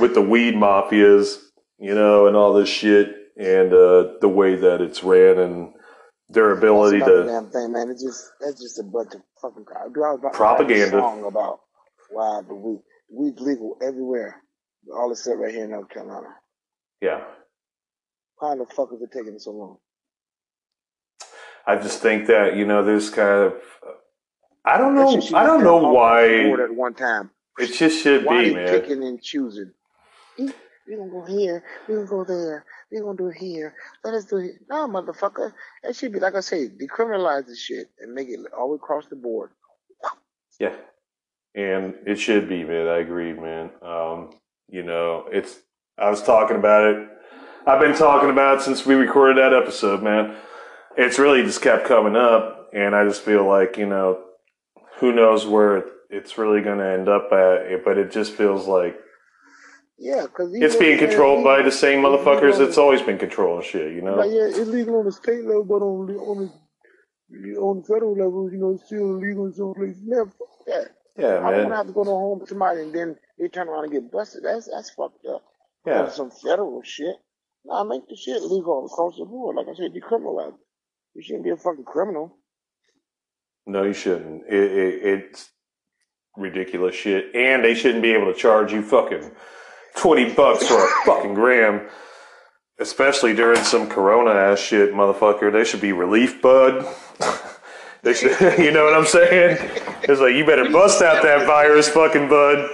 with 0.00 0.14
the 0.14 0.22
weed 0.22 0.54
mafias, 0.54 1.38
you 1.78 1.94
know, 1.94 2.26
and 2.26 2.36
all 2.36 2.52
this 2.52 2.68
shit, 2.68 3.14
and 3.36 3.72
uh, 3.72 4.14
the 4.20 4.28
way 4.28 4.56
that 4.56 4.80
it's 4.80 5.02
ran 5.04 5.38
and 5.38 5.72
their 6.28 6.52
ability 6.52 6.98
That's 7.00 7.10
to. 7.10 7.24
damn 7.24 7.50
thing, 7.50 7.72
man. 7.72 7.90
It's 7.90 8.02
just 8.02 8.30
that's 8.40 8.60
just 8.60 8.78
a 8.78 8.82
bunch 8.84 9.14
of 9.14 9.20
fucking 9.42 9.64
crap. 9.64 9.82
I 9.84 9.88
was 9.88 10.18
about 10.20 10.32
Propaganda. 10.32 10.90
song 10.98 11.24
about 11.24 11.60
why 12.10 12.40
the 12.46 12.54
weed 12.54 12.80
weed's 13.10 13.40
legal 13.40 13.76
everywhere, 13.82 14.40
all 14.92 15.10
except 15.12 15.38
right 15.38 15.52
here 15.52 15.64
in 15.64 15.70
North 15.70 15.88
Carolina. 15.90 16.28
Yeah, 17.00 17.22
Why 18.38 18.56
the 18.56 18.66
fuck 18.66 18.88
is 18.94 19.02
it 19.02 19.10
taking 19.12 19.38
so 19.38 19.50
long? 19.50 19.76
I 21.66 21.76
just 21.76 22.00
think 22.00 22.26
that 22.28 22.56
you 22.56 22.66
know, 22.66 22.84
there's 22.84 23.10
kind 23.10 23.44
of. 23.46 23.54
I 24.64 24.78
don't 24.78 24.94
know. 24.94 25.08
I 25.36 25.44
don't 25.44 25.62
know 25.62 25.80
come 25.80 25.84
off 25.86 25.92
the 25.92 26.50
why. 26.52 26.64
at 26.64 26.74
one 26.74 26.94
time. 26.94 27.30
It 27.58 27.72
just 27.74 28.02
should 28.02 28.24
Why 28.24 28.44
be, 28.44 28.54
man. 28.54 28.68
picking 28.80 29.02
and 29.04 29.22
choosing? 29.22 29.72
We 30.86 30.96
gonna 30.96 31.10
go 31.10 31.24
here. 31.24 31.62
We're 31.88 32.04
gonna 32.04 32.08
go 32.08 32.24
there. 32.24 32.64
We're 32.90 33.02
gonna 33.02 33.16
do 33.16 33.28
it 33.28 33.36
here. 33.36 33.74
Let 34.04 34.14
us 34.14 34.24
do 34.26 34.36
it. 34.36 34.56
No, 34.68 34.86
motherfucker. 34.86 35.52
That 35.82 35.96
should 35.96 36.12
be 36.12 36.20
like 36.20 36.34
I 36.34 36.40
say, 36.40 36.68
decriminalize 36.68 37.46
this 37.46 37.60
shit 37.60 37.90
and 38.00 38.12
make 38.14 38.28
it 38.28 38.40
all 38.56 38.74
across 38.74 39.06
the 39.06 39.16
board. 39.16 39.50
Yeah. 40.60 40.74
And 41.54 41.94
it 42.06 42.16
should 42.16 42.48
be, 42.48 42.64
man. 42.64 42.88
I 42.88 42.98
agree, 42.98 43.32
man. 43.32 43.70
Um, 43.80 44.30
you 44.68 44.82
know, 44.82 45.26
it's, 45.30 45.56
I 45.96 46.10
was 46.10 46.22
talking 46.22 46.56
about 46.56 46.84
it. 46.84 47.08
I've 47.66 47.80
been 47.80 47.96
talking 47.96 48.30
about 48.30 48.62
since 48.62 48.84
we 48.84 48.94
recorded 48.94 49.38
that 49.38 49.54
episode, 49.54 50.02
man. 50.02 50.36
It's 50.96 51.18
really 51.18 51.42
just 51.42 51.62
kept 51.62 51.86
coming 51.86 52.16
up. 52.16 52.70
And 52.72 52.94
I 52.94 53.04
just 53.04 53.22
feel 53.22 53.46
like, 53.46 53.78
you 53.78 53.86
know, 53.86 54.22
who 54.98 55.12
knows 55.12 55.46
where 55.46 55.84
it's 56.10 56.36
really 56.36 56.60
going 56.60 56.78
to 56.78 56.86
end 56.86 57.08
up 57.08 57.32
at. 57.32 57.84
But 57.84 57.98
it 57.98 58.10
just 58.10 58.32
feels 58.32 58.66
like 58.66 58.98
Yeah, 60.04 60.26
because 60.26 60.50
it's 60.52 60.76
being 60.76 60.98
controlled 60.98 61.42
by 61.42 61.62
the 61.62 61.72
same 61.72 62.00
motherfuckers 62.00 62.58
that's 62.58 62.76
always 62.76 63.00
been 63.00 63.16
controlling 63.16 63.64
shit, 63.64 63.94
you 63.94 64.02
know? 64.02 64.16
Like, 64.16 64.30
yeah, 64.30 64.48
it's 64.48 64.58
legal 64.58 64.98
on 64.98 65.06
the 65.06 65.12
state 65.12 65.46
level, 65.46 65.64
but 65.64 65.80
on 65.80 66.06
the 66.06 66.14
on 66.18 66.52
the 67.30 67.56
on 67.56 67.78
the 67.78 67.84
federal 67.84 68.12
level, 68.12 68.52
you 68.52 68.58
know, 68.58 68.72
it's 68.72 68.84
still 68.84 69.16
illegal 69.16 69.46
in 69.46 69.54
some 69.54 69.72
places. 69.72 70.02
Man, 70.04 70.26
fuck 70.26 70.66
that. 70.66 70.88
Yeah, 71.16 71.26
I 71.26 71.32
don't 71.32 71.42
want 71.42 71.56
man. 71.56 71.70
to 71.70 71.76
have 71.76 71.86
to 71.86 71.92
go 71.94 72.04
to 72.04 72.10
home 72.10 72.40
with 72.40 72.50
somebody 72.50 72.82
and 72.82 72.94
then 72.94 73.16
they 73.38 73.48
turn 73.48 73.66
around 73.66 73.84
and 73.84 73.94
get 73.94 74.12
busted. 74.12 74.44
That's 74.44 74.68
that's 74.70 74.90
fucked 74.90 75.24
up. 75.24 75.42
Yeah. 75.86 76.10
Some 76.10 76.30
federal 76.30 76.82
shit. 76.84 77.16
Nah, 77.64 77.84
make 77.84 78.06
the 78.06 78.14
shit 78.14 78.42
legal 78.42 78.84
across 78.84 79.16
the 79.16 79.24
board. 79.24 79.56
Like 79.56 79.68
I 79.72 79.74
said, 79.74 79.94
decriminalize 79.94 80.48
it. 80.48 80.60
You 81.14 81.22
shouldn't 81.22 81.44
be 81.44 81.50
a 81.50 81.56
fucking 81.56 81.84
criminal. 81.84 82.36
No, 83.66 83.84
you 83.84 83.94
shouldn't. 83.94 84.42
It, 84.50 84.70
it, 84.70 85.02
it's 85.02 85.48
ridiculous 86.36 86.94
shit, 86.94 87.34
and 87.34 87.64
they 87.64 87.74
shouldn't 87.74 88.02
be 88.02 88.12
able 88.12 88.30
to 88.30 88.38
charge 88.38 88.70
you 88.70 88.82
fucking 88.82 89.30
twenty 89.96 90.32
bucks 90.32 90.66
for 90.66 90.82
a 90.84 90.88
fucking 91.04 91.34
gram, 91.34 91.82
especially 92.78 93.34
during 93.34 93.62
some 93.62 93.88
Corona 93.88 94.30
ass 94.30 94.60
shit, 94.60 94.92
motherfucker. 94.92 95.52
They 95.52 95.64
should 95.64 95.80
be 95.80 95.92
relief, 95.92 96.40
bud. 96.42 96.86
they 98.02 98.14
should, 98.14 98.38
you 98.58 98.70
know 98.70 98.84
what 98.84 98.94
I'm 98.94 99.06
saying? 99.06 99.58
It's 100.02 100.20
like 100.20 100.34
you 100.34 100.44
better 100.44 100.68
bust 100.70 101.00
out 101.02 101.22
that 101.22 101.46
virus, 101.46 101.88
fucking 101.88 102.28
bud. 102.28 102.68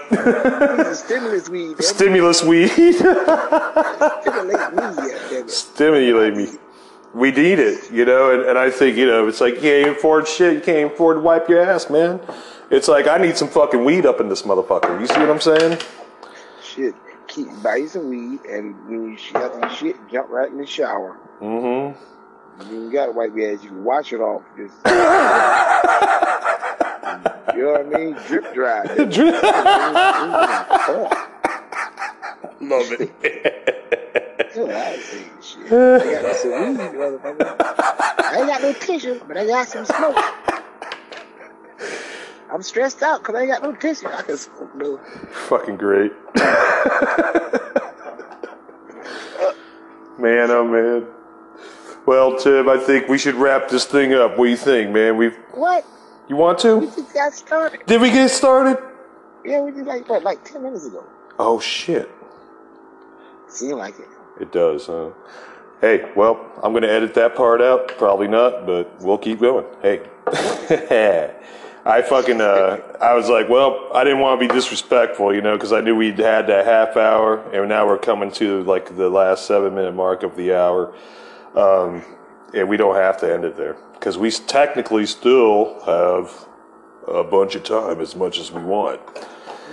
Stimulus 0.96 1.48
weed. 1.48 1.76
Stimulus 1.82 2.42
weed. 2.42 2.68
stimulate 2.68 3.04
me. 4.74 5.48
Stimulate 5.48 6.36
me. 6.36 6.48
We 7.12 7.32
need 7.32 7.58
it, 7.58 7.90
you 7.90 8.04
know, 8.04 8.30
and, 8.32 8.42
and 8.48 8.56
I 8.56 8.70
think, 8.70 8.96
you 8.96 9.04
know, 9.06 9.26
it's 9.26 9.40
like 9.40 9.56
you 9.56 9.60
can't 9.60 9.96
afford 9.96 10.28
shit, 10.28 10.54
you 10.54 10.60
can't 10.60 10.92
afford 10.92 11.16
to 11.16 11.20
wipe 11.20 11.48
your 11.48 11.60
ass, 11.60 11.90
man. 11.90 12.20
It's 12.70 12.86
like 12.86 13.08
I 13.08 13.18
need 13.18 13.36
some 13.36 13.48
fucking 13.48 13.84
weed 13.84 14.06
up 14.06 14.20
in 14.20 14.28
this 14.28 14.42
motherfucker. 14.42 15.00
You 15.00 15.08
see 15.08 15.18
what 15.18 15.28
I'm 15.28 15.40
saying? 15.40 15.78
Shit. 16.62 16.94
Keep 17.30 17.62
buy 17.62 17.76
you 17.76 17.86
some 17.88 18.10
weed 18.10 18.40
and 18.46 18.74
when 18.88 19.12
you 19.12 19.16
shut 19.16 19.54
your 19.54 19.70
shit, 19.70 19.96
jump 20.10 20.30
right 20.30 20.50
in 20.50 20.58
the 20.58 20.66
shower. 20.66 21.16
Mm-hmm. 21.40 22.70
You 22.72 22.82
ain't 22.84 22.92
gotta 22.92 23.12
wipe 23.12 23.36
your 23.36 23.54
ass, 23.54 23.62
you 23.62 23.68
can 23.70 23.84
wash 23.84 24.12
it 24.12 24.20
off. 24.20 24.42
Just 24.56 24.74
You 27.56 27.62
know 27.66 27.72
what 27.72 27.86
I 27.86 27.98
mean? 27.98 28.16
Drip 28.26 28.52
dry. 28.52 28.84
Drip- 28.96 29.42
Love 32.62 32.92
it. 32.92 33.22
That's 34.38 34.56
what 34.56 34.70
I 34.70 34.96
say. 34.96 35.24
Shit. 35.40 35.72
I 35.72 36.22
got 36.22 36.36
some 36.36 36.50
weed, 36.50 36.78
motherfucker. 36.92 37.56
I 37.60 38.36
ain't 38.38 38.48
got 38.48 38.62
no 38.62 38.72
tissue, 38.72 39.20
but 39.26 39.36
I 39.36 39.46
got 39.46 39.68
some 39.68 39.84
smoke. 39.84 40.16
I'm 42.52 42.62
stressed 42.62 43.02
out 43.02 43.20
because 43.20 43.34
I 43.36 43.42
ain't 43.42 43.50
got 43.50 43.62
no 43.62 43.72
tissue. 43.74 44.08
I 44.08 44.22
can 44.22 44.36
no. 44.76 44.98
Fucking 45.48 45.76
great. 45.76 46.12
man, 50.18 50.50
oh 50.50 50.66
man. 50.66 51.06
Well, 52.06 52.36
Tim, 52.38 52.68
I 52.68 52.78
think 52.78 53.08
we 53.08 53.18
should 53.18 53.34
wrap 53.36 53.68
this 53.68 53.84
thing 53.84 54.14
up. 54.14 54.36
What 54.38 54.46
do 54.46 54.50
you 54.50 54.56
think, 54.56 54.90
man? 54.90 55.16
We've 55.16 55.36
What? 55.52 55.84
you 56.28 56.36
want 56.36 56.58
We 56.64 56.86
to? 56.86 56.86
just 56.96 57.14
got 57.14 57.34
started. 57.34 57.80
Did 57.86 58.00
we 58.00 58.10
get 58.10 58.30
started? 58.30 58.78
Yeah, 59.44 59.60
we 59.60 59.70
did 59.70 59.86
like 59.86 60.08
what, 60.08 60.22
like 60.22 60.44
ten 60.44 60.62
minutes 60.62 60.86
ago. 60.86 61.04
Oh 61.38 61.60
shit. 61.60 62.10
Seemed 63.48 63.74
like 63.78 63.98
it. 63.98 64.08
It 64.40 64.52
does, 64.52 64.86
huh? 64.86 65.10
Hey, 65.80 66.10
well, 66.14 66.50
I'm 66.62 66.72
gonna 66.72 66.86
edit 66.88 67.14
that 67.14 67.34
part 67.36 67.60
out. 67.62 67.88
Probably 67.96 68.28
not, 68.28 68.66
but 68.66 69.00
we'll 69.00 69.18
keep 69.18 69.40
going. 69.40 69.64
Hey. 69.82 70.00
I 71.84 72.02
fucking 72.02 72.40
uh 72.40 72.78
I 73.00 73.14
was 73.14 73.28
like, 73.28 73.48
well, 73.48 73.88
I 73.94 74.04
didn't 74.04 74.20
want 74.20 74.40
to 74.40 74.46
be 74.46 74.52
disrespectful, 74.52 75.34
you 75.34 75.40
know, 75.40 75.56
because 75.56 75.72
I 75.72 75.80
knew 75.80 75.96
we'd 75.96 76.18
had 76.18 76.46
that 76.48 76.66
half 76.66 76.96
hour, 76.96 77.38
and 77.52 77.68
now 77.68 77.86
we're 77.86 77.98
coming 77.98 78.30
to 78.32 78.62
like 78.64 78.96
the 78.96 79.08
last 79.08 79.46
seven 79.46 79.74
minute 79.74 79.94
mark 79.94 80.22
of 80.22 80.36
the 80.36 80.54
hour, 80.54 80.94
um, 81.56 82.04
and 82.54 82.68
we 82.68 82.76
don't 82.76 82.96
have 82.96 83.18
to 83.20 83.32
end 83.32 83.44
it 83.44 83.56
there 83.56 83.76
because 83.94 84.18
we 84.18 84.30
technically 84.30 85.06
still 85.06 85.80
have 85.86 86.46
a 87.08 87.24
bunch 87.24 87.54
of 87.54 87.64
time 87.64 88.00
as 88.00 88.14
much 88.14 88.38
as 88.38 88.52
we 88.52 88.62
want. 88.62 89.00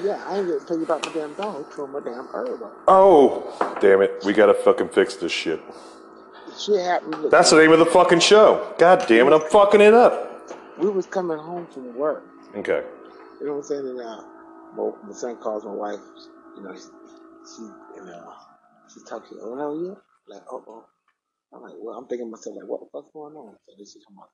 Yeah, 0.04 0.24
I 0.28 0.38
ain't 0.38 0.48
gonna 0.48 0.60
tell 0.62 0.78
you 0.78 0.84
about 0.84 1.06
my 1.06 1.12
damn 1.12 1.34
dog. 1.34 1.72
Throw 1.74 1.88
my 1.88 2.00
damn 2.00 2.28
herb. 2.28 2.62
Oh, 2.88 3.78
damn 3.82 4.02
it, 4.02 4.22
we 4.24 4.32
gotta 4.32 4.54
fucking 4.54 4.90
fix 4.90 5.16
this 5.16 5.32
shit. 5.32 5.62
Shit 6.58 6.80
happened. 6.86 7.32
That's 7.32 7.50
the 7.50 7.58
name 7.58 7.72
of 7.72 7.80
the 7.80 7.86
fucking 7.86 8.22
show. 8.22 8.74
God 8.78 9.06
damn 9.08 9.28
it, 9.28 9.34
I'm 9.34 9.42
fucking 9.50 9.82
it 9.82 9.94
up. 9.94 10.27
We 10.80 10.90
was 10.90 11.06
coming 11.06 11.38
home 11.38 11.68
from 11.68 11.98
work. 11.98 12.24
Okay. 12.56 12.82
You 13.40 13.48
know 13.48 13.54
what 13.54 13.58
I'm 13.60 13.64
saying? 13.64 13.88
And 13.88 14.00
uh, 14.02 14.22
my, 14.76 14.92
my 15.08 15.14
son 15.14 15.38
calls 15.38 15.66
my 15.66 15.74
wife. 15.74 16.00
You 16.56 16.64
know, 16.64 16.74
she, 16.76 16.82
she 16.82 17.64
and 18.00 18.10
uh, 18.10 18.34
she 18.94 19.00
talks 19.10 19.30
to 19.30 19.36
her. 19.36 19.62
Oh, 19.62 19.74
you? 19.80 19.98
Like, 20.28 20.44
oh, 20.52 20.64
oh. 20.68 20.86
I'm 21.54 21.62
like, 21.62 21.74
well, 21.80 21.98
I'm 21.98 22.08
thinking 22.08 22.28
to 22.28 22.32
myself, 22.32 22.56
like, 22.58 22.68
what 22.68 22.82
the 22.82 22.88
fuck's 22.92 23.12
going 23.14 23.36
on? 23.36 23.56
So 23.66 23.74
this 23.80 23.96
is 23.96 24.04
out. 24.20 24.30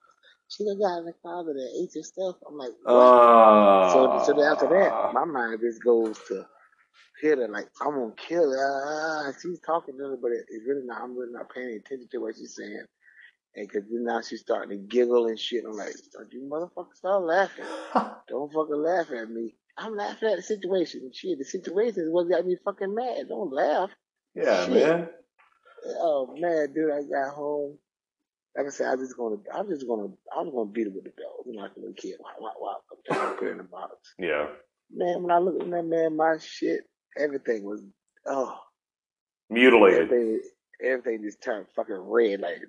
She 0.49 0.65
done 0.65 0.79
got 0.79 0.99
in 0.99 1.05
the 1.05 1.13
car 1.23 1.43
that 1.43 1.81
ate 1.81 1.95
your 1.95 2.03
stuff. 2.03 2.35
I'm 2.47 2.57
like? 2.57 2.71
Oh. 2.85 4.21
So, 4.25 4.33
so 4.33 4.43
after 4.43 4.67
that, 4.67 5.13
my 5.13 5.25
mind 5.25 5.59
just 5.61 5.83
goes 5.83 6.19
to 6.27 6.45
hit 7.21 7.37
her 7.37 7.47
like, 7.47 7.69
I'm 7.81 7.93
gonna 7.95 8.13
kill 8.17 8.51
her. 8.51 8.83
Ah, 8.85 9.31
She's 9.41 9.59
talking 9.61 9.97
to 9.97 10.03
her, 10.03 10.17
but 10.21 10.31
it, 10.31 10.45
it's 10.49 10.67
really 10.67 10.85
not. 10.85 11.01
I'm 11.01 11.17
really 11.17 11.31
not 11.31 11.53
paying 11.53 11.75
attention 11.77 12.07
to 12.11 12.17
what 12.19 12.35
she's 12.35 12.55
saying. 12.55 12.85
And 13.55 13.71
cause 13.71 13.83
then 13.89 14.05
now 14.05 14.21
she's 14.21 14.41
starting 14.41 14.69
to 14.71 14.83
giggle 14.87 15.27
and 15.27 15.39
shit. 15.39 15.63
I'm 15.65 15.73
like, 15.77 15.93
don't 16.11 16.31
you 16.33 16.41
motherfuckers 16.51 16.95
start 16.95 17.23
laughing. 17.23 17.65
Don't 18.27 18.51
fucking 18.51 18.81
laugh 18.83 19.11
at 19.11 19.29
me. 19.29 19.53
I'm 19.77 19.95
laughing 19.95 20.29
at 20.29 20.37
the 20.37 20.41
situation. 20.41 21.11
Shit, 21.13 21.37
the 21.37 21.45
situation 21.45 22.03
is 22.03 22.09
what 22.09 22.29
got 22.29 22.45
me 22.45 22.57
fucking 22.65 22.93
mad. 22.95 23.27
Don't 23.29 23.53
laugh. 23.53 23.91
Yeah, 24.35 24.65
Shit. 24.65 24.73
man. 24.73 25.09
Oh 25.85 26.35
man, 26.39 26.73
dude, 26.73 26.91
I 26.91 27.01
got 27.03 27.33
home. 27.35 27.77
Like 28.57 28.67
I 28.67 28.69
said, 28.69 28.87
I 28.91 28.95
just 28.95 29.17
gonna, 29.17 29.37
I'm 29.53 29.67
just 29.67 29.87
gonna, 29.87 30.07
I'm 30.35 30.51
gonna 30.51 30.69
beat 30.69 30.87
it 30.87 30.93
with 30.93 31.03
the 31.03 31.09
belt. 31.11 31.43
You 31.45 31.53
know, 31.53 31.61
like 31.63 31.71
a 31.75 31.79
little 31.79 31.93
kid. 31.95 32.15
Wow, 32.19 32.29
wow, 32.39 32.51
wow. 32.59 32.77
There, 33.09 33.33
put 33.35 33.47
it 33.47 33.51
in 33.51 33.57
the 33.57 33.63
box. 33.63 33.95
Yeah. 34.17 34.47
Man, 34.91 35.23
when 35.23 35.31
I 35.31 35.39
looked 35.39 35.61
at 35.61 35.69
that 35.71 35.85
man, 35.85 36.15
my 36.15 36.37
shit, 36.39 36.81
everything 37.17 37.63
was, 37.63 37.81
oh, 38.27 38.55
Mutilated. 39.49 40.03
everything, 40.03 40.41
everything 40.83 41.23
just 41.23 41.41
turned 41.41 41.65
fucking 41.75 41.95
red. 41.95 42.41
Like, 42.41 42.61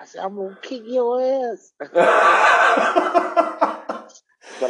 I 0.00 0.04
said, 0.04 0.24
I'm 0.24 0.36
gonna 0.36 0.56
kick 0.62 0.82
your 0.84 1.20
ass. 1.20 1.72
but 1.80 1.90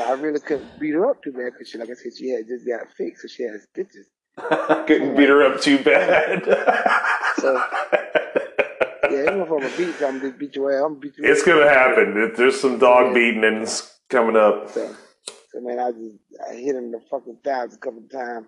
I 0.00 0.12
really 0.18 0.40
couldn't 0.40 0.78
beat 0.80 0.94
her 0.94 1.06
up 1.10 1.22
too 1.22 1.32
bad 1.32 1.52
because, 1.52 1.68
she, 1.68 1.78
like 1.78 1.90
I 1.90 1.94
said, 1.94 2.12
she 2.16 2.30
had 2.30 2.46
just 2.46 2.66
got 2.66 2.90
fixed, 2.96 3.22
so 3.22 3.28
she 3.28 3.42
had 3.44 3.60
stitches. 3.60 4.06
Couldn't 4.86 5.16
beat 5.16 5.28
her 5.28 5.42
up 5.42 5.60
too 5.60 5.78
bad. 5.82 6.44
So, 7.36 7.54
yeah, 9.10 9.22
even 9.22 9.40
if 9.40 9.50
I'm 9.50 9.60
gonna 9.60 9.76
beat 9.76 10.02
I'm 10.02 10.18
gonna 10.18 10.32
beat 10.32 10.54
your 10.56 10.72
ass. 10.72 10.82
I'm 10.84 10.94
gonna 10.94 11.00
beat 11.00 11.18
you. 11.18 11.24
it's 11.24 11.42
gonna 11.42 11.68
happen. 11.68 12.14
If 12.16 12.36
There's 12.36 12.60
some 12.60 12.78
dog 12.78 13.14
beating 13.14 13.44
and 13.44 13.62
it's 13.62 14.00
coming 14.08 14.36
up. 14.36 14.70
So, 14.70 14.94
so 15.52 15.60
man, 15.60 15.78
I 15.78 15.92
just 15.92 16.16
I 16.48 16.54
hit 16.54 16.76
him 16.76 16.84
in 16.84 16.90
the 16.92 17.00
fucking 17.10 17.38
thighs 17.44 17.74
a 17.74 17.78
couple 17.78 18.04
of 18.04 18.10
times, 18.10 18.46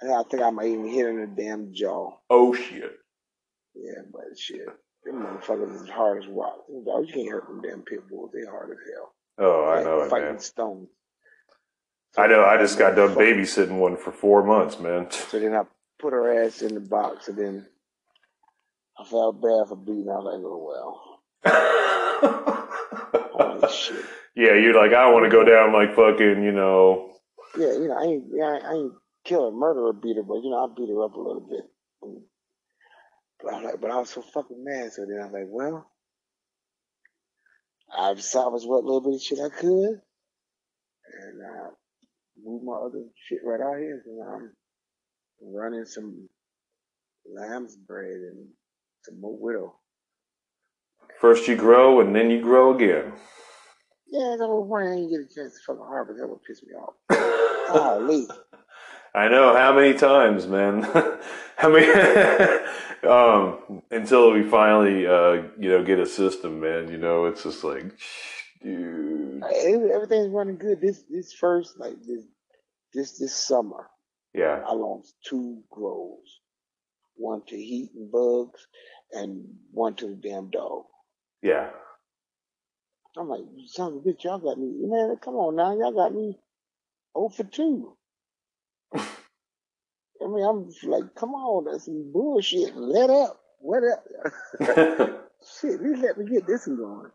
and 0.00 0.12
I 0.12 0.22
think 0.30 0.42
I 0.42 0.50
might 0.50 0.66
even 0.66 0.88
hit 0.88 1.06
him 1.06 1.20
in 1.20 1.34
the 1.34 1.42
damn 1.42 1.72
jaw. 1.72 2.12
Oh 2.28 2.54
shit. 2.54 2.92
Yeah, 3.74 4.02
but 4.12 4.38
shit, 4.38 4.66
them 5.04 5.22
motherfuckers 5.22 5.82
is 5.82 5.88
hard 5.88 6.22
as 6.22 6.28
rock. 6.28 6.66
Them 6.68 6.84
dogs, 6.84 7.08
you 7.08 7.14
can't 7.14 7.30
hurt 7.30 7.46
them 7.48 7.60
damn 7.62 7.82
pit 7.82 8.08
bulls. 8.08 8.30
They 8.32 8.44
hard 8.50 8.70
as 8.70 8.78
hell. 8.94 9.14
Oh, 9.38 9.64
I 9.64 9.76
Like 9.76 9.84
know 9.84 10.00
it, 10.02 10.10
fighting 10.10 10.28
man. 10.30 10.38
stones. 10.40 10.88
I 12.18 12.26
know. 12.26 12.44
I 12.44 12.56
just 12.58 12.78
got 12.78 12.96
done 12.96 13.14
babysitting 13.14 13.78
one 13.78 13.96
for 13.96 14.10
four 14.12 14.42
months, 14.44 14.78
man. 14.80 15.10
So 15.10 15.38
then 15.38 15.54
I 15.54 15.62
put 16.00 16.12
her 16.12 16.44
ass 16.44 16.60
in 16.62 16.74
the 16.74 16.80
box, 16.80 17.28
and 17.28 17.38
then 17.38 17.66
I 18.98 19.04
felt 19.04 19.40
bad 19.40 19.68
for 19.68 19.76
beating. 19.76 20.08
I 20.10 20.16
was 20.18 20.24
like, 20.24 20.42
oh 20.44 20.58
well. 20.66 21.20
Holy 23.32 23.72
shit. 23.72 24.04
Yeah, 24.36 24.54
you're 24.54 24.74
like, 24.74 24.92
I 24.92 25.10
want 25.10 25.24
to 25.24 25.30
go 25.30 25.44
down 25.44 25.72
like 25.72 25.94
fucking, 25.94 26.42
you 26.42 26.52
know. 26.52 27.12
Yeah, 27.58 27.72
you 27.72 27.88
know, 27.88 27.96
I 27.98 28.02
ain't, 28.04 28.24
I 28.64 28.72
ain't 28.74 28.92
kill 29.24 29.50
her, 29.50 29.56
murder 29.56 29.86
her, 29.86 29.92
beat 29.92 30.16
her, 30.16 30.22
but 30.22 30.36
you 30.42 30.50
know, 30.50 30.64
I 30.64 30.68
beat 30.76 30.88
her 30.88 31.02
up 31.04 31.14
a 31.14 31.20
little 31.20 31.40
bit. 31.48 31.64
And- 32.02 32.22
But 33.42 33.54
I 33.54 33.56
was 33.56 33.64
like, 33.64 33.80
but 33.80 33.90
I 33.90 33.96
was 33.96 34.10
so 34.10 34.22
fucking 34.22 34.64
mad. 34.64 34.92
So 34.92 35.06
then 35.06 35.22
I'm 35.22 35.32
like, 35.32 35.46
well, 35.48 35.90
I've 37.96 38.22
salvaged 38.22 38.66
what 38.66 38.84
little 38.84 39.00
bit 39.00 39.14
of 39.14 39.22
shit 39.22 39.38
I 39.40 39.48
could, 39.48 40.00
and 41.12 41.42
uh, 41.42 41.70
moved 42.44 42.64
my 42.64 42.74
other 42.74 43.04
shit 43.28 43.40
right 43.44 43.60
out 43.60 43.78
here. 43.78 44.02
And 44.06 44.22
I'm 44.22 44.50
running 45.42 45.84
some 45.84 46.28
lamb's 47.26 47.76
bread 47.76 48.06
and 48.06 48.48
some 49.04 49.20
more 49.20 49.36
widow. 49.38 49.74
First 51.20 51.48
you 51.48 51.56
grow 51.56 52.00
and 52.00 52.14
then 52.14 52.30
you 52.30 52.40
grow 52.40 52.74
again. 52.74 53.12
Yeah, 54.10 54.36
the 54.38 54.46
whole 54.46 54.66
point 54.66 54.88
I 54.88 54.94
didn't 54.96 55.10
get 55.10 55.20
a 55.20 55.34
chance 55.34 55.54
to 55.54 55.60
fucking 55.66 55.84
harvest. 55.84 56.18
That 56.18 56.28
would 56.28 56.42
piss 56.42 56.62
me 56.62 56.72
off. 56.74 56.94
Golly. 57.72 58.26
I 59.14 59.28
know 59.28 59.54
how 59.54 59.74
many 59.74 59.94
times, 59.94 60.46
man. 60.46 60.82
how 61.56 61.68
many? 61.68 61.86
um, 63.08 63.82
until 63.90 64.32
we 64.32 64.42
finally, 64.44 65.06
uh, 65.06 65.44
you 65.58 65.70
know, 65.70 65.84
get 65.84 65.98
a 66.00 66.06
system, 66.06 66.60
man. 66.60 66.90
You 66.90 66.98
know, 66.98 67.26
it's 67.26 67.42
just 67.44 67.64
like, 67.64 67.84
dude. 68.62 69.42
Everything's 69.44 70.30
running 70.30 70.58
good. 70.58 70.80
This 70.80 71.02
this 71.10 71.32
first 71.32 71.78
like 71.78 71.96
this 72.06 72.24
this 72.94 73.18
this 73.18 73.34
summer, 73.34 73.88
Yeah. 74.34 74.62
I 74.66 74.72
lost 74.74 75.14
two 75.24 75.62
grows. 75.70 76.40
One 77.16 77.42
to 77.48 77.56
heat 77.56 77.90
and 77.94 78.10
bugs, 78.10 78.66
and 79.12 79.44
one 79.72 79.94
to 79.96 80.08
the 80.08 80.14
damn 80.14 80.50
dog. 80.50 80.84
Yeah. 81.42 81.70
I'm 83.16 83.28
like, 83.28 83.42
son 83.66 83.92
of 83.92 83.98
a 83.98 84.00
bitch, 84.00 84.24
y'all 84.24 84.38
got 84.38 84.58
me. 84.58 84.72
Man, 84.80 85.16
come 85.22 85.34
on 85.34 85.56
now, 85.56 85.72
y'all 85.76 85.92
got 85.92 86.14
me 86.14 86.38
0 87.16 87.28
for 87.30 87.44
2. 87.44 87.96
I 90.22 90.26
mean, 90.26 90.44
I'm 90.44 90.70
like, 90.90 91.14
come 91.14 91.30
on, 91.34 91.64
that's 91.64 91.86
some 91.86 92.10
bullshit. 92.12 92.76
Let 92.76 93.10
up. 93.10 93.40
What 93.58 93.82
up? 93.84 94.04
Shit, 95.60 95.80
you 95.80 95.96
let 95.96 96.18
me 96.18 96.30
get 96.30 96.46
this 96.46 96.66
one 96.66 96.76
going. 96.76 97.10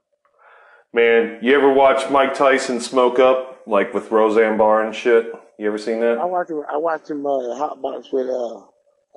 Man, 0.94 1.40
you 1.42 1.54
ever 1.56 1.72
watch 1.74 2.10
Mike 2.10 2.34
Tyson 2.34 2.80
smoke 2.80 3.20
up, 3.20 3.62
like 3.68 3.94
with 3.94 4.12
Roseanne 4.12 4.58
Barr 4.58 4.86
and 4.86 4.96
shit? 4.96 5.32
You 5.60 5.68
ever 5.68 5.78
seen 5.78 6.00
that? 6.00 6.18
I 6.18 6.26
watched 6.26 6.52
him. 6.52 6.64
I 6.72 6.78
watched 6.78 7.10
him 7.10 7.26
uh, 7.26 7.56
hot 7.56 7.82
box 7.82 8.08
with 8.12 8.28
uh, 8.28 8.62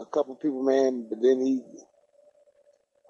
a 0.00 0.06
couple 0.12 0.34
people, 0.34 0.64
man. 0.64 1.06
But 1.08 1.22
then 1.22 1.40
he, 1.40 1.62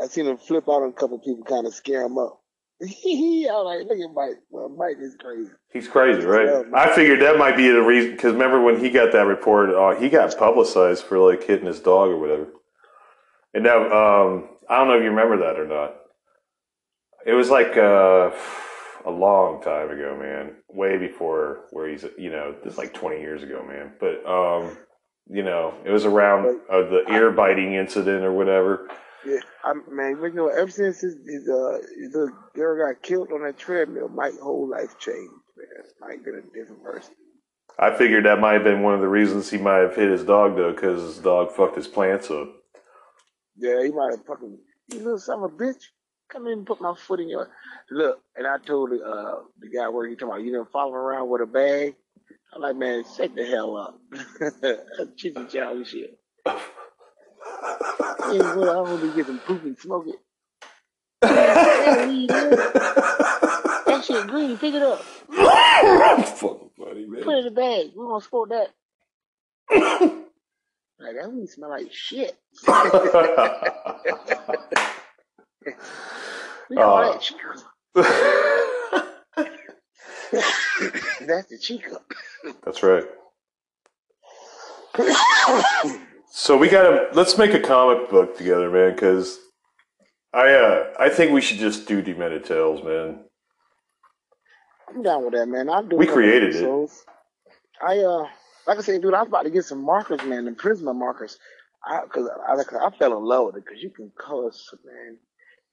I 0.01 0.07
seen 0.07 0.27
him 0.27 0.37
flip 0.37 0.65
out 0.69 0.83
on 0.83 0.91
a 0.91 0.93
couple 0.93 1.19
people, 1.19 1.45
kind 1.45 1.67
of 1.67 1.75
scare 1.75 2.03
him 2.05 2.19
up. 2.19 2.41
I 2.83 2.85
was 2.85 3.65
like, 3.67 3.89
look 3.89 3.99
at 3.99 4.15
Mike. 4.15 4.43
Well, 4.51 4.69
Mike 4.69 4.99
is 5.01 5.17
crazy. 5.19 5.51
He's 5.73 5.89
crazy, 5.89 6.25
right? 6.25 6.65
I 6.75 6.95
figured 6.95 7.21
that 7.23 7.37
might 7.37 7.57
be 7.57 7.69
the 7.69 7.83
reason, 7.83 8.13
because 8.13 8.33
remember 8.33 8.63
when 8.63 8.79
he 8.79 8.89
got 8.89 9.11
that 9.13 9.27
report, 9.27 9.71
uh, 9.71 10.01
he 10.01 10.09
got 10.09 10.37
publicized 10.39 11.03
for 11.05 11.19
like 11.19 11.43
hitting 11.43 11.67
his 11.67 11.81
dog 11.81 12.11
or 12.11 12.19
whatever. 12.19 12.47
And 13.53 13.65
now, 13.65 13.79
um, 13.79 14.49
I 14.69 14.79
don't 14.79 14.89
know 14.89 14.97
if 14.97 15.03
you 15.03 15.11
remember 15.11 15.39
that 15.39 15.59
or 15.59 15.67
not. 15.67 15.97
It 17.27 17.33
was 17.33 17.51
like 17.51 17.77
uh, 17.77 18.31
a 19.05 19.11
long 19.11 19.61
time 19.61 19.91
ago, 19.91 20.17
man. 20.17 20.53
Way 20.69 20.99
before 20.99 21.65
where 21.71 21.89
he's, 21.89 22.05
you 22.17 22.31
know, 22.31 22.55
it's 22.65 22.79
like 22.79 22.95
20 22.95 23.21
years 23.21 23.43
ago, 23.43 23.65
man. 23.67 23.93
But, 23.99 24.25
um, 24.25 24.77
you 25.29 25.43
know, 25.43 25.75
it 25.85 25.91
was 25.91 26.05
around 26.05 26.61
uh, 26.71 26.83
the 26.83 27.05
ear 27.11 27.33
biting 27.33 27.75
incident 27.75 28.25
or 28.25 28.33
whatever. 28.33 28.89
Yeah, 29.27 29.41
I 29.65 29.75
man, 29.91 30.19
you 30.23 30.33
know, 30.33 30.49
ever 30.49 30.71
since 30.71 31.01
his, 31.01 31.17
his 31.27 31.49
uh 31.49 31.79
little 31.99 32.31
girl 32.55 32.87
got 32.87 33.03
killed 33.03 33.33
on 33.33 33.43
that 33.45 33.59
treadmill, 33.59 34.09
Mike's 34.09 34.39
whole 34.39 34.69
life 34.69 34.99
changed, 34.99 35.33
man. 35.57 35.85
Mike 36.01 36.25
been 36.25 36.37
a 36.37 36.59
different 36.59 36.83
person. 36.83 37.15
I 37.79 37.97
figured 37.97 38.25
that 38.25 38.41
might 38.41 38.55
have 38.55 38.65
been 38.65 38.83
one 38.83 38.95
of 38.95 39.01
the 39.01 39.09
reasons 39.09 39.51
he 39.51 39.59
might 39.59 39.79
have 39.79 39.95
hit 39.95 40.11
his 40.11 40.25
dog, 40.25 40.57
though, 40.57 40.73
because 40.73 41.01
his 41.01 41.19
dog 41.19 41.53
fucked 41.53 41.77
his 41.77 41.87
plants 41.87 42.31
up. 42.31 42.49
Yeah, 43.57 43.83
he 43.83 43.91
might 43.91 44.13
have 44.13 44.27
fucking 44.27 44.59
you 44.93 44.99
little 44.99 45.19
son 45.19 45.43
of 45.43 45.53
a 45.53 45.57
bitch. 45.57 45.83
Come 46.31 46.47
in 46.47 46.59
and 46.59 46.67
put 46.67 46.81
my 46.81 46.95
foot 46.95 47.21
in 47.21 47.29
your 47.29 47.49
look. 47.91 48.21
And 48.37 48.47
I 48.47 48.59
told 48.59 48.91
the 48.91 49.03
uh 49.03 49.43
the 49.59 49.69
guy 49.69 49.89
where 49.89 50.07
you 50.07 50.17
talking 50.17 50.29
about 50.29 50.43
you 50.43 50.53
didn't 50.53 50.71
follow 50.71 50.93
around 50.93 51.29
with 51.29 51.43
a 51.43 51.47
bag. 51.47 51.97
I'm 52.55 52.63
like, 52.63 52.77
man, 52.77 53.05
shut 53.17 53.35
the 53.35 53.45
hell 53.45 53.77
up. 53.77 54.01
That's 54.63 55.53
chow 55.53 55.83
shit. 55.85 56.19
Yeah, 58.31 58.55
well, 58.57 58.87
I'm 58.87 59.01
gonna 59.01 59.17
get 59.17 59.27
some 59.27 59.39
poop 59.39 59.65
and 59.65 59.79
smoke 59.79 60.07
it. 60.07 60.17
Yeah, 61.23 62.07
weed, 62.07 62.31
man. 62.31 62.51
that 62.51 64.05
shit 64.05 64.27
green, 64.27 64.59
pick 64.59 64.75
it 64.75 64.83
up. 64.83 65.01
Fucking 65.01 66.71
funny, 66.79 67.07
man. 67.07 67.23
Put 67.23 67.35
it 67.35 67.39
in 67.39 67.45
the 67.47 67.51
bag. 67.51 67.93
We're 67.95 68.07
gonna 68.07 68.21
sport 68.21 68.51
that. 68.51 68.69
like 71.01 71.15
that 71.15 71.33
weed 71.33 71.49
smell 71.49 71.71
like 71.71 71.93
shit. 71.93 72.37
we 76.71 76.77
all 76.77 77.13
that 77.13 77.21
chica. 77.21 77.55
That's 81.27 81.49
the 81.49 81.59
chica. 81.59 82.01
That's 82.65 82.83
right. 82.83 83.05
So 86.31 86.57
we 86.57 86.69
gotta 86.69 87.09
let's 87.13 87.39
make 87.39 87.55
a 87.55 87.61
comic 87.61 88.11
book 88.11 88.37
together, 88.37 88.71
man. 88.71 88.93
Because 88.95 89.39
I 90.33 90.53
uh 90.53 90.93
I 90.99 91.09
think 91.09 91.33
we 91.33 91.41
should 91.41 91.59
just 91.59 91.89
do 91.89 92.03
Demented 92.03 92.45
Tales, 92.45 92.83
man. 92.85 93.21
I'm 94.89 95.03
down 95.03 95.25
with 95.25 95.35
that, 95.35 95.47
man. 95.47 95.69
I'll 95.69 95.83
do. 95.83 95.97
We 95.97 96.07
created 96.07 96.55
it. 96.55 96.91
I 97.81 97.99
uh, 97.99 98.27
like 98.67 98.79
I 98.79 98.81
said, 98.81 99.01
dude, 99.03 99.15
I 99.15 99.21
was 99.21 99.29
about 99.29 99.43
to 99.45 99.51
get 99.51 99.65
some 99.65 99.83
markers, 99.85 100.23
man, 100.25 100.45
the 100.45 100.51
Prisma 100.53 100.95
markers. 100.95 101.39
I 101.85 102.01
because 102.05 102.29
I, 102.47 102.55
like, 102.55 102.73
I 102.73 102.91
fell 102.99 103.17
in 103.17 103.25
love 103.25 103.47
with 103.47 103.57
it 103.57 103.65
because 103.65 103.83
you 103.83 103.91
can 103.91 104.11
color, 104.19 104.51
man. 104.85 105.19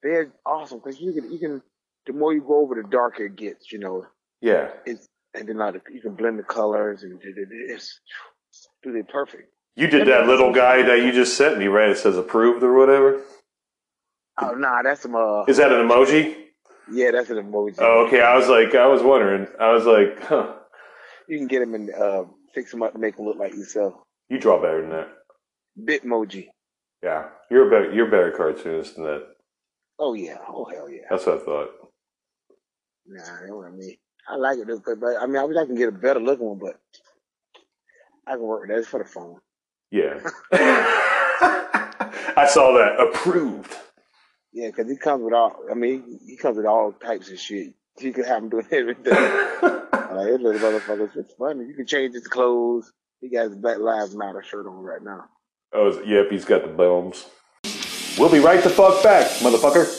They're 0.04 0.32
awesome 0.46 0.80
because 0.84 1.00
you 1.00 1.14
can 1.14 1.32
you 1.32 1.40
can. 1.40 1.62
The 2.06 2.14
more 2.14 2.34
you 2.34 2.42
go 2.42 2.62
over, 2.62 2.76
the 2.76 2.88
darker 2.88 3.26
it 3.26 3.36
gets. 3.36 3.72
You 3.72 3.80
know, 3.80 4.06
Yeah. 4.42 4.70
it's 4.86 5.08
and 5.34 5.50
then 5.50 5.58
like 5.58 5.82
you 5.92 6.02
can 6.02 6.14
blend 6.16 6.38
the 6.40 6.44
colors 6.44 7.04
and 7.04 7.20
it- 7.22 7.38
it- 7.38 7.48
it's 7.52 8.00
dude, 8.84 8.96
they're 8.96 9.04
perfect. 9.04 9.50
You 9.76 9.88
did 9.88 10.08
that 10.08 10.26
little 10.26 10.54
guy 10.54 10.84
that 10.84 11.00
you 11.00 11.12
just 11.12 11.36
sent 11.36 11.58
me, 11.58 11.68
right? 11.68 11.90
It 11.90 11.98
says 11.98 12.18
approved 12.18 12.64
or 12.64 12.74
whatever. 12.74 13.22
Oh 14.42 14.52
nah, 14.52 14.82
that's 14.84 15.02
some 15.02 15.16
uh. 15.16 15.44
Is 15.46 15.58
that 15.58 15.72
an 15.72 15.88
emoji? 15.88 16.36
Yeah, 16.92 17.12
that's 17.12 17.30
an 17.30 17.38
emoji. 17.38 17.76
Oh, 17.80 18.06
okay. 18.08 18.22
I 18.22 18.36
was 18.38 18.48
like, 18.48 18.74
I 18.76 18.88
was 18.88 19.02
wondering. 19.02 19.48
I 19.60 19.74
was 19.74 19.86
like, 19.86 20.24
huh. 20.24 20.54
You 21.28 21.40
can 21.40 21.48
get 21.48 21.62
him 21.62 21.74
and 21.74 21.92
uh, 21.92 22.26
fix 22.54 22.74
him 22.74 22.84
up 22.84 22.94
to 22.94 23.00
make 23.00 23.18
him 23.18 23.26
look 23.26 23.38
like 23.38 23.54
yourself. 23.54 23.96
You 24.30 24.40
draw 24.40 24.62
better 24.62 24.82
than 24.82 24.92
that. 24.92 25.08
Bitmoji. 25.78 26.48
Yeah, 27.04 27.30
you're 27.52 27.68
a 27.68 27.70
better. 27.70 27.94
You're 27.94 28.08
a 28.08 28.12
better 28.12 28.32
cartoonist 28.32 28.96
than 28.96 29.06
that. 29.06 29.24
Oh 30.00 30.14
yeah. 30.14 30.38
Oh 30.48 30.66
hell 30.66 30.90
yeah. 30.90 31.02
That's 31.10 31.26
what 31.26 31.42
I 31.42 31.46
thought. 31.46 31.70
Nah, 33.08 33.24
that's 33.24 33.52
what 33.52 33.68
I 33.68 33.72
mean. 33.72 33.98
I 34.28 34.36
like 34.38 34.58
it, 34.58 34.68
but 34.68 35.22
I 35.22 35.26
mean, 35.28 35.38
I 35.38 35.44
wish 35.44 35.58
I 35.58 35.66
can 35.66 35.76
get 35.76 35.90
a 35.90 35.92
better 35.92 36.20
looking 36.20 36.48
one, 36.48 36.60
but 36.60 36.80
I 38.28 38.32
can 38.32 38.42
work 38.42 38.62
with 38.62 38.70
that. 38.70 38.80
It's 38.80 38.88
for 38.88 39.04
the 39.04 39.10
phone. 39.10 39.40
Yeah. 39.92 40.20
I 42.38 42.48
saw 42.50 42.74
that 42.74 43.00
approved. 43.00 43.74
Yeah, 44.52 44.68
because 44.68 44.90
he 44.90 44.98
comes 44.98 45.24
with 45.24 45.34
all. 45.34 45.56
I 45.70 45.74
mean, 45.74 46.20
he 46.26 46.38
comes 46.38 46.58
with 46.58 46.66
all 46.66 46.92
types 46.94 47.30
of 47.32 47.40
shit. 47.40 47.74
You 48.00 48.14
can 48.14 48.24
have 48.26 48.44
him 48.44 48.50
doing 48.50 48.68
everything. 48.72 49.14
like 49.14 49.62
this 49.62 50.42
little 50.42 50.54
motherfuckers, 50.54 51.16
it's 51.16 51.34
funny. 51.34 51.66
You 51.66 51.74
can 51.74 51.86
change 51.86 52.14
his 52.14 52.28
clothes. 52.28 52.92
He 53.22 53.30
got 53.30 53.46
his 53.48 53.56
Black 53.56 53.80
Lives 53.80 54.16
Matter 54.16 54.44
shirt 54.44 54.68
on 54.68 54.78
right 54.84 55.02
now. 55.02 55.26
Oh, 55.74 56.02
yep. 56.04 56.28
He's 56.30 56.46
got 56.46 56.62
the 56.64 56.70
bones. 56.70 57.26
We'll 58.18 58.32
be 58.32 58.40
right 58.40 58.64
the 58.64 58.70
fuck 58.70 59.04
back, 59.04 59.28
motherfucker. 59.40 59.95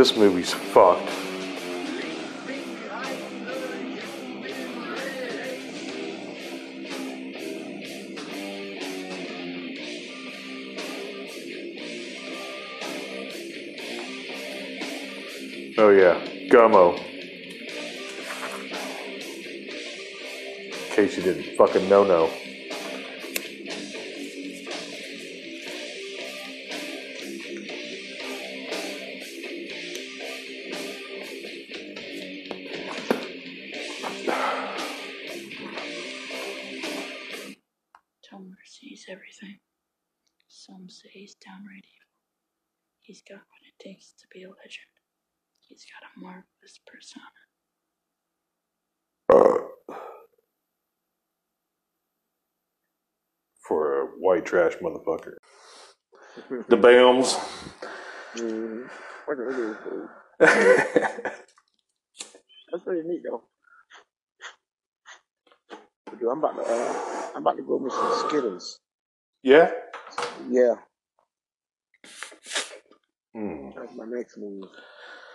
This 0.00 0.16
movie's 0.16 0.54
fucked. 0.54 1.10
Oh 15.76 15.90
yeah, 15.90 16.18
Gummo. 16.48 16.96
In 20.64 20.94
case 20.94 21.18
you 21.18 21.22
didn't 21.24 21.56
fucking 21.58 21.90
know 21.90 22.04
no. 22.04 22.49
Motherfucker. 54.82 55.34
The 56.68 56.76
Bams. 56.86 57.34
Mm. 58.36 58.88
What 59.26 59.36
the- 59.38 59.44
what 59.44 59.84
the- 60.40 61.32
That's 62.70 62.84
pretty 62.84 63.08
neat 63.08 63.22
though. 63.24 63.42
do. 66.18 66.30
I'm 66.30 66.38
about 66.38 66.56
to. 66.56 66.62
Uh, 66.62 67.30
I'm 67.36 67.42
about 67.42 67.56
to 67.56 67.62
go 67.62 67.76
with 67.76 67.92
some 67.92 68.28
Skittles. 68.28 68.78
Yeah. 69.42 69.70
Yeah, 70.48 70.74
Hmm. 73.34 73.70
that's 73.76 73.94
my 73.96 74.04
next 74.06 74.36
move. 74.38 74.64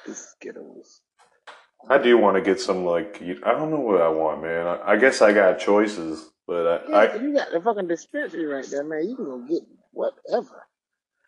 Is 0.06 0.18
Skittles. 0.18 1.02
I 1.90 1.98
do 1.98 2.18
want 2.18 2.36
to 2.36 2.42
get 2.42 2.60
some 2.60 2.84
like 2.86 3.22
I 3.22 3.52
don't 3.54 3.72
know 3.72 3.80
what 3.80 4.02
I 4.02 4.10
want, 4.10 4.42
man. 4.42 4.68
I, 4.68 4.92
I 4.94 4.98
guess 4.98 5.22
I 5.22 5.32
got 5.34 5.60
choices, 5.60 6.30
but 6.48 6.68
I, 6.68 6.90
Yeah, 6.90 6.96
I 6.98 7.16
you 7.22 7.34
got 7.36 7.52
the 7.52 7.62
fucking 7.62 7.88
dispensary 7.88 8.46
right 8.46 8.66
there, 8.70 8.84
man. 8.84 9.08
You 9.10 9.16
can 9.16 9.26
go 9.26 9.40
get 9.40 9.64
whatever. 9.92 10.68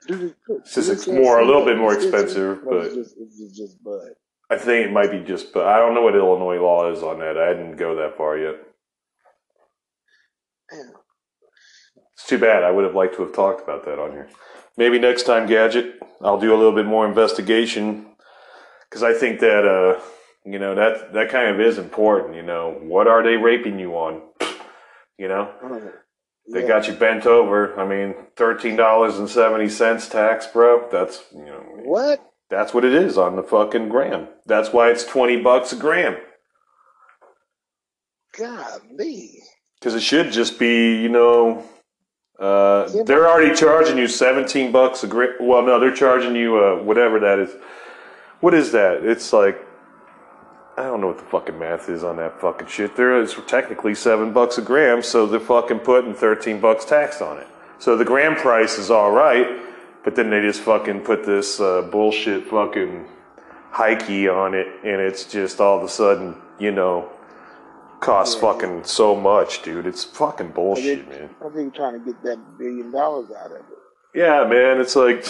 Do 0.08 0.18
the, 0.48 0.56
It's 0.58 0.76
just 0.76 1.08
more- 1.08 1.40
a 1.40 1.46
little 1.46 1.66
bit 1.66 1.78
more 1.78 1.94
expensive, 1.94 2.58
It's 2.60 2.66
but- 2.70 2.94
just, 2.94 3.16
it's 3.18 3.38
just, 3.40 3.56
just 3.56 3.84
bud. 3.84 4.12
I 4.50 4.58
think 4.58 4.88
it 4.88 4.94
might 4.94 5.12
be 5.12 5.20
just, 5.20 5.52
but 5.54 5.66
I 5.68 5.78
don't 5.78 5.94
know 5.94 6.02
what 6.04 6.16
Illinois 6.16 6.62
law 6.62 6.90
is 6.90 7.04
on 7.04 7.20
that. 7.20 7.38
I 7.38 7.50
didn't 7.54 7.76
go 7.76 7.96
that 7.96 8.16
far 8.16 8.38
yet. 8.38 8.56
Damn. 10.72 10.94
It's 12.14 12.26
too 12.28 12.38
bad. 12.40 12.64
I 12.64 12.72
would 12.72 12.86
have 12.86 12.96
liked 12.96 13.16
to 13.18 13.24
have 13.24 13.34
talked 13.34 13.62
about 13.62 13.84
that 13.86 14.00
on 14.00 14.12
here. 14.12 14.30
Maybe 14.78 15.00
next 15.00 15.24
time, 15.24 15.48
Gadget, 15.48 16.00
I'll 16.22 16.40
do 16.40 16.54
a 16.54 16.58
little 16.58 16.72
bit 16.76 16.86
more 16.86 17.06
investigation 17.06 18.06
because 18.90 19.04
I 19.04 19.14
think 19.14 19.40
that 19.42 19.66
uh, 19.66 20.00
you 20.46 20.60
know 20.60 20.76
that 20.76 21.14
that 21.14 21.30
kind 21.30 21.54
of 21.54 21.60
is 21.60 21.78
important. 21.78 22.36
You 22.36 22.44
know, 22.44 22.78
what 22.84 23.08
are 23.08 23.24
they 23.24 23.36
raping 23.36 23.80
you 23.80 23.94
on? 23.96 24.22
You 25.18 25.28
know, 25.28 25.52
they 26.52 26.62
Yeah. 26.62 26.68
got 26.68 26.88
you 26.88 26.94
bent 26.94 27.26
over. 27.26 27.78
I 27.80 27.86
mean, 27.88 28.16
thirteen 28.36 28.76
dollars 28.76 29.18
and 29.18 29.30
seventy 29.30 29.68
cents 29.70 30.08
tax, 30.08 30.46
bro. 30.48 30.88
That's 30.92 31.24
you 31.34 31.46
know 31.46 31.64
What? 31.84 32.22
that's 32.50 32.74
what 32.74 32.86
it 32.86 32.94
is 32.94 33.18
on 33.18 33.36
the 33.36 33.44
fucking 33.44 33.90
gram. 33.90 34.28
That's 34.46 34.72
why 34.72 34.90
it's 34.90 35.04
twenty 35.04 35.38
bucks 35.42 35.74
a 35.74 35.76
gram. 35.76 36.18
God 38.38 38.82
me. 38.92 39.42
Because 39.80 39.96
it 39.96 40.02
should 40.02 40.32
just 40.32 40.60
be, 40.60 41.02
you 41.02 41.10
know, 41.10 41.64
uh, 42.40 42.88
they're 43.06 43.28
already 43.28 43.56
charging 43.56 43.98
you 43.98 44.08
17 44.08 44.72
bucks 44.72 45.04
a 45.04 45.08
gram. 45.08 45.34
Well, 45.40 45.64
no, 45.64 45.80
they're 45.80 45.94
charging 45.94 46.36
you 46.36 46.58
uh, 46.58 46.84
whatever 46.84 47.20
that 47.20 47.40
is. 47.40 47.56
What 48.40 48.54
is 48.54 48.72
that? 48.74 49.04
It's 49.04 49.34
like, 49.34 49.60
I 50.78 50.84
don't 50.84 51.02
know 51.02 51.08
what 51.08 51.18
the 51.18 51.24
fucking 51.26 51.58
math 51.58 51.90
is 51.90 52.04
on 52.04 52.18
that 52.18 52.40
fucking 52.40 52.68
shit. 52.68 52.96
There 52.96 53.20
is 53.20 53.36
technically 53.48 53.96
7 53.96 54.32
bucks 54.32 54.60
a 54.60 54.62
gram, 54.62 55.02
so 55.02 55.26
they're 55.26 55.40
fucking 55.40 55.80
putting 55.80 56.14
13 56.14 56.60
bucks 56.60 56.86
tax 56.86 57.20
on 57.20 57.40
it. 57.40 57.48
So 57.80 57.98
the 57.98 58.06
gram 58.06 58.36
price 58.36 58.78
is 58.78 58.92
all 58.92 59.12
right, 59.12 59.48
but 60.04 60.16
then 60.16 60.30
they 60.30 60.40
just 60.42 60.62
fucking 60.62 61.02
put 61.02 61.26
this 61.26 61.60
uh, 61.60 61.82
bullshit 61.82 62.46
fucking 62.48 63.08
hikey 63.72 64.28
on 64.28 64.54
it, 64.54 64.68
and 64.84 65.02
it's 65.02 65.26
just 65.26 65.60
all 65.60 65.78
of 65.78 65.84
a 65.84 65.90
sudden, 65.90 66.36
you 66.60 66.72
know, 66.72 67.10
costs 68.00 68.36
fucking 68.40 68.84
so 68.84 69.16
much, 69.16 69.64
dude. 69.64 69.88
It's 69.88 70.04
fucking 70.04 70.52
bullshit, 70.52 71.10
man. 71.10 71.30
I 71.44 71.50
think 71.50 71.74
trying 71.74 71.94
to 71.94 72.06
get 72.06 72.22
that 72.24 72.58
billion 72.60 72.92
dollars 72.92 73.32
out 73.32 73.52
of 73.52 73.58
it. 73.58 73.66
Yeah, 74.14 74.46
man, 74.46 74.80
it's 74.80 74.96
like 74.96 75.26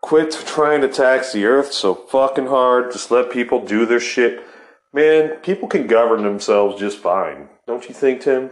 quit 0.00 0.32
trying 0.32 0.80
to 0.80 0.88
tax 0.88 1.32
the 1.32 1.44
earth 1.44 1.72
so 1.72 1.94
fucking 1.94 2.46
hard. 2.46 2.92
Just 2.92 3.10
let 3.10 3.30
people 3.30 3.64
do 3.64 3.86
their 3.86 4.00
shit. 4.00 4.44
Man, 4.96 5.36
people 5.42 5.68
can 5.68 5.86
govern 5.86 6.22
themselves 6.22 6.80
just 6.80 6.96
fine. 6.96 7.50
Don't 7.66 7.86
you 7.86 7.94
think, 7.94 8.22
Tim? 8.22 8.48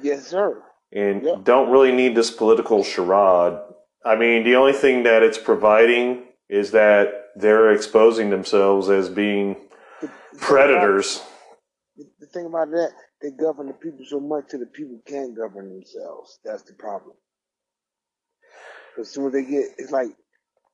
Yes, 0.00 0.24
sir. 0.24 0.62
And 0.92 1.44
don't 1.44 1.68
really 1.68 1.90
need 1.90 2.14
this 2.14 2.30
political 2.30 2.84
charade. 2.84 3.58
I 4.04 4.14
mean, 4.14 4.44
the 4.44 4.54
only 4.54 4.72
thing 4.72 5.02
that 5.02 5.24
it's 5.24 5.36
providing 5.36 6.26
is 6.48 6.70
that 6.70 7.30
they're 7.34 7.72
exposing 7.72 8.30
themselves 8.30 8.88
as 8.88 9.08
being 9.08 9.56
predators. 10.38 11.22
The 12.20 12.26
thing 12.26 12.46
about 12.46 12.70
that, 12.70 12.92
they 13.20 13.32
govern 13.32 13.66
the 13.66 13.72
people 13.72 14.04
so 14.08 14.20
much 14.20 14.50
that 14.52 14.58
the 14.58 14.66
people 14.66 15.02
can't 15.04 15.36
govern 15.36 15.70
themselves. 15.70 16.38
That's 16.44 16.62
the 16.62 16.74
problem. 16.74 17.16
Because 18.94 19.08
as 19.08 19.14
soon 19.14 19.26
as 19.26 19.32
they 19.32 19.42
get, 19.42 19.64
it's 19.76 19.90
like 19.90 20.10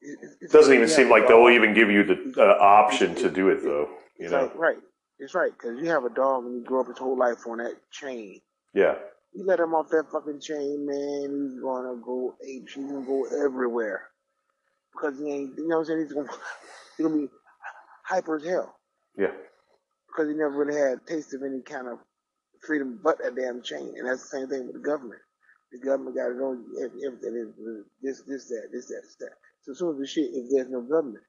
it, 0.03 0.19
It 0.43 0.53
doesn't 0.53 0.75
even 0.75 0.89
seem 0.89 1.09
like 1.09 1.27
they'll 1.27 1.49
even 1.49 1.73
give 1.73 1.91
you 1.91 2.05
the 2.05 2.35
uh, 2.37 2.59
option 2.61 3.15
to 3.15 3.31
do 3.31 3.49
it, 3.49 3.63
though. 3.63 3.89
You 4.19 4.29
know? 4.29 4.43
like, 4.43 4.55
right. 4.57 4.77
It's 5.19 5.35
right 5.35 5.53
because 5.53 5.81
you 5.81 5.89
have 5.91 6.05
a 6.05 6.11
dog 6.11 6.45
and 6.45 6.57
you 6.57 6.65
grow 6.65 6.81
up 6.81 6.89
his 6.89 6.99
whole 6.99 7.19
life 7.19 7.47
on 7.47 7.59
that 7.59 7.75
chain. 7.91 8.41
Yeah. 8.75 8.95
You 9.33 9.45
let 9.47 9.61
him 9.61 9.75
off 9.75 9.89
that 9.91 10.11
fucking 10.13 10.41
chain, 10.41 10.87
man. 10.87 11.51
He's 11.53 11.61
gonna 11.63 11.97
go 12.05 12.35
ape. 12.47 12.69
He's 12.69 12.85
gonna 12.85 13.07
go 13.07 13.27
everywhere 13.45 14.09
because 14.93 15.19
he 15.19 15.31
ain't. 15.31 15.57
You 15.59 15.69
know 15.69 15.77
what 15.79 15.81
I'm 15.81 15.85
saying? 15.87 16.01
He's 16.01 16.13
gonna 16.13 16.29
he's 16.97 17.07
gonna 17.07 17.19
be 17.19 17.29
hyper 18.05 18.37
as 18.37 18.45
hell 18.45 18.77
Yeah. 19.19 19.33
because 20.09 20.29
he 20.29 20.35
never 20.37 20.53
really 20.57 20.79
had 20.79 20.99
a 20.99 21.01
taste 21.07 21.35
of 21.35 21.43
any 21.43 21.63
kind 21.63 21.89
of 21.89 21.99
freedom 22.67 23.01
but 23.03 23.19
that 23.19 23.37
damn 23.37 23.63
chain. 23.63 23.95
And 23.97 24.07
that's 24.09 24.23
the 24.23 24.39
same 24.39 24.49
thing 24.49 24.67
with 24.67 24.75
the 24.77 24.83
government. 24.83 25.21
The 25.73 25.79
government 25.79 26.17
got 26.17 26.29
to 26.29 26.35
know 26.37 26.59
everything 26.85 27.53
this, 28.03 28.23
this, 28.27 28.49
that, 28.49 28.69
this, 28.73 28.87
that, 28.87 29.03
this, 29.03 29.17
that. 29.21 29.33
So 29.63 29.73
as 29.73 29.79
soon 29.79 29.95
as 29.95 30.01
the 30.01 30.07
shit, 30.07 30.31
if 30.33 30.47
there's 30.51 30.71
no 30.71 30.81
government, 30.83 31.25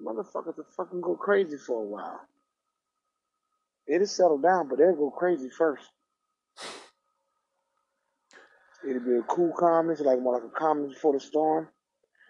motherfuckers 0.00 0.56
will 0.56 0.66
fucking 0.76 1.00
go 1.00 1.16
crazy 1.16 1.56
for 1.58 1.82
a 1.82 1.86
while. 1.86 2.20
It'll 3.86 4.06
settle 4.06 4.38
down, 4.38 4.68
but 4.68 4.78
they'll 4.78 4.96
go 4.96 5.10
crazy 5.10 5.48
first. 5.50 5.84
It'll 8.88 9.04
be 9.04 9.16
a 9.16 9.22
cool 9.22 9.52
calmness, 9.56 10.00
like 10.00 10.20
more 10.20 10.34
like 10.34 10.44
a 10.44 10.58
calmness 10.58 10.94
before 10.94 11.12
the 11.14 11.20
storm. 11.20 11.68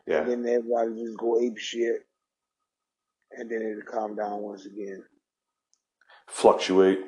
Yeah. 0.06 0.20
And 0.22 0.44
then 0.44 0.54
everybody 0.54 1.02
just 1.02 1.18
go 1.18 1.40
ape 1.40 1.58
shit. 1.58 2.02
And 3.32 3.50
then 3.50 3.62
it'll 3.62 3.90
calm 3.90 4.16
down 4.16 4.42
once 4.42 4.66
again. 4.66 5.02
Fluctuate. 6.28 7.00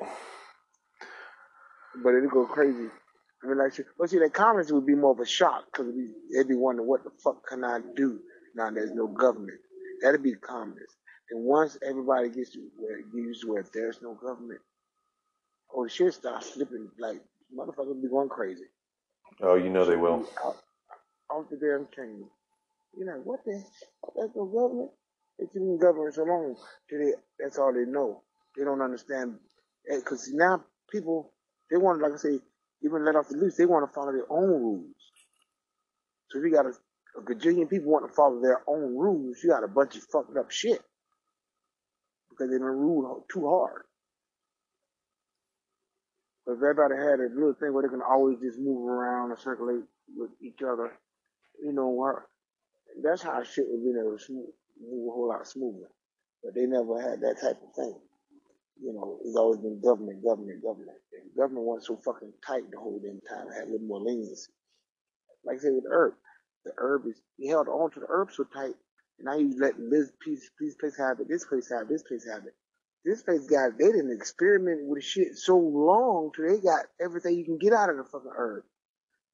But 2.03 2.15
it'll 2.15 2.29
go 2.29 2.45
crazy. 2.45 2.89
I 3.43 3.47
mean, 3.47 3.57
like, 3.59 3.73
but 3.99 4.09
see, 4.09 4.17
that 4.19 4.33
calmness 4.33 4.71
would 4.71 4.87
be 4.87 4.95
more 4.95 5.11
of 5.11 5.19
a 5.19 5.25
shock 5.25 5.65
because 5.71 5.93
they'd 6.33 6.47
be 6.47 6.55
wondering 6.55 6.87
what 6.87 7.03
the 7.03 7.11
fuck 7.23 7.45
can 7.47 7.63
I 7.63 7.79
do 7.95 8.19
now 8.55 8.71
there's 8.71 8.93
no 8.93 9.07
government. 9.07 9.59
That'd 10.01 10.23
be 10.23 10.33
calmness. 10.35 10.95
And 11.31 11.43
once 11.43 11.77
everybody 11.87 12.29
gets 12.29 12.51
to 12.51 12.59
where 12.77 12.99
used 13.13 13.41
to 13.41 13.51
where 13.51 13.65
there's 13.73 14.01
no 14.01 14.13
government, 14.13 14.59
oh, 15.73 15.83
the 15.83 15.89
shit 15.89 16.13
starts 16.13 16.53
slipping. 16.53 16.89
Like 16.99 17.21
motherfuckers 17.55 18.01
be 18.01 18.09
going 18.09 18.29
crazy. 18.29 18.65
Oh, 19.41 19.55
you 19.55 19.69
know 19.69 19.85
they 19.85 19.95
will. 19.95 20.27
Out, 20.45 20.57
off 21.31 21.49
the 21.49 21.57
damn 21.57 21.87
chain. 21.95 22.25
You're 22.97 23.17
like, 23.17 23.25
what 23.25 23.43
the? 23.43 23.63
There's 24.15 24.31
no 24.35 24.45
government. 24.45 24.91
They 25.39 25.45
keep 25.45 25.57
in 25.57 25.79
government 25.79 26.13
so 26.13 26.23
long 26.23 26.55
they, 26.89 27.11
that's 27.39 27.57
all 27.57 27.73
they 27.73 27.89
know. 27.89 28.21
They 28.55 28.63
don't 28.63 28.81
understand 28.81 29.35
because 29.85 30.29
now 30.31 30.63
people 30.89 31.33
they 31.69 31.77
want, 31.77 32.01
like 32.01 32.13
I 32.13 32.17
say, 32.17 32.39
even 32.83 33.03
let 33.03 33.15
off 33.15 33.27
the 33.29 33.35
loose. 33.37 33.57
They 33.57 33.65
want 33.65 33.89
to 33.89 33.93
follow 33.93 34.13
their 34.13 34.31
own 34.31 34.47
rules. 34.47 34.95
So 36.29 36.39
if 36.39 36.45
you 36.45 36.51
got 36.51 36.67
a, 36.67 36.73
a 37.19 37.21
gajillion 37.23 37.69
people 37.69 37.91
want 37.91 38.07
to 38.07 38.13
follow 38.15 38.39
their 38.39 38.61
own 38.67 38.95
rules, 38.95 39.39
you 39.43 39.49
got 39.49 39.63
a 39.63 39.67
bunch 39.67 39.95
of 39.97 40.03
fucked 40.03 40.37
up 40.37 40.51
shit 40.51 40.79
because 42.35 42.51
they 42.51 42.57
done 42.57 42.67
ruled 42.67 43.23
too 43.31 43.47
hard. 43.47 43.83
But 46.45 46.53
if 46.53 46.57
everybody 46.57 46.95
had 46.95 47.19
a 47.19 47.33
little 47.33 47.55
thing 47.59 47.73
where 47.73 47.83
they 47.83 47.89
can 47.89 48.01
always 48.01 48.37
just 48.39 48.59
move 48.59 48.87
around 48.87 49.31
and 49.31 49.39
circulate 49.39 49.83
with 50.15 50.31
each 50.41 50.61
other, 50.61 50.93
you 51.63 51.73
know 51.73 51.89
what? 51.89 52.23
That's 53.03 53.23
how 53.23 53.43
shit 53.43 53.65
would 53.67 53.83
be 53.83 53.97
able 53.99 54.17
to 54.17 54.23
smooth, 54.23 54.53
move 54.79 55.09
a 55.09 55.11
whole 55.11 55.29
lot 55.29 55.47
smoother. 55.47 55.89
But 56.43 56.53
they 56.53 56.65
never 56.65 57.01
had 57.01 57.21
that 57.21 57.41
type 57.41 57.57
of 57.63 57.73
thing. 57.75 57.95
You 58.81 58.93
know, 58.93 59.19
it's 59.23 59.35
always 59.35 59.59
been 59.59 59.81
government, 59.81 60.23
government, 60.23 60.61
government. 60.61 60.97
And 61.13 61.35
government 61.35 61.65
wasn't 61.65 61.85
so 61.87 62.01
fucking 62.05 62.33
tight 62.45 62.69
the 62.71 62.77
whole 62.77 62.99
damn 63.01 63.21
time. 63.21 63.47
It 63.49 63.55
had 63.55 63.67
a 63.69 63.71
little 63.71 63.87
more 63.87 64.01
leniency. 64.01 64.51
Like 65.45 65.57
I 65.57 65.59
said 65.59 65.73
with 65.73 65.85
the 65.85 65.91
herb, 65.91 66.13
the 66.65 66.73
herb 66.77 67.07
is 67.07 67.21
he 67.37 67.47
held 67.47 67.67
on 67.67 67.91
to 67.91 67.99
the 67.99 68.07
herb 68.09 68.29
so 68.31 68.43
tight, 68.43 68.75
now 69.19 69.35
you 69.37 69.55
let 69.59 69.73
this 69.89 70.11
piece, 70.21 70.49
this 70.59 70.75
place 70.75 70.97
have 70.97 71.19
it, 71.19 71.27
this 71.29 71.45
place 71.45 71.69
have 71.71 71.83
it, 71.83 71.89
this 71.89 72.03
place 72.03 72.25
have 72.31 72.45
it. 72.45 72.53
This 73.05 73.21
place 73.23 73.45
got 73.47 73.67
it. 73.67 73.77
they 73.79 73.85
didn't 73.85 74.11
experiment 74.11 74.81
with 74.87 75.03
shit 75.03 75.37
so 75.37 75.57
long 75.57 76.31
till 76.35 76.49
they 76.49 76.59
got 76.61 76.85
everything 76.99 77.37
you 77.37 77.45
can 77.45 77.57
get 77.59 77.73
out 77.73 77.89
of 77.89 77.97
the 77.97 78.03
fucking 78.03 78.31
herb. 78.35 78.63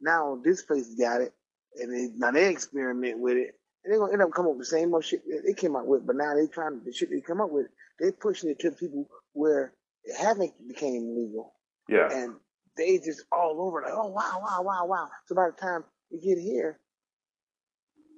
Now 0.02 0.40
this 0.44 0.64
place 0.64 0.94
got 0.96 1.22
it, 1.22 1.34
and 1.78 1.94
they, 1.94 2.10
now 2.18 2.32
they 2.32 2.50
experiment 2.50 3.20
with 3.20 3.38
it, 3.38 3.56
and 3.84 3.92
they're 3.94 4.00
gonna 4.00 4.14
end 4.14 4.22
up 4.24 4.34
coming 4.34 4.52
up 4.52 4.58
with 4.58 4.68
the 4.68 4.78
same 4.78 4.94
old 4.94 5.06
shit 5.06 5.24
that 5.28 5.44
they 5.46 5.54
came 5.54 5.76
up 5.76 5.86
with. 5.86 6.06
But 6.06 6.18
now 6.18 6.36
they 6.36 6.48
trying 6.48 6.82
the 6.86 6.92
shit 6.94 7.10
they 7.10 7.22
come 7.22 7.42
up 7.42 7.50
with, 7.52 7.68
they 8.00 8.12
pushing 8.12 8.50
it 8.50 8.60
to 8.60 8.72
the 8.72 8.76
people 8.76 9.08
where 9.34 9.74
it 10.04 10.18
haven't 10.18 10.54
became 10.68 11.16
legal, 11.16 11.54
Yeah. 11.88 12.10
and 12.12 12.36
they 12.78 12.98
just 12.98 13.24
all 13.32 13.58
over 13.62 13.82
like, 13.82 13.94
oh 13.96 14.08
wow, 14.08 14.42
wow, 14.44 14.62
wow, 14.64 14.86
wow. 14.86 15.08
So 15.28 15.36
by 15.36 15.48
the 15.48 15.56
time 15.62 15.84
we 16.12 16.20
get 16.20 16.38
here, 16.42 16.80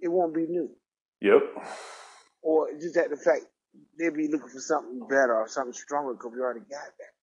it 0.01 0.07
won't 0.07 0.33
be 0.33 0.47
new, 0.47 0.69
Yep. 1.23 1.43
or 2.43 2.69
just 2.81 2.95
that 2.95 3.09
the 3.11 3.17
fact 3.17 3.45
they'd 3.99 4.13
be 4.15 4.29
looking 4.29 4.49
for 4.49 4.61
something 4.61 5.07
better 5.09 5.35
or 5.35 5.47
something 5.49 5.73
stronger 5.73 6.13
because 6.13 6.33
we 6.35 6.41
already 6.41 6.61
got 6.61 6.69
that. 6.99 7.13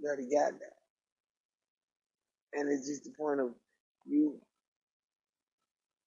We 0.00 0.08
already 0.08 0.30
got 0.30 0.52
that, 0.60 0.76
and 2.60 2.72
it's 2.72 2.88
just 2.88 3.04
the 3.04 3.12
point 3.18 3.40
of 3.40 3.48
you. 4.06 4.40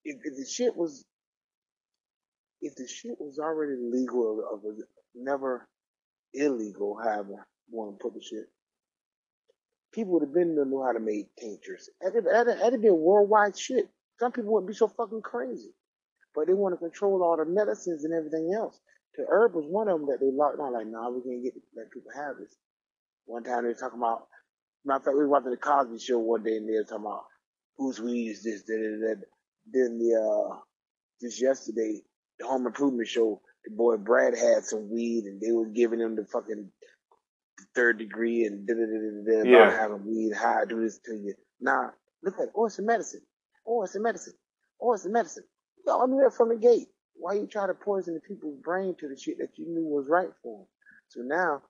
If, 0.05 0.17
if 0.23 0.37
the 0.37 0.45
shit 0.49 0.75
was, 0.77 1.05
if 2.61 2.75
the 2.75 2.87
shit 2.87 3.17
was 3.19 3.39
already 3.39 3.75
legal 3.79 4.43
or 4.49 4.57
was 4.57 4.83
never 5.15 5.67
illegal, 6.33 6.99
however 7.03 7.47
you 7.69 7.77
want 7.77 7.99
to 7.99 8.03
put 8.03 8.15
the 8.15 8.21
shit, 8.21 8.49
people 9.93 10.13
would 10.13 10.23
have 10.23 10.33
been 10.33 10.55
to 10.55 10.65
know 10.65 10.83
how 10.83 10.93
to 10.93 11.01
make 11.01 11.35
tinctures. 11.35 11.89
That'd, 12.01 12.25
that'd, 12.25 12.59
that'd 12.61 12.81
be 12.81 12.89
a 12.89 12.95
worldwide 12.95 13.57
shit. 13.57 13.89
Some 14.19 14.31
people 14.31 14.53
wouldn't 14.53 14.69
be 14.69 14.75
so 14.75 14.87
fucking 14.87 15.23
crazy. 15.23 15.73
But 16.39 16.47
they 16.47 16.53
want 16.55 16.73
to 16.73 16.79
control 16.79 17.21
all 17.23 17.35
the 17.37 17.45
medicines 17.45 18.05
and 18.05 18.13
everything 18.13 18.53
else. 18.55 18.79
The 19.17 19.25
herb 19.29 19.55
was 19.55 19.65
one 19.67 19.89
of 19.89 19.99
them 19.99 20.07
that 20.07 20.19
they 20.21 20.31
locked 20.31 20.57
down. 20.59 20.71
Like, 20.73 20.87
nah, 20.87 21.09
we 21.11 21.21
can't 21.21 21.43
get 21.43 21.53
let 21.75 21.91
people 21.91 22.11
have 22.15 22.37
this. 22.39 22.55
One 23.25 23.43
time 23.43 23.63
they 23.63 23.69
were 23.69 23.75
talking 23.75 23.99
about, 23.99 24.27
matter 24.85 24.99
of 24.99 25.03
fact, 25.05 25.17
we 25.17 25.23
were 25.23 25.29
watching 25.29 25.51
the 25.51 25.57
Cosby 25.57 25.99
Show 25.99 26.19
one 26.19 26.43
day 26.43 26.55
and 26.57 26.69
they 26.69 26.77
were 26.77 26.85
talking 26.85 27.05
about 27.05 27.25
whose 27.77 27.99
weed 27.99 28.29
is 28.29 28.43
this, 28.43 28.63
da, 28.63 28.73
da. 28.75 29.21
Then 29.71 29.99
the 29.99 30.15
uh, 30.15 30.55
just 31.21 31.41
yesterday, 31.41 32.01
the 32.39 32.47
Home 32.47 32.65
Improvement 32.67 33.09
Show, 33.09 33.41
the 33.65 33.75
boy 33.75 33.97
Brad 33.97 34.35
had 34.37 34.63
some 34.63 34.89
weed 34.89 35.25
and 35.25 35.41
they 35.41 35.51
were 35.51 35.67
giving 35.67 35.99
him 35.99 36.15
the 36.15 36.25
fucking 36.25 36.71
third 37.75 37.99
degree 37.99 38.45
and 38.45 38.67
da 38.67 38.73
da 38.73 38.85
da 38.85 38.87
da 39.43 39.43
da 39.43 39.49
Yeah. 39.49 39.71
having 39.79 40.05
weed, 40.05 40.33
how 40.35 40.61
I 40.61 40.65
do 40.65 40.81
this 40.81 40.99
to 41.05 41.13
you. 41.13 41.35
Nah, 41.59 41.89
look 42.23 42.35
at 42.39 42.45
it. 42.45 42.49
Oh, 42.55 42.65
it's 42.67 42.79
a 42.79 42.83
medicine. 42.83 43.21
Oh, 43.67 43.83
it's 43.83 43.95
a 43.95 43.99
medicine. 44.01 44.33
Oh, 44.81 44.93
it's 44.93 45.05
a 45.05 45.09
medicine. 45.09 45.43
Y'all 45.85 46.07
knew 46.07 46.21
that 46.23 46.33
from 46.35 46.49
the 46.49 46.55
gate. 46.55 46.87
Why 47.15 47.33
you 47.33 47.47
try 47.47 47.67
to 47.67 47.73
poison 47.73 48.13
the 48.13 48.21
people's 48.21 48.59
brain 48.63 48.95
to 48.99 49.09
the 49.09 49.17
shit 49.17 49.37
that 49.39 49.57
you 49.57 49.65
knew 49.67 49.85
was 49.85 50.07
right 50.07 50.29
for 50.41 50.59
them? 50.59 50.67
So 51.09 51.21
now, 51.21 51.61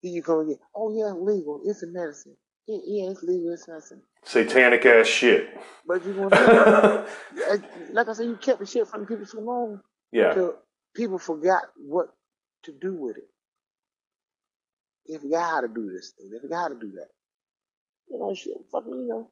here 0.00 0.12
you 0.12 0.22
come 0.22 0.40
again. 0.40 0.58
Oh 0.74 0.94
yeah, 0.94 1.12
legal. 1.12 1.60
It's 1.64 1.82
a 1.82 1.86
medicine. 1.88 2.36
Yeah, 2.66 2.78
yeah, 2.86 3.10
it's 3.10 3.22
legal. 3.22 3.52
It's 3.52 3.66
medicine. 3.66 4.02
Satanic 4.24 4.84
ass 4.86 5.06
shit. 5.06 5.48
But 5.86 6.04
you 6.04 6.12
gonna 6.14 7.06
like 7.92 8.08
I 8.08 8.12
said, 8.12 8.26
you 8.26 8.36
kept 8.36 8.60
the 8.60 8.66
shit 8.66 8.86
from 8.86 9.00
the 9.00 9.06
people 9.06 9.26
so 9.26 9.40
long. 9.40 9.80
Yeah. 10.12 10.34
Till 10.34 10.56
people 10.94 11.18
forgot 11.18 11.62
what 11.76 12.08
to 12.64 12.72
do 12.72 12.94
with 12.94 13.16
it. 13.16 13.28
They 15.08 15.18
forgot 15.18 15.50
how 15.50 15.60
to 15.62 15.68
do 15.68 15.90
this 15.90 16.12
thing. 16.16 16.30
They 16.30 16.38
forgot 16.38 16.62
how 16.62 16.68
to 16.68 16.78
do 16.80 16.92
that. 16.92 17.08
You 18.08 18.18
know, 18.18 18.34
shit, 18.34 18.54
fucking, 18.70 18.92
you 18.92 19.08
know, 19.08 19.30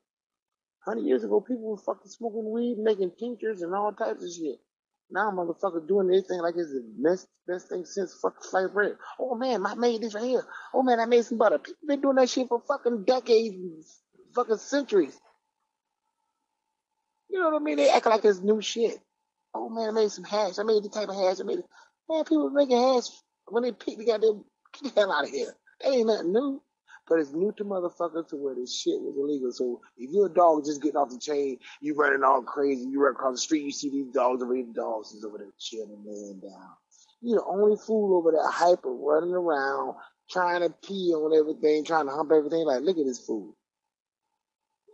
hundred 0.88 1.06
years 1.06 1.24
ago, 1.24 1.40
people 1.40 1.70
were 1.70 1.76
fucking 1.76 2.10
smoking 2.10 2.50
weed, 2.50 2.76
making 2.78 3.12
tinctures 3.18 3.62
and 3.62 3.74
all 3.74 3.92
types 3.92 4.24
of 4.24 4.30
shit. 4.30 4.58
Now, 5.10 5.30
motherfuckers 5.30 5.88
doing 5.88 6.08
anything 6.08 6.40
like 6.40 6.54
it's 6.56 6.70
the 6.70 6.84
best 6.98 7.28
best 7.46 7.68
thing 7.68 7.84
since 7.84 8.18
fucking 8.20 8.42
sliced 8.42 8.74
bread. 8.74 8.96
Oh 9.18 9.34
man, 9.34 9.64
I 9.64 9.74
made 9.74 10.02
this 10.02 10.14
right 10.14 10.24
here. 10.24 10.44
Oh 10.74 10.82
man, 10.82 11.00
I 11.00 11.06
made 11.06 11.24
some 11.24 11.38
butter. 11.38 11.58
People 11.58 11.86
been 11.86 12.00
doing 12.00 12.16
that 12.16 12.28
shit 12.28 12.48
for 12.48 12.60
fucking 12.68 13.04
decades, 13.04 14.00
fucking 14.34 14.58
centuries. 14.58 15.18
You 17.30 17.40
know 17.40 17.50
what 17.50 17.60
I 17.60 17.64
mean? 17.64 17.76
They 17.76 17.90
act 17.90 18.06
like 18.06 18.24
it's 18.24 18.40
new 18.40 18.60
shit. 18.60 18.98
Oh 19.54 19.70
man, 19.70 19.90
I 19.90 19.92
made 19.92 20.10
some 20.10 20.24
hash. 20.24 20.58
I 20.58 20.62
made 20.62 20.82
the 20.82 20.90
type 20.90 21.08
of 21.08 21.16
hash. 21.16 21.40
I 21.40 21.44
made 21.44 21.60
it. 21.60 21.64
Man, 22.08 22.24
people 22.24 22.50
making 22.50 22.76
hash 22.76 23.08
when 23.46 23.62
they 23.62 23.72
pick 23.72 23.98
the 23.98 24.04
goddamn 24.04 24.44
get 24.74 24.94
the 24.94 25.00
hell 25.00 25.12
out 25.12 25.24
of 25.24 25.30
here. 25.30 25.54
That 25.80 25.92
ain't 25.92 26.06
nothing 26.06 26.32
new. 26.32 26.62
But 27.08 27.20
it's 27.20 27.32
new 27.32 27.52
to 27.56 27.64
motherfuckers 27.64 28.28
to 28.28 28.36
where 28.36 28.54
this 28.54 28.74
shit 28.74 29.00
was 29.00 29.16
illegal. 29.16 29.52
So 29.52 29.80
if 29.96 30.10
you're 30.12 30.26
a 30.26 30.34
dog 30.34 30.64
just 30.64 30.82
getting 30.82 30.96
off 30.96 31.10
the 31.10 31.18
chain, 31.18 31.58
you 31.80 31.94
running 31.94 32.22
all 32.22 32.42
crazy, 32.42 32.86
you 32.88 33.00
run 33.02 33.12
across 33.12 33.34
the 33.34 33.38
street, 33.38 33.64
you 33.64 33.72
see 33.72 33.90
these 33.90 34.12
dogs 34.12 34.42
over 34.42 34.54
there, 34.54 34.64
the 34.64 34.72
dogs 34.72 35.12
is 35.12 35.24
over 35.24 35.38
there 35.38 35.48
chilling, 35.58 36.04
laying 36.04 36.40
down. 36.40 36.70
You're 37.20 37.40
the 37.40 37.44
only 37.46 37.76
fool 37.76 38.16
over 38.16 38.30
there 38.30 38.48
hyper 38.48 38.92
running 38.92 39.34
around, 39.34 39.94
trying 40.30 40.60
to 40.60 40.70
pee 40.86 41.12
on 41.14 41.36
everything, 41.36 41.84
trying 41.84 42.06
to 42.06 42.12
hump 42.12 42.30
everything. 42.32 42.64
Like, 42.64 42.82
look 42.82 42.98
at 42.98 43.06
this 43.06 43.24
fool. 43.24 43.56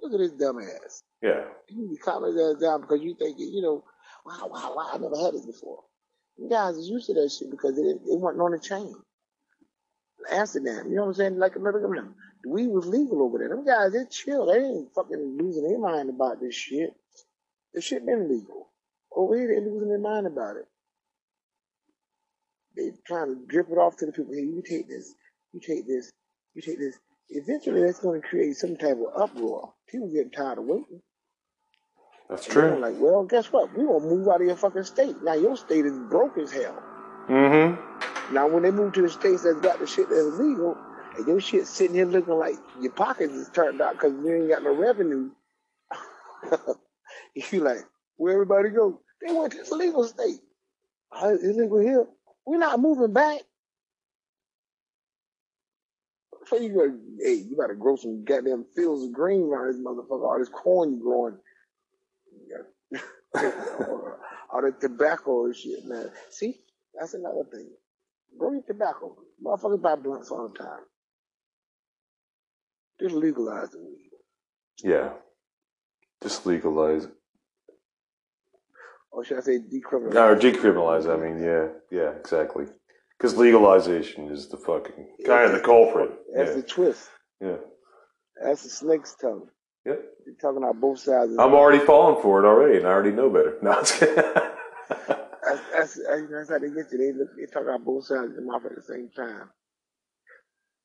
Look 0.02 0.12
at 0.12 0.18
this 0.18 0.32
dumbass. 0.32 1.02
Yeah. 1.22 1.44
You 1.68 1.98
calm 2.02 2.24
his 2.24 2.36
ass 2.36 2.60
down 2.60 2.82
because 2.82 3.00
you 3.02 3.14
think, 3.18 3.38
you 3.38 3.62
know, 3.62 3.84
wow, 4.24 4.48
wow, 4.48 4.72
wow, 4.76 4.90
I 4.92 4.98
never 4.98 5.16
had 5.16 5.34
this 5.34 5.46
before. 5.46 5.80
You 6.36 6.48
guys 6.48 6.76
is 6.76 6.88
used 6.88 7.06
to 7.06 7.14
that 7.14 7.30
shit 7.30 7.50
because 7.50 7.78
it, 7.78 7.84
it 7.84 8.00
wasn't 8.04 8.42
on 8.42 8.52
the 8.52 8.58
chain. 8.58 8.94
Amsterdam, 10.30 10.88
you 10.88 10.96
know 10.96 11.02
what 11.02 11.08
I'm 11.08 11.14
saying? 11.14 11.38
Like 11.38 11.56
another. 11.56 11.80
The 12.42 12.50
weed 12.50 12.68
was 12.68 12.86
legal 12.86 13.22
over 13.22 13.38
there. 13.38 13.48
Them 13.48 13.64
guys, 13.64 13.92
they 13.92 14.04
chill. 14.10 14.46
They 14.46 14.58
ain't 14.58 14.94
fucking 14.94 15.38
losing 15.40 15.68
their 15.68 15.78
mind 15.78 16.10
about 16.10 16.40
this 16.40 16.54
shit. 16.54 16.90
This 17.72 17.84
shit 17.84 18.04
been 18.04 18.28
legal. 18.28 18.68
Over 19.14 19.36
here, 19.36 19.48
they 19.48 19.60
losing 19.64 19.88
their 19.88 19.98
mind 19.98 20.26
about 20.26 20.56
it. 20.56 20.66
They 22.76 22.90
trying 23.06 23.34
to 23.34 23.46
drip 23.46 23.68
it 23.70 23.78
off 23.78 23.96
to 23.98 24.06
the 24.06 24.12
people. 24.12 24.34
Hey, 24.34 24.42
you 24.42 24.62
take 24.68 24.88
this. 24.88 25.14
You 25.52 25.60
take 25.60 25.86
this. 25.86 26.10
You 26.54 26.62
take 26.62 26.78
this. 26.78 26.98
Eventually, 27.30 27.82
that's 27.82 28.00
going 28.00 28.20
to 28.20 28.26
create 28.28 28.56
some 28.56 28.76
type 28.76 28.98
of 28.98 29.22
uproar. 29.22 29.72
People 29.88 30.08
getting 30.08 30.30
tired 30.30 30.58
of 30.58 30.64
waiting. 30.64 31.00
That's 32.28 32.46
And 32.46 32.52
true. 32.52 32.80
Like, 32.80 32.94
well, 32.98 33.24
guess 33.24 33.52
what? 33.52 33.76
We 33.76 33.84
gonna 33.84 34.00
move 34.00 34.28
out 34.28 34.40
of 34.40 34.46
your 34.46 34.56
fucking 34.56 34.84
state. 34.84 35.16
Now 35.22 35.34
your 35.34 35.56
state 35.56 35.84
is 35.86 35.98
broke 36.10 36.38
as 36.38 36.50
hell. 36.52 36.82
Mm-hmm. 37.28 38.13
Now 38.32 38.48
when 38.48 38.62
they 38.62 38.70
move 38.70 38.92
to 38.94 39.02
the 39.02 39.08
states 39.08 39.42
that's 39.42 39.60
got 39.60 39.78
the 39.78 39.86
shit 39.86 40.08
that's 40.08 40.38
legal, 40.38 40.76
and 41.16 41.26
your 41.26 41.40
shit 41.40 41.66
sitting 41.66 41.96
here 41.96 42.06
looking 42.06 42.34
like 42.34 42.56
your 42.80 42.92
pockets 42.92 43.34
is 43.34 43.48
turned 43.50 43.80
out 43.80 43.94
because 43.94 44.12
you 44.12 44.34
ain't 44.34 44.48
got 44.48 44.62
no 44.62 44.74
revenue, 44.74 45.30
you 47.34 47.60
like, 47.60 47.78
where 48.16 48.32
everybody 48.34 48.70
go? 48.70 49.00
They 49.26 49.32
went 49.32 49.52
to 49.52 49.62
the 49.62 49.76
legal 49.76 50.04
state. 50.04 50.40
Uh, 51.12 51.34
It's 51.34 51.44
illegal 51.44 51.80
here. 51.80 52.06
We're 52.46 52.58
not 52.58 52.80
moving 52.80 53.12
back. 53.12 53.40
So 56.46 56.56
you 56.58 56.74
go, 56.74 56.94
hey, 57.24 57.34
you 57.34 57.56
gotta 57.56 57.74
grow 57.74 57.96
some 57.96 58.24
goddamn 58.24 58.66
fields 58.76 59.04
of 59.04 59.12
green 59.12 59.44
around 59.44 59.68
this 59.68 59.80
motherfucker, 59.80 60.24
all 60.28 60.38
this 60.38 60.48
corn 60.50 60.98
growing. 61.00 61.38
all 64.52 64.62
the 64.62 64.72
tobacco 64.80 65.46
and 65.46 65.56
shit, 65.56 65.84
man. 65.86 66.10
See, 66.30 66.60
that's 66.98 67.14
another 67.14 67.44
thing. 67.50 67.70
Grow 68.38 68.52
your 68.52 68.62
tobacco. 68.62 69.16
Motherfuckers 69.44 69.82
buy 69.82 69.96
blunts 69.96 70.30
all 70.30 70.48
the 70.48 70.58
time. 70.58 70.80
Just 73.00 73.14
legalize 73.14 73.70
the 73.70 73.78
weed. 73.80 74.10
Yeah. 74.82 75.10
Just 76.22 76.46
legalize 76.46 77.04
it. 77.04 77.10
Or 79.10 79.24
should 79.24 79.38
I 79.38 79.42
say 79.42 79.58
decriminalize? 79.58 80.14
Or 80.16 80.36
decriminalize, 80.36 81.06
I 81.12 81.16
mean, 81.22 81.42
yeah. 81.42 81.68
Yeah, 81.90 82.10
exactly. 82.18 82.66
Because 83.16 83.36
legalization 83.36 84.28
is 84.30 84.48
the 84.48 84.56
fucking, 84.56 85.08
kind 85.26 85.44
of 85.44 85.52
the 85.52 85.60
culprit. 85.60 86.10
That's 86.34 86.50
Yeah. 86.50 86.56
the 86.56 86.62
twist. 86.62 87.08
Yeah. 87.40 87.56
That's 88.42 88.64
the 88.64 88.70
snake's 88.70 89.14
tongue. 89.14 89.48
Yep. 89.86 90.02
You're 90.26 90.34
talking 90.40 90.58
about 90.58 90.80
both 90.80 90.98
sides. 90.98 91.32
of 91.32 91.38
I'm 91.38 91.54
already 91.54 91.78
falling 91.84 92.20
for 92.22 92.42
it 92.42 92.46
already, 92.48 92.78
and 92.78 92.86
I 92.86 92.90
already 92.90 93.12
know 93.12 93.30
better. 93.30 93.58
No, 93.62 93.78
it's 93.78 94.00
That's, 95.56 95.62
that's, 95.72 96.00
that's, 96.08 96.22
that's 96.32 96.50
how 96.50 96.58
they 96.60 96.68
get 96.70 96.92
you. 96.92 96.98
They 96.98 97.12
look, 97.18 97.30
they 97.38 97.46
talk 97.52 97.64
about 97.64 97.84
both 97.84 98.06
sides 98.06 98.30
of 98.30 98.36
the 98.36 98.42
mouth 98.42 98.64
at 98.66 98.76
the 98.76 98.82
same 98.82 99.10
time. 99.16 99.50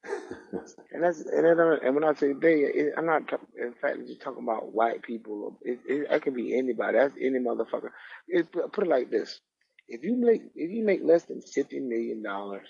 and 0.94 1.04
that's 1.04 1.22
and, 1.22 1.46
and 1.48 1.96
when 1.96 2.04
I 2.04 2.14
say 2.14 2.34
they, 2.34 2.62
it, 2.62 2.94
I'm 2.98 3.06
not 3.06 3.24
in 3.58 3.74
fact 3.82 4.00
just 4.08 4.22
talking 4.22 4.44
about 4.44 4.74
white 4.74 5.04
people. 5.04 5.58
It, 5.64 5.80
it, 5.88 6.08
it 6.12 6.22
can 6.24 6.34
be 6.36 6.58
anybody. 6.58 6.98
That's 6.98 7.16
any 7.22 7.40
motherfucker. 7.40 7.92
It, 8.28 8.52
put 8.52 8.86
it 8.88 8.90
like 8.90 9.12
this: 9.12 9.40
if 9.88 10.04
you 10.04 10.16
make 10.18 10.44
if 10.56 10.72
you 10.72 10.86
make 10.86 11.02
less 11.04 11.24
than 11.26 11.42
fifty 11.42 11.80
million 11.80 12.24
dollars, 12.24 12.68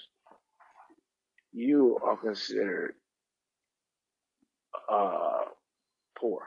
you 1.53 1.99
are 2.03 2.17
considered 2.17 2.95
uh 4.91 5.45
poor. 6.19 6.43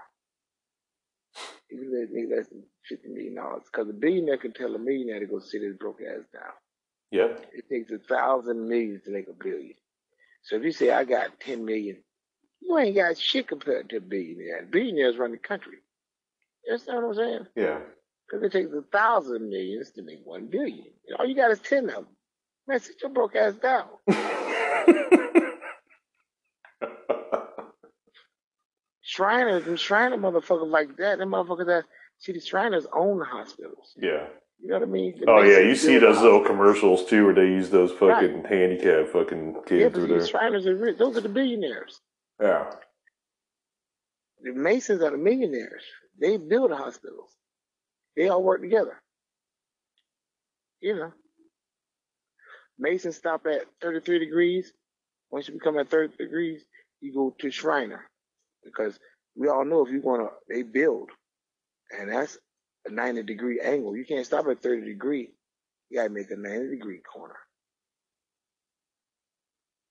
If 1.71 1.81
you 1.81 2.09
make 2.13 2.37
less 2.37 2.49
than 2.49 2.65
fifty 2.89 3.09
million 3.09 3.35
dollars, 3.37 3.63
because 3.71 3.89
a 3.89 3.93
billionaire 3.93 4.39
can 4.39 4.53
tell 4.53 4.75
a 4.75 4.79
millionaire 4.79 5.21
to 5.21 5.27
go 5.27 5.39
sit 5.39 5.63
his 5.63 5.77
broke 5.77 6.01
ass 6.01 6.25
down. 6.33 6.53
Yep. 7.11 7.47
It 7.53 7.69
takes 7.69 7.91
a 7.93 7.99
thousand 7.99 8.69
millions 8.69 9.03
to 9.05 9.11
make 9.11 9.29
a 9.29 9.33
billion. 9.33 9.75
So 10.43 10.57
if 10.57 10.63
you 10.65 10.73
say 10.73 10.91
I 10.91 11.05
got 11.05 11.41
ten 11.41 11.65
million, 11.65 11.99
you 12.61 12.79
ain't 12.79 12.97
got 12.97 13.19
shit 13.19 13.49
compared 13.49 13.91
to 13.91 13.97
a 13.99 14.01
billionaire. 14.01 14.67
Billionaires 14.71 15.17
run 15.19 15.33
the 15.33 15.39
country. 15.39 15.79
You 16.65 16.73
understand 16.73 17.03
what 17.03 17.09
I'm 17.09 17.15
saying? 17.15 17.47
Yeah. 17.57 17.79
Because 18.27 18.45
it 18.45 18.53
takes 18.53 18.73
a 18.73 18.83
thousand 18.83 19.49
millions 19.51 19.91
to 19.93 20.03
make 20.03 20.21
one 20.25 20.47
billion. 20.47 20.87
And 21.09 21.19
All 21.19 21.27
you 21.27 21.37
got 21.37 21.51
is 21.51 21.61
ten 21.61 21.89
of 21.91 21.95
them. 21.95 22.07
Man, 22.67 22.81
sit 22.81 23.03
your 23.03 23.11
broke 23.11 23.37
ass 23.37 23.55
down. 23.55 23.89
Shriners 29.03 29.67
and 29.67 29.79
Shriner 29.79 30.17
motherfuckers 30.17 30.71
like 30.71 30.97
that, 30.97 31.19
them 31.19 31.31
motherfuckers 31.31 31.67
that 31.67 31.85
see 32.23 32.33
the 32.33 32.41
Shriners 32.41 32.87
own 32.95 33.19
the 33.19 33.25
hospitals. 33.25 33.93
Yeah. 33.97 34.27
You 34.61 34.69
know 34.69 34.75
what 34.79 34.83
I 34.89 34.91
mean? 34.91 35.21
Oh 35.27 35.43
yeah, 35.43 35.59
you 35.59 35.75
see 35.75 35.99
those 35.99 36.21
little 36.21 36.45
commercials 36.45 37.05
too, 37.07 37.25
where 37.27 37.35
they 37.35 37.47
use 37.47 37.69
those 37.71 37.91
Right. 38.01 38.15
fucking 38.23 38.45
handicap 38.45 39.09
fucking 39.09 39.63
kids 39.67 39.85
but 39.85 39.95
through 39.95 40.07
the 40.07 40.19
there. 40.19 40.27
Shriners 40.27 40.67
are 40.67 40.77
rich. 40.77 40.99
Those 40.99 41.17
are 41.17 41.21
the 41.21 41.29
billionaires. 41.29 42.01
Yeah. 42.41 42.71
The 44.41 44.53
Masons 44.53 45.03
are 45.03 45.11
the 45.11 45.19
millionaires. 45.19 45.83
They 46.21 46.37
build 46.37 46.71
the 46.71 46.77
hospitals. 46.77 47.31
They 48.17 48.29
all 48.29 48.43
work 48.43 48.61
together. 48.61 49.01
You 50.81 50.95
know. 50.97 51.13
Masons 52.79 53.17
stop 53.17 53.47
at 53.47 53.67
33 53.81 54.19
degrees. 54.21 54.73
Once 55.31 55.49
you 55.49 55.55
become 55.55 55.79
at 55.79 55.89
30 55.89 56.17
degrees, 56.17 56.65
you 57.01 57.13
go 57.13 57.35
to 57.41 57.51
Shriner. 57.51 58.05
Because 58.65 58.99
we 59.35 59.49
all 59.49 59.65
know 59.65 59.85
if 59.85 59.93
you 59.93 60.01
want 60.01 60.23
to, 60.23 60.55
they 60.55 60.63
build. 60.63 61.11
And 61.99 62.11
that's 62.11 62.39
a 62.87 62.91
90 62.91 63.23
degree 63.25 63.61
angle. 63.61 63.97
You 63.97 64.05
can't 64.05 64.27
stop 64.27 64.47
at 64.49 64.63
30 64.63 64.87
degree. 64.87 65.31
You 65.91 65.99
got 65.99 66.05
to 66.05 66.11
make 66.11 66.31
a 66.31 66.37
90 66.37 66.71
degree 66.71 67.01
corner. 67.01 67.37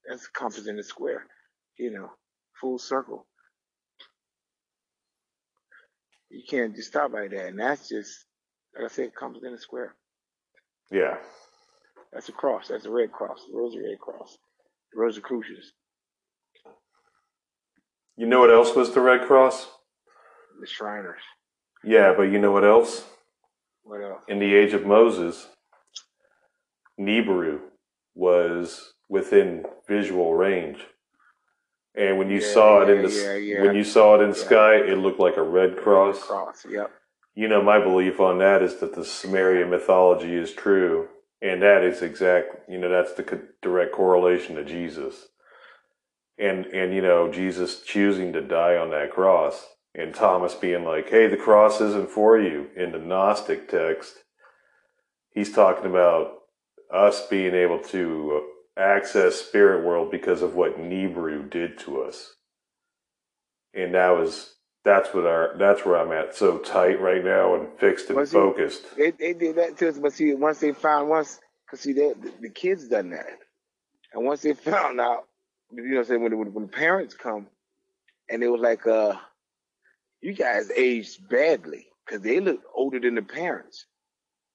That's 0.08 0.28
compass 0.28 0.68
in 0.68 0.78
the 0.78 0.84
square, 0.84 1.26
you 1.78 1.92
know. 1.92 2.10
full 2.60 2.80
circle. 2.80 3.28
You 6.30 6.44
can't 6.50 6.76
just 6.76 6.90
stop 6.90 7.12
like 7.12 7.32
that, 7.32 7.48
and 7.48 7.60
that's 7.60 7.90
just 7.90 8.26
like 8.76 8.86
I 8.86 8.88
said, 8.88 9.16
comes 9.16 9.40
in 9.44 9.54
a 9.54 9.58
square. 9.58 9.96
Yeah. 10.92 11.18
That's 12.14 12.30
a 12.30 12.32
cross. 12.32 12.68
That's 12.70 12.86
a 12.86 12.92
red 12.92 13.12
cross. 13.12 13.46
The 13.50 13.58
Rosary 13.58 13.90
Red 13.90 14.00
Cross. 14.00 14.38
The 14.94 15.00
Rosicrucians. 15.00 15.72
You 18.18 18.28
know 18.28 18.40
what 18.40 18.52
else 18.52 18.76
was 18.76 18.94
the 18.94 19.02
Red 19.02 19.28
Cross? 19.28 19.68
The 20.60 20.68
Shriners. 20.68 21.22
Yeah, 21.84 22.14
but 22.16 22.24
you 22.24 22.40
know 22.40 22.52
what 22.52 22.66
else? 22.66 23.06
What 23.84 24.02
else? 24.02 24.22
In 24.28 24.40
the 24.40 24.54
age 24.56 24.74
of 24.74 24.86
Moses, 24.86 25.48
Nibiru 27.00 27.60
was 28.16 28.94
within 29.10 29.66
visual 29.88 30.36
range. 30.36 30.80
And 31.96 32.18
when 32.18 32.30
you 32.30 32.40
Yeah, 32.40 32.48
saw 32.54 32.82
it 32.82 32.90
in 32.90 33.04
the 33.04 33.10
yeah, 33.12 33.36
yeah. 33.36 33.62
when 33.64 33.76
you 33.76 33.84
saw 33.84 34.16
it 34.16 34.22
in 34.22 34.30
Yeah. 34.30 34.36
sky, 34.36 34.76
it 34.76 34.98
looked 34.98 35.20
like 35.20 35.38
a 35.38 35.44
red 35.44 35.78
cross. 35.78 36.24
Cross. 36.26 36.66
Yep. 36.70 36.92
You 37.36 37.48
know, 37.48 37.62
my 37.62 37.80
belief 37.80 38.20
on 38.20 38.38
that 38.40 38.62
is 38.62 38.78
that 38.80 38.94
the 38.94 39.06
Sumerian 39.06 39.70
mythology 39.70 40.36
is 40.36 40.54
true, 40.54 41.10
and 41.42 41.62
that 41.62 41.84
is 41.84 42.02
exact. 42.02 42.70
You 42.70 42.78
know, 42.78 42.90
that's 42.90 43.14
the 43.14 43.24
co- 43.24 43.42
direct 43.62 43.94
correlation 43.94 44.56
to 44.56 44.64
Jesus, 44.66 45.28
and 46.38 46.66
and 46.68 46.94
you 46.94 47.02
know, 47.02 47.32
Jesus 47.32 47.82
choosing 47.82 48.34
to 48.34 48.42
die 48.42 48.78
on 48.78 48.92
that 48.92 49.12
cross, 49.12 49.68
and 49.96 50.14
Thomas 50.14 50.56
being 50.56 50.84
like, 50.86 51.10
"Hey, 51.10 51.28
the 51.28 51.38
cross 51.38 51.82
isn't 51.82 52.10
for 52.10 52.38
you." 52.38 52.70
In 52.76 52.92
the 52.92 53.00
Gnostic 53.00 53.68
text, 53.70 54.24
he's 55.32 55.54
talking 55.54 55.86
about 55.90 56.44
us 56.92 57.28
being 57.28 57.54
able 57.56 57.80
to 57.80 58.48
access 58.78 59.36
spirit 59.36 59.86
world 59.86 60.12
because 60.12 60.42
of 60.42 60.56
what 60.56 60.80
Nibiru 60.80 61.50
did 61.50 61.78
to 61.80 62.02
us, 62.04 62.36
and 63.74 63.94
that 63.96 64.12
was 64.12 64.56
that's 64.84 65.14
what 65.14 65.26
our 65.26 65.56
that's 65.58 65.86
where 65.86 65.98
I'm 65.98 66.12
at 66.12 66.36
so 66.36 66.58
tight 66.58 67.00
right 67.00 67.24
now 67.24 67.56
and 67.56 67.68
fixed 67.78 68.10
and 68.10 68.28
see, 68.28 68.34
focused. 68.34 68.96
They 68.98 69.12
they 69.12 69.34
did 69.34 69.56
that 69.58 69.78
to 69.78 69.90
us, 69.90 70.00
but 70.00 70.14
see, 70.14 70.34
once 70.34 70.60
they 70.60 70.74
found 70.74 71.10
once, 71.10 71.40
cause 71.70 71.82
see, 71.82 71.94
they, 71.94 72.14
the, 72.14 72.32
the 72.42 72.50
kids 72.50 72.88
done 72.88 73.12
that, 73.12 73.40
and 74.14 74.26
once 74.26 74.42
they 74.42 74.54
found 74.56 75.00
out, 75.00 75.28
you 75.72 75.84
know, 75.84 75.96
what 75.96 76.00
I'm 76.00 76.06
saying 76.06 76.24
when 76.24 76.38
when, 76.40 76.54
when 76.54 76.66
the 76.66 76.72
parents 76.72 77.14
come, 77.14 77.48
and 78.30 78.42
it 78.42 78.48
was 78.48 78.62
like, 78.62 78.88
uh, 78.88 79.16
you 80.22 80.34
guys 80.34 80.70
aged 80.72 81.28
badly, 81.30 81.88
cause 82.10 82.22
they 82.22 82.40
looked 82.40 82.66
older 82.74 83.00
than 83.00 83.16
the 83.16 83.22
parents, 83.22 83.86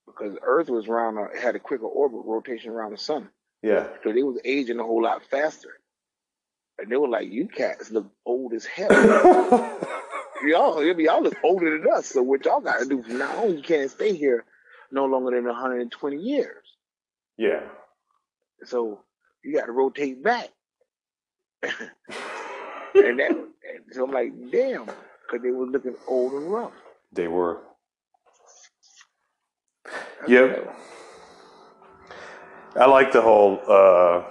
because 0.06 0.36
Earth 0.42 0.68
was 0.68 0.86
around 0.88 1.18
uh, 1.18 1.28
had 1.40 1.56
a 1.56 1.60
quicker 1.60 1.86
orbit 1.86 2.20
rotation 2.24 2.70
around 2.70 2.92
the 2.92 2.98
sun, 2.98 3.28
Yeah, 3.62 3.88
so 4.04 4.12
they 4.12 4.22
was 4.22 4.38
aging 4.44 4.78
a 4.78 4.84
whole 4.84 5.02
lot 5.02 5.22
faster, 5.30 5.78
and 6.78 6.90
they 6.90 6.96
were 6.96 7.08
like, 7.08 7.30
you 7.30 7.48
cats 7.48 7.90
look 7.90 8.10
old 8.24 8.52
as 8.52 8.64
hell. 8.64 8.88
y'all, 10.46 10.82
y'all 10.84 11.22
look 11.22 11.36
older 11.42 11.78
than 11.78 11.90
us. 11.92 12.06
So 12.06 12.22
what 12.22 12.44
y'all 12.44 12.60
got 12.60 12.80
to 12.80 12.86
do 12.86 13.02
from 13.02 13.18
now 13.18 13.44
on, 13.44 13.56
you 13.56 13.62
can't 13.62 13.90
stay 13.90 14.14
here 14.14 14.44
no 14.92 15.06
longer 15.06 15.32
than 15.34 15.44
120 15.46 16.16
years. 16.16 16.64
yeah. 17.36 17.60
So 18.64 19.00
you 19.44 19.54
got 19.54 19.66
to 19.66 19.72
rotate 19.72 20.22
back. 20.22 20.48
and 21.62 23.18
that, 23.18 23.48
so 23.92 24.04
I'm 24.04 24.10
like, 24.10 24.32
damn, 24.50 24.86
because 25.26 25.42
they 25.42 25.52
were 25.52 25.66
looking 25.66 25.96
old 26.08 26.32
and 26.34 26.52
rough. 26.52 26.72
They 27.12 27.28
were. 27.28 27.60
Yep. 30.28 30.76
I 32.76 32.86
like 32.86 33.12
the 33.12 33.22
whole 33.22 33.60
uh, 33.68 34.24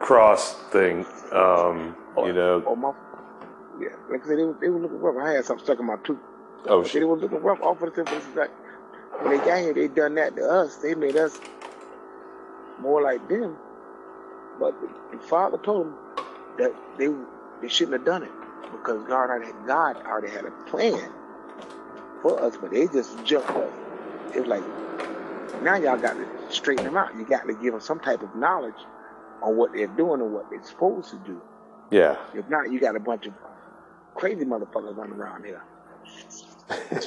cross 0.00 0.54
thing. 0.70 1.06
Um, 1.32 1.96
you 2.18 2.32
know, 2.32 2.66
Oh 2.66 2.76
my, 2.76 2.92
yeah, 3.80 3.90
like 4.10 4.24
I 4.24 4.28
said, 4.28 4.38
they, 4.38 4.44
was- 4.44 4.56
they 4.60 4.68
were 4.70 4.80
looking 4.80 5.00
rough. 5.00 5.16
I 5.24 5.32
had 5.34 5.44
something 5.46 5.64
stuck 5.64 5.80
in 5.80 5.86
my 5.86 5.96
tooth. 6.04 6.18
Oh, 6.66 6.84
shit. 6.84 7.02
They 7.02 7.06
were 7.06 7.16
looking 7.18 7.42
rough 7.42 7.60
off 7.62 7.82
of 7.82 7.94
the 7.94 8.04
tip. 8.04 8.36
Like, 8.36 8.50
when 9.22 9.38
they 9.38 9.44
got 9.44 9.60
here, 9.60 9.74
they 9.74 9.88
done 9.88 10.16
that 10.16 10.36
to 10.36 10.44
us. 10.44 10.76
They 10.76 10.94
made 10.94 11.16
us 11.16 11.40
more 12.80 13.02
like 13.02 13.28
them. 13.28 13.56
But 14.60 14.74
the, 14.80 15.16
the 15.18 15.22
father 15.24 15.58
told 15.58 15.86
them 15.86 15.98
that 16.58 16.74
they 16.98 17.08
they 17.62 17.68
shouldn't 17.68 17.98
have 17.98 18.06
done 18.06 18.24
it 18.24 18.32
because 18.72 19.02
God 19.08 19.30
already 19.30 19.52
God 19.66 19.96
already 20.06 20.30
had 20.30 20.44
a 20.44 20.50
plan 20.68 21.10
for 22.22 22.42
us, 22.42 22.56
but 22.60 22.70
they 22.70 22.86
just 22.86 23.22
jumped 23.24 23.50
us. 23.50 23.72
It 24.34 24.40
was 24.40 24.48
like 24.48 24.64
now 25.62 25.76
y'all 25.76 25.98
got 25.98 26.14
to 26.14 26.26
straighten 26.48 26.84
them 26.84 26.96
out. 26.96 27.14
You 27.16 27.24
got 27.24 27.46
to 27.46 27.54
give 27.54 27.72
them 27.72 27.80
some 27.80 28.00
type 28.00 28.22
of 28.22 28.34
knowledge 28.36 28.74
on 29.42 29.56
what 29.56 29.72
they're 29.72 29.86
doing 29.88 30.20
and 30.20 30.32
what 30.32 30.48
they're 30.50 30.62
supposed 30.64 31.10
to 31.10 31.16
do. 31.18 31.40
yeah. 31.90 32.16
If 32.34 32.48
not, 32.48 32.70
you 32.72 32.78
got 32.80 32.96
a 32.96 33.00
bunch 33.00 33.26
of 33.26 33.32
crazy 34.14 34.44
motherfuckers 34.44 34.96
running 34.96 35.18
around 35.18 35.44
here. 35.44 35.62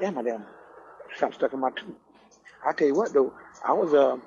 damn, 0.00 0.14
my 0.14 0.22
damn, 0.22 0.44
something 1.16 1.36
stuck 1.36 1.52
in 1.52 1.60
my 1.60 1.70
tooth. 1.70 1.94
I 2.66 2.72
tell 2.72 2.88
you 2.88 2.94
what 2.94 3.12
though, 3.12 3.32
I 3.66 3.72
was 3.72 3.94
um, 3.94 4.22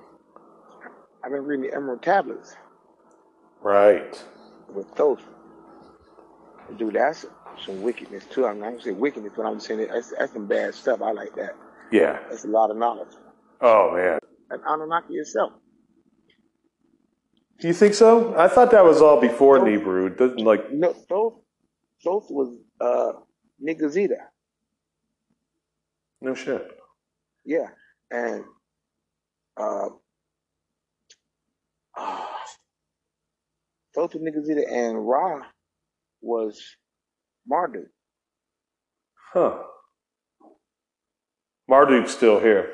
I've 1.24 1.32
been 1.32 1.46
reading 1.46 1.66
the 1.70 1.76
Emerald 1.76 2.02
Tablets 2.02 2.56
Right. 3.62 4.24
with 4.74 4.94
those. 4.96 5.20
Dude, 6.78 6.94
that's 6.94 7.26
some 7.66 7.82
wickedness 7.82 8.26
too. 8.26 8.46
I'm 8.46 8.60
not 8.60 8.72
gonna 8.72 8.82
say 8.82 8.92
wickedness, 8.92 9.34
but 9.36 9.46
I'm 9.46 9.60
saying 9.60 9.88
that's, 9.92 10.14
that's 10.18 10.34
some 10.34 10.48
bad 10.48 10.74
stuff. 10.74 11.02
I 11.02 11.12
like 11.12 11.36
that. 11.36 11.56
Yeah. 11.92 12.20
That's 12.30 12.46
a 12.46 12.48
lot 12.48 12.72
of 12.72 12.78
knowledge. 12.78 13.14
Oh 13.62 13.94
man. 13.96 14.20
And 14.50 14.62
Anunnaki 14.66 15.14
yourself. 15.14 15.54
Do 17.60 17.68
you 17.68 17.74
think 17.76 17.94
so? 17.94 18.36
I 18.36 18.48
thought 18.48 18.72
that 18.72 18.84
was 18.84 19.02
all 19.02 19.22
before. 19.22 19.68
It 19.68 20.18
doesn't 20.18 20.40
like. 20.40 20.72
No, 20.72 20.94
Thoth, 20.94 21.42
Thoth 22.04 22.26
was 22.32 22.58
uh, 22.80 23.12
Ningishzida. 23.64 24.18
No 26.22 26.34
shit. 26.34 26.72
Yeah, 27.46 27.68
and 28.10 28.44
uh, 29.58 29.90
uh 31.96 32.26
Thoth 33.94 34.16
was 34.16 34.24
Ningishzida 34.24 34.64
and 34.68 35.08
Ra 35.08 35.44
was 36.22 36.62
Marduk. 37.48 37.88
Huh. 39.34 39.58
Marduk's 41.70 42.12
still 42.12 42.40
here 42.40 42.70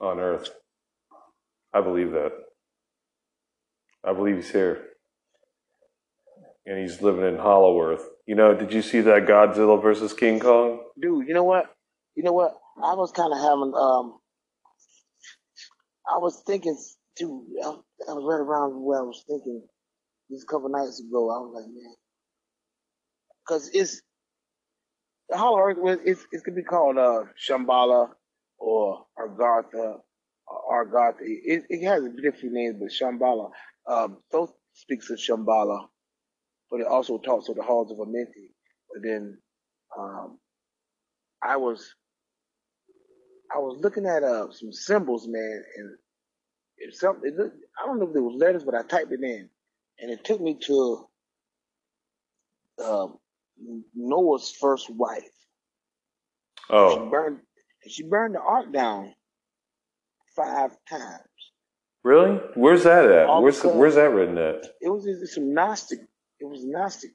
on 0.00 0.18
Earth. 0.18 0.50
I 1.72 1.80
believe 1.80 2.10
that. 2.12 2.32
I 4.04 4.12
believe 4.12 4.36
he's 4.36 4.50
here. 4.50 4.86
And 6.66 6.78
he's 6.78 7.00
living 7.02 7.24
in 7.24 7.38
Hollow 7.38 7.80
Earth. 7.80 8.06
You 8.26 8.34
know, 8.34 8.54
did 8.54 8.72
you 8.72 8.82
see 8.82 9.00
that 9.00 9.26
Godzilla 9.26 9.80
versus 9.80 10.12
King 10.12 10.40
Kong? 10.40 10.80
Dude, 11.00 11.26
you 11.26 11.34
know 11.34 11.44
what? 11.44 11.66
You 12.14 12.22
know 12.22 12.32
what? 12.32 12.52
I 12.82 12.94
was 12.94 13.12
kind 13.12 13.32
of 13.32 13.38
having 13.38 13.72
um, 13.74 14.18
I 16.08 16.18
was 16.18 16.42
thinking 16.46 16.76
dude, 17.16 17.44
I, 17.62 17.68
I 18.08 18.12
was 18.12 18.24
right 18.26 18.40
around 18.40 18.82
where 18.82 19.00
I 19.00 19.02
was 19.02 19.22
thinking 19.28 19.62
just 20.30 20.44
a 20.44 20.46
couple 20.46 20.68
nights 20.68 21.00
ago. 21.00 21.30
I 21.30 21.38
was 21.38 21.52
like, 21.54 21.68
man, 21.68 21.94
because 23.50 23.70
it's 23.72 24.02
the 25.28 25.36
Earth. 25.36 25.76
well, 25.80 25.98
It's 26.04 26.26
it 26.32 26.44
could 26.44 26.54
be 26.56 26.62
called 26.62 26.98
uh 26.98 27.24
Shambhala 27.48 28.10
or 28.58 29.06
Argartha 29.18 29.98
or 30.46 30.86
Argartha. 30.86 31.16
It, 31.22 31.64
it 31.68 31.84
has 31.86 32.04
a 32.04 32.10
different 32.10 32.54
names, 32.54 32.76
but 32.78 32.90
Shambhala. 32.90 33.50
Um, 33.88 34.18
Thoth 34.30 34.52
speaks 34.74 35.10
of 35.10 35.18
Shambhala, 35.18 35.86
but 36.70 36.80
it 36.80 36.86
also 36.86 37.18
talks 37.18 37.48
of 37.48 37.56
the 37.56 37.62
halls 37.62 37.90
of 37.90 37.98
Amenti. 37.98 38.52
But 38.92 39.02
then 39.02 39.38
um, 39.98 40.38
I 41.42 41.56
was 41.56 41.94
I 43.54 43.58
was 43.58 43.80
looking 43.82 44.06
at 44.06 44.22
uh, 44.22 44.52
some 44.52 44.72
symbols, 44.72 45.26
man, 45.28 45.64
and 45.76 45.96
it 46.78 46.94
something. 46.94 47.30
It 47.32 47.36
looked, 47.36 47.56
I 47.82 47.86
don't 47.86 47.98
know 47.98 48.08
if 48.08 48.16
it 48.16 48.20
was 48.20 48.36
letters, 48.40 48.64
but 48.64 48.76
I 48.76 48.82
typed 48.82 49.12
it 49.12 49.22
in, 49.22 49.48
and 49.98 50.10
it 50.10 50.24
took 50.24 50.40
me 50.40 50.58
to 50.66 51.06
um, 52.84 53.18
Noah's 53.94 54.50
first 54.60 54.90
wife. 54.90 55.30
Oh. 56.70 56.94
She 57.04 57.10
burned. 57.10 57.38
She 57.88 58.02
burned 58.04 58.34
the 58.34 58.40
ark 58.40 58.72
down 58.72 59.14
five 60.36 60.70
times. 60.88 61.24
really? 62.04 62.38
Where's 62.54 62.84
that 62.84 63.06
at? 63.10 63.26
All 63.26 63.42
Where's 63.42 63.62
Where's 63.62 63.94
that 63.96 64.10
written 64.12 64.38
at? 64.38 64.66
It 64.80 64.88
was 64.88 65.06
some 65.34 65.54
Gnostic. 65.54 66.00
It 66.40 66.44
was 66.44 66.64
Gnostic. 66.64 67.10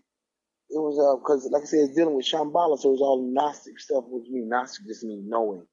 It 0.70 0.80
was 0.80 0.98
uh 1.00 1.18
because 1.20 1.48
like 1.52 1.64
I 1.64 1.66
said, 1.66 1.80
it's 1.82 1.96
dealing 1.96 2.16
with 2.16 2.26
Shambhala, 2.26 2.78
so 2.80 2.90
it 2.90 2.94
was 2.94 3.02
all 3.02 3.32
Gnostic 3.34 3.80
stuff. 3.80 4.04
Which 4.08 4.28
means 4.30 4.50
Gnostic 4.50 4.86
just 4.88 5.04
means 5.04 5.24
knowing. 5.28 5.66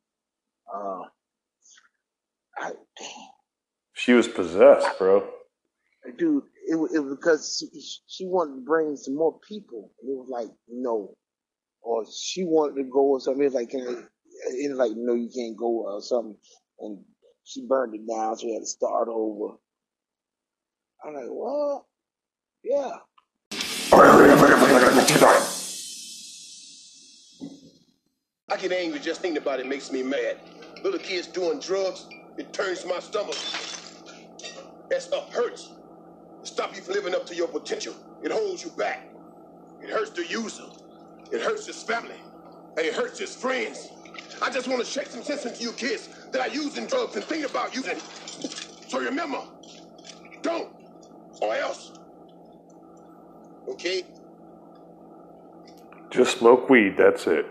Uh, 0.73 1.03
I, 2.59 2.73
She 3.95 4.13
was 4.13 4.29
possessed, 4.29 4.99
bro. 4.99 5.27
dude, 6.19 6.45
it, 6.69 6.77
wa- 6.77 6.89
it 6.93 6.99
was 7.01 7.17
because 7.17 7.57
she, 7.59 8.01
she 8.07 8.27
wanted 8.27 8.55
to 8.57 8.61
bring 8.61 8.97
some 8.97 9.17
more 9.17 9.39
people, 9.47 9.91
and 10.01 10.11
it 10.11 10.17
was 10.17 10.29
like 10.31 10.51
no, 10.69 11.15
or 11.81 12.05
she 12.13 12.45
wanted 12.45 12.77
to 12.83 12.89
go 12.89 13.01
or 13.01 13.21
something. 13.21 13.43
It 13.43 13.47
was 13.47 13.55
like, 13.55 13.71
can 13.71 13.81
I, 13.81 14.03
it 14.51 14.71
was 14.71 14.79
like 14.79 14.93
no, 14.97 15.15
you 15.15 15.29
can't 15.35 15.57
go 15.57 15.85
or 15.87 16.03
something, 16.03 16.37
and 16.81 16.99
she 17.45 17.67
burned 17.67 17.95
it 17.95 18.07
down, 18.09 18.37
so 18.37 18.47
we 18.47 18.55
had 18.55 18.61
to 18.61 18.67
start 18.67 19.09
over. 19.09 19.55
I'm 21.05 21.15
like, 21.15 21.25
what? 21.27 21.85
Yeah. 22.63 22.93
I 28.49 28.57
get 28.57 28.73
angry 28.73 29.01
just 29.01 29.21
thinking 29.21 29.43
about 29.43 29.61
it 29.61 29.67
makes 29.67 29.91
me 29.91 30.03
mad. 30.03 30.39
Little 30.85 31.01
kids 31.01 31.27
doing 31.27 31.59
drugs, 31.59 32.07
it 32.39 32.53
turns 32.53 32.85
my 32.87 33.01
stomach. 33.01 33.37
That 34.91 35.03
stuff 35.03 35.33
hurts. 35.33 35.71
It 36.43 36.49
stop 36.49 36.75
you 36.75 36.83
from 36.83 36.95
living 36.95 37.15
up 37.15 37.25
to 37.27 37.35
your 37.35 37.47
potential. 37.47 37.95
It 38.23 38.33
holds 38.33 38.65
you 38.65 38.71
back. 38.71 39.09
It 39.81 39.91
hurts 39.91 40.11
the 40.11 40.27
user. 40.27 40.65
It 41.31 41.41
hurts 41.41 41.67
his 41.67 41.83
family. 41.83 42.21
And 42.77 42.85
it 42.85 42.95
hurts 42.95 43.19
his 43.19 43.35
friends. 43.35 43.91
I 44.41 44.51
just 44.51 44.67
want 44.67 44.81
to 44.81 44.87
shake 44.87 45.07
some 45.07 45.23
sense 45.23 45.47
into 45.47 45.63
you 45.63 45.73
kids 45.73 46.09
that 46.33 46.41
are 46.41 46.53
using 46.53 46.87
drugs 46.87 47.15
and 47.15 47.25
thinking 47.25 47.49
about 47.49 47.75
using. 47.75 47.99
So 48.89 48.99
remember, 48.99 49.41
don't, 50.43 50.69
or 51.41 51.55
else. 51.55 51.93
Okay? 53.69 54.05
Just 56.11 56.39
smoke 56.39 56.69
weed, 56.69 56.97
that's 56.99 57.27
it. 57.27 57.47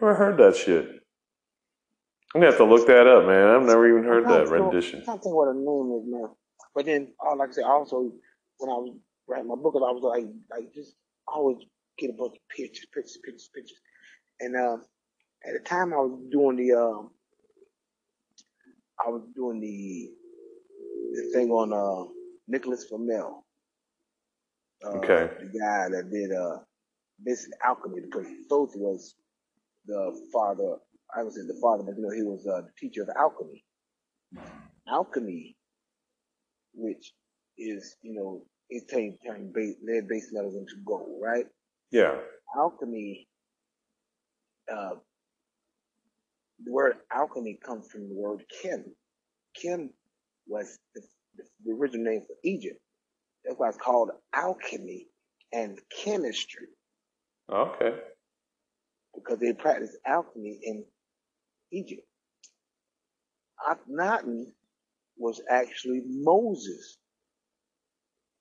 Never 0.00 0.14
heard 0.14 0.38
that 0.38 0.56
shit. 0.56 1.01
I'm 2.34 2.40
gonna 2.40 2.52
have 2.52 2.58
to 2.60 2.64
look 2.64 2.86
that 2.86 3.06
up, 3.06 3.26
man. 3.26 3.48
I've 3.48 3.62
never 3.66 3.88
even 3.88 4.04
heard 4.04 4.24
that 4.28 4.48
rendition. 4.48 5.02
I 5.02 5.06
can't 5.06 5.22
think 5.22 5.34
what 5.34 5.46
her 5.46 5.54
name 5.54 6.00
is, 6.00 6.04
man. 6.06 6.28
But 6.74 6.86
then, 6.86 7.12
uh, 7.26 7.36
like 7.36 7.50
I 7.50 7.52
said, 7.52 7.64
also 7.64 8.12
when 8.58 8.70
I 8.70 8.74
was 8.74 8.96
writing 9.28 9.48
my 9.48 9.56
book, 9.56 9.74
I 9.76 9.92
was 9.92 10.02
like, 10.02 10.24
like 10.50 10.72
just 10.74 10.94
always 11.28 11.58
get 11.98 12.10
a 12.10 12.14
bunch 12.14 12.34
of 12.36 12.48
pictures, 12.56 12.86
pictures, 12.94 13.18
pictures, 13.24 13.50
pictures. 13.54 13.78
And 14.40 14.56
uh, 14.56 14.76
at 15.46 15.54
the 15.54 15.60
time, 15.68 15.92
I 15.92 15.98
was 15.98 16.20
doing 16.32 16.56
the, 16.56 16.74
um, 16.78 17.10
I 19.04 19.10
was 19.10 19.22
doing 19.36 19.60
the 19.60 20.10
the 21.14 21.30
thing 21.32 21.50
on 21.50 21.72
uh, 21.72 22.10
Nicholas 22.48 22.86
Flamel, 22.86 23.44
uh, 24.84 24.98
Okay. 24.98 25.30
the 25.40 25.58
guy 25.58 25.88
that 25.90 26.10
did 26.10 26.32
uh, 26.32 26.58
basically 27.24 27.56
alchemy, 27.64 28.00
because 28.02 28.26
Thoth 28.48 28.72
was 28.76 29.14
the 29.86 30.28
father. 30.32 30.76
I 31.16 31.22
would 31.24 31.34
say 31.34 31.42
the 31.46 31.58
father, 31.62 31.84
but 31.84 31.96
you 31.96 32.02
know 32.02 32.10
he 32.14 32.22
was 32.22 32.46
uh, 32.46 32.62
the 32.62 32.72
teacher 32.78 33.02
of 33.02 33.10
alchemy. 33.18 33.64
Alchemy, 34.88 35.56
which 36.74 37.12
is 37.58 37.96
you 38.02 38.14
know 38.14 38.44
it 38.70 38.84
turning 38.90 39.18
lead 39.84 40.08
base 40.08 40.30
metals 40.32 40.56
into 40.56 40.74
gold, 40.86 41.20
right? 41.22 41.46
Yeah. 41.92 42.16
Alchemy. 42.56 43.28
Uh, 44.72 44.90
the 46.64 46.72
word 46.72 46.94
alchemy 47.12 47.58
comes 47.64 47.88
from 47.90 48.08
the 48.08 48.14
word 48.14 48.44
Kim. 48.62 48.84
Kim 49.54 49.90
was 50.46 50.78
the, 50.94 51.02
the, 51.36 51.44
the 51.64 51.72
original 51.72 52.04
name 52.12 52.22
for 52.26 52.36
Egypt. 52.44 52.80
That's 53.44 53.58
why 53.58 53.68
it's 53.70 53.78
called 53.78 54.10
alchemy 54.34 55.06
and 55.52 55.78
chemistry 56.04 56.68
Okay. 57.52 57.96
because 59.14 59.38
they 59.40 59.52
practiced 59.54 59.96
alchemy 60.06 60.58
in 60.64 60.84
Egypt. 61.72 62.06
Akhenaten 63.68 64.46
was 65.16 65.40
actually 65.50 66.02
Moses, 66.06 66.98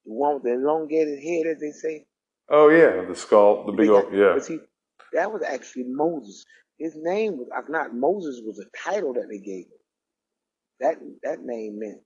the 0.06 0.14
one 0.14 0.36
with 0.36 0.44
the 0.44 0.54
elongated 0.54 1.20
head, 1.20 1.48
as 1.48 1.60
they 1.60 1.72
say. 1.72 2.06
Oh 2.50 2.70
yeah, 2.70 3.06
the 3.08 3.16
skull, 3.16 3.66
the 3.66 3.72
big 3.72 3.90
old 3.90 4.14
yeah. 4.14 4.38
See, 4.40 4.60
that 5.14 5.32
was 5.32 5.44
actually 5.44 5.86
Moses. 5.88 6.46
His 6.78 6.94
name 6.96 7.38
was 7.38 7.48
Akhenaten. 7.50 7.94
Moses 7.94 8.42
was 8.44 8.60
a 8.60 8.90
title 8.90 9.14
that 9.14 9.28
they 9.30 9.40
gave 9.40 9.66
him. 9.66 9.80
That 10.80 10.96
that 11.24 11.40
name 11.44 11.80
meant 11.80 12.02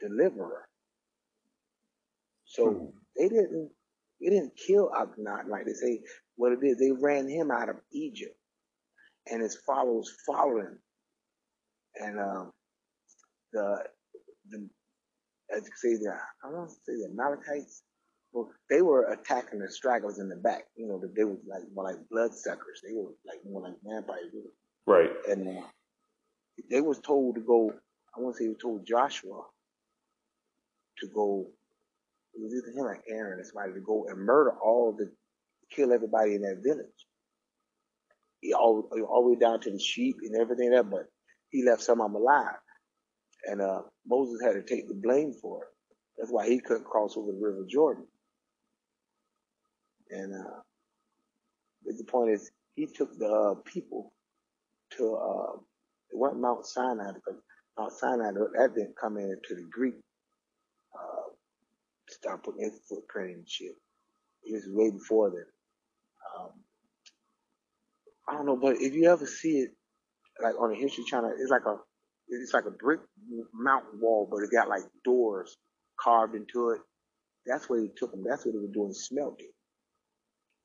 deliverer. 0.00 0.68
So 2.44 2.70
hmm. 2.70 2.86
they 3.16 3.28
didn't 3.28 3.70
they 4.20 4.30
didn't 4.30 4.56
kill 4.56 4.90
Akhenaten 4.90 5.48
like 5.48 5.66
they 5.66 5.72
say. 5.72 6.00
What 6.36 6.52
it 6.52 6.64
is, 6.64 6.78
they 6.78 6.90
ran 6.92 7.28
him 7.28 7.50
out 7.50 7.68
of 7.68 7.76
Egypt, 7.92 8.34
and 9.30 9.42
his 9.42 9.56
followers 9.66 10.12
followed 10.26 10.60
him. 10.60 10.78
And 11.96 12.18
um, 12.20 12.50
the 13.52 13.84
the 14.50 14.68
as 15.54 15.62
you 15.62 15.72
say 15.76 15.96
the 16.02 16.16
I 16.44 16.50
want 16.50 16.70
to 16.70 16.74
say 16.74 16.96
the 16.96 17.08
Amalekites. 17.10 17.82
Well, 18.32 18.50
they 18.70 18.80
were 18.80 19.12
attacking 19.12 19.58
the 19.58 19.70
stragglers 19.70 20.18
in 20.18 20.30
the 20.30 20.36
back. 20.36 20.64
You 20.74 20.86
know, 20.88 21.02
they 21.14 21.24
were 21.24 21.36
like 21.46 21.64
more 21.74 21.84
like 21.84 22.08
bloodsuckers. 22.10 22.80
They 22.82 22.94
were 22.94 23.10
like 23.26 23.40
more 23.46 23.60
like 23.60 23.74
vampires. 23.84 24.32
Right. 24.86 25.10
And 25.28 25.58
uh, 25.58 25.62
they 26.70 26.80
was 26.80 26.98
told 27.00 27.34
to 27.34 27.42
go. 27.42 27.74
I 28.16 28.20
want 28.20 28.36
to 28.36 28.42
say 28.42 28.48
they 28.48 28.54
told 28.54 28.86
Joshua 28.86 29.42
to 31.00 31.06
go. 31.08 31.46
It 32.34 32.40
was 32.42 32.54
either 32.54 32.72
him 32.72 32.86
or 32.86 33.02
Aaron 33.06 33.40
or 33.40 33.44
somebody 33.44 33.74
to 33.74 33.80
go 33.80 34.06
and 34.08 34.18
murder 34.18 34.52
all 34.64 34.92
the, 34.92 35.12
kill 35.70 35.92
everybody 35.92 36.34
in 36.34 36.40
that 36.42 36.62
village. 36.62 36.86
All, 38.58 38.88
all 39.08 39.22
the 39.22 39.30
way 39.30 39.36
down 39.38 39.60
to 39.60 39.70
the 39.70 39.78
sheep 39.78 40.16
and 40.22 40.40
everything 40.40 40.70
that, 40.70 40.90
but 40.90 41.06
he 41.50 41.64
left 41.64 41.82
some 41.82 42.00
of 42.00 42.12
them 42.12 42.20
alive. 42.20 42.56
And 43.46 43.60
uh, 43.60 43.82
Moses 44.06 44.40
had 44.42 44.54
to 44.54 44.62
take 44.62 44.88
the 44.88 44.94
blame 44.94 45.32
for 45.40 45.62
it. 45.62 45.68
That's 46.18 46.30
why 46.30 46.48
he 46.48 46.60
couldn't 46.60 46.84
cross 46.84 47.16
over 47.16 47.32
the 47.32 47.38
River 47.38 47.64
Jordan. 47.68 48.06
And 50.10 50.34
uh, 50.34 50.60
but 51.84 51.96
the 51.98 52.04
point 52.04 52.30
is, 52.30 52.50
he 52.74 52.86
took 52.86 53.16
the 53.18 53.28
uh, 53.28 53.54
people 53.64 54.12
to 54.96 55.14
uh, 55.14 55.56
it 56.10 56.18
wasn't 56.18 56.42
Mount 56.42 56.66
Sinai 56.66 57.12
because 57.12 57.40
Mount 57.78 57.92
Sinai 57.92 58.32
that 58.32 58.74
didn't 58.74 58.96
come 59.00 59.16
in 59.16 59.24
until 59.24 59.56
the 59.56 59.68
Greek 59.70 59.94
uh, 60.94 61.30
start 62.08 62.44
putting 62.44 62.64
his 62.64 62.80
footprint 62.88 63.30
in 63.30 63.44
shit. 63.46 63.76
It 64.44 64.52
was 64.52 64.64
way 64.68 64.90
before 64.90 65.30
then. 65.30 65.46
Um, 66.38 66.50
I 68.32 68.36
don't 68.36 68.46
know, 68.46 68.56
but 68.56 68.76
if 68.80 68.94
you 68.94 69.10
ever 69.10 69.26
see 69.26 69.58
it 69.58 69.70
like 70.42 70.58
on 70.58 70.72
a 70.72 70.74
History 70.74 71.04
Channel, 71.04 71.34
it's 71.38 71.50
like 71.50 71.66
a 71.66 71.76
it's 72.28 72.54
like 72.54 72.64
a 72.64 72.70
brick 72.70 73.00
mountain 73.52 74.00
wall, 74.00 74.26
but 74.30 74.38
it 74.38 74.50
got 74.50 74.70
like 74.70 74.84
doors 75.04 75.58
carved 76.00 76.34
into 76.34 76.70
it. 76.70 76.80
That's 77.44 77.68
where 77.68 77.80
he 77.80 77.88
took 77.94 78.10
them. 78.10 78.24
That's 78.26 78.46
what 78.46 78.54
they 78.54 78.60
were 78.60 78.72
doing 78.72 78.94
smelting. 78.94 79.50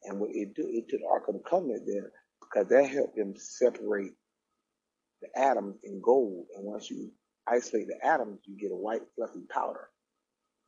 And 0.04 0.20
what 0.20 0.30
it 0.32 0.54
do, 0.56 0.64
it 0.66 0.88
took 0.88 1.02
the 1.02 1.08
Ark 1.12 1.24
of 1.28 1.34
the 1.34 1.42
Covenant 1.50 1.84
there 1.86 2.12
because 2.40 2.70
that 2.70 2.90
helped 2.90 3.18
them 3.18 3.34
separate 3.36 4.14
the 5.22 5.28
atoms 5.38 5.76
in 5.84 6.00
gold. 6.02 6.46
And 6.56 6.64
once 6.64 6.90
you 6.90 7.12
isolate 7.48 7.88
the 7.88 8.08
atoms, 8.08 8.40
you 8.46 8.58
get 8.58 8.72
a 8.72 8.78
white 8.78 9.02
fluffy 9.16 9.42
powder. 9.52 9.90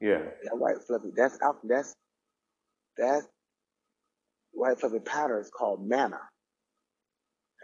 Yeah. 0.02 0.24
That 0.44 0.58
white 0.58 0.84
fluffy, 0.86 1.12
that's 1.16 1.38
out, 1.42 1.58
that's, 1.64 1.96
that 2.98 3.22
white 4.52 4.80
fluffy 4.80 5.00
powder 5.00 5.40
is 5.40 5.50
called 5.50 5.88
manna. 5.88 6.20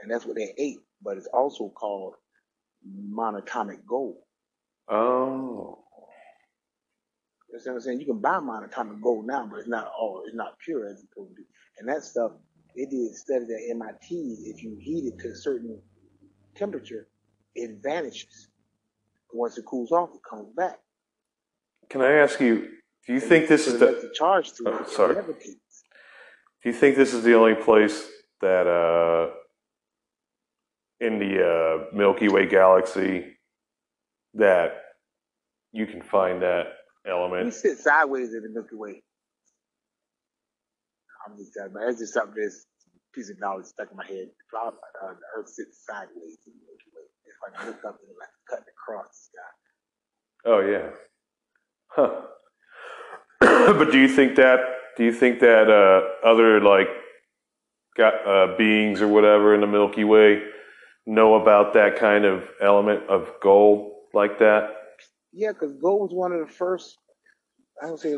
And 0.06 0.14
that's 0.14 0.24
what 0.24 0.36
they 0.36 0.54
ate, 0.60 0.82
but 1.02 1.18
it's 1.18 1.26
also 1.34 1.70
called 1.70 2.14
monatomic 3.12 3.84
gold. 3.88 4.18
Oh. 4.88 5.80
You 7.50 7.56
understand 7.56 7.74
what 7.74 7.80
I'm 7.80 7.82
saying? 7.82 8.02
You 8.02 8.06
can 8.06 8.20
buy 8.20 8.38
monatomic 8.38 9.02
gold 9.02 9.26
now, 9.26 9.48
but 9.50 9.58
it's 9.58 9.68
not 9.68 9.92
all, 10.00 10.22
it's 10.28 10.36
not 10.36 10.60
pure 10.60 10.86
as 10.86 11.00
it's 11.00 11.10
supposed 11.10 11.38
to. 11.38 11.44
And 11.80 11.90
that 11.90 12.04
stuff, 12.04 12.34
they 12.76 12.86
did 12.86 13.16
studies 13.16 13.50
at 13.50 13.76
MIT. 13.76 14.44
If 14.46 14.62
you 14.62 14.78
heat 14.80 15.12
it 15.12 15.20
to 15.24 15.30
a 15.30 15.36
certain 15.36 15.82
temperature, 16.54 17.08
it 17.56 17.80
vanishes. 17.82 18.50
Once 19.34 19.58
it 19.58 19.66
cools 19.66 19.92
off, 19.92 20.10
it 20.14 20.22
comes 20.30 20.54
back. 20.56 20.78
Can 21.90 22.02
I 22.02 22.12
ask 22.12 22.40
you? 22.40 22.68
Do 23.08 23.14
you 23.14 23.20
think 23.20 23.48
this 23.48 23.66
is 23.66 23.80
the? 23.80 23.88
the 23.88 24.12
charge 24.14 24.54
to 24.54 24.66
Oh, 24.68 24.86
sorry. 24.86 25.16
Do 25.16 25.24
you 26.64 26.74
think 26.74 26.96
this 26.96 27.16
is 27.16 27.24
the 27.24 27.34
only 27.34 27.56
place 27.56 28.08
that 28.42 28.68
uh, 28.68 29.34
in 31.00 31.20
the 31.20 31.44
uh, 31.44 31.96
Milky 31.96 32.30
Way 32.30 32.46
galaxy 32.48 33.38
that 34.34 34.82
you 35.72 35.86
can 35.86 36.02
find 36.02 36.42
that 36.42 36.68
element. 37.08 37.46
We 37.46 37.52
sit 37.52 37.78
sideways 37.78 38.34
in 38.34 38.44
the 38.44 38.50
Milky 38.50 38.76
Way. 38.76 39.02
I'm 41.26 41.38
just 41.38 41.54
telling 41.54 41.72
you, 41.74 41.80
that's 41.86 42.00
just 42.00 42.14
something 42.14 42.42
that's 42.42 42.66
piece 43.14 43.30
of 43.30 43.40
knowledge 43.40 43.66
stuck 43.66 43.90
in 43.90 43.98
my 43.98 44.06
head. 44.06 44.28
The 44.52 44.58
uh, 44.58 44.72
the 45.02 45.40
Earth 45.40 45.50
sits 45.50 45.86
sideways 45.86 46.38
in 46.46 46.54
the 46.54 46.66
Milky 46.66 46.92
Way. 46.94 47.04
If 47.26 47.60
I 47.60 47.66
look 47.68 47.78
up 47.86 47.98
and 48.02 48.12
like 48.20 48.30
cutting 48.50 48.66
across 48.70 49.08
the 49.08 49.40
sky. 49.40 49.52
Oh 50.46 50.60
yeah. 50.60 50.90
Huh. 51.88 52.22
but 53.78 53.92
do 53.92 54.00
you 54.00 54.08
think 54.08 54.36
that? 54.36 54.60
Do 54.98 55.04
you 55.04 55.14
think 55.14 55.40
that 55.40 55.70
uh, 55.70 56.28
other 56.28 56.62
like 56.62 56.88
got 57.98 58.28
uh, 58.28 58.56
beings 58.58 59.02
or 59.02 59.08
whatever 59.08 59.56
in 59.56 59.62
the 59.62 59.68
Milky 59.68 60.04
Way 60.04 60.42
know 61.06 61.36
about 61.36 61.74
that 61.74 61.98
kind 62.00 62.26
of 62.26 62.44
element 62.62 63.04
of 63.10 63.30
gold 63.42 63.94
like 64.14 64.40
that? 64.40 64.70
Yeah, 65.34 65.52
because 65.52 65.74
gold 65.74 66.02
was 66.02 66.14
one 66.14 66.32
of 66.32 66.40
the 66.48 66.54
first. 66.54 66.98
I 67.82 67.88
don't 67.88 68.00
say. 68.00 68.16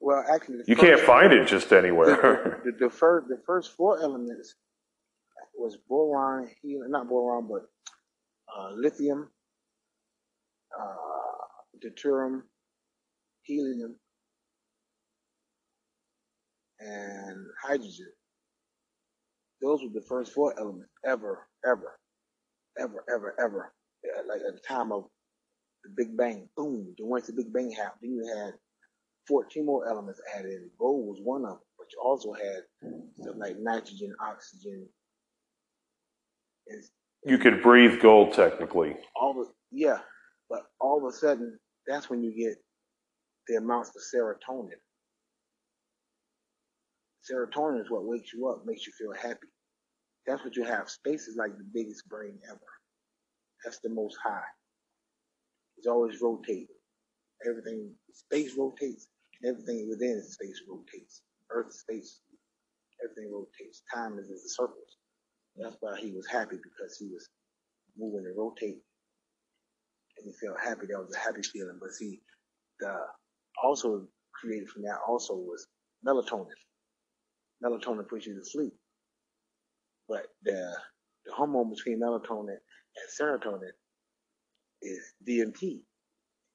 Well, 0.00 0.24
actually, 0.32 0.58
the 0.58 0.64
You 0.68 0.76
first, 0.76 0.86
can't 0.86 1.00
find 1.00 1.32
it 1.32 1.48
just 1.48 1.72
anywhere. 1.72 2.62
The, 2.64 2.86
the 2.86 2.90
first, 2.90 3.28
the 3.28 3.40
first 3.44 3.72
four 3.72 4.00
elements 4.00 4.54
was 5.56 5.76
boron, 5.88 6.48
not 6.62 7.08
boron, 7.08 7.48
but 7.48 7.62
uh, 8.56 8.70
lithium, 8.74 9.28
uh, 10.78 10.94
deuterium, 11.84 12.42
helium, 13.42 13.96
and 16.78 17.46
hydrogen. 17.60 18.12
Those 19.60 19.82
were 19.82 19.90
the 19.92 20.06
first 20.06 20.32
four 20.32 20.54
elements 20.58 20.90
ever, 21.04 21.46
ever, 21.66 21.98
ever, 22.80 23.04
ever, 23.12 23.34
ever. 23.40 23.72
Yeah, 24.04 24.22
Like 24.28 24.40
at 24.46 24.54
the 24.54 24.60
time 24.66 24.92
of 24.92 25.04
the 25.84 25.90
Big 25.96 26.16
Bang, 26.16 26.48
boom. 26.56 26.94
Then 26.98 27.08
once 27.08 27.26
the 27.26 27.32
Big 27.34 27.52
Bang 27.52 27.70
happened, 27.72 28.00
then 28.02 28.12
you 28.12 28.26
had 28.36 28.54
14 29.28 29.66
more 29.66 29.88
elements 29.88 30.20
added 30.36 30.52
in. 30.52 30.70
Gold 30.78 31.06
was 31.08 31.20
one 31.22 31.44
of 31.44 31.50
them, 31.50 31.58
but 31.78 31.86
you 31.92 32.00
also 32.04 32.32
had 32.32 32.62
stuff 33.20 33.36
like 33.38 33.56
nitrogen, 33.58 34.14
oxygen, 34.20 34.88
and 36.68 36.82
You 37.26 37.38
could 37.38 37.62
breathe 37.62 38.00
gold 38.00 38.34
technically. 38.34 38.96
all 39.16 39.34
the, 39.34 39.46
yeah. 39.72 39.98
But 40.50 40.62
all 40.80 40.98
of 41.06 41.12
a 41.12 41.16
sudden, 41.16 41.58
that's 41.86 42.10
when 42.10 42.22
you 42.22 42.32
get 42.34 42.56
the 43.48 43.56
amounts 43.56 43.90
of 43.90 44.02
serotonin. 44.14 44.70
Serotonin 47.30 47.80
is 47.82 47.90
what 47.90 48.04
wakes 48.04 48.32
you 48.32 48.48
up, 48.48 48.62
makes 48.66 48.86
you 48.86 48.92
feel 48.98 49.12
happy. 49.12 49.46
That's 50.28 50.44
what 50.44 50.56
you 50.56 50.64
have. 50.64 50.90
Space 50.90 51.28
is 51.28 51.36
like 51.38 51.58
the 51.58 51.66
biggest 51.74 52.08
brain 52.10 52.38
ever. 52.50 52.60
That's 53.64 53.80
the 53.80 53.90
most 53.90 54.18
high. 54.24 54.48
It's 55.78 55.86
always 55.88 56.20
rotating. 56.22 56.68
Everything, 57.48 57.92
space 58.12 58.56
rotates, 58.58 59.08
everything 59.46 59.88
within 59.90 60.22
space 60.24 60.62
rotates. 60.68 61.22
Earth, 61.50 61.72
space, 61.72 62.20
everything 63.04 63.32
rotates. 63.32 63.82
Time 63.94 64.18
is 64.18 64.28
in 64.30 64.38
circles. 64.46 64.96
That's 65.56 65.76
why 65.80 65.98
he 66.00 66.12
was 66.12 66.26
happy 66.28 66.56
because 66.56 66.96
he 66.98 67.06
was 67.08 67.28
moving 67.98 68.26
and 68.26 68.38
rotating. 68.38 68.82
And 70.18 70.26
he 70.26 70.46
felt 70.46 70.60
happy. 70.60 70.86
That 70.90 71.00
was 71.00 71.14
a 71.16 71.20
happy 71.20 71.42
feeling. 71.42 71.78
But 71.80 71.92
see, 71.92 72.20
the 72.80 72.94
also 73.64 74.06
created 74.34 74.68
from 74.70 74.82
that 74.84 74.98
also 75.08 75.34
was 75.34 75.66
melatonin. 76.06 76.46
Melatonin 77.64 78.08
puts 78.08 78.26
you 78.26 78.34
to 78.38 78.44
sleep. 78.44 78.74
But 80.08 80.26
the 80.42 80.74
the 81.26 81.32
hormone 81.32 81.70
between 81.70 82.00
melatonin 82.00 82.56
and 82.56 83.08
serotonin 83.20 83.70
is 84.82 85.14
DMT. 85.28 85.80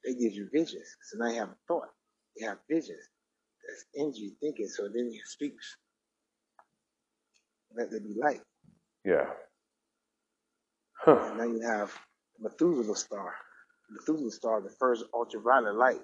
They 0.04 0.14
give 0.16 0.34
you 0.34 0.50
visions. 0.52 0.88
So 1.04 1.18
now 1.20 1.32
you 1.32 1.40
have 1.40 1.50
a 1.50 1.58
thought. 1.68 1.90
You 2.36 2.48
have 2.48 2.58
visions. 2.70 3.08
That's 3.68 3.86
energy 3.98 4.34
thinking. 4.42 4.68
So 4.68 4.84
then 4.84 5.10
he 5.12 5.22
speaks. 5.26 5.78
Let 7.76 7.92
there 7.92 8.00
be 8.02 8.16
light. 8.22 8.42
Yeah. 9.06 9.26
And 11.08 11.38
now 11.38 11.44
you 11.46 11.62
have 11.62 11.92
Methuselah 12.40 12.96
star. 12.96 13.34
Methuselah 13.92 14.32
star, 14.32 14.62
the 14.62 14.70
first 14.80 15.06
ultraviolet 15.14 15.76
light 15.76 16.02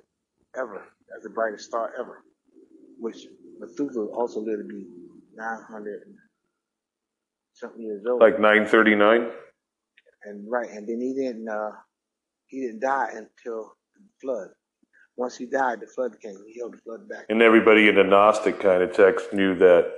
ever. 0.58 0.84
That's 1.10 1.24
the 1.24 1.30
brightest 1.30 1.66
star 1.66 1.92
ever. 2.00 2.24
Which 3.00 3.28
Methuselah 3.60 4.08
also 4.08 4.42
lived 4.42 4.64
to 4.64 4.68
be 4.68 4.88
900 5.36 6.02
and 6.06 6.16
something 7.60 7.82
years 7.82 8.04
old. 8.10 8.22
Like 8.22 8.40
939? 8.40 9.30
And 10.24 10.52
right, 10.52 10.70
and 10.70 10.88
then 10.88 11.00
he 11.00 11.14
didn't 11.14 11.48
uh 11.48 11.72
he 12.48 12.62
didn't 12.62 12.82
die 12.82 13.10
until 13.12 13.74
the 13.96 14.02
flood. 14.22 14.50
Once 15.16 15.38
he 15.38 15.46
died, 15.46 15.80
the 15.82 15.88
flood 15.88 16.20
came. 16.22 16.38
He 16.48 16.60
held 16.60 16.74
the 16.74 16.78
flood 16.78 17.08
back. 17.10 17.26
And 17.30 17.42
everybody 17.42 17.90
in 17.90 17.96
the 17.96 18.04
Gnostic 18.04 18.60
kind 18.60 18.82
of 18.82 18.94
text 18.94 19.34
knew 19.34 19.56
that 19.56 19.92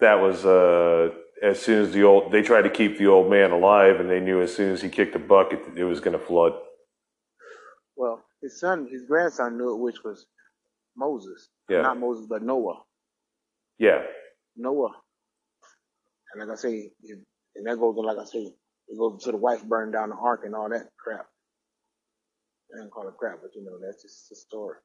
that 0.00 0.14
was 0.14 0.44
uh, 0.44 1.10
as 1.42 1.60
soon 1.60 1.84
as 1.84 1.92
the 1.92 2.02
old 2.02 2.32
they 2.32 2.42
tried 2.42 2.62
to 2.62 2.70
keep 2.70 2.98
the 2.98 3.06
old 3.06 3.30
man 3.30 3.50
alive, 3.50 4.00
and 4.00 4.10
they 4.10 4.20
knew 4.20 4.40
as 4.40 4.54
soon 4.54 4.72
as 4.72 4.82
he 4.82 4.88
kicked 4.88 5.12
the 5.12 5.18
bucket, 5.18 5.60
it 5.76 5.84
was 5.84 6.00
going 6.00 6.18
to 6.18 6.24
flood. 6.24 6.52
Well, 7.96 8.24
his 8.42 8.58
son, 8.58 8.88
his 8.90 9.02
grandson 9.02 9.58
knew 9.58 9.74
it, 9.74 9.80
which 9.80 10.02
was 10.04 10.26
Moses. 10.96 11.48
Yeah. 11.68 11.82
Not 11.82 11.98
Moses, 11.98 12.26
but 12.28 12.42
Noah. 12.42 12.82
Yeah, 13.78 14.02
Noah. 14.56 14.92
And 16.32 16.40
like 16.40 16.58
I 16.58 16.60
say, 16.60 16.90
it, 17.02 17.18
and 17.56 17.66
that 17.66 17.78
goes 17.78 17.96
on, 17.96 18.06
like 18.06 18.18
I 18.18 18.24
say, 18.24 18.52
it 18.88 18.98
goes 18.98 19.22
to 19.24 19.32
the 19.32 19.36
wife 19.36 19.64
burning 19.64 19.92
down 19.92 20.10
the 20.10 20.16
ark 20.16 20.42
and 20.44 20.54
all 20.54 20.68
that 20.70 20.88
crap. 20.98 21.26
I 22.74 22.80
don't 22.80 22.90
call 22.90 23.08
it 23.08 23.16
crap, 23.18 23.38
but 23.42 23.50
you 23.54 23.64
know, 23.64 23.78
that's 23.84 24.02
just 24.02 24.30
a 24.32 24.36
story. 24.36 24.76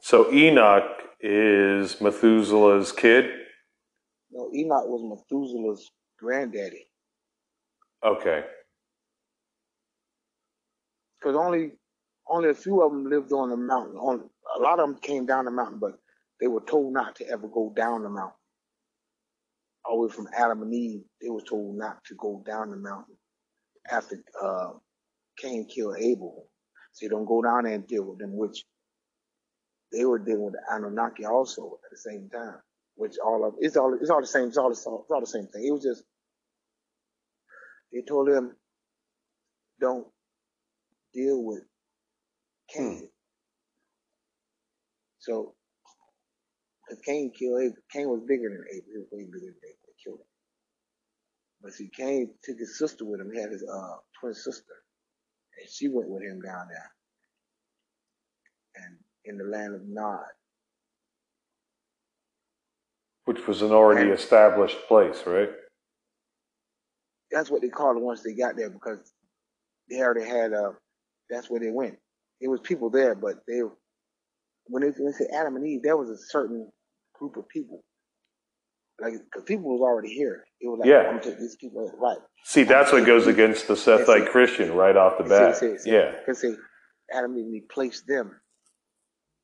So 0.00 0.32
Enoch 0.32 1.02
is 1.20 2.00
Methuselah's 2.00 2.92
kid. 2.92 3.26
No, 4.30 4.50
Enoch 4.54 4.86
was 4.86 5.02
Methuselah's 5.30 5.90
granddaddy. 6.18 6.86
Okay. 8.04 8.44
Because 11.18 11.36
only 11.36 11.72
only 12.30 12.50
a 12.50 12.54
few 12.54 12.82
of 12.82 12.92
them 12.92 13.10
lived 13.10 13.32
on 13.32 13.50
the 13.50 13.56
mountain. 13.56 13.96
On 13.96 14.30
a 14.56 14.60
lot 14.60 14.78
of 14.78 14.88
them 14.88 14.98
came 15.00 15.26
down 15.26 15.46
the 15.46 15.50
mountain, 15.50 15.78
but 15.80 15.98
they 16.40 16.46
were 16.46 16.60
told 16.60 16.92
not 16.92 17.16
to 17.16 17.28
ever 17.28 17.48
go 17.48 17.72
down 17.74 18.02
the 18.02 18.08
mountain. 18.08 18.36
All 19.88 20.02
the 20.02 20.08
way 20.08 20.12
from 20.14 20.28
Adam 20.36 20.62
and 20.62 20.74
Eve, 20.74 21.02
they 21.22 21.30
were 21.30 21.42
told 21.42 21.78
not 21.78 22.04
to 22.06 22.16
go 22.16 22.42
down 22.46 22.70
the 22.70 22.76
mountain 22.76 23.16
after 23.90 24.22
uh, 24.42 24.72
Cain 25.38 25.66
killed 25.74 25.96
Abel. 25.98 26.46
So 26.92 27.04
you 27.04 27.10
don't 27.10 27.26
go 27.26 27.42
down 27.42 27.64
there 27.64 27.74
and 27.74 27.86
deal 27.86 28.04
with 28.04 28.18
them, 28.18 28.36
which 28.36 28.64
they 29.92 30.04
were 30.04 30.18
dealing 30.18 30.44
with 30.44 30.54
the 30.54 30.74
Anunnaki 30.74 31.24
also 31.26 31.78
at 31.84 31.90
the 31.90 31.98
same 31.98 32.28
time. 32.30 32.56
Which 32.96 33.16
all 33.24 33.46
of 33.46 33.54
it's 33.60 33.76
all 33.76 33.96
it's 34.00 34.10
all 34.10 34.20
the 34.20 34.26
same. 34.26 34.48
It's 34.48 34.58
all 34.58 34.68
the, 34.70 34.74
it's 34.74 34.86
all 34.86 35.20
the 35.20 35.26
same 35.26 35.46
thing. 35.46 35.66
It 35.66 35.72
was 35.72 35.82
just 35.84 36.04
they 37.92 38.02
told 38.02 38.28
him 38.28 38.52
don't 39.80 40.06
deal 41.14 41.42
with 41.44 41.62
Cain. 42.70 43.08
So, 45.20 45.54
because 46.88 47.02
Cain 47.04 47.32
killed 47.38 47.62
Abel, 47.62 47.76
Cain 47.92 48.08
was 48.08 48.22
bigger 48.26 48.48
than 48.50 48.64
Abel. 48.72 48.88
He 48.92 48.98
was 48.98 49.08
way 49.12 49.24
bigger 49.24 49.46
than 49.46 49.70
Abel. 49.70 49.77
Killed 50.04 50.20
him. 50.20 50.26
But 51.62 51.72
he 51.78 51.88
came, 51.88 52.30
took 52.44 52.58
his 52.58 52.78
sister 52.78 53.04
with 53.04 53.20
him. 53.20 53.30
He 53.32 53.40
had 53.40 53.50
his 53.50 53.64
uh, 53.64 53.96
twin 54.20 54.34
sister, 54.34 54.74
and 55.60 55.68
she 55.70 55.88
went 55.88 56.08
with 56.08 56.22
him 56.22 56.40
down 56.40 56.68
there, 56.68 56.92
and 58.76 58.96
in 59.24 59.38
the 59.38 59.44
land 59.44 59.74
of 59.74 59.82
Nod. 59.86 60.24
Which 63.24 63.46
was 63.46 63.62
an 63.62 63.72
already 63.72 64.10
established 64.10 64.78
place, 64.88 65.22
right? 65.26 65.50
That's 67.30 67.50
what 67.50 67.62
they 67.62 67.68
called 67.68 67.96
it 67.98 68.02
once 68.02 68.22
they 68.22 68.34
got 68.34 68.56
there 68.56 68.70
because 68.70 69.12
they 69.90 70.00
already 70.00 70.26
had 70.28 70.52
uh 70.54 70.72
that's 71.30 71.50
where 71.50 71.60
they 71.60 71.70
went. 71.70 71.98
It 72.40 72.48
was 72.48 72.60
people 72.60 72.90
there, 72.90 73.14
but 73.14 73.36
they 73.46 73.60
when 74.66 74.82
they, 74.82 74.88
when 74.90 75.12
they 75.12 75.18
said 75.18 75.28
Adam 75.34 75.56
and 75.56 75.66
Eve, 75.66 75.82
there 75.82 75.96
was 75.96 76.10
a 76.10 76.18
certain 76.18 76.70
group 77.14 77.36
of 77.36 77.48
people. 77.48 77.82
Like, 79.00 79.12
cause 79.32 79.44
people 79.44 79.70
was 79.70 79.80
already 79.80 80.12
here. 80.12 80.44
It 80.60 80.68
was 80.68 80.80
like, 80.80 80.88
Yeah. 80.88 81.08
I'm 81.10 81.20
these 81.38 81.56
people, 81.56 81.92
right? 82.00 82.18
See, 82.44 82.64
that's 82.64 82.92
what 82.92 83.06
goes 83.06 83.26
against 83.26 83.68
the 83.68 83.74
Sethite 83.74 84.30
Christian 84.30 84.72
right 84.74 84.96
off 84.96 85.18
the 85.18 85.24
bat. 85.24 85.56
See, 85.56 85.72
see, 85.72 85.78
see. 85.78 85.92
Yeah, 85.92 86.14
Cause 86.26 86.40
see, 86.40 86.54
Adam 87.12 87.34
and 87.34 87.54
Eve 87.54 87.68
placed 87.68 88.06
them 88.06 88.32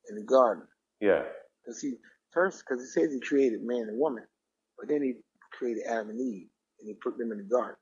in 0.09 0.15
the 0.15 0.23
garden. 0.23 0.65
yeah. 0.99 1.23
Cause 1.65 1.79
see, 1.81 1.93
first, 2.31 2.63
cause 2.67 2.79
he 2.79 2.85
says 2.85 3.11
he 3.13 3.19
created 3.19 3.61
man 3.63 3.87
and 3.89 3.97
woman, 3.97 4.23
but 4.77 4.87
then 4.87 5.01
he 5.01 5.13
created 5.51 5.83
Adam 5.87 6.09
and 6.09 6.19
Eve, 6.19 6.47
and 6.79 6.87
he 6.87 6.93
put 6.95 7.17
them 7.17 7.31
in 7.31 7.37
the 7.39 7.43
garden. 7.43 7.75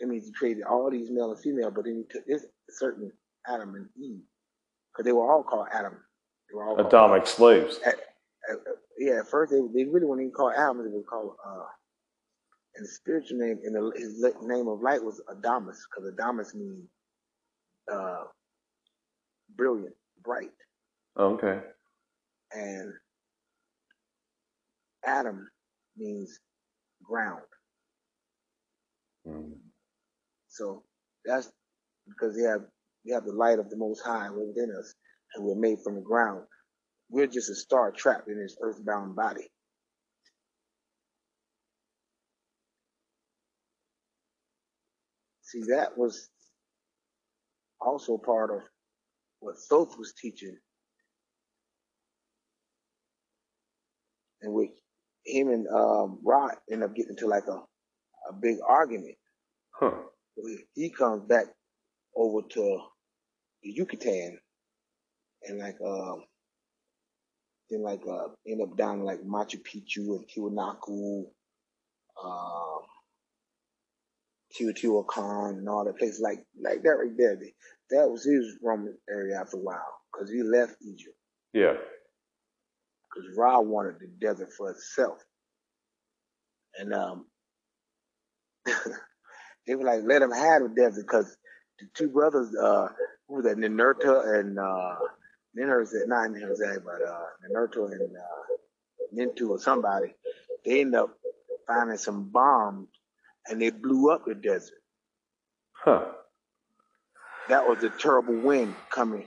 That 0.00 0.06
means 0.08 0.26
he 0.26 0.32
created 0.32 0.62
all 0.62 0.90
these 0.90 1.10
male 1.10 1.32
and 1.32 1.40
female, 1.40 1.70
but 1.70 1.84
then 1.84 1.96
he 1.96 2.04
took 2.10 2.26
this 2.26 2.46
certain 2.70 3.10
Adam 3.48 3.74
and 3.74 3.88
Eve, 3.96 4.22
cause 4.96 5.04
they 5.04 5.12
were 5.12 5.30
all 5.30 5.42
called 5.42 5.66
Adam. 5.72 5.96
They 6.48 6.56
were 6.56 6.64
all 6.68 6.76
called 6.76 6.86
Atomic 6.86 7.26
slaves. 7.26 7.78
Yeah, 8.98 9.20
at 9.20 9.28
first 9.28 9.52
they, 9.52 9.60
they 9.74 9.88
really 9.90 10.06
weren't 10.06 10.22
even 10.22 10.32
called 10.32 10.54
Adam. 10.56 10.78
They 10.84 10.96
were 10.96 11.02
called 11.02 11.36
uh, 11.46 11.64
and 12.76 12.84
the 12.84 12.88
spiritual 12.88 13.38
name 13.38 13.58
and 13.64 13.74
the, 13.74 13.92
his 13.96 14.24
name 14.42 14.68
of 14.68 14.80
light 14.82 15.02
was 15.02 15.22
Adamus, 15.30 15.78
because 15.90 16.12
Adamus 16.14 16.54
means 16.54 16.88
uh, 17.92 18.24
brilliant, 19.56 19.94
bright, 20.24 20.50
Okay. 21.18 21.60
and 22.52 22.92
Adam 25.06 25.48
means 25.96 26.38
ground. 27.04 27.42
So 30.48 30.82
that's 31.24 31.50
because 32.08 32.36
we 32.36 32.44
have 32.44 32.62
we 33.04 33.12
have 33.12 33.24
the 33.24 33.32
light 33.32 33.58
of 33.58 33.70
the 33.70 33.76
Most 33.76 34.02
High 34.04 34.30
within 34.30 34.74
us, 34.78 34.94
and 35.34 35.44
we're 35.44 35.56
made 35.56 35.78
from 35.84 35.96
the 35.96 36.00
ground. 36.02 36.42
We're 37.10 37.28
just 37.28 37.50
a 37.50 37.54
star 37.56 37.92
trapped 37.92 38.28
in 38.28 38.38
this 38.40 38.56
earthbound 38.62 39.16
body. 39.16 39.48
See, 45.42 45.62
that 45.70 45.96
was 45.98 46.28
also 47.80 48.18
part 48.18 48.50
of 48.50 48.62
what 49.40 49.56
Thoth 49.70 49.98
was 49.98 50.14
teaching, 50.20 50.56
and 54.42 54.54
which 54.54 54.70
him 55.26 55.48
and 55.50 55.66
um, 55.68 56.20
Ra 56.24 56.50
end 56.70 56.84
up 56.84 56.94
getting 56.94 57.12
into 57.12 57.26
like 57.28 57.46
a, 57.48 57.60
a 58.30 58.34
big 58.40 58.58
argument. 58.68 59.16
Huh. 59.72 59.92
He- 60.36 60.64
comes 60.90 61.24
back 61.28 61.46
over 62.16 62.42
to 62.50 62.80
the 63.62 63.70
Yucatan 63.70 64.38
and 65.44 65.58
like 65.60 65.76
um, 65.84 66.24
then 67.70 67.82
like 67.82 68.02
uh, 68.08 68.28
end 68.46 68.62
up 68.62 68.76
down 68.76 69.02
like 69.04 69.22
Machu 69.22 69.60
Picchu 69.62 70.18
and 70.18 70.26
Tiwanaku, 70.28 71.26
um, 72.24 72.80
Teotihuacan 74.60 75.50
and 75.58 75.68
all 75.68 75.84
that 75.84 75.98
places 75.98 76.20
like 76.20 76.44
like 76.62 76.82
that 76.82 76.90
right 76.90 77.16
there. 77.18 77.38
That 77.90 78.10
was 78.10 78.24
his 78.24 78.58
Roman 78.62 78.96
area 79.10 79.40
after 79.40 79.56
a 79.58 79.60
while 79.60 80.00
because 80.12 80.30
he 80.30 80.42
left 80.42 80.76
Egypt 80.82 81.16
Yeah. 81.52 81.74
because 83.14 83.28
Ra 83.36 83.60
wanted 83.60 83.96
the 84.00 84.08
desert 84.20 84.52
for 84.56 84.70
itself, 84.70 85.18
and 86.78 86.94
um, 86.94 87.26
they 89.66 89.74
were 89.76 89.84
like 89.84 90.02
let 90.04 90.22
him 90.22 90.32
have 90.32 90.62
the 90.62 90.70
desert 90.76 91.02
because 91.06 91.36
the 91.80 91.86
two 91.94 92.08
brothers, 92.08 92.54
uh, 92.62 92.88
who 93.28 93.36
was 93.36 93.44
that, 93.44 93.56
Ninurta 93.58 94.40
and 94.40 94.58
uh, 94.58 94.96
Ninurta, 95.58 96.06
not 96.06 96.30
Ninurta, 96.30 96.82
but 96.84 97.02
uh, 97.06 97.24
and 97.42 97.56
uh, 97.56 98.36
Nintu 99.16 99.50
or 99.50 99.58
somebody, 99.58 100.14
they 100.64 100.80
end 100.80 100.94
up 100.94 101.10
finding 101.66 101.96
some 101.96 102.30
bombs 102.30 102.88
and 103.48 103.60
they 103.60 103.70
blew 103.70 104.10
up 104.10 104.24
the 104.26 104.34
desert. 104.34 104.78
Huh. 105.72 106.04
That 107.48 107.68
was 107.68 107.82
a 107.84 107.90
terrible 107.90 108.36
wind 108.36 108.74
coming. 108.90 109.26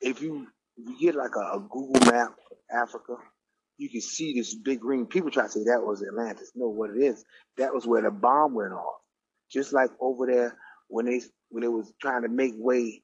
If 0.00 0.20
you 0.20 0.46
if 0.76 0.88
you 0.88 0.98
get 1.00 1.14
like 1.14 1.36
a, 1.36 1.56
a 1.56 1.60
Google 1.60 2.12
map 2.12 2.34
of 2.50 2.56
Africa, 2.70 3.16
you 3.78 3.88
can 3.88 4.00
see 4.00 4.34
this 4.34 4.54
big 4.54 4.80
green. 4.80 5.06
People 5.06 5.30
try 5.30 5.44
to 5.44 5.48
say 5.48 5.64
that 5.64 5.82
was 5.82 6.02
Atlantis. 6.02 6.52
No, 6.54 6.68
what 6.68 6.90
it 6.90 7.00
is, 7.00 7.24
that 7.56 7.72
was 7.72 7.86
where 7.86 8.02
the 8.02 8.10
bomb 8.10 8.54
went 8.54 8.72
off. 8.72 9.00
Just 9.50 9.72
like 9.72 9.90
over 10.00 10.26
there 10.26 10.56
when 10.88 11.06
they 11.06 11.22
when 11.48 11.62
they 11.62 11.68
was 11.68 11.92
trying 12.00 12.22
to 12.22 12.28
make 12.28 12.54
way 12.56 13.02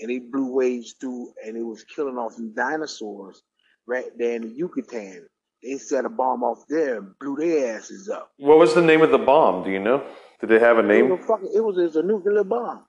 and 0.00 0.10
they 0.10 0.18
blew 0.18 0.52
waves 0.52 0.94
through 1.00 1.32
and 1.44 1.56
it 1.56 1.62
was 1.62 1.84
killing 1.84 2.16
off 2.16 2.34
some 2.34 2.54
dinosaurs 2.54 3.42
right 3.86 4.06
there 4.18 4.36
in 4.36 4.42
the 4.42 4.48
Yucatan. 4.48 5.26
They 5.62 5.78
set 5.78 6.04
a 6.04 6.08
bomb 6.08 6.42
off 6.42 6.64
there 6.68 6.98
and 6.98 7.14
blew 7.20 7.36
their 7.36 7.76
asses 7.76 8.08
up. 8.08 8.30
What 8.38 8.58
was 8.58 8.74
the 8.74 8.82
name 8.82 9.02
of 9.02 9.10
the 9.10 9.18
bomb? 9.18 9.64
Do 9.64 9.70
you 9.70 9.78
know? 9.78 10.04
Did 10.40 10.50
it 10.50 10.60
have 10.62 10.78
a 10.78 10.80
It 10.80 10.86
name? 10.86 11.10
was 11.10 11.20
a 11.20 11.26
fucking, 11.26 11.52
it 11.54 11.60
was, 11.60 11.78
it 11.78 11.82
was 11.84 11.96
a 11.96 12.02
nuclear 12.02 12.42
bomb. 12.44 12.84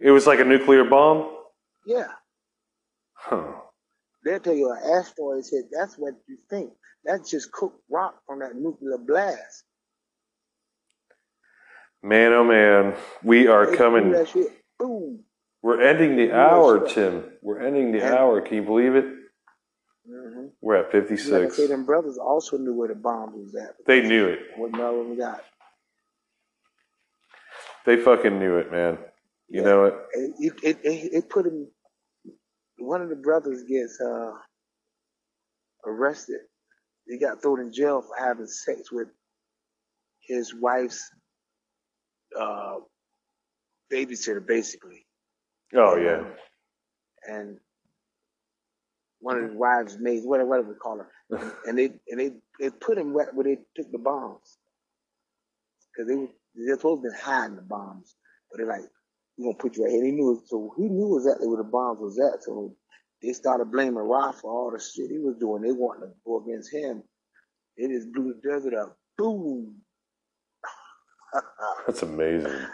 It 0.00 0.10
was 0.10 0.26
like 0.26 0.40
a 0.40 0.44
nuclear 0.44 0.84
bomb? 0.84 1.30
Yeah. 1.86 2.08
Huh. 3.14 3.52
They'll 4.24 4.40
tell 4.40 4.54
you 4.54 4.70
an 4.72 4.78
asteroid 4.94 5.44
hit, 5.50 5.66
that's 5.72 5.96
what 5.96 6.14
you 6.28 6.36
think. 6.50 6.72
That's 7.04 7.30
just 7.30 7.52
cooked 7.52 7.80
rock 7.90 8.16
from 8.26 8.40
that 8.40 8.56
nuclear 8.56 8.98
blast. 8.98 9.64
Man, 12.02 12.32
oh 12.32 12.44
man. 12.44 12.94
We 13.22 13.46
are 13.46 13.66
They 13.70 13.76
coming. 13.76 14.12
Boom. 14.78 15.20
We're 15.62 15.80
ending 15.82 16.16
the 16.16 16.32
hour. 16.32 16.86
Tim. 16.86 17.24
We're 17.42 17.60
ending 17.60 17.92
the 17.92 18.06
hour. 18.06 18.40
Can 18.40 18.56
you 18.56 18.62
believe 18.62 18.94
it? 18.94 19.04
hmm 20.08 20.46
We're 20.60 20.76
at 20.76 20.86
Like 20.94 21.04
I 21.04 21.08
56. 21.08 21.56
say, 21.56 21.66
them 21.66 21.84
brothers 21.84 22.18
also 22.18 22.58
knew 22.58 22.74
where 22.74 22.88
the 22.88 22.94
bomb 22.94 23.32
was 23.42 23.54
at. 23.56 23.74
They 23.86 24.02
knew 24.02 24.26
it. 24.28 24.40
What 24.56 24.72
none 24.72 24.82
of 24.82 24.96
them 24.96 25.18
got. 25.18 25.44
They 27.84 27.96
fucking 27.96 28.38
knew 28.38 28.56
it, 28.58 28.70
man. 28.72 28.98
You 29.48 29.62
know 29.62 29.84
it? 29.86 29.94
It, 30.14 30.54
it, 30.62 30.78
it, 30.84 31.12
it 31.14 31.30
put 31.30 31.46
him, 31.46 31.68
one 32.78 33.00
of 33.00 33.08
the 33.08 33.16
brothers 33.16 33.62
gets 33.64 34.00
uh, 34.00 34.32
arrested. 35.86 36.40
He 37.06 37.18
got 37.18 37.40
thrown 37.40 37.60
in 37.60 37.72
jail 37.72 38.02
for 38.02 38.16
having 38.18 38.46
sex 38.48 38.90
with 38.90 39.08
his 40.20 40.52
wife's 40.54 41.08
uh, 42.38 42.76
babysitter, 43.92 44.44
basically. 44.44 45.05
Oh, 45.74 45.96
um, 45.96 46.04
yeah. 46.04 46.24
and 47.28 47.58
one 49.20 49.38
of 49.38 49.44
his 49.44 49.58
wives' 49.58 49.98
maids, 49.98 50.26
whatever, 50.26 50.48
whatever 50.48 50.68
we 50.68 50.74
call 50.76 50.98
her, 50.98 51.52
and 51.66 51.78
they 51.78 51.90
and 52.08 52.20
they 52.20 52.32
they 52.60 52.70
put 52.70 52.98
him 52.98 53.12
where, 53.12 53.30
where 53.32 53.44
they 53.44 53.58
took 53.74 53.90
the 53.90 53.98
bombs 53.98 54.58
because 55.92 56.08
they 56.08 56.16
were 56.16 56.28
they're 56.54 56.76
supposed 56.76 57.02
to 57.02 57.10
be 57.10 57.16
hiding 57.22 57.56
the 57.56 57.62
bombs, 57.62 58.14
but 58.50 58.58
they're 58.58 58.66
like, 58.66 58.88
"We're 59.36 59.52
gonna 59.52 59.58
put 59.58 59.76
you 59.76 59.84
right 59.84 59.92
here." 59.92 60.02
They 60.02 60.10
knew 60.12 60.38
it, 60.38 60.48
so 60.48 60.72
he 60.76 60.88
knew 60.88 61.16
exactly 61.16 61.48
where 61.48 61.58
the 61.58 61.64
bombs 61.64 62.00
was 62.00 62.18
at. 62.18 62.42
So 62.44 62.74
they 63.22 63.32
started 63.32 63.70
blaming 63.70 63.94
Ra 63.96 64.32
for 64.32 64.50
all 64.50 64.70
the 64.70 64.78
shit 64.82 65.10
he 65.10 65.18
was 65.18 65.36
doing. 65.36 65.62
They 65.62 65.72
wanted 65.72 66.06
to 66.06 66.12
go 66.24 66.42
against 66.44 66.72
him. 66.72 67.02
They 67.76 67.88
just 67.88 68.12
blew 68.12 68.34
the 68.34 68.48
desert 68.48 68.74
up. 68.74 68.96
Boom. 69.18 69.76
That's 71.86 72.02
amazing. 72.02 72.66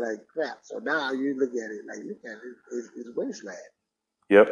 Like 0.00 0.26
crap. 0.32 0.58
So 0.62 0.78
now 0.78 1.12
you 1.12 1.38
look 1.38 1.50
at 1.50 1.70
it, 1.70 1.82
like 1.86 2.04
look 2.06 2.18
at 2.24 2.32
it, 2.32 2.56
it's, 2.72 2.88
it's 2.96 3.10
wasteland. 3.16 3.58
Yep. 4.30 4.48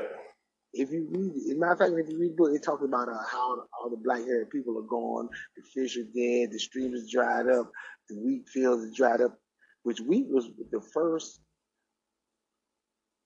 if 0.72 0.90
you 0.92 1.08
read, 1.10 1.32
as 1.34 1.56
a 1.56 1.58
matter 1.58 1.72
of 1.72 1.78
fact, 1.78 1.92
if 1.96 2.10
you 2.10 2.18
read 2.20 2.32
the 2.32 2.36
book, 2.36 2.50
it 2.54 2.62
talks 2.62 2.84
about 2.84 3.08
uh, 3.08 3.22
how 3.30 3.64
all 3.80 3.90
the 3.90 3.96
black 3.96 4.20
haired 4.24 4.50
people 4.50 4.78
are 4.78 4.82
gone, 4.82 5.28
the 5.56 5.62
fish 5.62 5.96
are 5.96 6.04
dead, 6.14 6.52
the 6.52 6.58
streams 6.58 7.00
is 7.00 7.10
dried 7.10 7.48
up, 7.48 7.70
the 8.08 8.16
wheat 8.18 8.48
fields 8.48 8.84
are 8.84 8.94
dried 8.94 9.20
up, 9.20 9.38
which 9.82 10.00
wheat 10.00 10.28
was 10.28 10.48
the 10.70 10.80
first, 10.92 11.40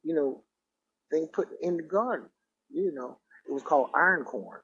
you 0.02 0.14
know, 0.14 0.42
thing 1.10 1.28
put 1.32 1.48
in 1.60 1.76
the 1.76 1.82
garden. 1.82 2.28
You 2.70 2.92
know, 2.92 3.18
it 3.48 3.52
was 3.52 3.62
called 3.62 3.90
iron 3.94 4.24
corn. 4.24 4.60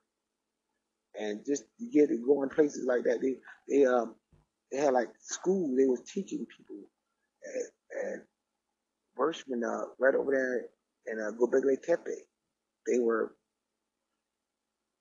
And 1.18 1.44
just 1.44 1.64
to 1.78 1.86
get 1.92 2.10
it 2.10 2.24
going 2.24 2.48
places 2.48 2.86
like 2.86 3.04
that, 3.04 3.20
they 3.20 3.36
they 3.68 3.84
um 3.84 4.14
they 4.70 4.78
had 4.78 4.94
like 4.94 5.08
school. 5.20 5.74
They 5.76 5.86
was 5.86 6.00
teaching 6.02 6.46
people 6.56 6.76
at, 7.46 8.12
at 8.14 8.20
Birchman, 9.18 9.62
uh, 9.64 9.86
right 10.00 10.14
over 10.14 10.32
there 10.32 10.66
in 11.06 11.20
uh, 11.22 11.32
Gobekli 11.38 11.76
Tepe 11.82 12.16
they 12.86 12.98
were, 12.98 13.34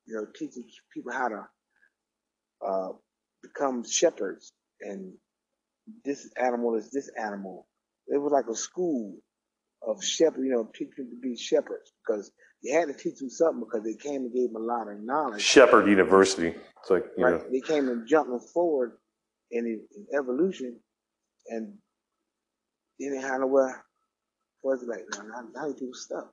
you 0.08 0.16
know, 0.16 0.28
teaching 0.38 0.66
people 0.94 1.12
how 1.14 1.30
to 1.30 1.48
uh, 2.68 2.90
become 3.44 3.84
shepherds, 3.90 4.54
and 4.82 5.14
this 6.06 6.30
animal 6.38 6.76
is 6.76 6.92
this 6.92 7.10
animal. 7.20 7.68
It 8.08 8.18
was 8.22 8.32
like 8.34 8.46
a 8.52 8.56
school 8.58 9.16
of 9.88 10.04
shepherd, 10.04 10.44
you 10.46 10.52
know, 10.52 10.70
teaching 10.76 11.10
to 11.12 11.18
be 11.22 11.38
shepherds 11.38 11.94
because 12.06 12.32
they 12.64 12.72
had 12.72 12.88
to 12.88 12.94
teach 12.94 13.20
them 13.20 13.30
something 13.30 13.62
because 13.66 13.84
they 13.86 13.96
came 13.96 14.24
and 14.24 14.34
gave 14.34 14.54
them 14.54 14.62
a 14.62 14.66
lot 14.66 14.90
of 14.90 15.02
knowledge. 15.02 15.42
Shepherd 15.42 15.88
University. 15.90 16.50
It's 16.82 16.90
like, 16.90 17.06
you 17.18 17.26
Right? 17.26 17.36
know. 17.36 17.46
They 17.52 17.62
came 17.62 17.90
and 17.90 18.08
jumping 18.08 18.40
forward 18.54 18.94
in, 19.52 19.66
in 19.96 20.08
evolution, 20.18 20.80
and 21.50 21.74
had 23.00 23.40
nowhere 23.40 23.84
for 24.62 24.74
us 24.74 24.84
like, 24.88 25.06
now, 25.16 25.24
now, 25.24 25.48
now 25.56 25.68
you 25.68 25.74
people 25.74 25.94
stuck. 25.94 26.32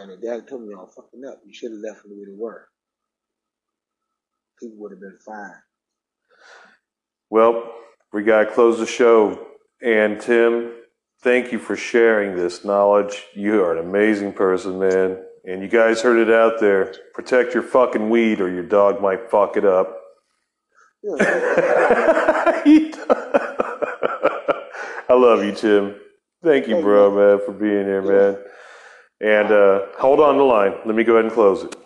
And 0.00 0.10
the 0.10 0.16
dad 0.16 0.48
told 0.48 0.62
me, 0.62 0.70
y'all 0.70 0.86
fucking 0.86 1.24
up. 1.24 1.40
You 1.46 1.52
should 1.52 1.72
have 1.72 1.80
left 1.80 2.02
them 2.02 2.12
the 2.12 2.18
way 2.18 2.24
they 2.26 2.36
were. 2.36 2.68
People 4.58 4.78
would 4.78 4.92
have 4.92 5.00
been 5.00 5.18
fine. 5.24 5.54
Well, 7.28 7.70
we 8.12 8.22
got 8.22 8.44
to 8.44 8.52
close 8.52 8.78
the 8.78 8.86
show. 8.86 9.46
And 9.82 10.20
Tim, 10.20 10.72
thank 11.20 11.52
you 11.52 11.58
for 11.58 11.76
sharing 11.76 12.36
this 12.36 12.64
knowledge. 12.64 13.24
You 13.34 13.62
are 13.62 13.76
an 13.76 13.86
amazing 13.86 14.32
person, 14.32 14.78
man. 14.78 15.18
And 15.44 15.62
you 15.62 15.68
guys 15.68 16.02
heard 16.02 16.18
it 16.18 16.32
out 16.32 16.60
there. 16.60 16.94
Protect 17.14 17.52
your 17.52 17.64
fucking 17.64 18.08
weed 18.08 18.40
or 18.40 18.48
your 18.48 18.62
dog 18.62 19.02
might 19.02 19.30
fuck 19.30 19.56
it 19.56 19.64
up. 19.64 19.98
I 25.12 25.14
love 25.14 25.44
you, 25.44 25.52
Tim. 25.52 25.94
Thank 26.42 26.68
you, 26.68 26.80
bro, 26.80 27.14
man, 27.14 27.44
for 27.44 27.52
being 27.52 27.84
here, 27.84 28.00
man. 28.00 28.38
And 29.20 29.52
uh, 29.52 29.88
hold 29.98 30.20
on 30.20 30.38
the 30.38 30.42
line. 30.42 30.72
Let 30.86 30.94
me 30.94 31.04
go 31.04 31.16
ahead 31.16 31.26
and 31.26 31.34
close 31.34 31.64
it. 31.64 31.76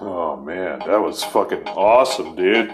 Oh, 0.00 0.42
man, 0.42 0.80
that 0.80 1.00
was 1.00 1.22
fucking 1.22 1.68
awesome, 1.68 2.34
dude. 2.34 2.72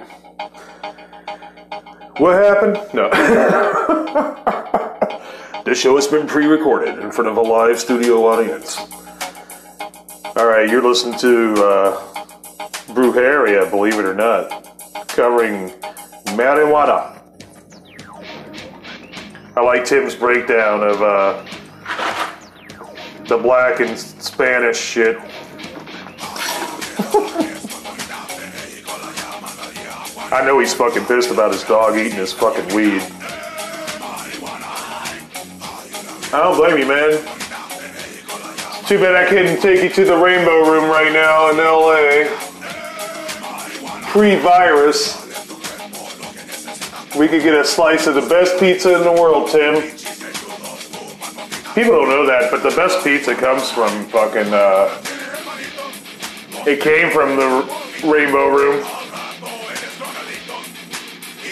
What 2.16 2.42
happened? 2.42 2.80
No. 2.94 3.10
this 5.66 5.78
show 5.78 5.96
has 5.96 6.06
been 6.06 6.26
pre 6.26 6.46
recorded 6.46 6.98
in 7.00 7.12
front 7.12 7.28
of 7.28 7.36
a 7.36 7.42
live 7.42 7.78
studio 7.78 8.26
audience. 8.26 8.78
All 10.34 10.46
right, 10.46 10.66
you're 10.66 10.82
listening 10.82 11.18
to 11.18 11.52
uh, 11.62 12.14
Brujeria, 12.94 13.70
believe 13.70 13.98
it 13.98 14.06
or 14.06 14.14
not, 14.14 14.48
covering 15.08 15.68
marijuana. 16.38 17.15
I 19.56 19.62
like 19.62 19.86
Tim's 19.86 20.14
breakdown 20.14 20.82
of 20.82 21.00
uh, 21.00 21.42
the 23.24 23.38
black 23.38 23.80
and 23.80 23.98
Spanish 23.98 24.76
shit. 24.76 25.16
I 30.30 30.42
know 30.44 30.58
he's 30.58 30.74
fucking 30.74 31.06
pissed 31.06 31.30
about 31.30 31.52
his 31.52 31.64
dog 31.64 31.96
eating 31.96 32.18
his 32.18 32.34
fucking 32.34 32.74
weed. 32.74 33.00
I 36.34 36.40
don't 36.42 36.58
blame 36.58 36.76
you, 36.76 36.86
man. 36.86 37.12
Too 38.86 38.98
bad 38.98 39.14
I 39.16 39.24
couldn't 39.26 39.62
take 39.62 39.82
you 39.82 39.88
to 39.88 40.04
the 40.04 40.18
Rainbow 40.18 40.70
Room 40.70 40.90
right 40.90 41.10
now 41.14 41.48
in 41.48 41.56
LA. 41.56 42.28
Pre 44.10 44.36
virus. 44.36 45.25
We 47.16 47.28
could 47.28 47.42
get 47.42 47.54
a 47.54 47.64
slice 47.64 48.06
of 48.06 48.14
the 48.14 48.20
best 48.20 48.60
pizza 48.60 48.94
in 48.94 49.02
the 49.02 49.12
world, 49.12 49.48
Tim. 49.50 49.80
People 51.74 51.92
don't 51.92 52.10
know 52.10 52.26
that, 52.26 52.50
but 52.50 52.62
the 52.62 52.76
best 52.76 53.02
pizza 53.02 53.34
comes 53.34 53.70
from 53.70 54.04
fucking. 54.06 54.52
Uh, 54.52 55.02
it 56.66 56.82
came 56.82 57.10
from 57.10 57.36
the 57.36 57.64
Rainbow 58.06 58.48
Room. 58.48 58.84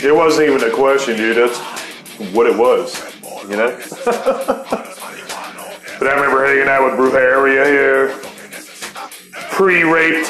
It 0.03 0.15
wasn't 0.15 0.51
even 0.51 0.71
a 0.71 0.75
question, 0.75 1.17
dude. 1.17 1.39
That's 1.39 1.59
what 2.35 2.47
it 2.47 2.59
was, 2.59 3.03
you 3.49 3.57
know. 3.57 3.81
but 4.05 4.93
I 6.03 6.15
remember 6.15 6.45
hanging 6.45 6.69
out 6.69 6.85
with 6.85 6.99
Brujeria 7.01 7.65
here, 7.65 8.21
pre-raped, 9.51 10.29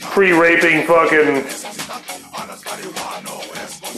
pre-raping 0.00 0.86
fucking 0.86 1.59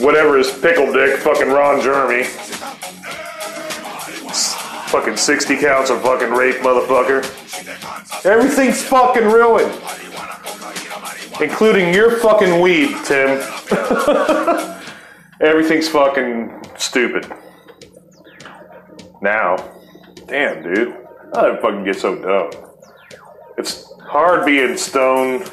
whatever 0.03 0.37
his 0.37 0.51
pickle 0.51 0.91
dick, 0.91 1.19
fucking 1.19 1.47
Ron 1.47 1.81
Jeremy. 1.81 2.23
Fucking 4.89 5.17
60 5.17 5.57
counts 5.57 5.89
of 5.89 6.01
fucking 6.03 6.29
rape, 6.29 6.57
motherfucker. 6.57 7.23
Everything's 8.25 8.83
fucking 8.83 9.23
ruined. 9.23 9.73
Including 11.41 11.93
your 11.93 12.19
fucking 12.19 12.61
weed, 12.61 12.95
Tim. 13.05 13.41
Everything's 15.41 15.87
fucking 15.89 16.61
stupid. 16.77 17.31
Now. 19.21 19.55
Damn, 20.27 20.61
dude. 20.63 20.95
I 21.33 21.57
fucking 21.57 21.85
get 21.85 21.97
so 21.99 22.15
dumb? 22.21 22.51
It's 23.57 23.91
hard 24.01 24.45
being 24.45 24.77
stoned 24.77 25.49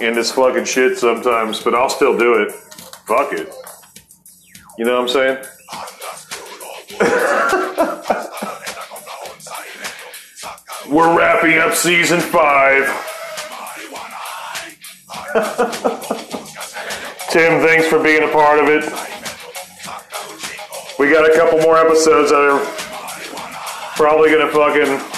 in 0.00 0.14
this 0.14 0.32
fucking 0.32 0.64
shit 0.64 0.98
sometimes, 0.98 1.62
but 1.62 1.74
I'll 1.74 1.88
still 1.88 2.16
do 2.16 2.34
it. 2.34 2.52
Fuck 2.52 3.32
it. 3.32 3.52
You 4.78 4.84
know 4.84 5.00
what 5.00 5.02
I'm 5.02 5.08
saying? 5.08 5.44
We're 10.88 11.16
wrapping 11.16 11.58
up 11.58 11.74
season 11.74 12.20
five. 12.20 12.84
Tim, 17.30 17.60
thanks 17.60 17.88
for 17.88 18.00
being 18.02 18.22
a 18.22 18.28
part 18.32 18.60
of 18.60 18.68
it. 18.68 18.84
We 20.98 21.10
got 21.10 21.30
a 21.30 21.34
couple 21.34 21.60
more 21.60 21.76
episodes 21.76 22.30
that 22.30 22.40
are 22.40 22.58
probably 23.96 24.30
gonna 24.30 24.48
fucking. 24.50 25.15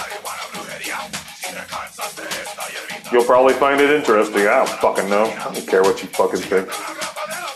You'll 3.11 3.25
probably 3.25 3.55
find 3.55 3.81
it 3.81 3.91
interesting. 3.91 4.43
I 4.43 4.65
don't 4.65 4.69
fucking 4.69 5.09
know. 5.09 5.25
I 5.25 5.55
don't 5.55 5.67
care 5.67 5.83
what 5.83 6.03
you 6.03 6.09
fucking 6.09 6.41
think. 6.41 6.69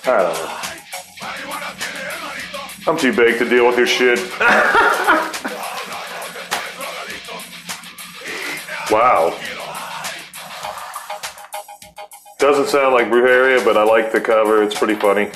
I 0.08 0.22
don't 0.22 0.34
know. 0.34 0.58
I'm 2.90 2.98
too 2.98 3.14
big 3.14 3.38
to 3.38 3.48
deal 3.48 3.66
with 3.66 3.76
your 3.76 3.86
shit. 3.86 4.18
wow. 8.90 9.38
Doesn't 12.38 12.68
sound 12.68 12.94
like 12.94 13.06
Brujeria, 13.06 13.64
but 13.64 13.76
I 13.76 13.84
like 13.84 14.10
the 14.10 14.20
cover. 14.20 14.64
It's 14.64 14.76
pretty 14.76 14.96
funny. 14.96 15.30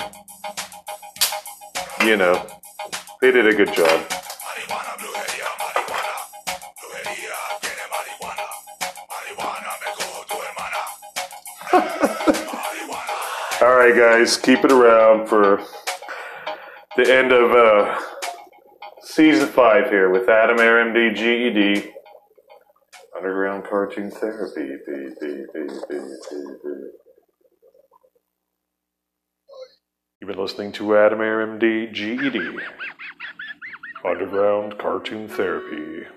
You 2.05 2.17
know, 2.17 2.45
they 3.21 3.31
did 3.31 3.47
a 3.47 3.55
good 3.55 3.73
job. 3.73 4.05
All 13.67 13.75
right, 13.75 13.93
guys, 13.93 14.37
keep 14.37 14.63
it 14.63 14.71
around 14.71 15.27
for 15.27 15.61
the 16.95 17.13
end 17.13 17.33
of 17.33 17.51
uh, 17.51 17.99
season 19.01 19.49
five 19.49 19.89
here 19.89 20.09
with 20.09 20.29
Adam 20.29 20.57
Air 20.57 20.85
MD 20.85 21.13
GED. 21.13 21.91
Underground 23.17 23.65
Cartoon 23.65 24.09
Therapy. 24.09 24.77
B, 24.87 25.09
B, 25.19 25.45
B. 25.53 25.59
You've 30.21 30.29
been 30.29 30.39
listening 30.39 30.71
to 30.71 30.95
Adam 30.95 31.19
Air 31.19 31.45
MD 31.45 31.91
GED. 31.91 32.39
Underground 34.05 34.77
Cartoon 34.77 35.27
Therapy. 35.27 36.07